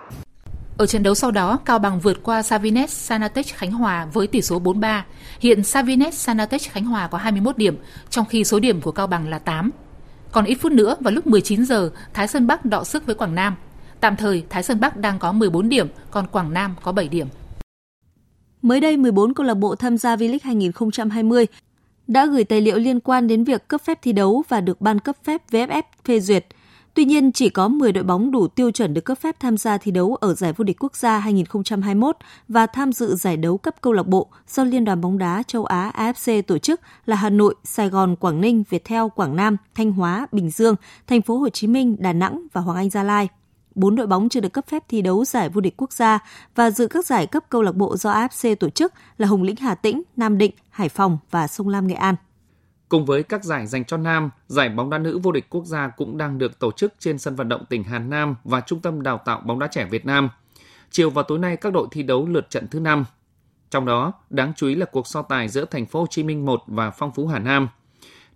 Ở 0.77 0.85
trận 0.85 1.03
đấu 1.03 1.15
sau 1.15 1.31
đó, 1.31 1.59
Cao 1.65 1.79
Bằng 1.79 1.99
vượt 1.99 2.23
qua 2.23 2.43
Savines 2.43 2.91
Sanatech 2.91 3.45
Khánh 3.55 3.71
Hòa 3.71 4.07
với 4.13 4.27
tỷ 4.27 4.41
số 4.41 4.59
4-3. 4.59 5.01
Hiện 5.39 5.63
Savines 5.63 6.13
Sanatech 6.13 6.61
Khánh 6.61 6.85
Hòa 6.85 7.07
có 7.07 7.17
21 7.17 7.57
điểm, 7.57 7.77
trong 8.09 8.25
khi 8.25 8.43
số 8.43 8.59
điểm 8.59 8.81
của 8.81 8.91
Cao 8.91 9.07
Bằng 9.07 9.27
là 9.29 9.39
8. 9.39 9.71
Còn 10.31 10.45
ít 10.45 10.55
phút 10.55 10.71
nữa, 10.71 10.95
vào 10.99 11.13
lúc 11.13 11.27
19 11.27 11.65
giờ, 11.65 11.89
Thái 12.13 12.27
Sơn 12.27 12.47
Bắc 12.47 12.65
đọ 12.65 12.83
sức 12.83 13.05
với 13.05 13.15
Quảng 13.15 13.35
Nam. 13.35 13.55
Tạm 13.99 14.15
thời, 14.15 14.43
Thái 14.49 14.63
Sơn 14.63 14.79
Bắc 14.79 14.97
đang 14.97 15.19
có 15.19 15.31
14 15.31 15.69
điểm, 15.69 15.87
còn 16.11 16.27
Quảng 16.27 16.53
Nam 16.53 16.75
có 16.83 16.91
7 16.91 17.07
điểm. 17.07 17.27
Mới 18.61 18.79
đây, 18.79 18.97
14 18.97 19.33
câu 19.33 19.45
lạc 19.45 19.53
bộ 19.53 19.75
tham 19.75 19.97
gia 19.97 20.15
V-League 20.15 20.39
2020 20.43 21.45
đã 22.07 22.25
gửi 22.25 22.43
tài 22.43 22.61
liệu 22.61 22.77
liên 22.77 22.99
quan 22.99 23.27
đến 23.27 23.43
việc 23.43 23.67
cấp 23.67 23.81
phép 23.81 23.99
thi 24.01 24.13
đấu 24.13 24.43
và 24.49 24.61
được 24.61 24.81
ban 24.81 24.99
cấp 24.99 25.15
phép 25.23 25.41
VFF 25.51 25.83
phê 26.05 26.19
duyệt. 26.19 26.45
Tuy 26.93 27.05
nhiên, 27.05 27.31
chỉ 27.31 27.49
có 27.49 27.67
10 27.67 27.91
đội 27.91 28.03
bóng 28.03 28.31
đủ 28.31 28.47
tiêu 28.47 28.71
chuẩn 28.71 28.93
được 28.93 29.01
cấp 29.01 29.17
phép 29.17 29.35
tham 29.39 29.57
gia 29.57 29.77
thi 29.77 29.91
đấu 29.91 30.15
ở 30.15 30.33
giải 30.33 30.53
vô 30.53 30.63
địch 30.63 30.77
quốc 30.79 30.95
gia 30.95 31.19
2021 31.19 32.17
và 32.47 32.65
tham 32.65 32.93
dự 32.93 33.15
giải 33.15 33.37
đấu 33.37 33.57
cấp 33.57 33.75
câu 33.81 33.93
lạc 33.93 34.07
bộ 34.07 34.27
do 34.47 34.63
Liên 34.63 34.85
đoàn 34.85 35.01
bóng 35.01 35.17
đá 35.17 35.43
châu 35.47 35.65
Á 35.65 35.91
AFC 35.95 36.41
tổ 36.41 36.57
chức 36.57 36.81
là 37.05 37.15
Hà 37.15 37.29
Nội, 37.29 37.55
Sài 37.63 37.89
Gòn, 37.89 38.15
Quảng 38.15 38.41
Ninh, 38.41 38.63
Viettel, 38.69 39.03
Quảng 39.15 39.35
Nam, 39.35 39.57
Thanh 39.75 39.91
Hóa, 39.91 40.27
Bình 40.31 40.49
Dương, 40.49 40.75
Thành 41.07 41.21
phố 41.21 41.37
Hồ 41.37 41.49
Chí 41.49 41.67
Minh, 41.67 41.95
Đà 41.99 42.13
Nẵng 42.13 42.47
và 42.53 42.61
Hoàng 42.61 42.77
Anh 42.77 42.89
Gia 42.89 43.03
Lai. 43.03 43.29
4 43.75 43.95
đội 43.95 44.07
bóng 44.07 44.29
chưa 44.29 44.39
được 44.39 44.53
cấp 44.53 44.65
phép 44.67 44.83
thi 44.89 45.01
đấu 45.01 45.25
giải 45.25 45.49
vô 45.49 45.61
địch 45.61 45.73
quốc 45.77 45.93
gia 45.93 46.19
và 46.55 46.71
dự 46.71 46.87
các 46.87 47.05
giải 47.05 47.27
cấp 47.27 47.43
câu 47.49 47.61
lạc 47.61 47.75
bộ 47.75 47.97
do 47.97 48.13
AFC 48.13 48.55
tổ 48.55 48.69
chức 48.69 48.93
là 49.17 49.27
Hồng 49.27 49.43
Lĩnh 49.43 49.55
Hà 49.55 49.75
Tĩnh, 49.75 50.01
Nam 50.15 50.37
Định, 50.37 50.51
Hải 50.69 50.89
Phòng 50.89 51.17
và 51.31 51.47
Sông 51.47 51.69
Lam 51.69 51.87
Nghệ 51.87 51.95
An. 51.95 52.15
Cùng 52.89 53.05
với 53.05 53.23
các 53.23 53.43
giải 53.43 53.67
dành 53.67 53.85
cho 53.85 53.97
nam, 53.97 54.29
giải 54.47 54.69
bóng 54.69 54.89
đá 54.89 54.97
nữ 54.97 55.19
vô 55.23 55.31
địch 55.31 55.49
quốc 55.49 55.65
gia 55.65 55.87
cũng 55.87 56.17
đang 56.17 56.37
được 56.37 56.59
tổ 56.59 56.71
chức 56.71 56.93
trên 56.99 57.17
sân 57.17 57.35
vận 57.35 57.49
động 57.49 57.65
tỉnh 57.69 57.83
Hà 57.83 57.99
Nam 57.99 58.35
và 58.43 58.61
Trung 58.61 58.79
tâm 58.79 59.03
Đào 59.03 59.21
tạo 59.25 59.41
bóng 59.45 59.59
đá 59.59 59.67
trẻ 59.67 59.85
Việt 59.85 60.05
Nam. 60.05 60.29
Chiều 60.91 61.09
và 61.09 61.23
tối 61.23 61.39
nay 61.39 61.57
các 61.57 61.73
đội 61.73 61.87
thi 61.91 62.03
đấu 62.03 62.27
lượt 62.27 62.49
trận 62.49 62.67
thứ 62.67 62.79
5. 62.79 63.05
Trong 63.69 63.85
đó, 63.85 64.13
đáng 64.29 64.53
chú 64.55 64.67
ý 64.67 64.75
là 64.75 64.85
cuộc 64.85 65.07
so 65.07 65.21
tài 65.21 65.47
giữa 65.47 65.65
Thành 65.65 65.85
phố 65.85 65.99
Hồ 65.99 66.07
Chí 66.09 66.23
Minh 66.23 66.45
1 66.45 66.63
và 66.67 66.91
Phong 66.91 67.11
Phú 67.11 67.27
Hà 67.27 67.39
Nam. 67.39 67.67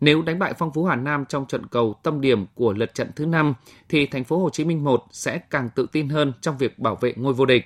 Nếu 0.02 0.22
đánh 0.22 0.39
bại 0.39 0.54
Phong 0.58 0.74
Phú 0.74 0.86
Hà 0.86 0.95
Nam 0.95 1.26
trong 1.30 1.45
trận 1.45 1.66
cầu 1.66 1.95
tâm 2.04 2.22
điểm 2.22 2.45
của 2.56 2.74
lượt 2.74 2.93
trận 2.93 3.10
thứ 3.16 3.26
5 3.26 3.54
thì 3.89 4.06
Thành 4.06 4.24
phố 4.24 4.38
Hồ 4.38 4.50
Chí 4.50 4.66
Minh 4.66 4.84
1 4.84 5.04
sẽ 5.12 5.38
càng 5.38 5.70
tự 5.76 5.88
tin 5.91 6.10
hơn 6.10 6.34
trong 6.41 6.58
việc 6.58 6.80
bảo 6.80 6.95
vệ 6.95 7.14
ngôi 7.18 7.34
vô 7.34 7.45
địch. 7.45 7.66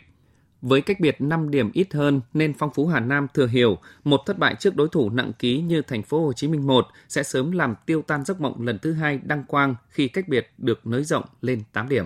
Với 0.62 0.82
cách 0.82 1.00
biệt 1.00 1.16
5 1.22 1.52
điểm 1.52 1.72
ít 1.74 1.94
hơn 1.94 2.22
nên 2.34 2.54
Phong 2.54 2.74
Phú 2.74 2.88
Hà 2.88 3.00
Nam 3.00 3.28
thừa 3.34 3.48
hiểu 3.48 3.78
một 4.04 4.22
thất 4.26 4.40
bại 4.40 4.56
trước 4.60 4.76
đối 4.76 4.90
thủ 4.90 5.10
nặng 5.10 5.32
ký 5.40 5.62
như 5.62 5.82
Thành 5.82 6.04
phố 6.04 6.26
Hồ 6.26 6.34
Chí 6.34 6.48
Minh 6.48 6.68
1 6.68 6.88
sẽ 7.10 7.24
sớm 7.24 7.52
làm 7.52 7.76
tiêu 7.86 8.02
tan 8.02 8.26
giấc 8.26 8.42
mộng 8.42 8.62
lần 8.62 8.80
thứ 8.80 8.94
hai 8.94 9.20
đăng 9.24 9.44
quang 9.44 9.76
khi 9.90 10.08
cách 10.08 10.28
biệt 10.28 10.54
được 10.58 10.88
nới 10.88 11.04
rộng 11.04 11.24
lên 11.42 11.62
8 11.74 11.90
điểm. 11.90 12.06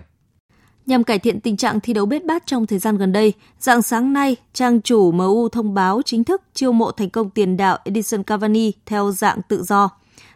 Nhằm 0.85 1.03
cải 1.03 1.19
thiện 1.19 1.41
tình 1.41 1.57
trạng 1.57 1.79
thi 1.79 1.93
đấu 1.93 2.05
bết 2.05 2.25
bát 2.25 2.43
trong 2.45 2.67
thời 2.67 2.79
gian 2.79 2.97
gần 2.97 3.11
đây, 3.11 3.33
dạng 3.59 3.81
sáng 3.81 4.13
nay, 4.13 4.35
trang 4.53 4.81
chủ 4.81 5.11
MU 5.11 5.49
thông 5.49 5.73
báo 5.73 6.01
chính 6.05 6.23
thức 6.23 6.41
chiêu 6.53 6.71
mộ 6.71 6.91
thành 6.91 7.09
công 7.09 7.29
tiền 7.29 7.57
đạo 7.57 7.77
Edison 7.85 8.23
Cavani 8.23 8.71
theo 8.85 9.11
dạng 9.11 9.41
tự 9.49 9.63
do. 9.63 9.89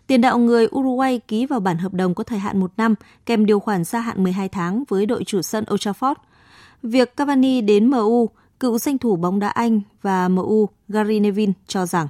Tiền 0.07 0.21
đạo 0.21 0.37
người 0.37 0.67
Uruguay 0.75 1.19
ký 1.19 1.45
vào 1.45 1.59
bản 1.59 1.77
hợp 1.77 1.93
đồng 1.93 2.13
có 2.13 2.23
thời 2.23 2.39
hạn 2.39 2.59
một 2.59 2.71
năm, 2.77 2.95
kèm 3.25 3.45
điều 3.45 3.59
khoản 3.59 3.83
gia 3.83 3.99
hạn 3.99 4.23
12 4.23 4.49
tháng 4.49 4.83
với 4.87 5.05
đội 5.05 5.23
chủ 5.23 5.41
sân 5.41 5.65
Old 5.73 5.87
Trafford. 5.87 6.15
Việc 6.83 7.15
Cavani 7.15 7.61
đến 7.61 7.87
MU, 7.87 8.29
cựu 8.59 8.77
danh 8.77 8.97
thủ 8.97 9.15
bóng 9.15 9.39
đá 9.39 9.47
Anh 9.47 9.81
và 10.01 10.27
MU 10.27 10.69
Gary 10.87 11.19
Neville 11.19 11.53
cho 11.67 11.85
rằng 11.85 12.07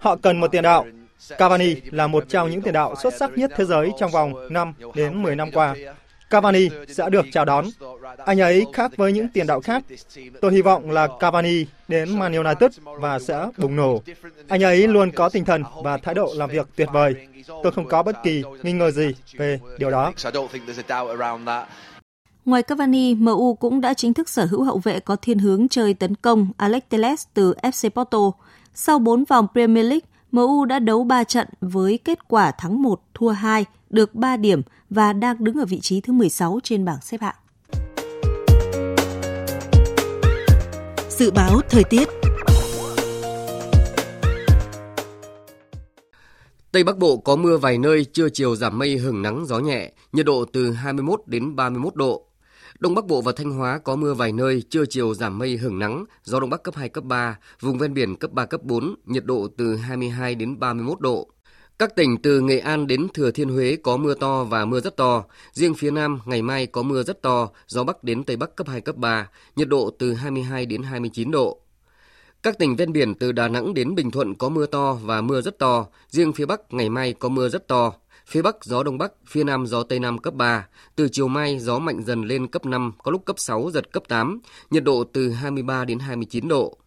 Họ 0.00 0.16
cần 0.16 0.40
một 0.40 0.48
tiền 0.52 0.62
đạo. 0.62 0.86
Cavani 1.38 1.74
là 1.90 2.06
một 2.06 2.24
trong 2.28 2.50
những 2.50 2.62
tiền 2.62 2.74
đạo 2.74 2.94
xuất 3.02 3.14
sắc 3.18 3.30
nhất 3.38 3.50
thế 3.56 3.64
giới 3.64 3.90
trong 3.98 4.10
vòng 4.10 4.34
5 4.50 4.72
đến 4.94 5.22
10 5.22 5.36
năm 5.36 5.50
qua. 5.52 5.74
Cavani 6.30 6.68
sẽ 6.88 7.10
được 7.10 7.26
chào 7.32 7.44
đón. 7.44 7.64
Anh 8.24 8.40
ấy 8.40 8.66
khác 8.72 8.92
với 8.96 9.12
những 9.12 9.28
tiền 9.28 9.46
đạo 9.46 9.60
khác. 9.60 9.84
Tôi 10.40 10.52
hy 10.52 10.62
vọng 10.62 10.90
là 10.90 11.08
Cavani 11.20 11.64
đến 11.88 12.18
Man 12.18 12.32
United 12.32 12.78
và 13.00 13.18
sẽ 13.18 13.46
bùng 13.58 13.76
nổ. 13.76 14.02
Anh 14.48 14.62
ấy 14.62 14.88
luôn 14.88 15.10
có 15.10 15.28
tinh 15.28 15.44
thần 15.44 15.62
và 15.82 15.96
thái 15.98 16.14
độ 16.14 16.32
làm 16.36 16.50
việc 16.50 16.68
tuyệt 16.76 16.88
vời. 16.92 17.14
Tôi 17.62 17.72
không 17.72 17.88
có 17.88 18.02
bất 18.02 18.16
kỳ 18.22 18.42
nghi 18.62 18.72
ngờ 18.72 18.90
gì 18.90 19.14
về 19.36 19.60
điều 19.78 19.90
đó. 19.90 20.12
Ngoài 22.44 22.62
Cavani, 22.62 23.14
MU 23.14 23.54
cũng 23.54 23.80
đã 23.80 23.94
chính 23.94 24.14
thức 24.14 24.28
sở 24.28 24.44
hữu 24.44 24.62
hậu 24.62 24.78
vệ 24.78 25.00
có 25.00 25.16
thiên 25.16 25.38
hướng 25.38 25.68
chơi 25.68 25.94
tấn 25.94 26.14
công 26.14 26.48
Alex 26.56 26.82
Telles 26.88 27.24
từ 27.34 27.54
FC 27.62 27.90
Porto. 27.90 28.18
Sau 28.74 28.98
4 28.98 29.24
vòng 29.24 29.46
Premier 29.54 29.86
League, 29.86 30.06
MU 30.32 30.64
đã 30.64 30.78
đấu 30.78 31.04
3 31.04 31.24
trận 31.24 31.48
với 31.60 31.98
kết 32.04 32.28
quả 32.28 32.50
thắng 32.50 32.82
1, 32.82 33.00
thua 33.14 33.28
2, 33.28 33.64
được 33.96 34.14
3 34.14 34.36
điểm 34.36 34.62
và 34.90 35.12
đang 35.12 35.44
đứng 35.44 35.56
ở 35.56 35.64
vị 35.64 35.80
trí 35.80 36.00
thứ 36.00 36.12
16 36.12 36.60
trên 36.62 36.84
bảng 36.84 37.00
xếp 37.02 37.20
hạng. 37.20 37.34
Dự 41.08 41.30
báo 41.30 41.60
thời 41.68 41.84
tiết 41.84 42.08
Tây 46.72 46.84
Bắc 46.84 46.98
Bộ 46.98 47.16
có 47.16 47.36
mưa 47.36 47.56
vài 47.56 47.78
nơi, 47.78 48.04
trưa 48.04 48.28
chiều 48.28 48.56
giảm 48.56 48.78
mây 48.78 48.96
hừng 48.96 49.22
nắng 49.22 49.46
gió 49.46 49.58
nhẹ, 49.58 49.92
nhiệt 50.12 50.26
độ 50.26 50.44
từ 50.52 50.72
21 50.72 51.20
đến 51.26 51.56
31 51.56 51.94
độ. 51.94 52.26
Đông 52.78 52.94
Bắc 52.94 53.06
Bộ 53.06 53.22
và 53.22 53.32
Thanh 53.36 53.50
Hóa 53.50 53.78
có 53.78 53.96
mưa 53.96 54.14
vài 54.14 54.32
nơi, 54.32 54.62
trưa 54.70 54.86
chiều 54.86 55.14
giảm 55.14 55.38
mây 55.38 55.56
hưởng 55.56 55.78
nắng, 55.78 56.04
gió 56.24 56.40
Đông 56.40 56.50
Bắc 56.50 56.62
cấp 56.62 56.74
2, 56.74 56.88
cấp 56.88 57.04
3, 57.04 57.38
vùng 57.60 57.78
ven 57.78 57.94
biển 57.94 58.16
cấp 58.16 58.32
3, 58.32 58.46
cấp 58.46 58.62
4, 58.64 58.94
nhiệt 59.06 59.24
độ 59.24 59.48
từ 59.56 59.76
22 59.76 60.34
đến 60.34 60.58
31 60.58 61.00
độ. 61.00 61.28
Các 61.78 61.96
tỉnh 61.96 62.16
từ 62.22 62.40
Nghệ 62.40 62.58
An 62.58 62.86
đến 62.86 63.06
Thừa 63.14 63.30
Thiên 63.30 63.48
Huế 63.48 63.76
có 63.82 63.96
mưa 63.96 64.14
to 64.14 64.44
và 64.44 64.64
mưa 64.64 64.80
rất 64.80 64.96
to. 64.96 65.24
Riêng 65.52 65.74
phía 65.74 65.90
Nam 65.90 66.20
ngày 66.24 66.42
mai 66.42 66.66
có 66.66 66.82
mưa 66.82 67.02
rất 67.02 67.22
to, 67.22 67.48
gió 67.66 67.84
Bắc 67.84 68.04
đến 68.04 68.24
Tây 68.24 68.36
Bắc 68.36 68.56
cấp 68.56 68.68
2, 68.68 68.80
cấp 68.80 68.96
3, 68.96 69.28
nhiệt 69.56 69.68
độ 69.68 69.90
từ 69.98 70.14
22 70.14 70.66
đến 70.66 70.82
29 70.82 71.30
độ. 71.30 71.60
Các 72.42 72.58
tỉnh 72.58 72.76
ven 72.76 72.92
biển 72.92 73.14
từ 73.14 73.32
Đà 73.32 73.48
Nẵng 73.48 73.74
đến 73.74 73.94
Bình 73.94 74.10
Thuận 74.10 74.34
có 74.34 74.48
mưa 74.48 74.66
to 74.66 74.92
và 74.92 75.20
mưa 75.20 75.40
rất 75.40 75.58
to. 75.58 75.86
Riêng 76.08 76.32
phía 76.32 76.46
Bắc 76.46 76.60
ngày 76.70 76.88
mai 76.88 77.12
có 77.12 77.28
mưa 77.28 77.48
rất 77.48 77.68
to. 77.68 77.92
Phía 78.26 78.42
Bắc 78.42 78.64
gió 78.64 78.82
Đông 78.82 78.98
Bắc, 78.98 79.12
phía 79.26 79.44
Nam 79.44 79.66
gió 79.66 79.82
Tây 79.82 79.98
Nam 79.98 80.18
cấp 80.18 80.34
3. 80.34 80.66
Từ 80.96 81.08
chiều 81.12 81.28
mai 81.28 81.58
gió 81.58 81.78
mạnh 81.78 82.02
dần 82.02 82.22
lên 82.22 82.46
cấp 82.46 82.66
5, 82.66 82.92
có 83.02 83.10
lúc 83.10 83.24
cấp 83.24 83.38
6, 83.38 83.70
giật 83.70 83.92
cấp 83.92 84.02
8. 84.08 84.40
Nhiệt 84.70 84.84
độ 84.84 85.04
từ 85.12 85.30
23 85.30 85.84
đến 85.84 85.98
29 85.98 86.48
độ. 86.48 86.78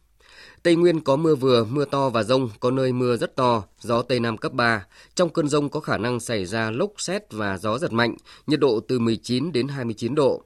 Tây 0.63 0.75
Nguyên 0.75 1.01
có 1.01 1.15
mưa 1.15 1.35
vừa, 1.35 1.63
mưa 1.63 1.85
to 1.85 2.09
và 2.09 2.23
rông, 2.23 2.49
có 2.59 2.71
nơi 2.71 2.93
mưa 2.93 3.17
rất 3.17 3.35
to, 3.35 3.63
gió 3.79 4.01
Tây 4.01 4.19
Nam 4.19 4.37
cấp 4.37 4.53
3. 4.53 4.85
Trong 5.15 5.29
cơn 5.29 5.47
rông 5.47 5.69
có 5.69 5.79
khả 5.79 5.97
năng 5.97 6.19
xảy 6.19 6.45
ra 6.45 6.71
lốc 6.71 6.91
xét 6.97 7.33
và 7.33 7.57
gió 7.57 7.77
giật 7.77 7.93
mạnh, 7.93 8.15
nhiệt 8.47 8.59
độ 8.59 8.79
từ 8.87 8.99
19 8.99 9.51
đến 9.51 9.67
29 9.67 10.15
độ. 10.15 10.43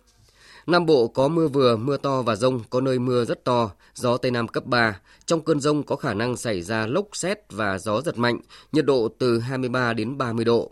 Nam 0.68 0.86
Bộ 0.86 1.08
có 1.08 1.28
mưa 1.28 1.48
vừa, 1.48 1.76
mưa 1.76 1.98
to 1.98 2.22
và 2.22 2.36
rông, 2.36 2.62
có 2.70 2.82
nơi 2.82 3.00
mưa 3.00 3.26
rất 3.26 3.44
to, 3.44 3.72
gió 3.94 4.18
Tây 4.18 4.32
Nam 4.32 4.48
cấp 4.48 4.66
3. 4.66 5.00
Trong 5.26 5.42
cơn 5.42 5.60
rông 5.60 5.84
có 5.84 5.96
khả 5.96 6.14
năng 6.14 6.38
xảy 6.38 6.62
ra 6.62 6.88
lốc 6.88 7.08
xét 7.14 7.40
và 7.52 7.78
gió 7.78 8.02
giật 8.02 8.18
mạnh, 8.18 8.40
nhiệt 8.72 8.86
độ 8.86 9.08
từ 9.20 9.40
23 9.40 9.94
đến 9.94 10.18
30 10.18 10.46
độ. 10.46 10.72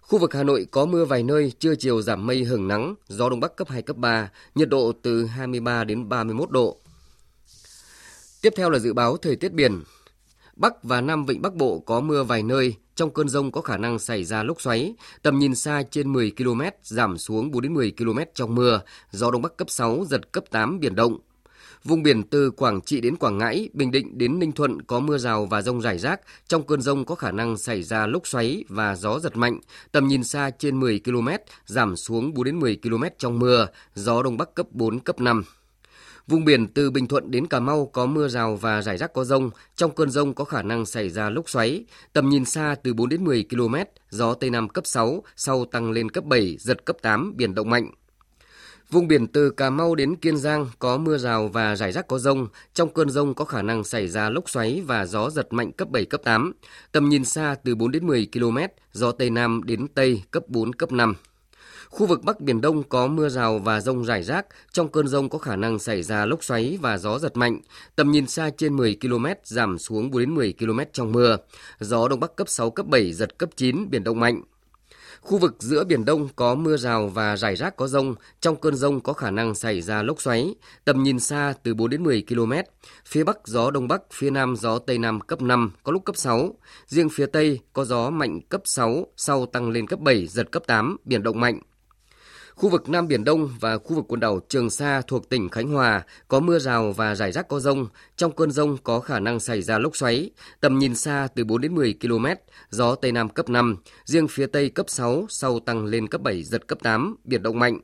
Khu 0.00 0.18
vực 0.18 0.34
Hà 0.34 0.42
Nội 0.42 0.66
có 0.70 0.86
mưa 0.86 1.04
vài 1.04 1.22
nơi, 1.22 1.52
trưa 1.58 1.74
chiều 1.74 2.02
giảm 2.02 2.26
mây 2.26 2.44
hưởng 2.44 2.68
nắng, 2.68 2.94
gió 3.08 3.28
Đông 3.28 3.40
Bắc 3.40 3.56
cấp 3.56 3.68
2, 3.68 3.82
cấp 3.82 3.96
3, 3.96 4.30
nhiệt 4.54 4.68
độ 4.68 4.92
từ 5.02 5.26
23 5.26 5.84
đến 5.84 6.08
31 6.08 6.50
độ. 6.50 6.76
Tiếp 8.42 8.52
theo 8.56 8.70
là 8.70 8.78
dự 8.78 8.92
báo 8.92 9.16
thời 9.16 9.36
tiết 9.36 9.52
biển. 9.52 9.82
Bắc 10.56 10.84
và 10.84 11.00
Nam 11.00 11.26
Vịnh 11.26 11.42
Bắc 11.42 11.54
Bộ 11.54 11.78
có 11.78 12.00
mưa 12.00 12.22
vài 12.22 12.42
nơi, 12.42 12.74
trong 12.94 13.10
cơn 13.10 13.28
rông 13.28 13.52
có 13.52 13.60
khả 13.60 13.76
năng 13.76 13.98
xảy 13.98 14.24
ra 14.24 14.42
lốc 14.42 14.60
xoáy, 14.60 14.94
tầm 15.22 15.38
nhìn 15.38 15.54
xa 15.54 15.82
trên 15.90 16.12
10 16.12 16.32
km, 16.36 16.62
giảm 16.82 17.18
xuống 17.18 17.50
4 17.50 17.62
đến 17.62 17.74
10 17.74 17.92
km 17.98 18.18
trong 18.34 18.54
mưa, 18.54 18.80
gió 19.10 19.30
Đông 19.30 19.42
Bắc 19.42 19.56
cấp 19.56 19.70
6, 19.70 20.04
giật 20.08 20.32
cấp 20.32 20.44
8 20.50 20.80
biển 20.80 20.94
động. 20.94 21.18
Vùng 21.84 22.02
biển 22.02 22.22
từ 22.22 22.50
Quảng 22.50 22.80
Trị 22.80 23.00
đến 23.00 23.16
Quảng 23.16 23.38
Ngãi, 23.38 23.68
Bình 23.72 23.90
Định 23.90 24.18
đến 24.18 24.38
Ninh 24.38 24.52
Thuận 24.52 24.82
có 24.82 25.00
mưa 25.00 25.18
rào 25.18 25.46
và 25.46 25.62
rông 25.62 25.80
rải 25.80 25.98
rác. 25.98 26.20
Trong 26.48 26.66
cơn 26.66 26.82
rông 26.82 27.04
có 27.04 27.14
khả 27.14 27.30
năng 27.30 27.56
xảy 27.56 27.82
ra 27.82 28.06
lốc 28.06 28.26
xoáy 28.26 28.64
và 28.68 28.96
gió 28.96 29.18
giật 29.18 29.36
mạnh. 29.36 29.60
Tầm 29.92 30.08
nhìn 30.08 30.24
xa 30.24 30.50
trên 30.50 30.80
10 30.80 31.00
km, 31.04 31.28
giảm 31.66 31.96
xuống 31.96 32.34
4 32.34 32.44
đến 32.44 32.60
10 32.60 32.78
km 32.82 33.04
trong 33.18 33.38
mưa, 33.38 33.66
gió 33.94 34.22
Đông 34.22 34.36
Bắc 34.36 34.54
cấp 34.54 34.66
4, 34.70 35.00
cấp 35.00 35.20
5. 35.20 35.44
Vùng 36.30 36.44
biển 36.44 36.66
từ 36.68 36.90
Bình 36.90 37.06
Thuận 37.06 37.30
đến 37.30 37.46
Cà 37.46 37.60
Mau 37.60 37.86
có 37.86 38.06
mưa 38.06 38.28
rào 38.28 38.56
và 38.56 38.82
rải 38.82 38.98
rác 38.98 39.12
có 39.12 39.24
rông. 39.24 39.50
Trong 39.76 39.94
cơn 39.94 40.10
rông 40.10 40.34
có 40.34 40.44
khả 40.44 40.62
năng 40.62 40.86
xảy 40.86 41.10
ra 41.10 41.30
lốc 41.30 41.50
xoáy. 41.50 41.84
Tầm 42.12 42.28
nhìn 42.28 42.44
xa 42.44 42.74
từ 42.82 42.94
4 42.94 43.08
đến 43.08 43.24
10 43.24 43.44
km, 43.50 43.74
gió 44.10 44.34
Tây 44.34 44.50
Nam 44.50 44.68
cấp 44.68 44.86
6, 44.86 45.22
sau 45.36 45.64
tăng 45.64 45.90
lên 45.90 46.10
cấp 46.10 46.24
7, 46.24 46.56
giật 46.60 46.84
cấp 46.84 46.96
8, 47.02 47.36
biển 47.36 47.54
động 47.54 47.70
mạnh. 47.70 47.90
Vùng 48.90 49.08
biển 49.08 49.26
từ 49.26 49.50
Cà 49.50 49.70
Mau 49.70 49.94
đến 49.94 50.16
Kiên 50.16 50.36
Giang 50.36 50.66
có 50.78 50.98
mưa 50.98 51.18
rào 51.18 51.48
và 51.48 51.76
rải 51.76 51.92
rác 51.92 52.08
có 52.08 52.18
rông. 52.18 52.48
Trong 52.74 52.94
cơn 52.94 53.10
rông 53.10 53.34
có 53.34 53.44
khả 53.44 53.62
năng 53.62 53.84
xảy 53.84 54.08
ra 54.08 54.30
lốc 54.30 54.50
xoáy 54.50 54.82
và 54.86 55.06
gió 55.06 55.30
giật 55.30 55.52
mạnh 55.52 55.72
cấp 55.72 55.88
7, 55.90 56.04
cấp 56.04 56.20
8. 56.24 56.52
Tầm 56.92 57.08
nhìn 57.08 57.24
xa 57.24 57.56
từ 57.64 57.74
4 57.74 57.90
đến 57.90 58.06
10 58.06 58.28
km, 58.32 58.58
gió 58.92 59.12
Tây 59.12 59.30
Nam 59.30 59.62
đến 59.64 59.88
Tây 59.94 60.22
cấp 60.30 60.42
4, 60.48 60.72
cấp 60.72 60.92
5. 60.92 61.14
Khu 61.90 62.06
vực 62.06 62.24
Bắc 62.24 62.40
Biển 62.40 62.60
Đông 62.60 62.82
có 62.82 63.06
mưa 63.06 63.28
rào 63.28 63.58
và 63.58 63.80
rông 63.80 64.04
rải 64.04 64.22
rác. 64.22 64.46
Trong 64.72 64.88
cơn 64.88 65.08
rông 65.08 65.28
có 65.28 65.38
khả 65.38 65.56
năng 65.56 65.78
xảy 65.78 66.02
ra 66.02 66.24
lốc 66.24 66.44
xoáy 66.44 66.78
và 66.82 66.98
gió 66.98 67.18
giật 67.18 67.36
mạnh. 67.36 67.60
Tầm 67.96 68.10
nhìn 68.10 68.26
xa 68.26 68.50
trên 68.56 68.76
10 68.76 68.96
km, 69.00 69.26
giảm 69.44 69.78
xuống 69.78 70.10
4 70.10 70.20
đến 70.20 70.34
10 70.34 70.54
km 70.58 70.80
trong 70.92 71.12
mưa. 71.12 71.36
Gió 71.80 72.08
Đông 72.08 72.20
Bắc 72.20 72.36
cấp 72.36 72.48
6, 72.48 72.70
cấp 72.70 72.86
7, 72.86 73.12
giật 73.12 73.38
cấp 73.38 73.50
9, 73.56 73.90
biển 73.90 74.04
động 74.04 74.20
mạnh. 74.20 74.42
Khu 75.20 75.38
vực 75.38 75.56
giữa 75.58 75.84
Biển 75.84 76.04
Đông 76.04 76.28
có 76.36 76.54
mưa 76.54 76.76
rào 76.76 77.08
và 77.08 77.36
rải 77.36 77.56
rác 77.56 77.76
có 77.76 77.88
rông. 77.88 78.14
Trong 78.40 78.56
cơn 78.56 78.74
rông 78.74 79.00
có 79.00 79.12
khả 79.12 79.30
năng 79.30 79.54
xảy 79.54 79.82
ra 79.82 80.02
lốc 80.02 80.20
xoáy. 80.20 80.54
Tầm 80.84 81.02
nhìn 81.02 81.20
xa 81.20 81.54
từ 81.62 81.74
4 81.74 81.90
đến 81.90 82.02
10 82.02 82.24
km. 82.28 82.52
Phía 83.06 83.24
Bắc 83.24 83.38
gió 83.46 83.70
Đông 83.70 83.88
Bắc, 83.88 84.02
phía 84.12 84.30
Nam 84.30 84.56
gió 84.56 84.78
Tây 84.78 84.98
Nam 84.98 85.20
cấp 85.20 85.42
5, 85.42 85.72
có 85.82 85.92
lúc 85.92 86.04
cấp 86.04 86.16
6. 86.16 86.54
Riêng 86.86 87.08
phía 87.08 87.26
Tây 87.26 87.60
có 87.72 87.84
gió 87.84 88.10
mạnh 88.10 88.40
cấp 88.40 88.60
6, 88.64 89.06
sau 89.16 89.46
tăng 89.46 89.70
lên 89.70 89.86
cấp 89.86 90.00
7, 90.00 90.26
giật 90.26 90.50
cấp 90.52 90.62
8, 90.66 90.96
biển 91.04 91.22
động 91.22 91.40
mạnh. 91.40 91.60
Khu 92.60 92.68
vực 92.68 92.88
Nam 92.88 93.08
Biển 93.08 93.24
Đông 93.24 93.50
và 93.60 93.78
khu 93.78 93.96
vực 93.96 94.04
quần 94.08 94.20
đảo 94.20 94.40
Trường 94.48 94.70
Sa 94.70 95.02
thuộc 95.06 95.28
tỉnh 95.28 95.48
Khánh 95.48 95.68
Hòa 95.68 96.02
có 96.28 96.40
mưa 96.40 96.58
rào 96.58 96.92
và 96.92 97.14
rải 97.14 97.32
rác 97.32 97.48
có 97.48 97.60
rông. 97.60 97.86
Trong 98.16 98.32
cơn 98.32 98.50
rông 98.50 98.76
có 98.84 99.00
khả 99.00 99.20
năng 99.20 99.40
xảy 99.40 99.62
ra 99.62 99.78
lốc 99.78 99.96
xoáy. 99.96 100.30
Tầm 100.60 100.78
nhìn 100.78 100.94
xa 100.94 101.28
từ 101.34 101.44
4 101.44 101.60
đến 101.60 101.74
10 101.74 101.94
km, 102.00 102.26
gió 102.70 102.94
Tây 102.94 103.12
Nam 103.12 103.28
cấp 103.28 103.48
5, 103.48 103.76
riêng 104.04 104.28
phía 104.28 104.46
Tây 104.46 104.70
cấp 104.70 104.86
6, 104.88 105.26
sau 105.28 105.60
tăng 105.60 105.84
lên 105.84 106.08
cấp 106.08 106.20
7, 106.20 106.42
giật 106.42 106.66
cấp 106.66 106.78
8, 106.82 107.16
biển 107.24 107.42
động 107.42 107.58
mạnh. 107.58 107.80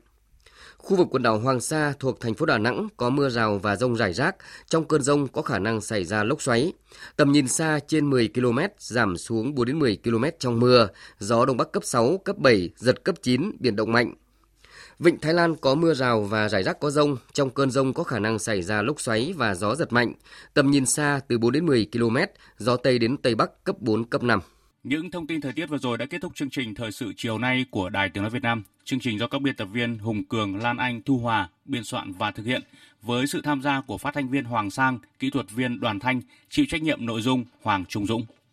Khu 0.77 0.97
vực 0.97 1.07
quần 1.11 1.23
đảo 1.23 1.39
Hoàng 1.39 1.59
Sa 1.59 1.93
thuộc 1.99 2.19
thành 2.19 2.33
phố 2.33 2.45
Đà 2.45 2.57
Nẵng 2.57 2.87
có 2.97 3.09
mưa 3.09 3.29
rào 3.29 3.59
và 3.63 3.75
rông 3.75 3.95
rải 3.95 4.13
rác. 4.13 4.35
Trong 4.67 4.85
cơn 4.85 5.01
rông 5.01 5.27
có 5.27 5.41
khả 5.41 5.59
năng 5.59 5.81
xảy 5.81 6.03
ra 6.03 6.23
lốc 6.23 6.41
xoáy. 6.41 6.73
Tầm 7.15 7.31
nhìn 7.31 7.47
xa 7.47 7.79
trên 7.87 8.09
10 8.09 8.29
km, 8.33 8.59
giảm 8.79 9.17
xuống 9.17 9.55
4 9.55 9.65
đến 9.65 9.79
10 9.79 9.97
km 10.03 10.23
trong 10.39 10.59
mưa. 10.59 10.87
Gió 11.19 11.45
Đông 11.45 11.57
Bắc 11.57 11.71
cấp 11.71 11.83
6, 11.85 12.17
cấp 12.17 12.37
7, 12.37 12.69
giật 12.75 13.03
cấp 13.03 13.15
9, 13.21 13.51
biển 13.59 13.75
động 13.75 13.91
mạnh. 13.91 14.13
Vịnh 14.99 15.19
Thái 15.19 15.33
Lan 15.33 15.55
có 15.55 15.75
mưa 15.75 15.93
rào 15.93 16.21
và 16.21 16.49
rải 16.49 16.63
rác 16.63 16.79
có 16.79 16.89
rông, 16.89 17.17
trong 17.33 17.49
cơn 17.49 17.71
rông 17.71 17.93
có 17.93 18.03
khả 18.03 18.19
năng 18.19 18.39
xảy 18.39 18.61
ra 18.61 18.81
lốc 18.81 19.01
xoáy 19.01 19.33
và 19.37 19.55
gió 19.55 19.75
giật 19.75 19.93
mạnh. 19.93 20.13
Tầm 20.53 20.71
nhìn 20.71 20.85
xa 20.85 21.19
từ 21.27 21.37
4 21.37 21.51
đến 21.51 21.65
10 21.65 21.87
km, 21.91 22.17
gió 22.57 22.77
Tây 22.77 22.99
đến 22.99 23.17
Tây 23.17 23.35
Bắc 23.35 23.63
cấp 23.63 23.75
4, 23.79 24.05
cấp 24.05 24.23
5. 24.23 24.39
Những 24.83 25.11
thông 25.11 25.27
tin 25.27 25.41
thời 25.41 25.53
tiết 25.53 25.65
vừa 25.65 25.77
rồi 25.77 25.97
đã 25.97 26.05
kết 26.05 26.17
thúc 26.21 26.35
chương 26.35 26.49
trình 26.49 26.75
thời 26.75 26.91
sự 26.91 27.13
chiều 27.17 27.37
nay 27.37 27.65
của 27.71 27.89
Đài 27.89 28.09
Tiếng 28.09 28.23
nói 28.23 28.29
Việt 28.29 28.43
Nam. 28.43 28.63
Chương 28.83 28.99
trình 28.99 29.19
do 29.19 29.27
các 29.27 29.41
biên 29.41 29.55
tập 29.55 29.67
viên 29.73 29.97
Hùng 29.97 30.23
Cường, 30.23 30.55
Lan 30.57 30.77
Anh, 30.77 31.01
Thu 31.01 31.17
Hòa 31.17 31.49
biên 31.65 31.83
soạn 31.83 32.11
và 32.11 32.31
thực 32.31 32.45
hiện 32.45 32.61
với 33.01 33.27
sự 33.27 33.41
tham 33.43 33.61
gia 33.61 33.81
của 33.81 33.97
phát 33.97 34.13
thanh 34.13 34.29
viên 34.29 34.45
Hoàng 34.45 34.71
Sang, 34.71 34.99
kỹ 35.19 35.29
thuật 35.29 35.51
viên 35.51 35.79
Đoàn 35.79 35.99
Thanh, 35.99 36.21
chịu 36.49 36.65
trách 36.69 36.81
nhiệm 36.81 37.05
nội 37.05 37.21
dung 37.21 37.45
Hoàng 37.61 37.85
Trung 37.85 38.05
Dũng. 38.05 38.25